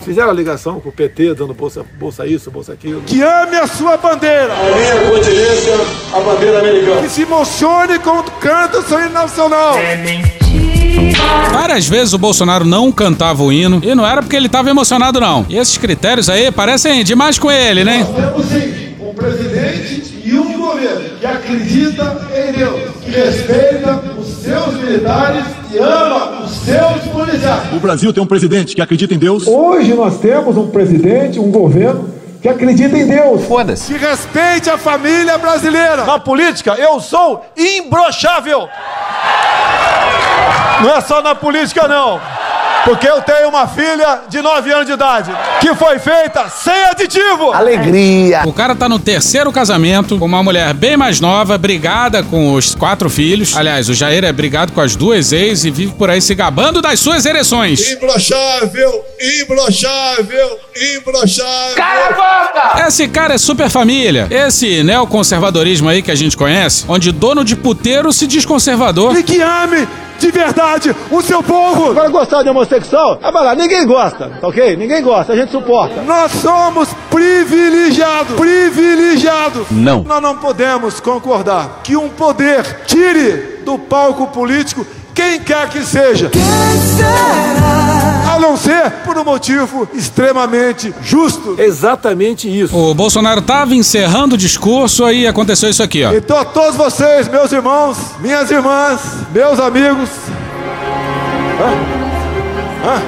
Fizeram 0.03 0.31
a 0.31 0.33
ligação 0.33 0.81
com 0.81 0.89
o 0.89 0.93
PT, 0.93 1.35
dando 1.35 1.55
bolsa, 1.55 1.85
bolsa 1.99 2.27
isso, 2.27 2.51
bolsa 2.51 2.73
aquilo. 2.73 3.01
Que 3.03 3.23
ame 3.23 3.57
a 3.57 3.67
sua 3.69 3.97
bandeira. 3.97 4.53
A 4.53 4.77
minha 4.77 5.11
continência, 5.11 5.75
a 6.13 6.21
bandeira 6.21 6.59
americana. 6.59 7.03
Que 7.03 7.09
se 7.09 7.23
emocione 7.23 7.99
quando 8.01 8.31
canta 8.33 8.81
o 8.81 8.83
seu 8.83 8.99
hino 9.01 9.13
nacional. 9.13 9.79
É 9.79 9.97
mentira. 9.97 10.45
Várias 11.53 11.89
vezes 11.89 12.13
o 12.13 12.19
Bolsonaro 12.19 12.65
não 12.65 12.91
cantava 12.91 13.43
o 13.43 13.53
hino 13.53 13.81
e 13.85 13.95
não 13.95 14.07
era 14.07 14.21
porque 14.21 14.35
ele 14.37 14.47
estava 14.47 14.71
emocionado, 14.71 15.21
não. 15.21 15.47
E 15.49 15.57
esses 15.57 15.79
critérios 15.79 16.29
aí 16.29 16.51
parecem 16.51 17.05
demais 17.05 17.39
com 17.39 17.51
ele, 17.51 17.85
né? 17.85 17.99
Nós 17.99 18.17
temos 18.17 18.47
sim 18.47 18.97
um 19.01 19.15
presidente 19.15 20.23
e 20.25 20.35
um 20.39 20.59
governo 20.59 20.64
que 21.25 21.29
acredita 21.29 22.21
em 22.37 22.53
Deus, 22.53 22.97
que 23.03 23.11
respeita 23.11 23.99
os 24.19 24.27
seus 24.27 24.75
militares 24.75 25.47
e 25.73 25.79
ama 25.79 26.43
os 26.45 26.51
seus 26.51 27.01
policiais. 27.11 27.73
O 27.73 27.81
Brasil 27.81 28.13
tem 28.13 28.23
um 28.23 28.27
presidente 28.27 28.75
que 28.75 28.83
acredita 28.83 29.15
em 29.15 29.19
Deus. 29.19 29.47
Hoje 29.47 29.95
nós 29.95 30.19
temos 30.19 30.55
um 30.59 30.69
presidente, 30.69 31.41
um 31.41 31.51
governo 31.51 32.11
que 32.43 32.49
acredita 32.49 32.99
em 32.99 33.07
Deus. 33.07 33.43
Foda-se. 33.47 33.91
Que 33.91 33.99
respeite 33.99 34.69
a 34.69 34.77
família 34.77 35.39
brasileira. 35.39 36.05
Na 36.05 36.19
política, 36.19 36.75
eu 36.75 37.01
sou 37.01 37.43
imbrochável. 37.57 38.69
Não 40.83 40.95
é 40.95 41.01
só 41.01 41.23
na 41.23 41.35
política, 41.35 41.89
não. 41.89 42.21
Porque 42.85 43.09
eu 43.09 43.23
tenho 43.23 43.49
uma 43.49 43.67
filha 43.67 44.23
de 44.29 44.43
9 44.43 44.73
anos 44.73 44.87
de 44.87 44.93
idade 44.93 45.31
que 45.61 45.75
foi 45.75 45.99
feita 45.99 46.49
sem 46.49 46.85
aditivo. 46.85 47.53
Alegria. 47.53 48.43
O 48.45 48.53
cara 48.53 48.75
tá 48.75 48.89
no 48.89 48.99
terceiro 48.99 49.51
casamento 49.51 50.19
com 50.19 50.27
uma 50.27 50.43
mulher 50.43 50.75
bem 50.75 50.97
mais 50.97 51.21
nova, 51.21 51.57
brigada 51.57 52.23
com 52.23 52.53
os 52.53 52.75
quatro 52.75 53.09
filhos. 53.09 53.57
Aliás, 53.57 53.89
o 53.89 53.95
Jair 53.95 54.25
é 54.25 54.33
brigado 54.33 54.73
com 54.73 54.81
as 54.81 54.95
duas 54.95 55.33
ex 55.33 55.65
e 55.65 55.71
vive 55.71 55.93
por 55.95 56.11
aí 56.11 56.21
se 56.21 56.35
gabando 56.35 56.83
das 56.83 57.01
suas 57.01 57.25
ereções. 57.25 57.93
Imbrochável, 57.93 59.05
imbrochável, 59.41 60.59
imbrochável. 60.97 61.75
Cala 61.77 62.07
a 62.07 62.13
boca! 62.13 62.87
Esse 62.87 63.09
cara 63.09 63.35
é 63.35 63.39
super 63.39 63.71
família. 63.71 64.29
Esse 64.31 64.83
neoconservadorismo 64.83 65.89
aí 65.89 66.03
que 66.03 66.11
a 66.11 66.15
gente 66.15 66.37
conhece, 66.37 66.85
onde 66.87 67.11
dono 67.13 67.45
de 67.45 67.57
puteiro 67.57 68.13
se 68.13 68.27
diz 68.27 68.45
conservador. 68.45 69.17
E 69.17 69.23
que 69.23 69.41
ame 69.41 69.89
de 70.19 70.31
verdade 70.31 70.95
o 71.11 71.23
seu 71.23 71.43
povo. 71.43 71.95
Vai 71.95 72.09
gostar 72.09 72.43
de 72.43 72.49
homossexual? 72.49 73.19
Ah, 73.23 73.31
vai 73.31 73.45
lá, 73.45 73.55
ninguém 73.55 73.87
gosta, 73.87 74.31
tá 74.41 74.49
ok? 74.49 74.77
Ninguém 74.77 75.03
gosta, 75.03 75.33
a 75.33 75.37
gente 75.37 75.51
suporta. 75.51 76.03
Nós 76.03 76.33
somos 76.33 76.89
privilegiados, 77.11 78.37
privilegiados. 78.37 79.67
Não. 79.71 80.03
Nós 80.03 80.23
não 80.23 80.37
podemos 80.37 81.01
concordar 81.01 81.81
que 81.83 81.97
um 81.97 82.09
poder 82.09 82.85
tire 82.87 83.63
do 83.65 83.79
palco 83.79 84.27
político 84.29 84.87
quem 85.15 85.41
quer 85.41 85.69
que 85.69 85.85
seja. 85.85 86.31
A 88.29 88.39
não 88.41 88.57
ser 88.57 88.91
por 89.05 89.17
um 89.17 89.25
motivo 89.25 89.89
extremamente 89.95 90.93
justo. 91.03 91.55
Exatamente 91.59 92.49
isso. 92.49 92.77
O 92.77 92.93
Bolsonaro 92.95 93.41
tava 93.41 93.75
encerrando 93.75 94.35
o 94.35 94.39
discurso 94.39 95.05
aí 95.05 95.27
aconteceu 95.27 95.71
isso 95.71 95.83
aqui, 95.83 96.05
ó. 96.05 96.13
Então, 96.13 96.37
a 96.37 96.45
todos 96.45 96.77
vocês, 96.77 97.29
meus 97.29 97.53
irmãos, 97.53 97.97
minhas 98.19 98.51
irmãs, 98.51 99.01
meus 99.33 99.61
amigos. 99.61 100.11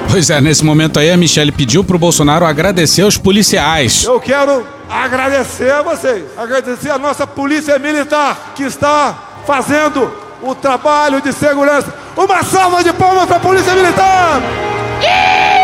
Pois 0.09 0.29
é, 0.29 0.41
nesse 0.41 0.63
momento 0.65 0.99
aí 0.99 1.11
a 1.11 1.17
Michelle 1.17 1.51
pediu 1.51 1.83
pro 1.83 1.99
Bolsonaro 1.99 2.45
agradecer 2.45 3.01
aos 3.03 3.17
policiais. 3.17 4.05
Eu 4.05 4.19
quero 4.19 4.65
agradecer 4.89 5.71
a 5.71 5.81
vocês, 5.81 6.23
agradecer 6.37 6.89
a 6.89 6.97
nossa 6.97 7.27
polícia 7.27 7.77
militar 7.77 8.53
que 8.55 8.63
está 8.63 9.41
fazendo 9.45 10.26
o 10.41 10.55
trabalho 10.55 11.21
de 11.21 11.31
segurança. 11.33 11.93
Uma 12.15 12.43
salva 12.43 12.83
de 12.83 12.93
palmas 12.93 13.25
para 13.25 13.37
a 13.37 13.39
polícia 13.39 13.73
militar! 13.73 14.41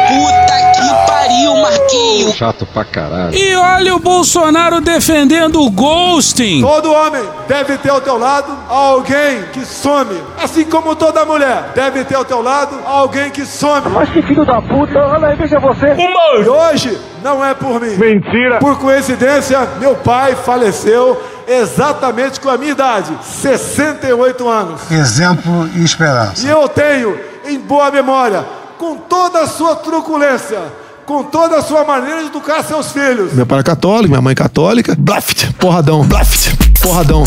Puta 0.07 0.53
que 0.75 1.11
pariu, 1.11 1.55
Marquinhos. 1.57 2.35
Chato 2.35 2.65
pra 2.67 2.83
caralho. 2.85 3.33
E 3.33 3.55
olha 3.55 3.95
o 3.95 3.99
Bolsonaro 3.99 4.81
defendendo 4.81 5.61
o 5.61 5.71
ghosting. 5.71 6.61
Todo 6.61 6.91
homem 6.91 7.23
deve 7.47 7.77
ter 7.77 7.89
ao 7.89 8.01
teu 8.01 8.17
lado 8.17 8.55
alguém 8.69 9.43
que 9.53 9.65
some. 9.65 10.15
Assim 10.37 10.65
como 10.65 10.95
toda 10.95 11.25
mulher 11.25 11.71
deve 11.73 12.03
ter 12.03 12.15
ao 12.15 12.25
teu 12.25 12.41
lado 12.41 12.77
alguém 12.85 13.31
que 13.31 13.45
some. 13.45 13.89
Mas 13.89 14.09
que 14.09 14.21
filho 14.21 14.45
da 14.45 14.61
puta, 14.61 14.99
olha 14.99 15.29
aí, 15.29 15.35
veja 15.35 15.59
você. 15.59 15.95
E 15.95 16.47
hoje 16.47 16.99
não 17.23 17.43
é 17.43 17.53
por 17.53 17.79
mim. 17.79 17.95
Mentira. 17.95 18.59
Por 18.59 18.77
coincidência, 18.77 19.67
meu 19.79 19.95
pai 19.95 20.35
faleceu 20.35 21.19
exatamente 21.47 22.39
com 22.39 22.49
a 22.49 22.57
minha 22.57 22.71
idade, 22.71 23.17
68 23.41 24.47
anos. 24.47 24.91
Exemplo 24.91 25.69
e 25.75 25.83
esperança. 25.83 26.45
E 26.45 26.49
eu 26.49 26.67
tenho 26.69 27.19
em 27.45 27.59
boa 27.59 27.91
memória, 27.91 28.45
com 28.77 28.97
toda 28.97 29.41
a 29.41 29.47
sua 29.47 29.75
truculência, 29.75 30.59
com 31.05 31.23
toda 31.23 31.57
a 31.57 31.61
sua 31.61 31.83
maneira 31.83 32.21
de 32.21 32.27
educar 32.27 32.63
seus 32.63 32.91
filhos. 32.91 33.33
Meu 33.33 33.45
pai 33.45 33.59
é 33.59 33.63
católico, 33.63 34.09
minha 34.09 34.21
mãe 34.21 34.31
é 34.31 34.35
católica. 34.35 34.95
Blaft, 34.97 35.51
porradão. 35.53 36.03
Blaft, 36.03 36.51
porradão. 36.81 37.23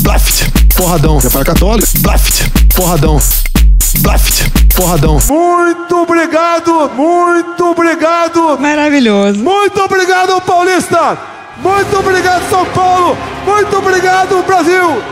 Blaft, 0.00 0.74
porradão. 0.76 1.18
Meu 1.20 1.30
pai 1.30 1.42
é 1.42 1.44
católico. 1.44 1.88
Blaft, 1.98 2.50
porradão. 2.74 3.20
Blaft, 4.00 4.50
porradão. 4.74 5.18
Muito 5.28 5.96
obrigado, 5.96 6.90
muito 6.94 7.64
obrigado. 7.64 8.58
Maravilhoso. 8.58 9.38
Muito 9.38 9.80
obrigado, 9.80 10.40
Paulista. 10.42 11.37
Muito 11.58 11.98
obrigado, 11.98 12.48
São 12.48 12.64
Paulo. 12.66 13.16
Muito 13.44 13.76
obrigado, 13.76 14.42
Brasil. 14.44 15.02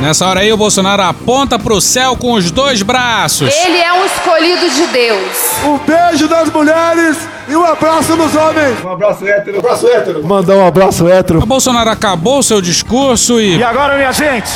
Nessa 0.00 0.26
hora 0.26 0.40
aí 0.40 0.52
o 0.52 0.56
Bolsonaro 0.56 1.02
aponta 1.02 1.58
pro 1.58 1.80
céu 1.80 2.16
com 2.16 2.32
os 2.32 2.50
dois 2.50 2.82
braços. 2.82 3.54
Ele 3.54 3.78
é 3.78 3.92
um 3.92 4.04
escolhido 4.04 4.68
de 4.68 4.86
Deus. 4.88 5.22
Um 5.64 5.78
beijo 5.78 6.26
das 6.26 6.50
mulheres 6.50 7.16
e 7.46 7.54
um 7.54 7.64
abraço 7.64 8.16
dos 8.16 8.34
homens. 8.34 8.82
Um 8.84 8.90
abraço 8.90 9.24
hétero. 9.24 9.56
Um 9.56 9.60
abraço 9.60 9.86
hétero. 9.86 10.26
Mandar 10.26 10.56
um 10.56 10.66
abraço 10.66 11.08
hétero. 11.08 11.38
O 11.40 11.46
Bolsonaro 11.46 11.88
acabou 11.88 12.42
seu 12.42 12.60
discurso 12.60 13.40
e. 13.40 13.58
E 13.58 13.62
agora, 13.62 13.96
minha 13.96 14.10
gente, 14.10 14.50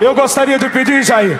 eu 0.00 0.14
gostaria 0.14 0.58
de 0.58 0.70
pedir, 0.70 1.02
Jair, 1.02 1.38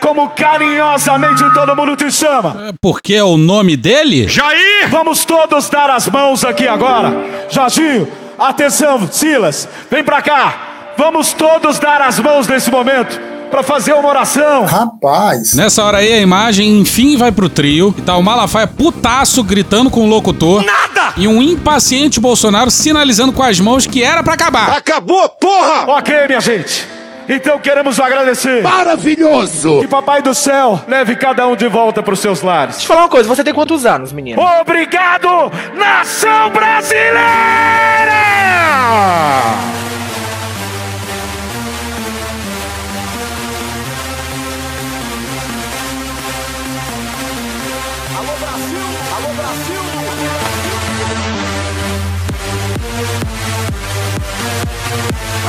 como 0.00 0.28
carinhosamente 0.30 1.42
todo 1.52 1.76
mundo 1.76 1.96
te 1.96 2.10
chama. 2.10 2.74
Porque 2.80 3.14
é 3.14 3.24
o 3.24 3.36
nome 3.36 3.76
dele? 3.76 4.28
Jair! 4.28 4.88
Vamos 4.90 5.24
todos 5.24 5.68
dar 5.68 5.90
as 5.90 6.08
mãos 6.08 6.44
aqui 6.44 6.66
agora. 6.66 7.12
Jorginho, 7.50 8.08
atenção, 8.38 9.08
Silas, 9.10 9.68
vem 9.90 10.04
pra 10.04 10.22
cá. 10.22 10.94
Vamos 10.96 11.32
todos 11.32 11.78
dar 11.78 12.00
as 12.00 12.18
mãos 12.18 12.48
nesse 12.48 12.70
momento 12.70 13.20
para 13.50 13.62
fazer 13.62 13.92
uma 13.92 14.08
oração. 14.08 14.64
Rapaz. 14.64 15.54
Nessa 15.54 15.84
hora 15.84 15.98
aí 15.98 16.12
a 16.12 16.18
imagem 16.20 16.80
enfim 16.80 17.16
vai 17.16 17.30
pro 17.30 17.48
trio 17.48 17.94
e 17.96 18.02
tá 18.02 18.16
o 18.16 18.22
Malafaia 18.22 18.66
putaço 18.66 19.42
gritando 19.44 19.90
com 19.90 20.00
o 20.00 20.08
locutor. 20.08 20.64
Nada! 20.64 21.12
E 21.16 21.28
um 21.28 21.42
impaciente 21.42 22.20
Bolsonaro 22.20 22.70
sinalizando 22.70 23.32
com 23.32 23.42
as 23.42 23.60
mãos 23.60 23.86
que 23.86 24.02
era 24.02 24.22
pra 24.22 24.34
acabar. 24.34 24.76
Acabou, 24.76 25.28
porra! 25.28 25.84
Ok, 25.98 26.14
minha 26.26 26.40
gente. 26.40 26.95
Então 27.28 27.58
queremos 27.58 27.98
agradecer. 27.98 28.62
Maravilhoso! 28.62 29.80
Que 29.80 29.88
Papai 29.88 30.22
do 30.22 30.34
Céu 30.34 30.80
leve 30.86 31.16
cada 31.16 31.46
um 31.46 31.56
de 31.56 31.68
volta 31.68 32.02
pros 32.02 32.20
seus 32.20 32.42
lares. 32.42 32.76
Deixa 32.76 32.84
eu 32.84 32.88
falar 32.88 33.02
uma 33.02 33.08
coisa, 33.08 33.28
você 33.28 33.42
tem 33.42 33.52
quantos 33.54 33.84
anos, 33.84 34.12
menino? 34.12 34.40
Obrigado, 34.60 35.50
nação 35.74 36.50
brasileira! 36.50 37.16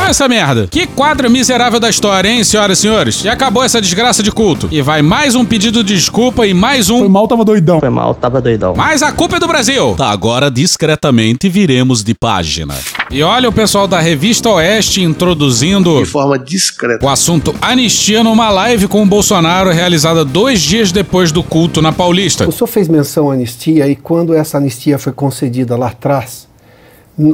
Olha 0.07 0.11
essa 0.11 0.29
merda. 0.29 0.67
Que 0.71 0.87
quadro 0.87 1.29
miserável 1.29 1.81
da 1.81 1.89
história, 1.89 2.29
hein, 2.29 2.41
senhoras 2.41 2.79
e 2.79 2.81
senhores? 2.81 3.25
E 3.25 3.27
acabou 3.27 3.61
essa 3.61 3.81
desgraça 3.81 4.23
de 4.23 4.31
culto. 4.31 4.69
E 4.71 4.81
vai 4.81 5.01
mais 5.01 5.35
um 5.35 5.43
pedido 5.43 5.83
de 5.83 5.95
desculpa 5.95 6.47
e 6.47 6.53
mais 6.53 6.89
um. 6.89 6.99
Foi 6.99 7.09
mal, 7.09 7.27
tava 7.27 7.43
doidão. 7.43 7.81
Foi 7.81 7.89
mal, 7.89 8.15
tava 8.15 8.39
doidão. 8.39 8.73
Mas 8.73 9.03
a 9.03 9.11
culpa 9.11 9.35
é 9.35 9.39
do 9.41 9.47
Brasil. 9.49 9.95
Tá, 9.97 10.09
agora 10.09 10.49
discretamente 10.49 11.49
viremos 11.49 12.05
de 12.05 12.13
página. 12.13 12.73
E 13.11 13.21
olha 13.21 13.49
o 13.49 13.51
pessoal 13.51 13.85
da 13.85 13.99
Revista 13.99 14.49
Oeste 14.49 15.03
introduzindo. 15.03 15.99
De 15.99 16.05
forma 16.05 16.39
discreta. 16.39 17.05
O 17.05 17.09
assunto 17.09 17.53
anistia 17.61 18.23
numa 18.23 18.49
live 18.49 18.87
com 18.87 19.03
o 19.03 19.05
Bolsonaro 19.05 19.71
realizada 19.71 20.23
dois 20.23 20.61
dias 20.61 20.89
depois 20.89 21.33
do 21.33 21.43
culto 21.43 21.81
na 21.81 21.91
Paulista. 21.91 22.47
O 22.47 22.51
senhor 22.53 22.67
fez 22.67 22.87
menção 22.87 23.29
à 23.29 23.33
anistia 23.33 23.85
e 23.89 23.95
quando 23.97 24.33
essa 24.33 24.57
anistia 24.57 24.97
foi 24.97 25.11
concedida 25.11 25.75
lá 25.75 25.87
atrás, 25.87 26.47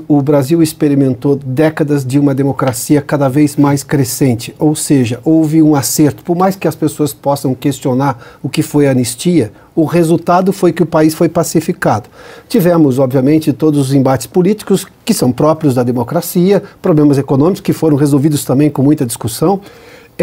o 0.07 0.21
Brasil 0.21 0.63
experimentou 0.63 1.35
décadas 1.35 2.05
de 2.05 2.17
uma 2.17 2.33
democracia 2.33 3.01
cada 3.01 3.27
vez 3.27 3.57
mais 3.57 3.83
crescente. 3.83 4.55
Ou 4.57 4.75
seja, 4.75 5.19
houve 5.25 5.61
um 5.61 5.75
acerto. 5.75 6.23
Por 6.23 6.37
mais 6.37 6.55
que 6.55 6.67
as 6.67 6.75
pessoas 6.75 7.13
possam 7.13 7.53
questionar 7.53 8.17
o 8.41 8.47
que 8.47 8.61
foi 8.61 8.87
a 8.87 8.91
anistia, 8.91 9.51
o 9.75 9.83
resultado 9.83 10.53
foi 10.53 10.71
que 10.71 10.81
o 10.81 10.85
país 10.85 11.13
foi 11.13 11.27
pacificado. 11.27 12.09
Tivemos, 12.47 12.97
obviamente, 12.97 13.51
todos 13.51 13.79
os 13.79 13.93
embates 13.93 14.25
políticos 14.25 14.87
que 15.03 15.13
são 15.13 15.33
próprios 15.33 15.75
da 15.75 15.83
democracia, 15.83 16.63
problemas 16.81 17.17
econômicos 17.17 17.59
que 17.59 17.73
foram 17.73 17.97
resolvidos 17.97 18.45
também 18.45 18.69
com 18.69 18.81
muita 18.81 19.05
discussão. 19.05 19.59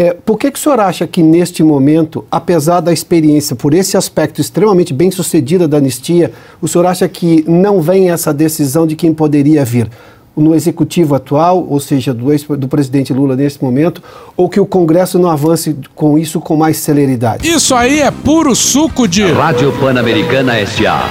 É, 0.01 0.15
por 0.25 0.39
que, 0.39 0.49
que 0.49 0.57
o 0.57 0.61
senhor 0.61 0.79
acha 0.79 1.05
que 1.05 1.21
neste 1.21 1.61
momento, 1.61 2.25
apesar 2.31 2.79
da 2.79 2.91
experiência, 2.91 3.55
por 3.55 3.71
esse 3.71 3.95
aspecto 3.95 4.41
extremamente 4.41 4.95
bem 4.95 5.11
sucedida 5.11 5.67
da 5.67 5.77
anistia, 5.77 6.33
o 6.59 6.67
senhor 6.67 6.87
acha 6.87 7.07
que 7.07 7.45
não 7.47 7.79
vem 7.79 8.09
essa 8.09 8.33
decisão 8.33 8.87
de 8.87 8.95
quem 8.95 9.13
poderia 9.13 9.63
vir? 9.63 9.87
no 10.33 10.55
executivo 10.55 11.13
atual, 11.13 11.67
ou 11.69 11.77
seja, 11.77 12.13
do, 12.13 12.31
ex, 12.31 12.45
do 12.57 12.65
presidente 12.65 13.11
Lula 13.11 13.35
nesse 13.35 13.61
momento, 13.61 14.01
ou 14.37 14.47
que 14.47 14.61
o 14.61 14.65
Congresso 14.65 15.19
não 15.19 15.29
avance 15.29 15.75
com 15.93 16.17
isso 16.17 16.39
com 16.39 16.55
mais 16.55 16.77
celeridade? 16.77 17.45
Isso 17.45 17.75
aí 17.75 17.99
é 17.99 18.09
puro 18.09 18.55
suco 18.55 19.09
de. 19.09 19.29
Rádio 19.29 19.73
Pan-Americana 19.73 20.57
S.A. 20.57 21.03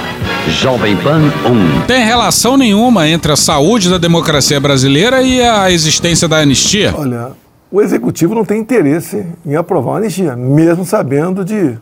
Jovem 0.49 0.97
Pan 0.97 1.21
1. 1.21 1.87
Tem 1.87 2.03
relação 2.03 2.57
nenhuma 2.57 3.07
entre 3.07 3.31
a 3.31 3.37
saúde 3.37 3.91
da 3.91 3.99
democracia 3.99 4.59
brasileira 4.59 5.23
e 5.23 5.43
a 5.43 5.71
existência 5.71 6.27
da 6.27 6.39
anistia. 6.39 6.95
Olha, 6.97 7.33
o 7.71 7.81
executivo 7.81 8.35
não 8.35 8.45
tem 8.45 8.61
interesse 8.61 9.25
em 9.47 9.55
aprovar 9.55 9.93
uma 9.93 9.99
anistia, 9.99 10.35
mesmo 10.35 10.85
sabendo 10.85 11.45
de 11.45 11.79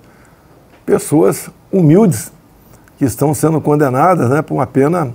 pessoas 0.84 1.48
humildes 1.72 2.30
que 2.98 3.04
estão 3.04 3.32
sendo 3.32 3.60
condenadas 3.60 4.28
né, 4.28 4.42
por 4.42 4.54
uma 4.54 4.66
pena 4.66 5.12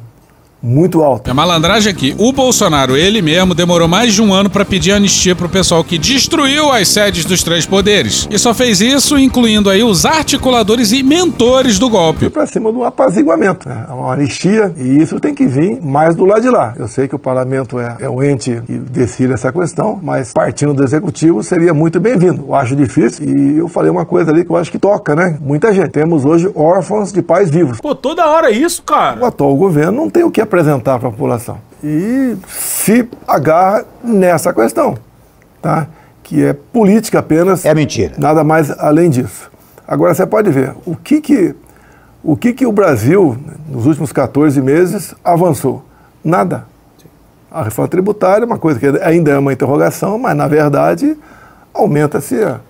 muito 0.63 1.03
alta. 1.03 1.31
A 1.31 1.33
malandragem 1.33 1.91
aqui. 1.91 2.15
O 2.17 2.31
Bolsonaro, 2.31 2.95
ele 2.95 3.21
mesmo, 3.21 3.53
demorou 3.53 3.87
mais 3.87 4.13
de 4.13 4.21
um 4.21 4.33
ano 4.33 4.49
para 4.49 4.63
pedir 4.63 4.93
anistia 4.93 5.35
pro 5.35 5.49
pessoal 5.49 5.83
que 5.83 5.97
destruiu 5.97 6.71
as 6.71 6.87
sedes 6.87 7.25
dos 7.25 7.43
três 7.43 7.65
poderes. 7.65 8.27
E 8.31 8.39
só 8.39 8.53
fez 8.53 8.79
isso 8.79 9.17
incluindo 9.19 9.69
aí 9.69 9.83
os 9.83 10.05
articuladores 10.05 10.93
e 10.93 11.03
mentores 11.03 11.77
do 11.77 11.89
golpe. 11.89 12.29
Para 12.29 12.45
cima 12.45 12.71
de 12.71 12.77
um 12.77 12.83
apaziguamento, 12.83 13.67
né? 13.67 13.85
uma 13.89 14.13
anistia, 14.13 14.73
e 14.77 15.01
isso 15.01 15.19
tem 15.19 15.35
que 15.35 15.45
vir 15.45 15.81
mais 15.81 16.15
do 16.15 16.23
lado 16.25 16.41
de 16.41 16.49
lá. 16.49 16.73
Eu 16.77 16.87
sei 16.87 17.07
que 17.07 17.15
o 17.15 17.19
parlamento 17.19 17.77
é, 17.79 17.97
é 17.99 18.09
o 18.09 18.23
ente 18.23 18.61
que 18.65 18.73
decide 18.73 19.33
essa 19.33 19.51
questão, 19.51 19.99
mas 20.01 20.31
partindo 20.31 20.73
do 20.73 20.83
executivo 20.83 21.43
seria 21.43 21.73
muito 21.73 21.99
bem-vindo. 21.99 22.45
Eu 22.47 22.55
acho 22.55 22.75
difícil 22.75 23.27
e 23.27 23.57
eu 23.57 23.67
falei 23.67 23.91
uma 23.91 24.05
coisa 24.05 24.31
ali 24.31 24.45
que 24.45 24.51
eu 24.51 24.55
acho 24.55 24.71
que 24.71 24.79
toca, 24.79 25.15
né? 25.15 25.37
Muita 25.41 25.73
gente. 25.73 25.89
Temos 25.89 26.23
hoje 26.23 26.49
órfãos 26.55 27.11
de 27.11 27.21
pais 27.21 27.49
vivos. 27.49 27.79
Pô, 27.81 27.93
toda 27.93 28.25
hora 28.27 28.49
é 28.49 28.53
isso, 28.53 28.81
cara. 28.83 29.19
O 29.19 29.25
atual 29.25 29.55
governo 29.55 29.91
não 29.91 30.09
tem 30.09 30.23
o 30.23 30.31
que 30.31 30.41
apresentar 30.53 30.99
para 30.99 31.09
a 31.09 31.11
população. 31.11 31.57
E 31.83 32.37
se 32.47 33.09
agarra 33.27 33.85
nessa 34.03 34.53
questão, 34.53 34.95
tá? 35.59 35.87
que 36.21 36.45
é 36.45 36.53
política 36.53 37.19
apenas. 37.19 37.65
É 37.65 37.73
mentira. 37.73 38.13
Nada 38.17 38.43
mais 38.43 38.69
além 38.79 39.09
disso. 39.09 39.51
Agora 39.87 40.13
você 40.13 40.25
pode 40.25 40.51
ver 40.51 40.73
o 40.85 40.95
que 40.95 41.19
que 41.19 41.55
o, 42.23 42.37
que 42.37 42.53
que 42.53 42.65
o 42.65 42.71
Brasil, 42.71 43.37
nos 43.67 43.85
últimos 43.85 44.13
14 44.13 44.61
meses, 44.61 45.13
avançou. 45.23 45.83
Nada. 46.23 46.65
A 47.51 47.63
reforma 47.63 47.89
tributária 47.89 48.45
é 48.45 48.47
uma 48.47 48.57
coisa 48.57 48.79
que 48.79 48.87
ainda 49.03 49.31
é 49.31 49.37
uma 49.37 49.51
interrogação, 49.51 50.17
mas 50.17 50.35
na 50.37 50.47
verdade 50.47 51.17
aumenta-se 51.73 52.41
a 52.41 52.61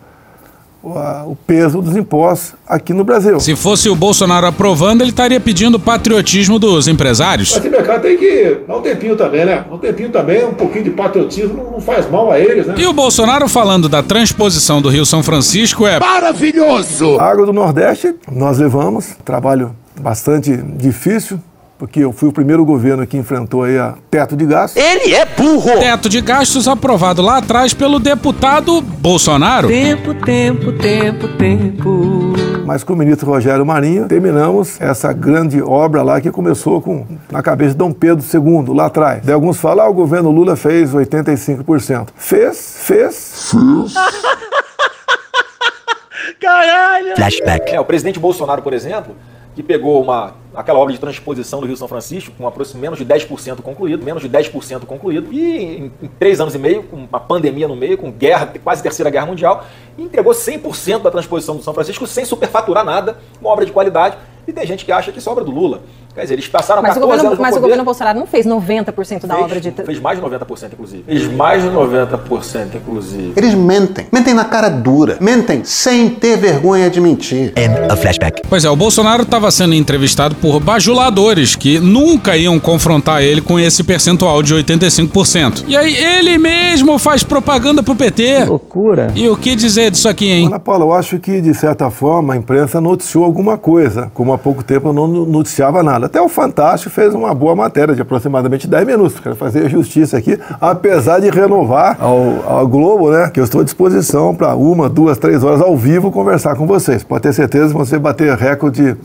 o 0.84 1.36
peso 1.48 1.82
dos 1.82 1.96
impostos 1.96 2.56
aqui 2.68 2.94
no 2.94 3.04
Brasil. 3.06 3.40
Se 3.40 3.56
fosse 3.56 3.88
o 3.88 3.96
Bolsonaro 3.96 4.46
aprovando, 4.46 5.02
ele 5.02 5.12
estaria 5.12 5.40
pedindo 5.40 5.80
patriotismo 5.80 6.60
dos 6.60 6.88
empresários. 6.88 7.54
Mas 7.56 7.66
o 7.66 7.70
mercado 7.70 8.02
tem 8.02 8.18
que 8.18 8.58
dar 8.68 8.78
um 8.78 8.82
tempinho 8.82 9.16
também, 9.16 9.46
né? 9.46 9.64
Um 9.72 9.78
tempinho 9.78 10.10
também, 10.10 10.44
um 10.44 10.54
pouquinho 10.54 10.84
de 10.84 10.90
patriotismo 10.90 11.72
não 11.72 11.80
faz 11.80 12.10
mal 12.10 12.30
a 12.32 12.40
eles, 12.40 12.68
né? 12.68 12.76
E 12.78 12.86
o 12.86 12.92
Bolsonaro 12.92 13.48
falando 13.48 13.88
da 13.88 14.04
transposição 14.04 14.82
do 14.82 14.90
Rio 14.90 15.06
São 15.06 15.24
Francisco 15.24 15.88
é 15.88 16.00
maravilhoso. 16.00 17.18
A 17.18 17.32
água 17.32 17.46
do 17.46 17.54
Nordeste 17.54 18.16
nós 18.30 18.58
levamos, 18.58 19.16
trabalho 19.24 19.74
bastante 20.00 20.56
difícil, 20.58 21.40
porque 21.84 22.00
eu 22.00 22.14
fui 22.14 22.30
o 22.30 22.32
primeiro 22.32 22.64
governo 22.64 23.06
que 23.06 23.18
enfrentou 23.18 23.64
aí 23.64 23.78
a 23.78 23.96
teto 24.10 24.38
de 24.38 24.46
gastos. 24.46 24.82
Ele 24.82 25.14
é 25.14 25.26
burro! 25.26 25.82
Teto 25.82 26.08
de 26.08 26.22
gastos 26.22 26.66
aprovado 26.66 27.22
lá 27.22 27.40
atrás 27.40 27.74
pelo 27.74 28.00
deputado 28.00 28.80
Bolsonaro. 28.80 29.68
Tempo, 29.68 30.14
tempo, 30.14 30.72
tempo, 30.72 31.28
tempo. 31.38 32.34
Mas 32.66 32.86
com 32.86 32.94
o 32.94 32.96
ministro 32.96 33.30
Rogério 33.30 33.66
Marinho, 33.66 34.08
terminamos 34.08 34.80
essa 34.80 35.12
grande 35.12 35.62
obra 35.62 36.02
lá 36.04 36.22
que 36.22 36.32
começou 36.32 36.82
com 36.82 37.06
na 37.30 37.44
cabeça 37.44 37.72
de 37.72 37.78
Dom 37.80 37.92
Pedro 37.92 38.24
II, 38.34 38.74
lá 38.74 38.86
atrás. 38.86 39.22
Daí 39.22 39.34
alguns 39.34 39.60
falam, 39.60 39.86
ah, 39.86 39.90
o 39.90 39.94
governo 39.94 40.32
Lula 40.32 40.56
fez 40.56 40.94
85%. 40.94 42.12
Fez, 42.16 42.78
fez. 42.80 43.52
Fez. 43.52 43.94
Caralho! 46.40 47.18
Flashback. 47.18 47.76
É, 47.76 47.80
o 47.82 47.84
presidente 47.84 48.20
Bolsonaro, 48.20 48.62
por 48.62 48.72
exemplo, 48.72 49.14
que 49.56 49.62
pegou 49.62 50.02
uma, 50.02 50.36
aquela 50.54 50.80
obra 50.80 50.94
de 50.94 51.00
transposição 51.00 51.60
do 51.60 51.68
Rio 51.68 51.78
São 51.78 51.88
Francisco 51.88 52.34
com 52.38 52.52
menos 52.78 53.00
de 53.00 53.06
10% 53.06 53.62
concluído, 53.62 54.04
menos 54.04 54.22
de 54.22 54.30
10% 54.30 54.86
concluído, 54.86 55.32
e 55.32 55.58
em, 55.78 55.92
em, 56.02 56.08
três 56.20 56.40
anos 56.40 56.56
e 56.56 56.58
meio, 56.58 56.84
com 56.84 56.98
uma 56.98 57.20
pandemia 57.20 57.68
no 57.68 57.76
meio, 57.76 57.98
com 57.98 58.12
guerra, 58.12 58.52
quase 58.64 58.82
terceira 58.82 59.10
guerra 59.10 59.26
mundial, 59.26 59.66
entregou 59.98 60.34
100% 60.34 61.02
da 61.02 61.12
transposição 61.12 61.56
do 61.56 61.64
São 61.64 61.74
Francisco 61.74 62.08
sem 62.08 62.26
superfaturar 62.26 62.84
nada, 62.84 63.18
uma 63.40 63.50
obra 63.50 63.66
de 63.66 63.72
qualidade, 63.72 64.18
e 64.48 64.52
tem 64.52 64.66
gente 64.66 64.84
que 64.84 64.92
acha 64.92 65.12
que 65.12 65.20
isso 65.20 65.30
é 65.30 65.32
obra 65.32 65.44
do 65.44 65.52
Lula. 65.52 65.84
Quer 66.14 66.22
dizer, 66.22 66.34
eles 66.36 66.48
passaram 66.48 66.82
mas 66.82 66.94
14 66.94 67.00
o 67.00 67.08
governo, 67.08 67.28
anos 67.28 67.38
no 67.38 67.42
Mas 67.42 67.50
poder, 67.52 67.60
o 67.60 67.62
governo 67.62 67.84
Bolsonaro 67.84 68.20
não 68.20 68.28
fez 68.28 68.46
90% 68.46 69.26
da 69.26 69.34
fez, 69.34 69.46
obra 69.46 69.60
de... 69.60 69.72
Fez 69.72 70.00
mais 70.00 70.20
de 70.20 70.26
90%, 70.26 70.74
inclusive. 70.74 71.04
Fez 71.04 71.28
mais 71.32 71.64
de 71.64 71.70
90%, 71.70 72.76
inclusive. 72.76 73.34
Eles 73.36 73.54
mentem. 73.56 74.06
Mentem 74.12 74.34
na 74.34 74.46
cara 74.46 74.70
dura. 74.70 75.18
Mentem 75.20 75.64
sem 75.64 76.10
ter 76.10 76.38
vergonha 76.38 76.90
de 76.90 77.02
mentir. 77.02 77.54
And 77.58 77.92
a 77.92 77.96
flashback. 77.96 78.44
Pois 78.48 78.64
é, 78.64 78.70
o 78.70 78.76
Bolsonaro 78.76 79.24
estava 79.24 79.50
sendo 79.50 79.74
entrevistado 79.74 80.36
por 80.36 80.60
bajuladores 80.60 81.56
que 81.56 81.80
nunca 81.80 82.38
iam 82.38 82.60
confrontar 82.60 83.24
ele 83.24 83.42
com 83.42 83.60
esse 83.60 83.84
percentual 83.84 84.44
de 84.44 84.54
85%. 84.54 85.64
E 85.68 85.76
aí 85.76 85.96
ele 85.96 86.38
mesmo 86.38 87.00
faz 87.00 87.24
propaganda 87.24 87.82
pro 87.82 87.96
PT. 87.96 88.42
Que 88.44 88.50
loucura. 88.50 89.12
E 89.16 89.28
o 89.28 89.36
que 89.36 89.56
dizer 89.56 89.90
disso 89.90 90.08
aqui, 90.08 90.30
hein? 90.30 90.48
Ana 90.48 90.60
Paula, 90.60 90.86
eu 90.86 90.94
acho 90.94 91.18
que, 91.18 91.42
de 91.42 91.54
certa 91.54 91.90
forma, 91.90 92.34
a 92.34 92.38
imprensa 92.38 92.80
noticiou 92.80 93.24
alguma 93.24 93.58
coisa, 93.58 94.12
como 94.14 94.32
há 94.32 94.38
pouco 94.38 94.64
tempo 94.64 94.90
eu 94.90 94.94
não 94.94 95.08
noticiava 95.08 95.82
nada. 95.82 96.03
Até 96.06 96.22
o 96.22 96.30
Fantástico 96.30 96.94
fez 96.94 97.14
uma 97.14 97.34
boa 97.34 97.56
matéria 97.56 97.96
de 97.96 98.02
aproximadamente 98.02 98.68
10 98.68 98.86
minutos. 98.86 99.20
Quero 99.20 99.36
fazer 99.36 99.70
justiça 99.70 100.18
aqui, 100.18 100.38
apesar 100.60 101.20
de 101.20 101.30
renovar 101.30 101.98
ao, 102.00 102.44
ao 102.46 102.68
Globo, 102.68 103.12
né? 103.12 103.30
Que 103.34 103.40
eu 103.40 103.44
estou 103.44 103.62
à 103.62 103.64
disposição 103.64 104.36
para 104.36 104.56
uma, 104.56 104.90
duas, 104.90 105.18
três 105.18 105.44
horas 105.44 105.62
ao 105.62 105.76
vivo 105.78 106.12
conversar 106.12 106.56
com 106.56 106.68
vocês. 106.68 107.04
Pode 107.04 107.24
ter 107.24 107.34
certeza 107.34 107.68
que 107.68 107.74
você 107.74 107.98
bater 107.98 108.36
recorde 108.38 108.96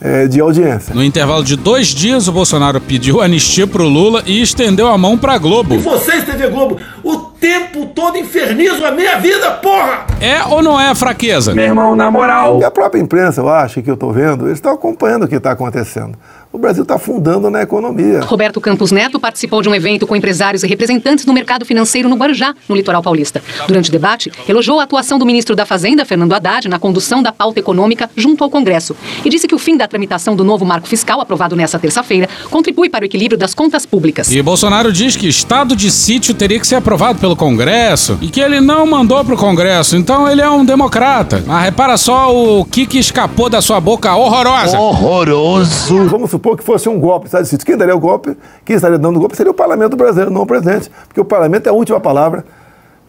é, 0.00 0.26
de 0.26 0.40
audiência. 0.40 0.94
No 0.94 1.02
intervalo 1.02 1.42
de 1.42 1.56
dois 1.56 1.88
dias, 1.88 2.28
o 2.28 2.32
Bolsonaro 2.32 2.80
pediu 2.80 3.20
anistia 3.20 3.66
pro 3.66 3.84
Lula 3.84 4.22
e 4.26 4.42
estendeu 4.42 4.88
a 4.88 4.98
mão 4.98 5.16
pra 5.16 5.38
Globo. 5.38 5.74
E 5.74 5.78
vocês, 5.78 6.24
TV 6.24 6.48
Globo, 6.48 6.78
o 7.02 7.16
tempo 7.16 7.86
todo 7.86 8.16
infernizam 8.18 8.86
a 8.86 8.90
minha 8.90 9.18
vida, 9.18 9.50
porra! 9.52 10.06
É 10.20 10.44
ou 10.44 10.62
não 10.62 10.80
é 10.80 10.94
fraqueza? 10.94 11.54
Meu 11.54 11.64
irmão, 11.64 11.96
na 11.96 12.10
moral. 12.10 12.60
E 12.60 12.64
a 12.64 12.70
própria 12.70 13.00
imprensa, 13.00 13.40
eu 13.40 13.48
acho, 13.48 13.82
que 13.82 13.90
eu 13.90 13.96
tô 13.96 14.10
vendo, 14.10 14.46
eles 14.46 14.58
estão 14.58 14.72
acompanhando 14.72 15.24
o 15.24 15.28
que 15.28 15.36
está 15.36 15.52
acontecendo. 15.52 16.18
O 16.56 16.58
Brasil 16.58 16.84
está 16.84 16.94
afundando 16.94 17.50
na 17.50 17.60
economia. 17.60 18.22
Roberto 18.22 18.62
Campos 18.62 18.90
Neto 18.90 19.20
participou 19.20 19.60
de 19.60 19.68
um 19.68 19.74
evento 19.74 20.06
com 20.06 20.16
empresários 20.16 20.62
e 20.62 20.66
representantes 20.66 21.22
do 21.26 21.30
mercado 21.34 21.66
financeiro 21.66 22.08
no 22.08 22.16
Guarujá, 22.16 22.54
no 22.66 22.74
litoral 22.74 23.02
paulista. 23.02 23.42
Durante 23.68 23.90
o 23.90 23.92
debate, 23.92 24.32
elogiou 24.48 24.80
a 24.80 24.84
atuação 24.84 25.18
do 25.18 25.26
ministro 25.26 25.54
da 25.54 25.66
Fazenda, 25.66 26.06
Fernando 26.06 26.32
Haddad, 26.32 26.66
na 26.66 26.78
condução 26.78 27.22
da 27.22 27.30
pauta 27.30 27.60
econômica 27.60 28.08
junto 28.16 28.42
ao 28.42 28.48
Congresso 28.48 28.96
e 29.22 29.28
disse 29.28 29.46
que 29.46 29.54
o 29.54 29.58
fim 29.58 29.76
da 29.76 29.86
tramitação 29.86 30.34
do 30.34 30.42
novo 30.44 30.64
marco 30.64 30.88
fiscal, 30.88 31.20
aprovado 31.20 31.54
nesta 31.54 31.78
terça-feira, 31.78 32.26
contribui 32.50 32.88
para 32.88 33.02
o 33.02 33.04
equilíbrio 33.04 33.36
das 33.38 33.52
contas 33.52 33.84
públicas. 33.84 34.32
E 34.32 34.40
Bolsonaro 34.40 34.90
diz 34.90 35.14
que 35.14 35.28
estado 35.28 35.76
de 35.76 35.90
sítio 35.90 36.32
teria 36.32 36.58
que 36.58 36.66
ser 36.66 36.76
aprovado 36.76 37.18
pelo 37.18 37.36
Congresso 37.36 38.16
e 38.22 38.28
que 38.28 38.40
ele 38.40 38.62
não 38.62 38.86
mandou 38.86 39.22
pro 39.26 39.36
Congresso, 39.36 39.94
então 39.94 40.26
ele 40.26 40.40
é 40.40 40.48
um 40.48 40.64
democrata. 40.64 41.44
Mas 41.46 41.64
repara 41.64 41.98
só 41.98 42.34
o 42.34 42.64
que, 42.64 42.86
que 42.86 42.96
escapou 42.96 43.50
da 43.50 43.60
sua 43.60 43.78
boca 43.78 44.16
horrorosa. 44.16 44.78
Horroroso. 44.78 46.06
Vamos 46.06 46.30
supor 46.30 46.45
que 46.54 46.62
fosse 46.62 46.86
um 46.86 47.00
golpe, 47.00 47.24
estado 47.26 47.44
de 47.44 47.48
sítio. 47.48 47.64
Quem 47.64 47.78
daria 47.78 47.96
o 47.96 47.98
golpe, 47.98 48.36
quem 48.62 48.76
estaria 48.76 48.98
dando 48.98 49.16
o 49.16 49.20
golpe 49.20 49.34
seria 49.34 49.50
o 49.50 49.54
parlamento 49.54 49.96
brasileiro, 49.96 50.30
não 50.30 50.42
o 50.42 50.46
presidente. 50.46 50.90
Porque 51.08 51.20
o 51.20 51.24
parlamento 51.24 51.66
é 51.66 51.70
a 51.70 51.72
última 51.72 51.98
palavra 51.98 52.44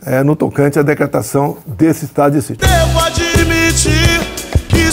é, 0.06 0.24
no 0.24 0.36
tocante 0.36 0.80
à 0.80 0.82
decretação 0.82 1.58
desse 1.68 2.06
estado 2.06 2.34
de 2.34 2.42
sítio. 2.42 2.66
Devo 2.66 3.00
admitir 3.00 4.22
que. 4.70 4.87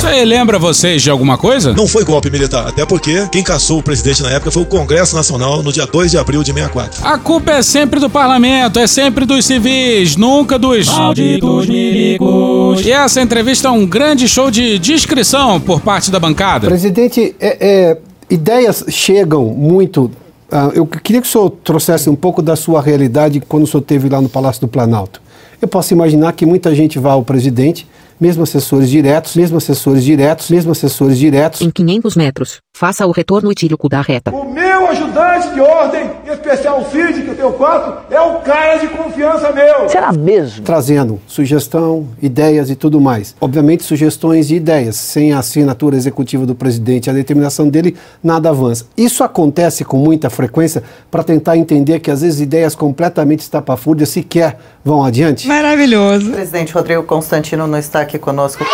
Isso 0.00 0.08
aí 0.08 0.24
lembra 0.24 0.58
vocês 0.58 1.02
de 1.02 1.10
alguma 1.10 1.36
coisa? 1.36 1.74
Não 1.74 1.86
foi 1.86 2.06
golpe 2.06 2.30
militar, 2.30 2.66
até 2.66 2.86
porque 2.86 3.28
quem 3.30 3.42
caçou 3.42 3.80
o 3.80 3.82
presidente 3.82 4.22
na 4.22 4.30
época 4.30 4.50
foi 4.50 4.62
o 4.62 4.64
Congresso 4.64 5.14
Nacional 5.14 5.62
no 5.62 5.70
dia 5.70 5.86
2 5.86 6.12
de 6.12 6.16
abril 6.16 6.42
de 6.42 6.54
64. 6.54 7.06
A 7.06 7.18
culpa 7.18 7.50
é 7.50 7.60
sempre 7.60 8.00
do 8.00 8.08
parlamento, 8.08 8.78
é 8.78 8.86
sempre 8.86 9.26
dos 9.26 9.44
civis, 9.44 10.16
nunca 10.16 10.58
dos 10.58 10.88
malditos 10.88 11.66
milicos. 11.66 12.80
E 12.80 12.90
essa 12.90 13.20
entrevista 13.20 13.68
é 13.68 13.70
um 13.70 13.84
grande 13.84 14.26
show 14.26 14.50
de 14.50 14.78
discrição 14.78 15.60
por 15.60 15.82
parte 15.82 16.10
da 16.10 16.18
bancada. 16.18 16.66
Presidente, 16.66 17.36
é, 17.38 17.58
é, 17.60 17.98
ideias 18.30 18.82
chegam 18.88 19.48
muito. 19.48 20.10
ah, 20.50 20.70
eu 20.72 20.86
queria 20.86 21.20
que 21.20 21.28
o 21.28 21.30
senhor 21.30 21.50
trouxesse 21.62 22.08
um 22.08 22.16
pouco 22.16 22.40
da 22.40 22.56
sua 22.56 22.80
realidade 22.80 23.38
quando 23.46 23.64
o 23.64 23.66
senhor 23.66 23.82
esteve 23.82 24.08
lá 24.08 24.18
no 24.22 24.30
Palácio 24.30 24.62
do 24.62 24.68
Planalto. 24.68 25.20
Eu 25.60 25.68
posso 25.68 25.92
imaginar 25.92 26.32
que 26.32 26.46
muita 26.46 26.74
gente 26.74 26.98
vá 26.98 27.12
ao 27.12 27.22
presidente 27.22 27.86
mesmo 28.20 28.42
assessores 28.42 28.90
diretos, 28.90 29.34
mesmo 29.34 29.56
assessores 29.56 30.04
diretos, 30.04 30.50
mesmo 30.50 30.72
assessores 30.72 31.18
diretos. 31.18 31.62
Em 31.62 31.70
500 31.70 32.16
metros, 32.16 32.58
faça 32.76 33.06
o 33.06 33.10
retorno 33.10 33.50
etílico 33.50 33.88
da 33.88 34.00
reta. 34.00 34.30
O 34.30 34.52
meu 34.52 34.88
ajudante 34.88 35.54
de 35.54 35.60
ordem, 35.60 36.10
em 36.26 36.32
especial 36.32 36.84
Cid, 36.90 37.22
que 37.22 37.28
eu 37.28 37.34
tenho 37.34 37.52
quatro, 37.52 37.94
é 38.10 38.20
o 38.20 38.40
cara 38.40 38.78
de 38.78 38.88
confiança 38.88 39.52
meu. 39.52 39.88
Será 39.88 40.12
mesmo? 40.12 40.64
Trazendo 40.64 41.20
sugestão, 41.26 42.08
ideias 42.20 42.70
e 42.70 42.74
tudo 42.74 43.00
mais. 43.00 43.34
Obviamente, 43.40 43.82
sugestões 43.82 44.50
e 44.50 44.56
ideias. 44.56 44.96
Sem 44.96 45.32
a 45.32 45.38
assinatura 45.38 45.96
executiva 45.96 46.44
do 46.44 46.54
presidente 46.54 47.08
a 47.08 47.12
determinação 47.12 47.68
dele, 47.68 47.96
nada 48.22 48.50
avança. 48.50 48.86
Isso 48.96 49.24
acontece 49.24 49.84
com 49.84 49.96
muita 49.96 50.28
frequência 50.28 50.82
para 51.10 51.22
tentar 51.22 51.56
entender 51.56 52.00
que 52.00 52.10
às 52.10 52.20
vezes 52.22 52.40
ideias 52.40 52.74
completamente 52.74 53.40
estapafúrdias 53.40 54.08
sequer 54.08 54.58
vão 54.84 55.04
adiante. 55.04 55.46
Maravilhoso. 55.46 56.30
O 56.30 56.32
presidente 56.32 56.72
Rodrigo 56.72 57.02
Constantino 57.04 57.66
não 57.66 57.78
está 57.78 58.00
aqui 58.00 58.09
conosco. 58.18 58.64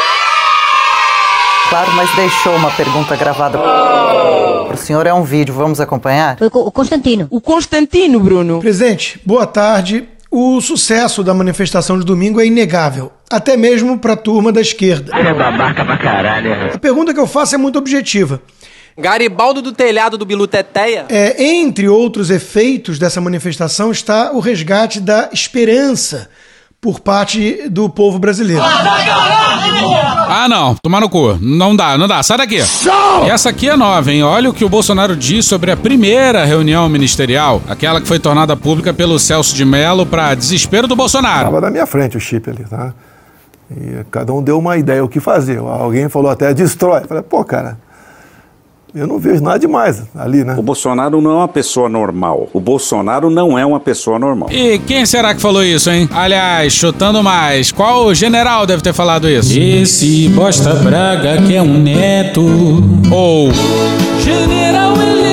Claro, 1.69 1.93
mas 1.95 2.15
deixou 2.15 2.55
uma 2.55 2.71
pergunta 2.71 3.17
gravada 3.17 3.59
para 3.59 4.75
o 4.75 4.77
senhor. 4.77 5.07
É 5.07 5.13
um 5.13 5.25
vídeo, 5.25 5.53
vamos 5.53 5.81
acompanhar? 5.81 6.37
O 6.41 6.71
Constantino. 6.71 7.27
O 7.29 7.41
Constantino, 7.41 8.21
Bruno. 8.21 8.61
Presidente, 8.61 9.21
boa 9.25 9.47
tarde. 9.47 10.09
O 10.31 10.61
sucesso 10.61 11.25
da 11.25 11.33
manifestação 11.33 11.99
de 11.99 12.05
domingo 12.05 12.41
é 12.41 12.47
inegável, 12.47 13.13
até 13.31 13.57
mesmo 13.57 13.99
para 13.99 14.13
a 14.13 14.17
turma 14.17 14.53
da 14.53 14.61
esquerda. 14.61 15.17
É 15.17 15.35
babaca 15.35 15.85
pra 15.85 15.99
caralho. 15.99 16.75
A 16.75 16.79
pergunta 16.79 17.15
que 17.15 17.21
eu 17.21 17.27
faço 17.27 17.55
é 17.55 17.59
muito 17.59 17.79
objetiva. 17.79 18.41
Garibaldo 18.99 19.61
do 19.61 19.73
telhado 19.73 20.17
do 20.17 20.25
Bilu 20.25 20.47
Teteia? 20.47 21.05
É, 21.09 21.43
entre 21.43 21.89
outros 21.89 22.31
efeitos 22.31 22.99
dessa 22.99 23.21
manifestação 23.21 23.91
está 23.91 24.33
o 24.33 24.41
resgate 24.41 25.01
da 25.01 25.29
esperança 25.33 26.31
por 26.87 27.01
parte 27.01 27.69
do 27.69 27.89
povo 27.89 28.17
brasileiro. 28.17 28.63
Ah, 30.29 30.47
não. 30.49 30.77
Tomar 30.77 31.01
no 31.01 31.09
cu. 31.09 31.37
Não 31.41 31.75
dá, 31.75 31.99
não 31.99 32.07
dá. 32.07 32.23
Sai 32.23 32.39
daqui. 32.39 32.61
E 33.25 33.29
essa 33.29 33.49
aqui 33.49 33.69
é 33.69 33.77
nova, 33.77 34.13
hein? 34.13 34.23
Olha 34.23 34.49
o 34.49 34.55
que 34.55 34.65
o 34.65 34.69
Bolsonaro 34.69 35.17
diz 35.17 35.47
sobre 35.47 35.73
a 35.73 35.77
primeira 35.77 36.45
reunião 36.45 36.89
ministerial, 36.89 37.61
aquela 37.69 38.01
que 38.01 38.07
foi 38.07 38.21
tornada 38.21 38.57
pública 38.57 38.95
pelo 38.95 39.19
Celso 39.19 39.53
de 39.57 39.65
Mello 39.65 40.07
para 40.07 40.33
desespero 40.37 40.87
do 40.87 40.95
Bolsonaro. 40.95 41.47
Estava 41.49 41.61
na 41.61 41.71
minha 41.73 41.87
frente 41.87 42.17
o 42.17 42.21
chip 42.21 42.49
ali, 42.49 42.63
tá? 42.63 42.95
E 43.69 44.05
cada 44.09 44.33
um 44.33 44.41
deu 44.41 44.57
uma 44.57 44.77
ideia 44.77 45.05
o 45.05 45.09
que 45.09 45.19
fazer. 45.19 45.59
Alguém 45.59 46.09
falou 46.09 46.31
até 46.31 46.55
destrói. 46.55 47.01
Eu 47.03 47.09
falei, 47.09 47.25
pô, 47.25 47.45
cara, 47.45 47.79
eu 48.97 49.07
não 49.07 49.19
vejo 49.19 49.43
nada 49.43 49.59
demais 49.59 50.03
ali, 50.15 50.43
né? 50.43 50.55
O 50.57 50.63
Bolsonaro 50.63 51.21
não 51.21 51.31
é 51.33 51.35
uma 51.35 51.49
pessoa 51.49 51.87
normal. 51.87 52.49
O 52.55 52.59
Bolsonaro 52.59 53.29
não 53.29 53.59
é 53.59 53.67
uma 53.67 53.79
pessoa 53.79 54.19
normal. 54.19 54.49
E 54.51 54.79
quem 54.79 55.05
será 55.05 55.35
que 55.35 55.41
falou 55.41 55.63
isso, 55.63 55.91
hein? 55.91 56.09
Aliás, 56.11 56.73
chutando 56.73 57.23
mais, 57.23 57.71
qual 57.71 58.15
general 58.15 58.67
deve 58.67 58.83
ter 58.83 58.95
falado 58.95 59.29
isso? 59.29 59.59
Esse 59.59 60.31
bosta 60.31 60.73
braga 60.77 61.43
que 61.43 61.55
é 61.55 61.61
um 61.61 61.79
neto. 61.79 62.43
Ou. 63.13 63.51
General 64.25 64.95
Heleno. 64.95 65.26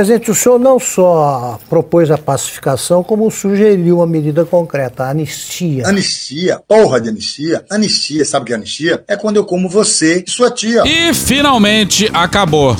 Presidente, 0.00 0.30
o 0.30 0.34
senhor 0.34 0.58
não 0.58 0.78
só 0.78 1.58
propôs 1.68 2.10
a 2.10 2.16
pacificação, 2.16 3.02
como 3.02 3.30
sugeriu 3.30 3.96
uma 3.96 4.06
medida 4.06 4.46
concreta, 4.46 5.04
a 5.04 5.10
anistia. 5.10 5.86
Anistia? 5.86 6.58
Porra 6.66 6.98
de 6.98 7.10
anistia? 7.10 7.62
Anistia, 7.68 8.24
sabe 8.24 8.44
o 8.44 8.46
que 8.46 8.52
é 8.54 8.56
anistia? 8.56 9.04
É 9.06 9.14
quando 9.14 9.36
eu 9.36 9.44
como 9.44 9.68
você 9.68 10.24
e 10.26 10.30
sua 10.30 10.50
tia. 10.50 10.84
E 10.86 11.12
finalmente 11.12 12.08
acabou. 12.14 12.74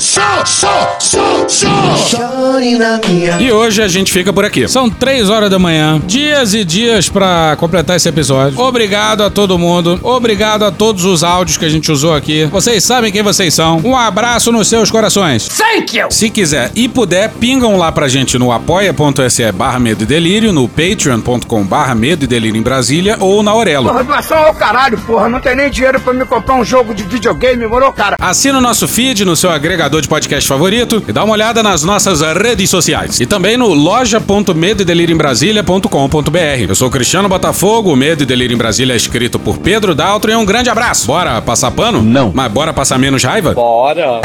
E 3.38 3.52
hoje 3.52 3.82
a 3.82 3.88
gente 3.88 4.10
fica 4.10 4.32
por 4.32 4.46
aqui. 4.46 4.66
São 4.66 4.88
três 4.88 5.28
horas 5.28 5.50
da 5.50 5.58
manhã, 5.58 6.00
dias 6.06 6.54
e 6.54 6.64
dias 6.64 7.10
pra 7.10 7.54
completar 7.60 7.96
esse 7.96 8.08
episódio. 8.08 8.58
Obrigado 8.58 9.24
a 9.24 9.28
todo 9.28 9.58
mundo, 9.58 10.00
obrigado 10.02 10.64
a 10.64 10.70
todos 10.70 11.04
os 11.04 11.22
áudios 11.22 11.58
que 11.58 11.66
a 11.66 11.70
gente 11.70 11.92
usou 11.92 12.14
aqui. 12.14 12.46
Vocês 12.46 12.82
sabem 12.82 13.12
quem 13.12 13.22
vocês 13.22 13.52
são. 13.52 13.78
Um 13.84 13.94
abraço 13.94 14.50
nos 14.50 14.68
seus 14.68 14.90
corações. 14.90 15.48
Thank 15.48 15.98
you! 15.98 16.06
Se 16.10 16.30
quiser 16.30 16.70
e 16.74 16.88
puder, 16.88 17.09
pingam 17.38 17.76
lá 17.76 17.92
pra 17.92 18.08
gente 18.08 18.38
no 18.38 18.52
apoia.se 18.52 19.52
barra 19.52 19.78
medo 19.78 20.02
e 20.02 20.06
delírio, 20.06 20.52
no 20.52 20.68
patreon.com 20.68 21.64
barra 21.64 21.94
medo 21.94 22.24
e 22.24 22.26
delírio 22.26 22.58
em 22.58 22.62
Brasília 22.62 23.16
ou 23.20 23.42
na 23.42 23.50
Aurelo. 23.50 23.88
Porra, 23.88 24.04
doação 24.04 24.38
ao 24.38 24.54
caralho, 24.54 24.98
porra. 24.98 25.28
Não 25.28 25.40
tem 25.40 25.56
nem 25.56 25.70
dinheiro 25.70 26.00
pra 26.00 26.12
me 26.12 26.24
comprar 26.24 26.54
um 26.54 26.64
jogo 26.64 26.94
de 26.94 27.02
videogame, 27.02 27.66
moro, 27.66 27.92
cara? 27.92 28.16
Assina 28.20 28.58
o 28.58 28.60
nosso 28.60 28.86
feed 28.88 29.24
no 29.24 29.36
seu 29.36 29.50
agregador 29.50 30.00
de 30.00 30.08
podcast 30.08 30.48
favorito 30.48 31.02
e 31.06 31.12
dá 31.12 31.24
uma 31.24 31.32
olhada 31.32 31.62
nas 31.62 31.82
nossas 31.82 32.20
redes 32.20 32.70
sociais. 32.70 33.20
E 33.20 33.26
também 33.26 33.56
no 33.56 33.72
loja.medoedelirioembrasilha.com.br. 33.72 36.66
Eu 36.68 36.74
sou 36.74 36.88
o 36.88 36.90
Cristiano 36.90 37.28
Botafogo, 37.28 37.92
o 37.92 37.96
Medo 37.96 38.22
e 38.22 38.26
Delírio 38.26 38.54
em 38.54 38.58
Brasília 38.58 38.92
é 38.92 38.96
escrito 38.96 39.38
por 39.38 39.58
Pedro 39.58 39.94
Daltro 39.94 40.30
e 40.30 40.36
um 40.36 40.44
grande 40.44 40.70
abraço. 40.70 41.06
Bora 41.06 41.40
passar 41.40 41.70
pano? 41.70 42.02
Não. 42.02 42.32
Mas 42.34 42.52
bora 42.52 42.72
passar 42.72 42.98
menos 42.98 43.24
raiva? 43.24 43.54
Bora. 43.54 44.20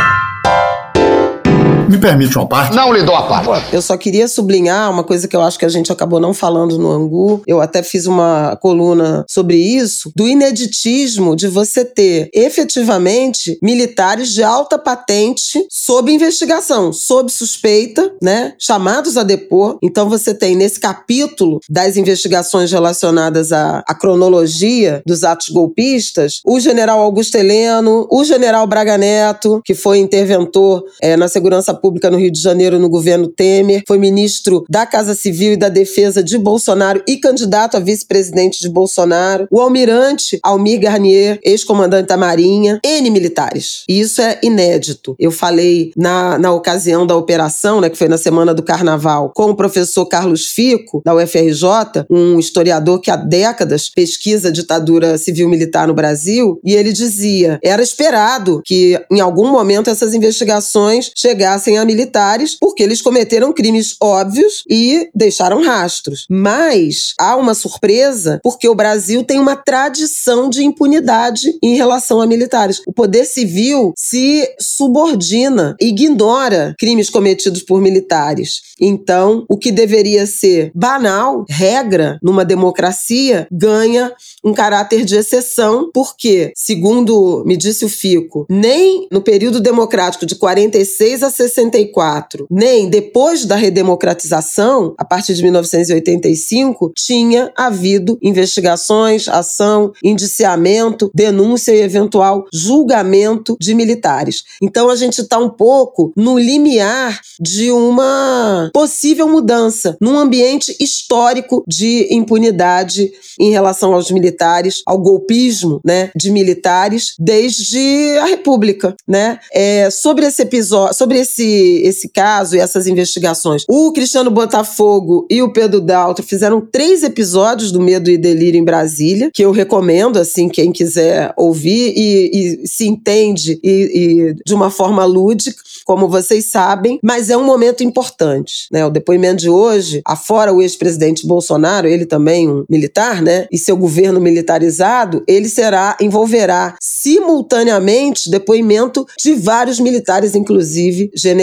Me 1.87 1.99
permite 1.99 2.35
uma 2.37 2.47
parte? 2.47 2.75
Não 2.75 2.91
lhe 2.91 3.03
dou 3.03 3.15
a 3.15 3.23
parte. 3.23 3.73
Eu 3.73 3.81
só 3.81 3.95
queria 3.95 4.27
sublinhar 4.27 4.91
uma 4.91 5.03
coisa 5.03 5.27
que 5.27 5.35
eu 5.35 5.41
acho 5.41 5.59
que 5.59 5.65
a 5.65 5.69
gente 5.69 5.91
acabou 5.91 6.19
não 6.19 6.33
falando 6.33 6.79
no 6.79 6.91
Angu. 6.91 7.43
Eu 7.45 7.61
até 7.61 7.83
fiz 7.83 8.07
uma 8.07 8.57
coluna 8.59 9.23
sobre 9.29 9.57
isso, 9.57 10.11
do 10.15 10.27
ineditismo 10.27 11.35
de 11.35 11.47
você 11.47 11.85
ter 11.85 12.29
efetivamente 12.33 13.57
militares 13.61 14.31
de 14.33 14.41
alta 14.41 14.79
patente 14.79 15.65
sob 15.69 16.11
investigação, 16.11 16.91
sob 16.91 17.31
suspeita, 17.31 18.11
né? 18.21 18.53
Chamados 18.59 19.15
a 19.15 19.23
depor. 19.23 19.77
Então 19.83 20.09
você 20.09 20.33
tem 20.33 20.55
nesse 20.55 20.79
capítulo 20.79 21.59
das 21.69 21.97
investigações 21.97 22.71
relacionadas 22.71 23.51
à, 23.51 23.83
à 23.87 23.93
cronologia 23.93 25.03
dos 25.05 25.23
atos 25.23 25.49
golpistas, 25.49 26.41
o 26.45 26.59
general 26.59 26.99
Augusto 26.99 27.35
Heleno, 27.35 28.07
o 28.09 28.23
general 28.23 28.65
Braga 28.65 28.97
Neto, 28.97 29.61
que 29.63 29.75
foi 29.75 29.99
interventor 29.99 30.83
eh, 31.01 31.15
na 31.15 31.27
segurança 31.27 31.74
Pública 31.75 32.09
no 32.09 32.17
Rio 32.17 32.31
de 32.31 32.41
Janeiro 32.41 32.79
no 32.79 32.89
governo 32.89 33.27
Temer, 33.27 33.83
foi 33.87 33.97
ministro 33.97 34.63
da 34.69 34.85
Casa 34.85 35.13
Civil 35.13 35.53
e 35.53 35.57
da 35.57 35.69
Defesa 35.69 36.23
de 36.23 36.37
Bolsonaro 36.37 37.03
e 37.07 37.17
candidato 37.17 37.77
a 37.77 37.79
vice-presidente 37.79 38.61
de 38.61 38.69
Bolsonaro, 38.69 39.47
o 39.51 39.59
almirante 39.59 40.39
Almir 40.43 40.79
Garnier, 40.79 41.39
ex-comandante 41.43 42.07
da 42.07 42.17
Marinha, 42.17 42.79
N 42.83 43.09
militares. 43.09 43.83
E 43.89 43.99
isso 43.99 44.21
é 44.21 44.39
inédito. 44.43 45.15
Eu 45.19 45.31
falei 45.31 45.91
na, 45.97 46.37
na 46.37 46.51
ocasião 46.51 47.05
da 47.05 47.15
operação, 47.15 47.81
né, 47.81 47.89
que 47.89 47.97
foi 47.97 48.07
na 48.07 48.17
semana 48.17 48.53
do 48.53 48.63
Carnaval, 48.63 49.31
com 49.35 49.51
o 49.51 49.55
professor 49.55 50.05
Carlos 50.05 50.47
Fico, 50.47 51.01
da 51.03 51.15
UFRJ, 51.15 52.05
um 52.09 52.39
historiador 52.39 52.99
que 52.99 53.11
há 53.11 53.15
décadas 53.15 53.89
pesquisa 53.89 54.49
a 54.49 54.51
ditadura 54.51 55.17
civil-militar 55.17 55.87
no 55.87 55.93
Brasil, 55.93 56.59
e 56.63 56.73
ele 56.73 56.93
dizia: 56.93 57.59
era 57.63 57.81
esperado 57.81 58.61
que 58.63 58.99
em 59.11 59.19
algum 59.19 59.51
momento 59.51 59.89
essas 59.89 60.13
investigações 60.13 61.11
chegassem 61.15 61.64
a 61.77 61.85
militares 61.85 62.55
porque 62.59 62.83
eles 62.83 63.01
cometeram 63.01 63.53
crimes 63.53 63.95
óbvios 64.01 64.63
e 64.69 65.09
deixaram 65.13 65.63
rastros. 65.63 66.25
Mas 66.29 67.13
há 67.19 67.35
uma 67.35 67.53
surpresa 67.53 68.39
porque 68.43 68.69
o 68.69 68.75
Brasil 68.75 69.23
tem 69.23 69.39
uma 69.39 69.55
tradição 69.55 70.49
de 70.49 70.63
impunidade 70.63 71.57
em 71.63 71.75
relação 71.75 72.21
a 72.21 72.27
militares. 72.27 72.81
O 72.87 72.93
poder 72.93 73.25
civil 73.25 73.93
se 73.97 74.47
subordina, 74.59 75.75
ignora 75.81 76.75
crimes 76.77 77.09
cometidos 77.09 77.63
por 77.63 77.81
militares. 77.81 78.61
Então, 78.79 79.45
o 79.49 79.57
que 79.57 79.71
deveria 79.71 80.25
ser 80.27 80.71
banal, 80.75 81.45
regra 81.49 82.19
numa 82.21 82.45
democracia, 82.45 83.47
ganha 83.51 84.13
um 84.43 84.53
caráter 84.53 85.03
de 85.05 85.15
exceção, 85.15 85.89
porque, 85.93 86.51
segundo 86.55 87.43
me 87.45 87.57
disse 87.57 87.85
o 87.85 87.89
Fico, 87.89 88.45
nem 88.49 89.07
no 89.11 89.21
período 89.21 89.59
democrático 89.59 90.25
de 90.25 90.35
46 90.35 91.23
a 91.23 91.29
64, 91.55 92.47
nem 92.49 92.89
depois 92.89 93.45
da 93.45 93.55
redemocratização, 93.55 94.93
a 94.97 95.05
partir 95.05 95.33
de 95.33 95.43
1985, 95.43 96.91
tinha 96.95 97.51
havido 97.55 98.17
investigações, 98.21 99.27
ação, 99.27 99.91
indiciamento, 100.03 101.09
denúncia 101.13 101.71
e 101.71 101.81
eventual 101.81 102.45
julgamento 102.53 103.57
de 103.59 103.73
militares. 103.73 104.43
Então 104.61 104.89
a 104.89 104.95
gente 104.95 105.21
está 105.21 105.37
um 105.37 105.49
pouco 105.49 106.11
no 106.15 106.37
limiar 106.37 107.19
de 107.39 107.71
uma 107.71 108.69
possível 108.73 109.27
mudança 109.27 109.97
num 110.01 110.17
ambiente 110.17 110.75
histórico 110.79 111.63
de 111.67 112.07
impunidade 112.11 113.11
em 113.39 113.51
relação 113.51 113.93
aos 113.93 114.11
militares, 114.11 114.81
ao 114.85 114.97
golpismo, 114.97 115.79
né, 115.83 116.09
de 116.15 116.31
militares 116.31 117.13
desde 117.19 118.17
a 118.21 118.25
República, 118.25 118.95
né? 119.07 119.39
É, 119.51 119.89
sobre 119.89 120.25
esse 120.25 120.41
episódio, 120.41 120.95
sobre 120.95 121.19
esse 121.19 121.44
esse, 121.45 121.81
esse 121.83 122.09
caso 122.09 122.55
e 122.55 122.59
essas 122.59 122.87
investigações. 122.87 123.63
O 123.69 123.91
Cristiano 123.91 124.31
Botafogo 124.31 125.25
e 125.29 125.41
o 125.41 125.51
Pedro 125.51 125.79
Daltro 125.79 126.25
fizeram 126.25 126.61
três 126.61 127.03
episódios 127.03 127.71
do 127.71 127.79
Medo 127.79 128.09
e 128.09 128.17
Delírio 128.17 128.59
em 128.59 128.63
Brasília, 128.63 129.29
que 129.33 129.43
eu 129.43 129.51
recomendo, 129.51 130.17
assim, 130.17 130.49
quem 130.49 130.71
quiser 130.71 131.33
ouvir 131.37 131.93
e, 131.95 132.31
e 132.33 132.67
se 132.67 132.87
entende 132.87 133.59
e, 133.63 133.69
e 133.69 134.35
de 134.45 134.53
uma 134.53 134.69
forma 134.69 135.05
lúdica, 135.05 135.61
como 135.85 136.07
vocês 136.07 136.49
sabem, 136.49 136.99
mas 137.03 137.29
é 137.29 137.37
um 137.37 137.43
momento 137.43 137.83
importante, 137.83 138.67
né? 138.71 138.85
O 138.85 138.89
depoimento 138.89 139.41
de 139.41 139.49
hoje, 139.49 140.01
afora 140.05 140.51
o 140.51 140.61
ex-presidente 140.61 141.27
Bolsonaro, 141.27 141.87
ele 141.87 142.05
também 142.05 142.49
um 142.49 142.65
militar, 142.67 143.21
né? 143.21 143.47
E 143.51 143.57
seu 143.57 143.77
governo 143.77 144.19
militarizado, 144.19 145.23
ele 145.27 145.47
será 145.47 145.95
envolverá 146.01 146.75
simultaneamente 146.81 148.31
depoimento 148.31 149.05
de 149.19 149.35
vários 149.35 149.79
militares, 149.79 150.33
inclusive 150.33 151.11
generais, 151.13 151.34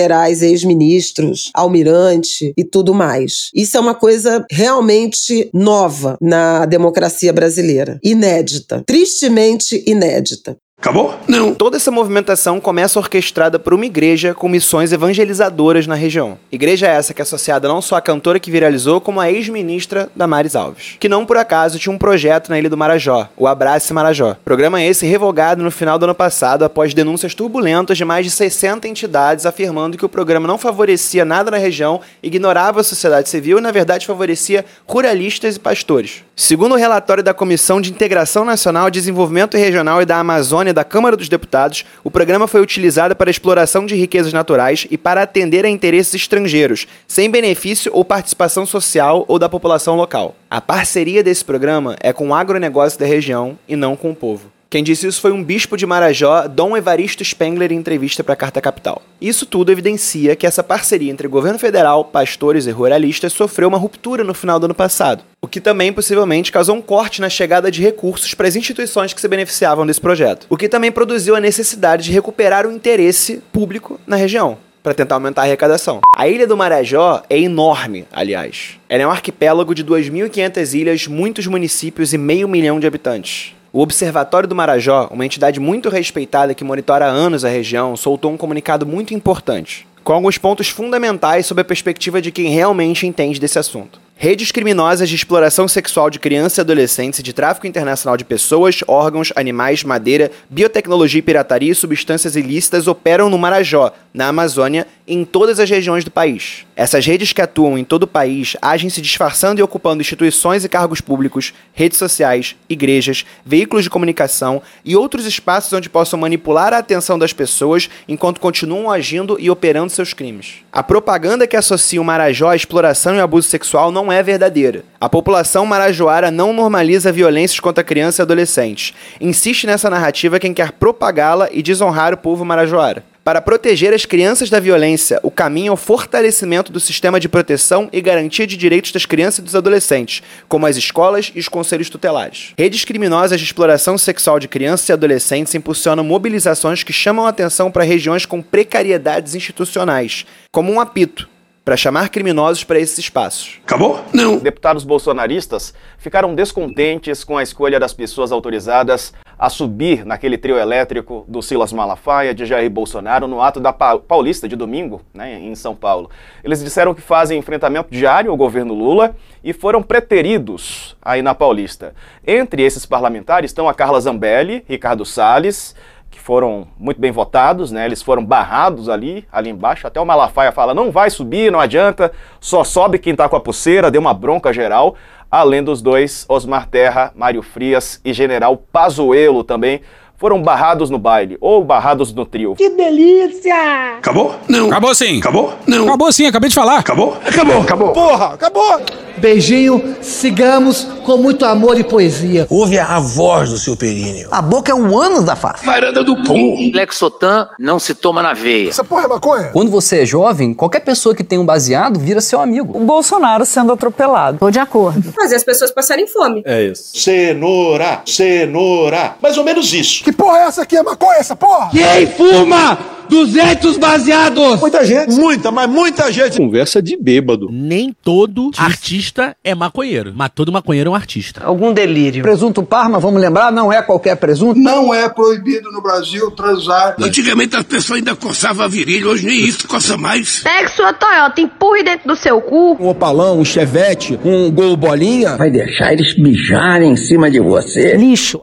ex-ministros, 0.42 1.50
almirante 1.54 2.52
e 2.56 2.64
tudo 2.64 2.94
mais. 2.94 3.50
Isso 3.54 3.76
é 3.76 3.80
uma 3.80 3.94
coisa 3.94 4.44
realmente 4.50 5.50
nova 5.52 6.16
na 6.20 6.64
democracia 6.66 7.32
brasileira, 7.32 7.98
inédita, 8.02 8.82
tristemente 8.86 9.82
inédita. 9.86 10.56
Acabou? 10.82 11.16
Não. 11.28 11.54
Toda 11.54 11.76
essa 11.76 11.92
movimentação 11.92 12.58
começa 12.58 12.98
orquestrada 12.98 13.56
por 13.56 13.72
uma 13.72 13.86
igreja 13.86 14.34
com 14.34 14.48
missões 14.48 14.92
evangelizadoras 14.92 15.86
na 15.86 15.94
região. 15.94 16.36
Igreja 16.50 16.88
essa 16.88 17.14
que 17.14 17.20
é 17.20 17.22
associada 17.22 17.68
não 17.68 17.80
só 17.80 17.94
à 17.94 18.00
cantora 18.00 18.40
que 18.40 18.50
viralizou, 18.50 19.00
como 19.00 19.20
à 19.20 19.30
ex-ministra 19.30 20.10
Damares 20.16 20.56
Alves, 20.56 20.96
que 20.98 21.08
não 21.08 21.24
por 21.24 21.36
acaso 21.36 21.78
tinha 21.78 21.94
um 21.94 21.98
projeto 21.98 22.48
na 22.48 22.58
Ilha 22.58 22.68
do 22.68 22.76
Marajó, 22.76 23.28
o 23.36 23.46
Abrace 23.46 23.94
Marajó. 23.94 24.36
Programa 24.44 24.82
esse 24.82 25.06
revogado 25.06 25.62
no 25.62 25.70
final 25.70 26.00
do 26.00 26.04
ano 26.04 26.16
passado 26.16 26.64
após 26.64 26.92
denúncias 26.92 27.32
turbulentas 27.32 27.96
de 27.96 28.04
mais 28.04 28.26
de 28.26 28.32
60 28.32 28.88
entidades 28.88 29.46
afirmando 29.46 29.96
que 29.96 30.04
o 30.04 30.08
programa 30.08 30.48
não 30.48 30.58
favorecia 30.58 31.24
nada 31.24 31.48
na 31.48 31.58
região, 31.58 32.00
ignorava 32.20 32.80
a 32.80 32.84
sociedade 32.84 33.28
civil 33.28 33.58
e 33.58 33.60
na 33.60 33.70
verdade 33.70 34.04
favorecia 34.04 34.64
ruralistas 34.84 35.54
e 35.54 35.60
pastores. 35.60 36.24
Segundo 36.34 36.72
o 36.72 36.78
relatório 36.78 37.22
da 37.22 37.32
Comissão 37.32 37.80
de 37.80 37.92
Integração 37.92 38.44
Nacional, 38.44 38.90
Desenvolvimento 38.90 39.56
Regional 39.56 40.02
e 40.02 40.04
da 40.04 40.18
Amazônia 40.18 40.71
da 40.72 40.84
Câmara 40.84 41.16
dos 41.16 41.28
Deputados, 41.28 41.84
o 42.02 42.10
programa 42.10 42.46
foi 42.46 42.60
utilizado 42.60 43.14
para 43.14 43.30
exploração 43.30 43.84
de 43.86 43.94
riquezas 43.94 44.32
naturais 44.32 44.86
e 44.90 44.96
para 44.96 45.22
atender 45.22 45.64
a 45.64 45.68
interesses 45.68 46.14
estrangeiros, 46.14 46.86
sem 47.06 47.30
benefício 47.30 47.90
ou 47.94 48.04
participação 48.04 48.64
social 48.64 49.24
ou 49.28 49.38
da 49.38 49.48
população 49.48 49.96
local. 49.96 50.34
A 50.50 50.60
parceria 50.60 51.22
desse 51.22 51.44
programa 51.44 51.96
é 52.00 52.12
com 52.12 52.28
o 52.28 52.34
agronegócio 52.34 52.98
da 52.98 53.06
região 53.06 53.58
e 53.68 53.76
não 53.76 53.96
com 53.96 54.10
o 54.10 54.16
povo. 54.16 54.50
Quem 54.72 54.82
disse 54.82 55.06
isso 55.06 55.20
foi 55.20 55.32
um 55.32 55.44
bispo 55.44 55.76
de 55.76 55.84
Marajó, 55.84 56.48
Dom 56.48 56.74
Evaristo 56.74 57.22
Spengler, 57.22 57.70
em 57.70 57.76
entrevista 57.76 58.24
para 58.24 58.32
a 58.32 58.36
Carta 58.36 58.58
Capital. 58.58 59.02
Isso 59.20 59.44
tudo 59.44 59.70
evidencia 59.70 60.34
que 60.34 60.46
essa 60.46 60.62
parceria 60.62 61.12
entre 61.12 61.28
governo 61.28 61.58
federal, 61.58 62.06
pastores 62.06 62.64
e 62.64 62.70
ruralistas 62.70 63.34
sofreu 63.34 63.68
uma 63.68 63.76
ruptura 63.76 64.24
no 64.24 64.32
final 64.32 64.58
do 64.58 64.64
ano 64.64 64.74
passado, 64.74 65.24
o 65.42 65.46
que 65.46 65.60
também 65.60 65.92
possivelmente 65.92 66.50
causou 66.50 66.74
um 66.74 66.80
corte 66.80 67.20
na 67.20 67.28
chegada 67.28 67.70
de 67.70 67.82
recursos 67.82 68.32
para 68.32 68.48
as 68.48 68.56
instituições 68.56 69.12
que 69.12 69.20
se 69.20 69.28
beneficiavam 69.28 69.84
desse 69.84 70.00
projeto, 70.00 70.46
o 70.48 70.56
que 70.56 70.70
também 70.70 70.90
produziu 70.90 71.36
a 71.36 71.40
necessidade 71.40 72.04
de 72.04 72.12
recuperar 72.12 72.66
o 72.66 72.72
interesse 72.72 73.42
público 73.52 74.00
na 74.06 74.16
região 74.16 74.56
para 74.82 74.94
tentar 74.94 75.16
aumentar 75.16 75.42
a 75.42 75.44
arrecadação. 75.44 76.00
A 76.16 76.26
ilha 76.28 76.46
do 76.46 76.56
Marajó 76.56 77.22
é 77.28 77.38
enorme, 77.38 78.06
aliás. 78.10 78.80
Ela 78.88 79.02
é 79.02 79.06
um 79.06 79.10
arquipélago 79.10 79.74
de 79.74 79.84
2.500 79.84 80.74
ilhas, 80.74 81.06
muitos 81.06 81.46
municípios 81.46 82.14
e 82.14 82.16
meio 82.16 82.48
milhão 82.48 82.80
de 82.80 82.86
habitantes. 82.86 83.54
O 83.74 83.80
Observatório 83.80 84.46
do 84.46 84.54
Marajó, 84.54 85.08
uma 85.10 85.24
entidade 85.24 85.58
muito 85.58 85.88
respeitada 85.88 86.52
que 86.52 86.62
monitora 86.62 87.06
há 87.06 87.08
anos 87.08 87.42
a 87.42 87.48
região, 87.48 87.96
soltou 87.96 88.30
um 88.30 88.36
comunicado 88.36 88.84
muito 88.84 89.14
importante, 89.14 89.86
com 90.04 90.12
alguns 90.12 90.36
pontos 90.36 90.68
fundamentais 90.68 91.46
sob 91.46 91.62
a 91.62 91.64
perspectiva 91.64 92.20
de 92.20 92.30
quem 92.30 92.50
realmente 92.50 93.06
entende 93.06 93.40
desse 93.40 93.58
assunto. 93.58 94.01
Redes 94.24 94.52
criminosas 94.52 95.08
de 95.08 95.16
exploração 95.16 95.66
sexual 95.66 96.08
de 96.08 96.20
crianças 96.20 96.58
e 96.58 96.60
adolescentes 96.60 97.18
e 97.18 97.24
de 97.24 97.32
tráfico 97.32 97.66
internacional 97.66 98.16
de 98.16 98.24
pessoas, 98.24 98.78
órgãos, 98.86 99.32
animais, 99.34 99.82
madeira, 99.82 100.30
biotecnologia 100.48 101.18
e 101.18 101.22
pirataria 101.22 101.72
e 101.72 101.74
substâncias 101.74 102.36
ilícitas 102.36 102.86
operam 102.86 103.28
no 103.28 103.36
Marajó, 103.36 103.92
na 104.14 104.28
Amazônia 104.28 104.86
e 105.08 105.14
em 105.14 105.24
todas 105.24 105.58
as 105.58 105.68
regiões 105.68 106.04
do 106.04 106.10
país. 106.10 106.64
Essas 106.76 107.04
redes 107.04 107.32
que 107.32 107.42
atuam 107.42 107.76
em 107.76 107.82
todo 107.82 108.04
o 108.04 108.06
país 108.06 108.56
agem 108.62 108.88
se 108.88 109.00
disfarçando 109.00 109.60
e 109.60 109.62
ocupando 109.62 110.00
instituições 110.00 110.64
e 110.64 110.68
cargos 110.68 111.00
públicos, 111.00 111.52
redes 111.72 111.98
sociais, 111.98 112.54
igrejas, 112.68 113.26
veículos 113.44 113.82
de 113.82 113.90
comunicação 113.90 114.62
e 114.84 114.94
outros 114.94 115.26
espaços 115.26 115.72
onde 115.72 115.90
possam 115.90 116.20
manipular 116.20 116.72
a 116.72 116.78
atenção 116.78 117.18
das 117.18 117.32
pessoas 117.32 117.90
enquanto 118.06 118.40
continuam 118.40 118.88
agindo 118.88 119.36
e 119.40 119.50
operando 119.50 119.90
seus 119.90 120.14
crimes. 120.14 120.62
A 120.70 120.82
propaganda 120.82 121.46
que 121.46 121.56
associa 121.56 122.00
o 122.00 122.04
Marajó 122.04 122.50
à 122.50 122.56
exploração 122.56 123.16
e 123.16 123.20
abuso 123.20 123.48
sexual 123.48 123.90
não 123.90 124.11
é 124.12 124.22
verdadeira. 124.22 124.84
A 125.00 125.08
população 125.08 125.66
marajoara 125.66 126.30
não 126.30 126.52
normaliza 126.52 127.10
violências 127.10 127.58
contra 127.58 127.82
crianças 127.82 128.18
e 128.18 128.22
adolescentes. 128.22 128.94
Insiste 129.20 129.66
nessa 129.66 129.90
narrativa 129.90 130.38
quem 130.38 130.54
quer 130.54 130.72
propagá-la 130.72 131.48
e 131.50 131.62
desonrar 131.62 132.14
o 132.14 132.18
povo 132.18 132.44
marajoara. 132.44 133.02
Para 133.24 133.40
proteger 133.40 133.94
as 133.94 134.04
crianças 134.04 134.50
da 134.50 134.58
violência, 134.58 135.20
o 135.22 135.30
caminho 135.30 135.70
é 135.70 135.72
o 135.72 135.76
fortalecimento 135.76 136.72
do 136.72 136.80
sistema 136.80 137.20
de 137.20 137.28
proteção 137.28 137.88
e 137.92 138.00
garantia 138.00 138.48
de 138.48 138.56
direitos 138.56 138.90
das 138.90 139.06
crianças 139.06 139.38
e 139.38 139.42
dos 139.42 139.54
adolescentes, 139.54 140.24
como 140.48 140.66
as 140.66 140.76
escolas 140.76 141.30
e 141.32 141.38
os 141.38 141.46
conselhos 141.46 141.88
tutelares. 141.88 142.52
Redes 142.58 142.84
criminosas 142.84 143.38
de 143.38 143.46
exploração 143.46 143.96
sexual 143.96 144.40
de 144.40 144.48
crianças 144.48 144.88
e 144.88 144.92
adolescentes 144.92 145.54
impulsionam 145.54 146.02
mobilizações 146.02 146.82
que 146.82 146.92
chamam 146.92 147.24
a 147.24 147.28
atenção 147.28 147.70
para 147.70 147.84
regiões 147.84 148.26
com 148.26 148.42
precariedades 148.42 149.36
institucionais, 149.36 150.26
como 150.50 150.72
um 150.72 150.80
apito, 150.80 151.28
para 151.64 151.76
chamar 151.76 152.08
criminosos 152.08 152.64
para 152.64 152.78
esses 152.78 152.98
espaços. 152.98 153.60
Acabou? 153.64 154.00
Não. 154.12 154.38
Deputados 154.38 154.84
bolsonaristas 154.84 155.72
ficaram 155.96 156.34
descontentes 156.34 157.22
com 157.22 157.38
a 157.38 157.42
escolha 157.42 157.78
das 157.78 157.94
pessoas 157.94 158.32
autorizadas 158.32 159.12
a 159.38 159.48
subir 159.48 160.04
naquele 160.04 160.36
trio 160.36 160.56
elétrico 160.56 161.24
do 161.28 161.42
Silas 161.42 161.72
Malafaia, 161.72 162.34
de 162.34 162.46
Jair 162.46 162.70
Bolsonaro, 162.70 163.26
no 163.26 163.40
ato 163.40 163.60
da 163.60 163.72
Paulista 163.72 164.48
de 164.48 164.56
domingo, 164.56 165.02
né, 165.14 165.38
em 165.40 165.54
São 165.54 165.74
Paulo. 165.74 166.10
Eles 166.44 166.62
disseram 166.62 166.94
que 166.94 167.00
fazem 167.00 167.38
enfrentamento 167.38 167.90
diário 167.90 168.30
ao 168.30 168.36
governo 168.36 168.74
Lula 168.74 169.16
e 169.42 169.52
foram 169.52 169.82
preteridos 169.82 170.96
aí 171.02 171.22
na 171.22 171.34
Paulista. 171.34 171.94
Entre 172.26 172.62
esses 172.62 172.86
parlamentares 172.86 173.50
estão 173.50 173.68
a 173.68 173.74
Carla 173.74 174.00
Zambelli, 174.00 174.64
Ricardo 174.68 175.04
Salles, 175.04 175.74
que 176.12 176.20
foram 176.20 176.68
muito 176.78 177.00
bem 177.00 177.10
votados, 177.10 177.72
né? 177.72 177.86
Eles 177.86 178.02
foram 178.02 178.24
barrados 178.24 178.88
ali, 178.88 179.26
ali 179.32 179.48
embaixo. 179.48 179.86
Até 179.86 179.98
o 179.98 180.04
Malafaia 180.04 180.52
fala: 180.52 180.74
não 180.74 180.92
vai 180.92 181.08
subir, 181.08 181.50
não 181.50 181.58
adianta, 181.58 182.12
só 182.38 182.62
sobe 182.62 182.98
quem 182.98 183.16
tá 183.16 183.28
com 183.28 183.34
a 183.34 183.40
pulseira, 183.40 183.90
deu 183.90 184.00
uma 184.00 184.14
bronca 184.14 184.52
geral. 184.52 184.94
Além 185.30 185.64
dos 185.64 185.80
dois, 185.80 186.26
Osmar 186.28 186.68
Terra, 186.68 187.10
Mário 187.16 187.40
Frias 187.40 187.98
e 188.04 188.12
General 188.12 188.54
Pazuello 188.54 189.42
também 189.42 189.80
foram 190.22 190.40
barrados 190.40 190.88
no 190.88 191.00
baile 191.00 191.36
ou 191.40 191.64
barrados 191.64 192.14
no 192.14 192.24
trio. 192.24 192.54
Que 192.54 192.70
delícia! 192.70 193.96
Acabou? 193.98 194.36
Não. 194.48 194.68
Acabou 194.68 194.94
sim. 194.94 195.18
Acabou? 195.18 195.52
Não. 195.66 195.82
Acabou 195.82 196.12
sim, 196.12 196.26
acabei 196.26 196.48
de 196.48 196.54
falar. 196.54 196.78
Acabou? 196.78 197.16
Acabou. 197.26 197.60
Acabou. 197.60 197.88
Porra, 197.88 198.26
acabou! 198.26 198.80
Beijinho, 199.18 199.96
sigamos 200.00 200.84
com 201.04 201.16
muito 201.16 201.44
amor 201.44 201.78
e 201.78 201.84
poesia. 201.84 202.46
Ouve 202.48 202.78
a 202.78 202.98
voz 202.98 203.50
do 203.50 203.58
seu 203.58 203.76
períneo. 203.76 204.28
A 204.30 204.40
boca 204.40 204.72
é 204.72 204.74
um 204.74 204.98
ânus 204.98 205.24
da 205.24 205.36
face. 205.36 205.64
Varanda 205.66 206.02
do 206.02 206.16
pum. 206.22 206.70
Lexotan 206.72 207.48
não 207.58 207.78
se 207.78 207.94
toma 207.94 208.22
na 208.22 208.32
veia. 208.32 208.70
Essa 208.70 208.82
porra 208.84 209.04
é 209.04 209.08
maconha? 209.08 209.50
Quando 209.52 209.70
você 209.70 210.02
é 210.02 210.06
jovem, 210.06 210.54
qualquer 210.54 210.80
pessoa 210.80 211.14
que 211.14 211.22
tem 211.22 211.38
um 211.38 211.44
baseado 211.44 212.00
vira 212.00 212.20
seu 212.20 212.40
amigo. 212.40 212.76
O 212.76 212.84
Bolsonaro 212.84 213.44
sendo 213.44 213.72
atropelado. 213.72 214.38
Tô 214.38 214.50
de 214.50 214.58
acordo. 214.58 215.12
Fazer 215.12 215.36
as 215.36 215.44
pessoas 215.44 215.70
passarem 215.70 216.06
fome. 216.06 216.42
É 216.46 216.62
isso. 216.64 216.90
Cenoura, 216.94 218.02
cenoura. 218.06 219.16
Mais 219.20 219.36
ou 219.36 219.44
menos 219.44 219.72
isso. 219.74 220.02
Que 220.12 220.18
porra 220.18 220.40
é 220.40 220.42
essa 220.42 220.62
aqui? 220.62 220.76
É 220.76 220.82
maconha 220.82 221.18
essa 221.18 221.34
porra? 221.34 221.70
Quem 221.70 222.06
fuma 222.06 222.78
200 223.08 223.78
baseados? 223.78 224.60
Muita 224.60 224.84
gente. 224.84 225.14
Muita, 225.14 225.50
mas 225.50 225.70
muita 225.70 226.12
gente. 226.12 226.36
Conversa 226.36 226.82
de 226.82 226.98
bêbado. 226.98 227.48
Nem 227.50 227.96
todo 228.04 228.50
artista 228.58 229.34
é 229.42 229.54
maconheiro, 229.54 230.12
mas 230.14 230.30
todo 230.34 230.52
maconheiro 230.52 230.88
é 230.88 230.92
um 230.92 230.94
artista. 230.94 231.40
Algum 231.42 231.72
delírio. 231.72 232.22
Presunto 232.22 232.62
Parma, 232.62 233.00
vamos 233.00 233.22
lembrar, 233.22 233.50
não 233.50 233.72
é 233.72 233.80
qualquer 233.80 234.16
presunto. 234.16 234.60
Não 234.60 234.92
é 234.92 235.08
proibido 235.08 235.72
no 235.72 235.80
Brasil 235.80 236.30
transar. 236.32 236.94
Antigamente 237.00 237.56
as 237.56 237.62
pessoas 237.62 237.98
ainda 238.00 238.14
coçavam 238.14 238.66
a 238.66 238.68
virilha, 238.68 239.08
hoje 239.08 239.24
nem 239.24 239.38
isso 239.38 239.66
coça 239.66 239.96
mais. 239.96 240.40
Pegue 240.40 240.68
sua 240.72 240.92
Toyota, 240.92 241.40
empurre 241.40 241.82
dentro 241.82 242.06
do 242.06 242.16
seu 242.16 242.38
cu. 242.42 242.76
Um 242.78 242.88
opalão, 242.88 243.40
um 243.40 243.44
chevette, 243.46 244.20
um 244.22 244.50
gol 244.50 244.76
bolinha. 244.76 245.38
Vai 245.38 245.50
deixar 245.50 245.94
eles 245.94 246.18
mijarem 246.18 246.92
em 246.92 246.96
cima 246.96 247.30
de 247.30 247.40
você. 247.40 247.96
Lixo. 247.96 248.42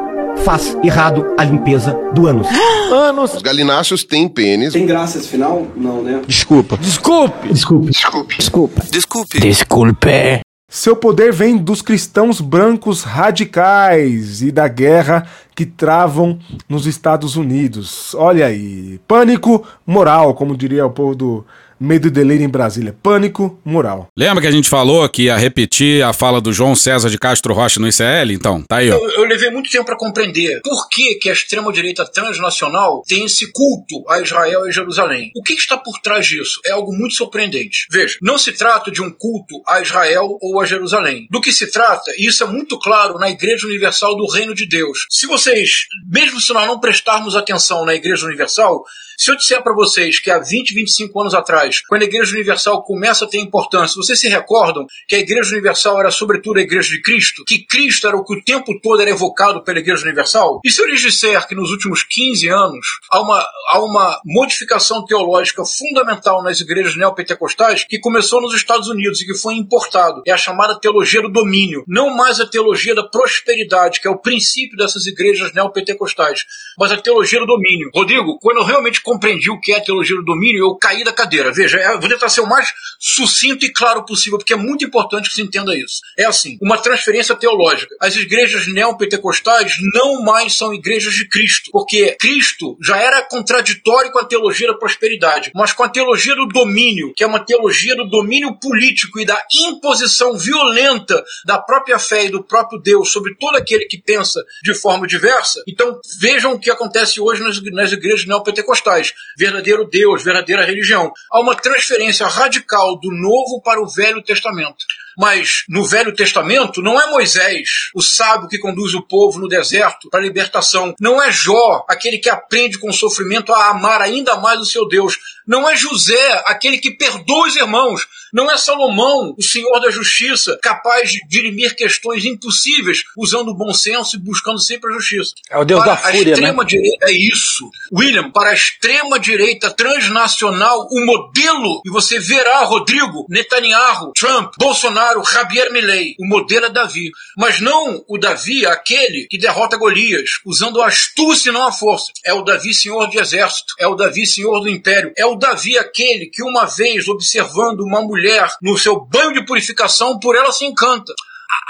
faz 0.37 0.77
errado 0.83 1.33
a 1.37 1.43
limpeza 1.43 1.97
do 2.13 2.27
ânus. 2.27 2.47
Anos. 2.91 3.33
Os 3.35 3.41
galináceos 3.41 4.03
têm 4.03 4.27
pênis. 4.27 4.73
Tem 4.73 4.85
graça 4.85 5.17
esse 5.17 5.27
final? 5.27 5.67
Não, 5.75 6.01
né? 6.01 6.21
Desculpa. 6.27 6.77
Desculpe. 6.77 7.47
Desculpe. 7.47 7.91
Desculpe. 7.91 8.37
Desculpa. 8.37 8.81
Desculpe. 8.91 9.39
Desculpe. 9.39 10.41
Seu 10.73 10.95
poder 10.95 11.33
vem 11.33 11.57
dos 11.57 11.81
cristãos 11.81 12.39
brancos 12.39 13.03
radicais 13.03 14.41
e 14.41 14.53
da 14.53 14.69
guerra 14.69 15.27
que 15.53 15.65
travam 15.65 16.39
nos 16.69 16.85
Estados 16.85 17.35
Unidos. 17.35 18.15
Olha 18.15 18.45
aí. 18.45 18.97
Pânico 19.05 19.67
moral, 19.85 20.33
como 20.33 20.55
diria 20.55 20.85
o 20.85 20.89
povo 20.89 21.13
do 21.13 21.45
medo 21.81 22.07
e 22.07 22.11
delírio 22.11 22.45
em 22.45 22.49
Brasília. 22.49 22.95
Pânico 23.01 23.59
moral. 23.65 24.07
Lembra 24.15 24.41
que 24.41 24.47
a 24.47 24.51
gente 24.51 24.69
falou 24.69 25.07
que 25.09 25.23
ia 25.23 25.35
repetir 25.35 26.03
a 26.03 26.13
fala 26.13 26.39
do 26.39 26.53
João 26.53 26.75
César 26.75 27.09
de 27.09 27.17
Castro 27.17 27.53
Rocha 27.53 27.79
no 27.79 27.87
ICL? 27.87 28.31
Então, 28.31 28.61
tá 28.61 28.77
aí, 28.77 28.91
ó. 28.91 28.95
Eu, 28.95 29.09
eu 29.11 29.23
levei 29.23 29.49
muito 29.49 29.69
tempo 29.69 29.85
para 29.85 29.97
compreender 29.97 30.61
por 30.63 30.87
que, 30.89 31.15
que 31.15 31.29
a 31.29 31.33
extrema-direita 31.33 32.05
transnacional 32.05 33.01
tem 33.07 33.25
esse 33.25 33.51
culto 33.51 34.03
a 34.07 34.21
Israel 34.21 34.67
e 34.67 34.71
Jerusalém. 34.71 35.31
O 35.35 35.41
que, 35.41 35.55
que 35.55 35.61
está 35.61 35.77
por 35.77 35.99
trás 35.99 36.27
disso? 36.27 36.61
É 36.65 36.71
algo 36.71 36.93
muito 36.93 37.15
surpreendente. 37.15 37.85
Veja, 37.89 38.17
não 38.21 38.37
se 38.37 38.51
trata 38.51 38.91
de 38.91 39.01
um 39.01 39.09
culto 39.09 39.61
a 39.67 39.81
Israel 39.81 40.37
ou 40.41 40.61
a 40.61 40.65
Jerusalém. 40.65 41.27
Do 41.31 41.41
que 41.41 41.51
se 41.51 41.71
trata, 41.71 42.11
e 42.17 42.27
isso 42.27 42.43
é 42.43 42.47
muito 42.47 42.77
claro 42.77 43.17
na 43.17 43.29
Igreja 43.29 43.65
Universal 43.65 44.15
do 44.15 44.27
Reino 44.27 44.53
de 44.53 44.67
Deus. 44.67 45.05
Se 45.09 45.25
vocês, 45.25 45.85
mesmo 46.09 46.39
se 46.39 46.53
nós 46.53 46.67
não 46.67 46.79
prestarmos 46.79 47.35
atenção 47.35 47.85
na 47.85 47.95
Igreja 47.95 48.25
Universal, 48.25 48.83
se 49.21 49.29
eu 49.29 49.37
disser 49.37 49.61
para 49.61 49.75
vocês 49.75 50.19
que 50.19 50.31
há 50.31 50.39
20, 50.39 50.73
25 50.73 51.21
anos 51.21 51.35
atrás, 51.35 51.83
quando 51.87 52.01
a 52.01 52.05
Igreja 52.05 52.33
Universal 52.33 52.81
começa 52.81 53.23
a 53.23 53.27
ter 53.27 53.37
importância, 53.37 53.95
vocês 53.95 54.19
se 54.19 54.27
recordam 54.27 54.87
que 55.07 55.15
a 55.15 55.19
Igreja 55.19 55.51
Universal 55.51 55.99
era 55.99 56.09
sobretudo 56.09 56.57
a 56.57 56.63
Igreja 56.63 56.89
de 56.89 56.99
Cristo? 57.03 57.43
Que 57.45 57.63
Cristo 57.63 58.07
era 58.07 58.17
o 58.17 58.23
que 58.23 58.33
o 58.33 58.43
tempo 58.43 58.73
todo 58.81 58.99
era 58.99 59.11
evocado 59.11 59.63
pela 59.63 59.77
Igreja 59.77 60.03
Universal? 60.05 60.59
E 60.65 60.71
se 60.71 60.81
eu 60.81 60.87
lhes 60.87 61.01
disser 61.01 61.47
que 61.47 61.53
nos 61.53 61.69
últimos 61.69 62.01
15 62.01 62.49
anos 62.49 62.87
há 63.11 63.21
uma, 63.21 63.45
há 63.69 63.79
uma 63.83 64.19
modificação 64.25 65.05
teológica 65.05 65.63
fundamental 65.63 66.41
nas 66.41 66.59
igrejas 66.59 66.97
neopentecostais 66.97 67.85
que 67.87 67.99
começou 67.99 68.41
nos 68.41 68.55
Estados 68.55 68.87
Unidos 68.87 69.21
e 69.21 69.27
que 69.27 69.37
foi 69.37 69.53
importado? 69.53 70.23
É 70.25 70.31
a 70.31 70.37
chamada 70.37 70.79
teologia 70.79 71.21
do 71.21 71.29
domínio. 71.29 71.83
Não 71.87 72.09
mais 72.09 72.39
a 72.39 72.47
teologia 72.47 72.95
da 72.95 73.03
prosperidade, 73.03 74.01
que 74.01 74.07
é 74.07 74.11
o 74.11 74.17
princípio 74.17 74.75
dessas 74.75 75.05
igrejas 75.05 75.53
neopentecostais, 75.53 76.43
mas 76.79 76.91
a 76.91 76.97
teologia 76.97 77.39
do 77.39 77.45
domínio. 77.45 77.91
Rodrigo, 77.93 78.39
quando 78.39 78.57
eu 78.57 78.65
realmente 78.65 78.99
compreendi 79.11 79.49
o 79.49 79.59
que 79.59 79.73
é 79.73 79.77
a 79.77 79.83
teologia 79.83 80.15
do 80.15 80.23
domínio, 80.23 80.63
eu 80.63 80.75
caí 80.75 81.03
da 81.03 81.11
cadeira. 81.11 81.51
Veja, 81.51 81.77
eu 81.77 81.99
vou 81.99 82.09
tentar 82.09 82.29
ser 82.29 82.41
o 82.41 82.47
mais 82.47 82.73
sucinto 82.99 83.65
e 83.65 83.73
claro 83.73 84.05
possível, 84.05 84.37
porque 84.37 84.53
é 84.53 84.57
muito 84.57 84.85
importante 84.85 85.29
que 85.29 85.35
se 85.35 85.41
entenda 85.41 85.77
isso. 85.77 85.99
É 86.17 86.25
assim, 86.25 86.57
uma 86.61 86.77
transferência 86.77 87.35
teológica. 87.35 87.95
As 87.99 88.15
igrejas 88.15 88.67
neopentecostais 88.67 89.73
não 89.93 90.23
mais 90.23 90.55
são 90.55 90.73
igrejas 90.73 91.13
de 91.13 91.27
Cristo, 91.27 91.69
porque 91.71 92.15
Cristo 92.19 92.77
já 92.81 92.97
era 92.97 93.21
contraditório 93.23 94.11
com 94.11 94.19
a 94.19 94.25
teologia 94.25 94.67
da 94.67 94.77
prosperidade, 94.77 95.51
mas 95.53 95.73
com 95.73 95.83
a 95.83 95.89
teologia 95.89 96.35
do 96.35 96.47
domínio, 96.47 97.13
que 97.15 97.23
é 97.23 97.27
uma 97.27 97.43
teologia 97.43 97.95
do 97.95 98.09
domínio 98.09 98.57
político 98.59 99.19
e 99.19 99.25
da 99.25 99.39
imposição 99.67 100.37
violenta 100.37 101.23
da 101.45 101.59
própria 101.59 101.99
fé 101.99 102.25
e 102.25 102.29
do 102.29 102.43
próprio 102.43 102.79
Deus 102.79 103.11
sobre 103.11 103.35
todo 103.35 103.57
aquele 103.57 103.85
que 103.85 104.01
pensa 104.01 104.39
de 104.63 104.73
forma 104.73 105.05
diversa. 105.05 105.61
Então, 105.67 105.99
vejam 106.19 106.53
o 106.53 106.59
que 106.59 106.69
acontece 106.69 107.19
hoje 107.19 107.43
nas, 107.43 107.61
nas 107.71 107.91
igrejas 107.91 108.25
neopentecostais. 108.25 109.00
Verdadeiro 109.37 109.87
Deus, 109.89 110.23
verdadeira 110.23 110.65
religião. 110.65 111.11
Há 111.31 111.39
uma 111.39 111.55
transferência 111.55 112.27
radical 112.27 112.99
do 112.99 113.11
Novo 113.11 113.61
para 113.63 113.81
o 113.81 113.87
Velho 113.87 114.21
Testamento. 114.21 114.75
Mas 115.21 115.65
no 115.69 115.85
Velho 115.85 116.15
Testamento 116.15 116.81
não 116.81 116.99
é 116.99 117.05
Moisés, 117.11 117.91
o 117.93 118.01
sábio 118.01 118.49
que 118.49 118.57
conduz 118.57 118.95
o 118.95 119.03
povo 119.03 119.37
no 119.37 119.47
deserto 119.47 120.09
para 120.09 120.19
a 120.19 120.23
libertação. 120.23 120.95
Não 120.99 121.21
é 121.21 121.31
Jó, 121.31 121.85
aquele 121.87 122.17
que 122.17 122.27
aprende 122.27 122.79
com 122.79 122.91
sofrimento 122.91 123.53
a 123.53 123.69
amar 123.69 124.01
ainda 124.01 124.37
mais 124.37 124.59
o 124.59 124.65
seu 124.65 124.87
Deus. 124.87 125.19
Não 125.45 125.69
é 125.69 125.75
José, 125.75 126.43
aquele 126.45 126.79
que 126.79 126.89
perdoa 126.89 127.47
os 127.47 127.55
irmãos. 127.55 128.07
Não 128.33 128.49
é 128.49 128.57
Salomão, 128.57 129.35
o 129.37 129.43
Senhor 129.43 129.79
da 129.79 129.91
Justiça, 129.91 130.57
capaz 130.61 131.11
de 131.11 131.19
dirimir 131.27 131.75
questões 131.75 132.23
impossíveis 132.23 133.03
usando 133.17 133.49
o 133.49 133.55
bom 133.55 133.73
senso 133.73 134.15
e 134.15 134.19
buscando 134.19 134.59
sempre 134.59 134.89
a 134.89 134.93
justiça. 134.93 135.33
É 135.49 135.57
o 135.57 135.65
Deus 135.65 135.81
para 135.81 135.91
da 135.91 135.97
fúria, 135.97 136.19
a 136.19 136.31
extrema 136.31 136.63
né? 136.63 136.69
direita 136.69 137.05
é 137.09 137.11
isso. 137.11 137.69
William, 137.93 138.31
para 138.31 138.51
a 138.51 138.53
extrema 138.53 139.19
direita 139.19 139.69
transnacional, 139.69 140.87
o 140.89 141.05
modelo, 141.05 141.81
e 141.85 141.89
você 141.89 142.17
verá, 142.19 142.63
Rodrigo, 142.63 143.25
Netanyahu, 143.29 144.13
Trump, 144.13 144.53
Bolsonaro, 144.57 145.10
Javier 145.23 145.71
Milei, 145.71 146.15
o 146.19 146.25
modelo 146.25 146.67
é 146.67 146.69
Davi. 146.69 147.11
Mas 147.37 147.59
não 147.59 148.03
o 148.07 148.17
Davi, 148.17 148.65
aquele 148.65 149.27
que 149.29 149.37
derrota 149.37 149.77
Golias, 149.77 150.29
usando 150.45 150.81
a 150.81 150.87
astúcia 150.87 151.49
e 151.49 151.53
não 151.53 151.67
a 151.67 151.71
força. 151.71 152.11
É 152.25 152.33
o 152.33 152.41
Davi, 152.41 152.73
senhor 152.73 153.09
de 153.09 153.19
exército. 153.19 153.73
É 153.79 153.87
o 153.87 153.95
Davi, 153.95 154.25
senhor 154.25 154.59
do 154.61 154.69
império. 154.69 155.11
É 155.17 155.25
o 155.25 155.35
Davi, 155.35 155.77
aquele 155.77 156.27
que 156.27 156.43
uma 156.43 156.65
vez, 156.65 157.07
observando 157.07 157.81
uma 157.81 158.01
mulher 158.01 158.49
no 158.61 158.77
seu 158.77 158.99
banho 158.99 159.33
de 159.33 159.45
purificação, 159.45 160.19
por 160.19 160.35
ela 160.35 160.51
se 160.51 160.65
encanta 160.65 161.13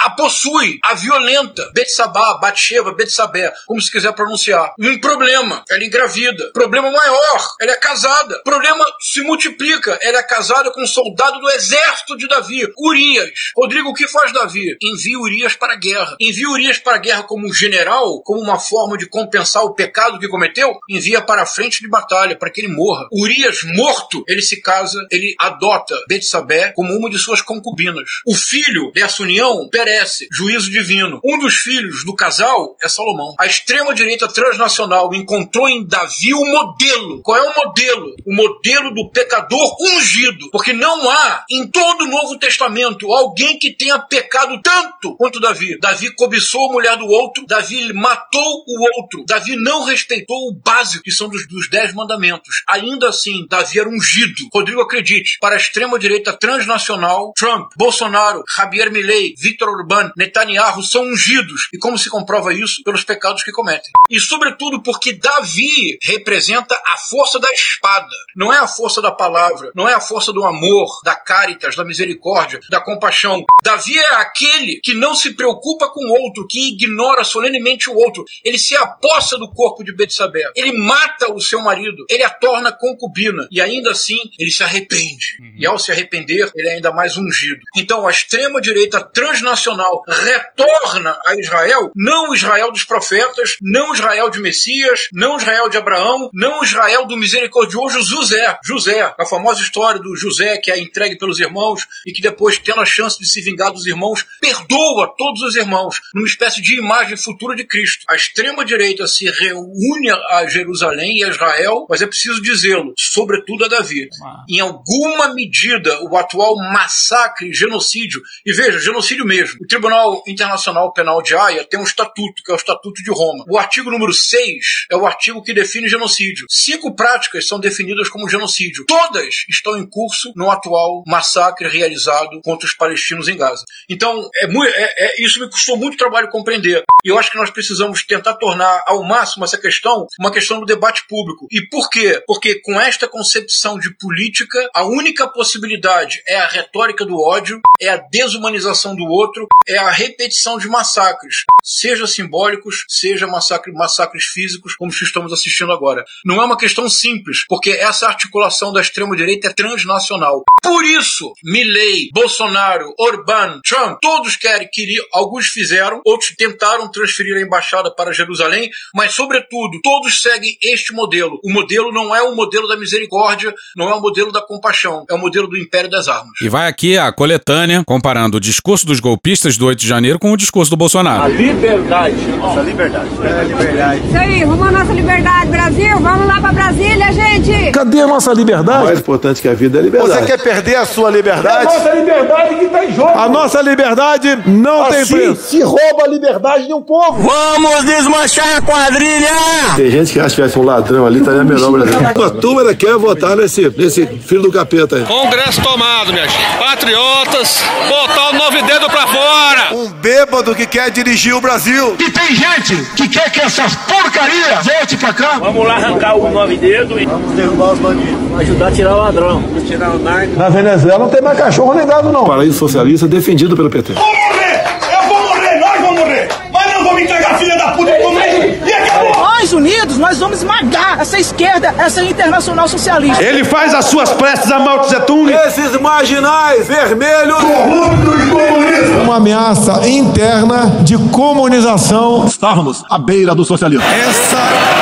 a 0.03 0.09
possui, 0.11 0.79
a 0.83 0.95
violenta, 0.95 1.69
Betsabá, 1.73 2.39
Batsheva, 2.39 2.93
Betsabé, 2.93 3.53
como 3.67 3.81
se 3.81 3.91
quiser 3.91 4.13
pronunciar. 4.13 4.73
Um 4.79 4.99
problema, 4.99 5.63
ela 5.69 5.83
engravida. 5.83 6.51
Problema 6.53 6.89
maior, 6.89 7.47
ela 7.59 7.71
é 7.71 7.75
casada. 7.75 8.41
Problema 8.43 8.83
se 8.99 9.21
multiplica, 9.21 9.97
ela 10.01 10.19
é 10.19 10.23
casada 10.23 10.71
com 10.71 10.81
um 10.81 10.87
soldado 10.87 11.39
do 11.39 11.49
exército 11.51 12.17
de 12.17 12.27
Davi, 12.27 12.67
Urias. 12.77 13.31
Rodrigo, 13.55 13.89
o 13.89 13.93
que 13.93 14.07
faz 14.07 14.33
Davi? 14.33 14.75
Envia 14.81 15.19
Urias 15.19 15.55
para 15.55 15.73
a 15.73 15.77
guerra. 15.77 16.15
Envia 16.19 16.49
Urias 16.49 16.77
para 16.77 16.95
a 16.95 16.99
guerra 16.99 17.23
como 17.23 17.47
um 17.47 17.53
general, 17.53 18.21
como 18.23 18.41
uma 18.41 18.59
forma 18.59 18.97
de 18.97 19.07
compensar 19.07 19.63
o 19.63 19.73
pecado 19.73 20.19
que 20.19 20.27
cometeu? 20.27 20.79
Envia 20.89 21.21
para 21.21 21.43
a 21.43 21.45
frente 21.45 21.81
de 21.81 21.89
batalha, 21.89 22.35
para 22.35 22.49
que 22.49 22.61
ele 22.61 22.73
morra. 22.73 23.07
Urias 23.11 23.59
morto, 23.75 24.23
ele 24.27 24.41
se 24.41 24.61
casa, 24.61 24.99
ele 25.11 25.35
adota 25.39 25.95
Betsabé 26.07 26.71
como 26.75 26.93
uma 26.95 27.09
de 27.09 27.19
suas 27.19 27.41
concubinas. 27.41 28.09
O 28.25 28.35
filho 28.35 28.91
dessa 28.93 29.21
união 29.21 29.69
perece, 29.71 30.27
juízo 30.31 30.69
divino. 30.69 31.19
Um 31.23 31.39
dos 31.39 31.55
filhos 31.55 32.05
do 32.05 32.13
casal 32.13 32.75
é 32.81 32.87
Salomão. 32.87 33.33
A 33.39 33.47
extrema-direita 33.47 34.27
transnacional 34.27 35.13
encontrou 35.13 35.67
em 35.69 35.85
Davi 35.87 36.33
o 36.33 36.45
modelo. 36.45 37.21
Qual 37.21 37.37
é 37.37 37.41
o 37.41 37.65
modelo? 37.65 38.15
O 38.25 38.35
modelo 38.35 38.93
do 38.93 39.09
pecador 39.09 39.77
ungido. 39.79 40.49
Porque 40.51 40.73
não 40.73 41.09
há 41.09 41.45
em 41.49 41.67
todo 41.67 42.03
o 42.03 42.07
Novo 42.07 42.37
Testamento 42.37 43.11
alguém 43.11 43.57
que 43.57 43.73
tenha 43.73 43.97
pecado 43.99 44.59
tanto 44.61 45.15
quanto 45.15 45.39
Davi. 45.39 45.79
Davi 45.79 46.13
cobiçou 46.15 46.69
a 46.69 46.73
mulher 46.73 46.97
do 46.97 47.05
outro, 47.05 47.45
Davi 47.45 47.93
matou 47.93 48.63
o 48.67 48.97
outro, 48.97 49.23
Davi 49.25 49.55
não 49.55 49.83
respeitou 49.83 50.49
o 50.49 50.53
básico, 50.53 51.03
que 51.03 51.11
são 51.11 51.29
dos, 51.29 51.47
dos 51.47 51.69
dez 51.69 51.93
mandamentos. 51.93 52.63
Ainda 52.67 53.09
assim, 53.09 53.45
Davi 53.47 53.79
era 53.79 53.89
ungido. 53.89 54.49
Rodrigo, 54.53 54.81
acredite, 54.81 55.37
para 55.39 55.55
a 55.55 55.57
extrema-direita 55.57 56.33
transnacional, 56.33 57.33
Trump, 57.37 57.71
Bolsonaro, 57.77 58.43
Javier 58.55 58.91
Milei, 58.91 59.33
Victor 59.37 59.60
Orbán, 59.69 60.11
Netanyahu 60.17 60.81
são 60.83 61.03
ungidos. 61.03 61.69
E 61.73 61.77
como 61.77 61.97
se 61.97 62.09
comprova 62.09 62.53
isso? 62.53 62.83
Pelos 62.83 63.03
pecados 63.03 63.43
que 63.43 63.51
cometem. 63.51 63.91
E 64.09 64.19
sobretudo 64.19 64.81
porque 64.81 65.13
Davi 65.13 65.97
representa 66.01 66.75
a 66.85 66.97
força 66.97 67.39
da 67.39 67.49
espada. 67.51 68.09
Não 68.35 68.51
é 68.51 68.57
a 68.57 68.67
força 68.67 69.01
da 69.01 69.11
palavra, 69.11 69.71
não 69.75 69.87
é 69.87 69.93
a 69.93 70.01
força 70.01 70.33
do 70.33 70.43
amor, 70.43 70.87
da 71.03 71.15
caritas, 71.15 71.75
da 71.75 71.85
misericórdia, 71.85 72.59
da 72.69 72.81
compaixão. 72.81 73.43
Davi 73.63 73.97
é 73.97 74.15
aquele 74.15 74.79
que 74.81 74.93
não 74.93 75.13
se 75.13 75.33
preocupa 75.33 75.89
com 75.89 76.03
o 76.05 76.21
outro, 76.23 76.47
que 76.47 76.69
ignora 76.73 77.23
solenemente 77.23 77.89
o 77.89 77.95
outro. 77.95 78.25
Ele 78.43 78.57
se 78.57 78.75
apossa 78.75 79.37
do 79.37 79.49
corpo 79.51 79.83
de 79.83 79.95
Betsabé. 79.95 80.43
Ele 80.55 80.73
mata 80.73 81.31
o 81.31 81.39
seu 81.39 81.61
marido, 81.61 82.05
ele 82.09 82.23
a 82.23 82.29
torna 82.29 82.71
concubina 82.71 83.47
e 83.51 83.61
ainda 83.61 83.91
assim 83.91 84.17
ele 84.39 84.51
se 84.51 84.63
arrepende. 84.63 85.37
E 85.57 85.65
ao 85.65 85.77
se 85.77 85.91
arrepender, 85.91 86.51
ele 86.55 86.69
é 86.69 86.73
ainda 86.73 86.91
mais 86.91 87.17
ungido. 87.17 87.61
Então 87.75 88.07
a 88.07 88.11
extrema 88.11 88.59
direita 88.59 89.01
transnacional 89.01 89.50
internacional 89.51 90.03
retorna 90.07 91.19
a 91.25 91.35
Israel, 91.35 91.91
não 91.95 92.33
Israel 92.33 92.71
dos 92.71 92.83
profetas, 92.83 93.57
não 93.61 93.93
Israel 93.93 94.29
de 94.29 94.39
Messias, 94.39 95.07
não 95.11 95.37
Israel 95.37 95.69
de 95.69 95.77
Abraão, 95.77 96.29
não 96.33 96.63
Israel 96.63 97.05
do 97.05 97.17
misericordioso 97.17 98.01
José. 98.01 98.57
José, 98.63 99.13
a 99.17 99.25
famosa 99.25 99.61
história 99.61 99.99
do 99.99 100.15
José 100.15 100.57
que 100.57 100.71
é 100.71 100.79
entregue 100.79 101.17
pelos 101.17 101.39
irmãos 101.39 101.85
e 102.05 102.13
que 102.13 102.21
depois, 102.21 102.57
tendo 102.57 102.79
a 102.79 102.85
chance 102.85 103.19
de 103.19 103.27
se 103.27 103.41
vingar 103.41 103.71
dos 103.71 103.85
irmãos, 103.85 104.25
perdoa 104.39 105.13
todos 105.17 105.41
os 105.41 105.55
irmãos, 105.55 105.99
numa 106.13 106.27
espécie 106.27 106.61
de 106.61 106.79
imagem 106.79 107.17
futura 107.17 107.55
de 107.55 107.65
Cristo. 107.65 108.05
A 108.09 108.15
extrema-direita 108.15 109.05
se 109.07 109.29
reúne 109.29 110.11
a 110.29 110.47
Jerusalém 110.47 111.17
e 111.17 111.23
a 111.23 111.29
Israel, 111.29 111.85
mas 111.89 112.01
é 112.01 112.07
preciso 112.07 112.41
dizê-lo, 112.41 112.93
sobretudo 112.97 113.65
a 113.65 113.67
Davi. 113.67 114.07
Em 114.49 114.59
alguma 114.59 115.33
medida, 115.33 115.99
o 116.09 116.15
atual 116.15 116.55
massacre, 116.55 117.53
genocídio, 117.53 118.21
e 118.45 118.53
veja, 118.53 118.79
genocídio 118.79 119.25
mesmo. 119.25 119.40
O 119.59 119.67
Tribunal 119.67 120.23
Internacional 120.27 120.91
Penal 120.93 121.21
de 121.21 121.35
Haia 121.35 121.63
tem 121.63 121.79
um 121.79 121.83
estatuto, 121.83 122.43
que 122.43 122.51
é 122.51 122.53
o 122.53 122.57
Estatuto 122.57 123.01
de 123.03 123.11
Roma. 123.11 123.45
O 123.49 123.57
artigo 123.57 123.91
número 123.91 124.13
6 124.13 124.87
é 124.89 124.95
o 124.95 125.05
artigo 125.05 125.43
que 125.43 125.53
define 125.53 125.87
genocídio. 125.87 126.45
Cinco 126.49 126.95
práticas 126.95 127.47
são 127.47 127.59
definidas 127.59 128.09
como 128.09 128.29
genocídio. 128.29 128.85
Todas 128.85 129.43
estão 129.49 129.77
em 129.77 129.87
curso 129.87 130.31
no 130.35 130.49
atual 130.49 131.03
massacre 131.07 131.67
realizado 131.67 132.41
contra 132.43 132.67
os 132.67 132.73
palestinos 132.73 133.27
em 133.27 133.37
Gaza. 133.37 133.63
Então, 133.89 134.29
é, 134.35 134.45
é, 134.45 135.05
é, 135.05 135.23
isso 135.23 135.39
me 135.39 135.49
custou 135.49 135.77
muito 135.77 135.97
trabalho 135.97 136.29
compreender. 136.29 136.83
E 137.03 137.09
eu 137.09 137.17
acho 137.17 137.31
que 137.31 137.37
nós 137.37 137.49
precisamos 137.49 138.03
tentar 138.05 138.35
tornar 138.35 138.83
ao 138.87 139.03
máximo 139.03 139.43
essa 139.43 139.57
questão 139.57 140.05
uma 140.19 140.31
questão 140.31 140.59
do 140.59 140.65
debate 140.65 141.03
público. 141.07 141.47
E 141.51 141.61
por 141.67 141.89
quê? 141.89 142.21
Porque 142.27 142.61
com 142.61 142.79
esta 142.79 143.07
concepção 143.07 143.77
de 143.77 143.93
política, 143.97 144.69
a 144.73 144.83
única 144.85 145.27
possibilidade 145.27 146.21
é 146.27 146.37
a 146.37 146.47
retórica 146.47 147.05
do 147.05 147.19
ódio, 147.19 147.59
é 147.79 147.89
a 147.89 147.97
desumanização 147.97 148.95
do 148.95 149.03
outro, 149.03 149.20
é 149.67 149.77
a 149.77 149.91
repetição 149.91 150.57
de 150.57 150.67
massacres, 150.67 151.45
seja 151.63 152.07
simbólicos, 152.07 152.85
seja 152.87 153.27
massacre, 153.27 153.71
massacres 153.71 154.25
físicos, 154.25 154.75
como 154.75 154.91
estamos 154.91 155.31
assistindo 155.31 155.71
agora. 155.71 156.03
Não 156.25 156.41
é 156.41 156.45
uma 156.45 156.57
questão 156.57 156.89
simples, 156.89 157.45
porque 157.47 157.71
essa 157.71 158.07
articulação 158.07 158.73
da 158.73 158.81
extrema-direita 158.81 159.47
é 159.47 159.53
transnacional. 159.53 160.43
Por 160.61 160.83
isso, 160.85 161.33
Milley, 161.43 162.09
Bolsonaro, 162.13 162.93
Orbán, 162.99 163.59
Trump, 163.65 163.99
todos 164.01 164.35
querem, 164.35 164.67
queriam, 164.71 165.05
alguns 165.13 165.47
fizeram, 165.47 166.01
outros 166.05 166.33
tentaram 166.37 166.89
transferir 166.89 167.37
a 167.37 167.41
embaixada 167.41 167.93
para 167.93 168.13
Jerusalém, 168.13 168.69
mas, 168.93 169.13
sobretudo, 169.13 169.79
todos 169.83 170.21
seguem 170.21 170.57
este 170.63 170.93
modelo. 170.93 171.39
O 171.43 171.51
modelo 171.51 171.91
não 171.91 172.15
é 172.15 172.21
o 172.21 172.35
modelo 172.35 172.67
da 172.67 172.77
misericórdia, 172.77 173.53
não 173.75 173.89
é 173.89 173.93
o 173.93 174.01
modelo 174.01 174.31
da 174.31 174.41
compaixão, 174.41 175.05
é 175.09 175.13
o 175.13 175.17
modelo 175.17 175.47
do 175.47 175.57
império 175.57 175.89
das 175.89 176.07
armas. 176.07 176.33
E 176.41 176.49
vai 176.49 176.67
aqui 176.67 176.97
a 176.97 177.11
coletânea 177.11 177.83
comparando 177.85 178.37
o 178.37 178.39
discurso 178.39 178.85
dos 178.85 178.99
golpistas 179.11 179.57
do 179.57 179.65
8 179.65 179.77
de 179.79 179.87
janeiro 179.87 180.17
com 180.17 180.31
o 180.31 180.37
discurso 180.37 180.71
do 180.71 180.77
Bolsonaro. 180.77 181.23
A 181.23 181.27
liberdade. 181.27 182.15
Nossa 182.39 182.61
liberdade. 182.61 183.09
É 183.21 183.39
a 183.39 183.43
liberdade. 183.43 184.01
Isso 184.07 184.17
aí, 184.17 184.43
vamos 184.45 184.67
à 184.67 184.71
nossa 184.71 184.93
liberdade, 184.93 185.47
Brasil. 185.47 185.99
Vamos 185.99 186.27
lá 186.27 186.39
pra 186.39 186.53
Brasília, 186.53 187.11
gente. 187.11 187.71
Cadê 187.71 188.01
a 188.01 188.07
nossa 188.07 188.31
liberdade? 188.33 188.83
O 188.83 188.85
mais 188.85 188.99
importante 188.99 189.41
que 189.41 189.49
a 189.49 189.53
vida 189.53 189.77
é 189.79 189.81
a 189.81 189.83
liberdade. 189.83 190.19
Você 190.21 190.25
quer 190.25 190.41
perder 190.41 190.75
a 190.75 190.85
sua 190.85 191.05
É 191.05 191.07
a 191.07 191.11
liberdade? 191.11 191.65
nossa 191.65 191.93
liberdade 191.93 192.55
que 192.55 192.65
está 192.65 192.85
em 192.85 192.95
jogo. 192.95 193.09
A 193.19 193.27
nossa 193.27 193.61
liberdade 193.61 194.39
não 194.45 194.85
tem 194.89 195.01
assim 195.01 195.13
preço. 195.13 195.41
se 195.49 195.61
rouba 195.61 196.03
a 196.05 196.07
liberdade 196.07 196.67
de 196.67 196.73
um 196.73 196.81
povo. 196.81 197.21
Vamos 197.21 197.83
desmanchar 197.85 198.57
a 198.57 198.61
quadrilha! 198.61 199.27
Tem 199.75 199.91
gente 199.91 200.13
que 200.13 200.19
acha 200.21 200.29
que 200.29 200.35
tivesse 200.35 200.57
um 200.57 200.63
ladrão 200.63 201.05
ali, 201.05 201.19
estaria 201.19 201.43
melhor 201.43 201.69
Brasil. 201.71 201.99
A 202.25 202.29
turma 202.29 202.61
ainda 202.61 202.75
quer 202.75 202.95
votar 202.95 203.35
nesse, 203.35 203.69
nesse 203.77 204.05
filho 204.05 204.43
do 204.43 204.51
capeta 204.53 204.95
aí. 204.95 205.03
Congresso 205.03 205.61
tomado, 205.61 206.13
minha 206.13 206.27
gente. 206.27 206.57
Patriotas, 206.57 207.61
botar 207.89 208.29
o 208.29 208.33
nove 208.33 208.61
dedo 208.61 208.89
pra 208.89 209.00
fora. 209.07 209.73
Um 209.73 209.87
bêbado 209.89 210.53
que 210.55 210.65
quer 210.65 210.89
dirigir 210.91 211.33
o 211.35 211.41
Brasil. 211.41 211.95
E 211.99 212.09
tem 212.11 212.35
gente 212.35 212.75
que 212.95 213.07
quer 213.07 213.29
que 213.31 213.41
essas 213.41 213.75
porcarias 213.75 214.65
volte 214.65 214.97
pra 214.97 215.13
cá. 215.13 215.37
Vamos 215.39 215.65
lá 215.67 215.75
arrancar 215.75 216.15
o 216.15 216.29
nove 216.31 216.57
dedo 216.57 216.99
e 216.99 217.05
Vamos 217.05 217.31
derrubar 217.35 217.73
os 217.73 217.79
bandidos. 217.79 218.39
ajudar 218.39 218.67
a 218.67 218.71
tirar 218.71 218.93
o 218.95 218.97
ladrão. 218.97 219.43
Tirar 219.67 219.89
o 219.91 219.99
narco. 219.99 220.35
Na 220.37 220.49
Venezuela 220.49 220.99
não 220.99 221.09
tem 221.09 221.21
mais 221.21 221.37
cachorro 221.37 221.73
nem 221.73 221.85
gado, 221.85 222.11
não. 222.11 222.23
Paraíso 222.23 222.57
socialista 222.57 223.07
defendido 223.07 223.55
pelo 223.55 223.69
PT. 223.69 223.93
Vou 223.93 224.03
morrer! 224.05 224.63
Eu 224.93 225.07
vou 225.07 225.21
morrer, 225.27 225.55
nós 225.59 225.81
vamos 225.81 225.99
morrer! 225.99 226.27
Mas 226.51 226.73
não 226.73 226.83
vamos 226.83 227.01
entregar 227.01 227.31
a 227.31 227.37
filha 227.37 227.57
da 227.57 227.71
puta 227.71 227.91
pro 227.91 228.03
comunista! 228.03 228.45
E 228.69 228.73
acabou! 228.73 229.11
Nós 229.15 229.53
unidos, 229.53 229.90
nós 230.01 230.17
vamos 230.17 230.39
esmagar 230.39 230.99
essa 230.99 231.19
esquerda, 231.19 231.73
essa 231.77 232.03
internacional 232.03 232.67
socialista. 232.67 233.23
Ele 233.23 233.43
faz 233.43 233.71
as 233.73 233.85
suas 233.85 234.09
preces 234.09 234.51
a 234.51 234.57
Mao 234.57 234.79
Tse 234.79 234.99
Tung. 235.01 235.31
Esses 235.31 235.79
marginais 235.79 236.67
vermelhos. 236.67 237.39
Corruptos 237.39 238.29
comunistas. 238.29 239.03
Uma 239.03 239.17
ameaça 239.17 239.87
interna 239.87 240.71
de 240.81 240.97
comunização. 240.97 242.25
Estávamos 242.25 242.83
à 242.89 242.97
beira 242.97 243.35
do 243.35 243.45
socialismo. 243.45 243.85
Essa 243.85 244.37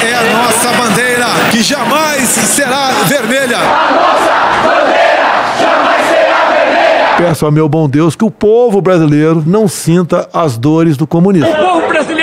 é 0.05 0.15
a 0.15 0.37
nossa 0.37 0.71
bandeira, 0.81 1.25
que 1.51 1.61
jamais 1.61 2.21
será 2.21 2.89
vermelha. 3.05 3.57
Peço 7.17 7.45
ao 7.45 7.51
meu 7.51 7.67
bom 7.67 7.89
Deus 7.89 8.15
que 8.15 8.23
o 8.23 8.31
povo 8.31 8.79
brasileiro 8.79 9.43
não 9.45 9.67
sinta 9.67 10.29
as 10.31 10.57
dores 10.57 10.95
do 10.95 11.05
comunismo. 11.05 11.49
O 11.49 11.55
povo 11.55 11.87
brasileiro 11.89 12.18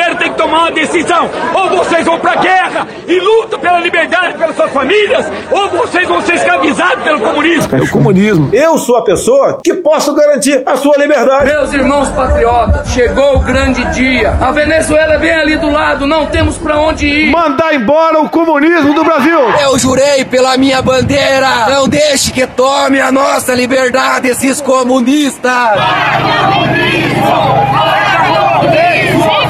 tomar 0.46 0.60
uma 0.60 0.70
decisão. 0.70 1.28
Ou 1.54 1.70
vocês 1.70 2.04
vão 2.04 2.18
pra 2.18 2.36
guerra 2.36 2.86
e 3.06 3.18
lutam 3.18 3.58
pela 3.58 3.80
liberdade 3.80 4.38
pelas 4.38 4.56
suas 4.56 4.70
famílias, 4.70 5.26
ou 5.50 5.68
vocês 5.70 6.08
vão 6.08 6.22
ser 6.22 6.34
escravizados 6.34 7.02
pelo 7.02 7.20
comunismo. 7.20 7.76
É 7.76 7.80
o 7.80 7.90
comunismo. 7.90 8.50
Eu 8.52 8.78
sou 8.78 8.96
a 8.96 9.02
pessoa 9.02 9.58
que 9.62 9.74
posso 9.74 10.14
garantir 10.14 10.62
a 10.64 10.76
sua 10.76 10.96
liberdade. 10.96 11.46
Meus 11.46 11.72
irmãos 11.72 12.08
patriotas, 12.10 12.88
chegou 12.90 13.36
o 13.36 13.40
grande 13.40 13.84
dia. 13.92 14.36
A 14.40 14.52
Venezuela 14.52 15.14
é 15.14 15.18
bem 15.18 15.34
ali 15.34 15.56
do 15.56 15.70
lado, 15.70 16.06
não 16.06 16.26
temos 16.26 16.56
pra 16.56 16.78
onde 16.78 17.06
ir. 17.06 17.30
Mandar 17.30 17.74
embora 17.74 18.20
o 18.20 18.28
comunismo 18.28 18.94
do 18.94 19.04
Brasil. 19.04 19.38
Eu 19.62 19.78
jurei 19.78 20.24
pela 20.24 20.56
minha 20.56 20.80
bandeira, 20.80 21.66
não 21.68 21.88
deixe 21.88 22.30
que 22.32 22.46
tome 22.46 23.00
a 23.00 23.10
nossa 23.10 23.54
liberdade 23.54 24.28
esses 24.28 24.60
comunistas. 24.60 25.52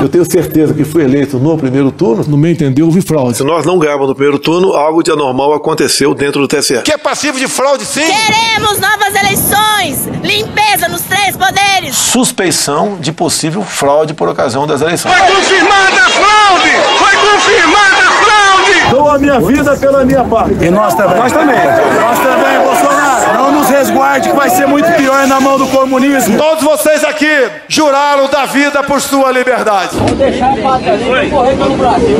Eu 0.00 0.08
tenho 0.10 0.30
certeza 0.30 0.74
que 0.74 0.84
fui 0.84 1.02
eleito 1.04 1.38
no 1.38 1.56
primeiro 1.56 1.90
turno. 1.90 2.22
No 2.28 2.36
meu 2.36 2.50
entender, 2.50 2.82
houve 2.82 3.00
fraude. 3.00 3.38
Se 3.38 3.42
nós 3.44 3.64
não 3.64 3.78
ganhamos 3.78 4.06
no 4.06 4.14
primeiro 4.14 4.38
turno, 4.38 4.74
algo 4.74 5.02
de 5.02 5.10
anormal 5.10 5.54
aconteceu 5.54 6.14
dentro 6.14 6.40
do 6.40 6.48
TSE. 6.48 6.82
Que 6.82 6.92
é 6.92 6.98
passivo 6.98 7.38
de 7.38 7.48
fraude, 7.48 7.84
sim. 7.84 8.02
Queremos 8.04 8.78
novas 8.78 9.14
eleições. 9.14 10.06
Limpeza 10.22 10.88
nos 10.88 11.00
três 11.02 11.36
poderes. 11.36 11.96
Suspeição 11.96 12.98
de 13.00 13.10
possível 13.10 13.62
fraude 13.62 14.12
por 14.12 14.28
ocasião 14.28 14.66
das 14.66 14.82
eleições. 14.82 15.14
Foi 15.14 15.34
confirmada 15.34 16.02
a 16.02 16.10
fraude! 16.10 16.70
Foi 16.98 17.16
confirmada 17.16 18.02
a 18.02 18.12
fraude! 18.24 18.90
Dou 18.90 19.10
a 19.10 19.18
minha 19.18 19.40
vida 19.40 19.76
pela 19.76 20.04
minha 20.04 20.24
parte. 20.24 20.62
E 20.62 20.70
nós 20.70 20.94
também. 20.94 21.16
Nós 21.16 21.32
também. 21.32 21.56
Nós 21.56 22.18
também, 22.18 22.58
Bolsonaro. 22.64 23.05
Não 23.34 23.52
nos 23.52 23.68
resguarde, 23.68 24.28
que 24.28 24.36
vai 24.36 24.50
ser 24.50 24.66
muito 24.66 24.90
pior 24.92 25.26
na 25.26 25.40
mão 25.40 25.58
do 25.58 25.66
comunismo. 25.68 26.36
Todos 26.36 26.64
vocês 26.64 27.04
aqui 27.04 27.26
juraram 27.68 28.28
da 28.28 28.44
vida 28.46 28.82
por 28.82 29.00
sua 29.00 29.30
liberdade. 29.30 29.96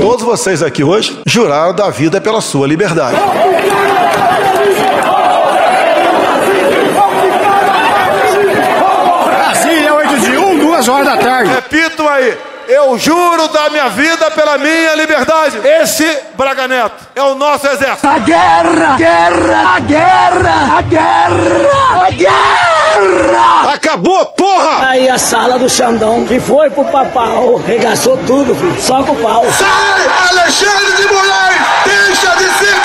Todos 0.01 0.25
vocês 0.25 0.63
aqui 0.63 0.83
hoje 0.85 1.19
juraram 1.27 1.75
da 1.75 1.91
vida 1.91 2.21
pela 2.21 2.41
sua 2.41 2.67
liberdade. 2.67 3.17
Brasília, 9.25 9.95
8 9.95 10.21
de 10.21 10.37
1, 10.37 10.59
2 10.59 10.89
horas 10.89 11.07
da 11.07 11.17
tarde. 11.17 11.51
Repito 11.51 12.07
aí. 12.09 12.37
Eu 12.69 12.99
juro 12.99 13.49
da 13.49 13.71
minha 13.71 13.89
vida 13.91 14.31
pela 14.33 14.59
minha 14.59 14.95
liberdade. 14.95 15.59
Esse 15.65 16.19
Braga 16.35 16.67
Neto 16.67 17.07
é 17.15 17.23
o 17.23 17.35
nosso 17.35 17.67
exército. 17.69 18.07
A 18.07 18.19
guerra! 18.19 18.97
Guerra! 18.97 19.75
A 19.77 19.81
guerra! 19.81 20.79
A 20.79 20.81
guerra! 20.83 22.07
A 22.07 22.11
guerra! 22.11 23.73
Acabou, 23.73 24.27
porra! 24.27 24.89
Aí 24.89 25.09
a 25.09 25.19
sala 25.19 25.59
do 25.59 25.69
Xandão, 25.69 26.25
que 26.27 26.41
foi 26.41 26.71
pro 26.71 26.85
papau, 26.87 27.57
regaçou 27.57 28.17
tudo, 28.27 28.55
filho. 28.55 28.81
Só 28.81 29.03
com 29.03 29.13
o 29.13 29.17
pau. 29.17 29.45
Sai, 29.53 30.31
Alexandre 30.31 30.97
de 30.97 31.07
Moraes! 31.13 31.57
Deixa 31.85 32.37
de 32.37 32.45
ser 32.59 32.81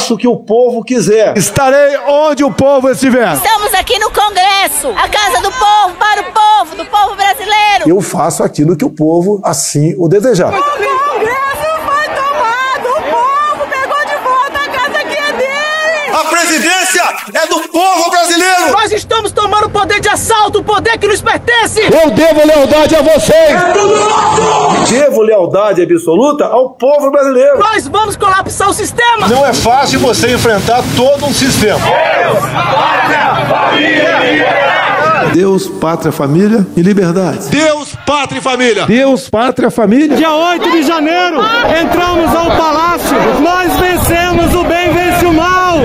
Faço 0.00 0.14
o 0.14 0.16
que 0.16 0.26
o 0.26 0.34
povo 0.34 0.82
quiser. 0.82 1.36
Estarei 1.36 1.98
onde 2.08 2.42
o 2.42 2.50
povo 2.50 2.88
estiver. 2.88 3.34
Estamos 3.34 3.74
aqui 3.74 3.98
no 3.98 4.10
Congresso, 4.10 4.88
a 4.96 5.06
casa 5.06 5.42
do 5.42 5.52
povo, 5.52 5.94
para 5.98 6.22
o 6.22 6.24
povo, 6.32 6.74
do 6.74 6.86
povo 6.86 7.16
brasileiro. 7.16 7.86
Eu 7.86 8.00
faço 8.00 8.42
aquilo 8.42 8.74
que 8.74 8.84
o 8.84 8.88
povo 8.88 9.42
assim 9.44 9.94
o 9.98 10.08
desejar. 10.08 10.54
O 10.54 10.62
Congresso 10.62 11.68
foi 11.84 12.08
tomado, 12.14 12.88
o 12.88 13.02
povo 13.12 13.68
pegou 13.68 14.00
de 14.06 14.16
volta 14.24 14.58
a 14.64 14.68
casa 14.70 15.04
que 15.04 15.16
é 15.18 15.32
dele. 15.34 16.16
A 16.16 16.24
presidência 16.60 17.02
é 17.34 17.46
do 17.46 17.60
povo 17.68 18.10
brasileiro! 18.10 18.72
Nós 18.72 18.92
estamos 18.92 19.32
tomando 19.32 19.70
poder 19.70 20.00
de 20.00 20.08
ação 20.08 20.30
assalta 20.30 20.58
o 20.58 20.64
poder 20.64 20.98
que 20.98 21.06
nos 21.08 21.20
pertence! 21.20 21.80
Eu 21.80 22.10
devo 22.10 22.46
lealdade 22.46 22.94
a 22.94 23.02
vocês! 23.02 23.50
É 23.50 23.72
tudo 23.72 23.96
nosso! 23.96 24.92
Devo 24.92 25.22
lealdade 25.22 25.82
absoluta 25.82 26.44
ao 26.44 26.70
povo 26.70 27.10
brasileiro! 27.10 27.58
Nós 27.58 27.88
vamos 27.88 28.16
colapsar 28.16 28.68
o 28.68 28.74
sistema! 28.74 29.28
Não 29.28 29.46
é 29.46 29.52
fácil 29.52 29.98
você 30.00 30.32
enfrentar 30.32 30.82
todo 30.96 31.26
um 31.26 31.32
sistema. 31.32 31.80
Deus, 31.80 32.40
pátria, 32.52 33.46
família 33.46 34.20
e 34.24 35.34
Deus, 35.34 35.68
pátria, 35.68 36.12
família 36.12 36.66
e 36.76 36.82
liberdade. 36.82 37.48
Deus, 37.50 37.94
pátria 38.06 38.38
e 38.38 38.42
família. 38.42 38.86
Deus, 38.86 39.28
pátria, 39.28 39.70
família. 39.70 40.16
Dia 40.16 40.32
8 40.32 40.70
de 40.70 40.82
janeiro, 40.82 41.38
entramos 41.80 42.34
ao 42.34 42.46
palácio. 42.46 43.16
Nós 43.40 43.72
vencemos, 43.78 44.54
o 44.54 44.64
bem 44.64 44.92
vence 44.92 45.26
o 45.26 45.32
mal. 45.32 45.76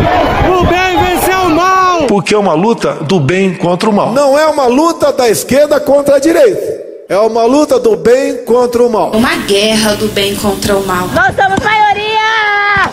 O 0.59 0.65
bem 0.65 0.97
venceu 0.97 1.39
o 1.41 1.49
mal. 1.49 2.04
Porque 2.15 2.33
é 2.33 2.37
uma 2.37 2.53
luta 2.53 2.93
do 3.01 3.19
bem 3.19 3.53
contra 3.53 3.89
o 3.89 3.93
mal. 3.93 4.13
Não 4.13 4.39
é 4.39 4.45
uma 4.45 4.67
luta 4.67 5.11
da 5.11 5.27
esquerda 5.27 5.81
contra 5.81 6.15
a 6.15 6.19
direita. 6.19 6.85
É 7.09 7.17
uma 7.17 7.43
luta 7.43 7.77
do 7.77 7.97
bem 7.97 8.37
contra 8.45 8.81
o 8.81 8.89
mal. 8.89 9.11
Uma 9.11 9.35
guerra 9.35 9.95
do 9.95 10.07
bem 10.07 10.33
contra 10.33 10.77
o 10.77 10.87
mal. 10.87 11.09
Nós 11.09 11.35
somos 11.35 11.59
maioria! 11.61 12.21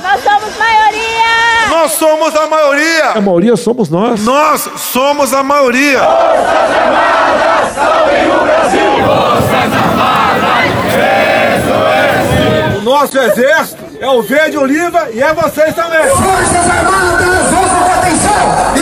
Nós 0.02 0.24
somos 0.24 0.56
maioria! 0.58 1.68
Nós 1.70 1.92
somos 1.92 2.34
a 2.34 2.48
maioria! 2.48 3.04
A 3.14 3.20
maioria 3.20 3.54
somos 3.54 3.88
nós. 3.88 4.24
Nós 4.24 4.68
somos 4.78 5.32
a 5.32 5.44
maioria! 5.44 6.00
Forças 6.00 6.76
Armadas, 6.82 7.74
salvem 7.76 8.26
o 8.26 8.40
Brasil! 8.42 8.90
Forças 9.06 9.72
Armadas, 9.72 10.42
O 12.76 12.80
nosso 12.80 13.16
exército 13.16 13.84
é 14.00 14.08
o 14.08 14.20
verde 14.20 14.58
oliva 14.58 15.10
e 15.12 15.22
é 15.22 15.32
vocês 15.32 15.72
também! 15.76 16.08
Forças 16.08 16.68
Armadas, 16.68 17.52
ouçam 17.52 17.82
com 17.84 17.92
atenção! 17.92 18.81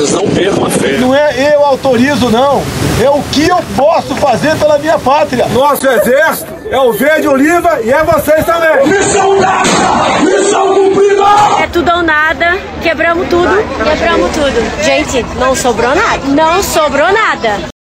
Vocês 0.00 0.12
não 0.12 0.26
percam 0.30 0.64
a 0.64 0.70
fé. 0.70 0.96
Não 0.96 1.14
é 1.14 1.54
eu 1.54 1.62
autorizo, 1.62 2.30
não. 2.30 2.62
É 3.04 3.10
o 3.10 3.20
que 3.24 3.46
eu 3.46 3.58
posso 3.76 4.16
fazer 4.16 4.56
pela 4.56 4.78
minha 4.78 4.98
pátria. 4.98 5.46
Nosso 5.48 5.86
exército 5.86 6.50
é 6.70 6.80
o 6.80 6.90
verde 6.90 7.28
oliva 7.28 7.82
e 7.82 7.92
é 7.92 8.02
vocês 8.02 8.42
também. 8.46 8.86
Missão 8.86 9.38
dada! 9.38 10.20
Missão 10.24 10.74
cumprida! 10.74 11.62
É 11.62 11.66
tudo 11.66 11.90
ou 11.92 12.02
nada, 12.02 12.58
quebramos 12.82 13.28
tudo, 13.28 13.50
quebramos 13.84 14.30
tudo. 14.30 14.82
Gente, 14.82 15.22
não 15.38 15.54
sobrou 15.54 15.94
nada. 15.94 16.24
Não 16.28 16.62
sobrou 16.62 17.12
nada. 17.12 17.79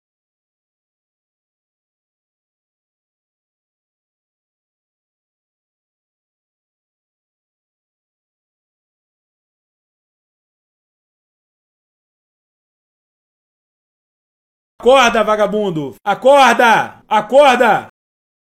Acorda, 14.83 15.23
vagabundo! 15.23 15.95
Acorda! 16.05 16.95
Acorda! 17.09 17.87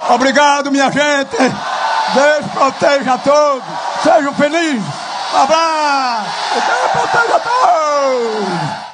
Obrigado, 0.10 0.72
minha 0.72 0.90
gente. 0.90 1.36
Deus 1.36 2.52
proteja 2.54 3.16
a 3.16 3.18
todos. 3.18 3.64
Sejam 4.02 4.34
felizes. 4.36 4.82
Abraço. 5.34 6.30
Deus 6.66 6.92
proteja 6.94 7.36
a 7.36 7.40
todos. 7.42 8.89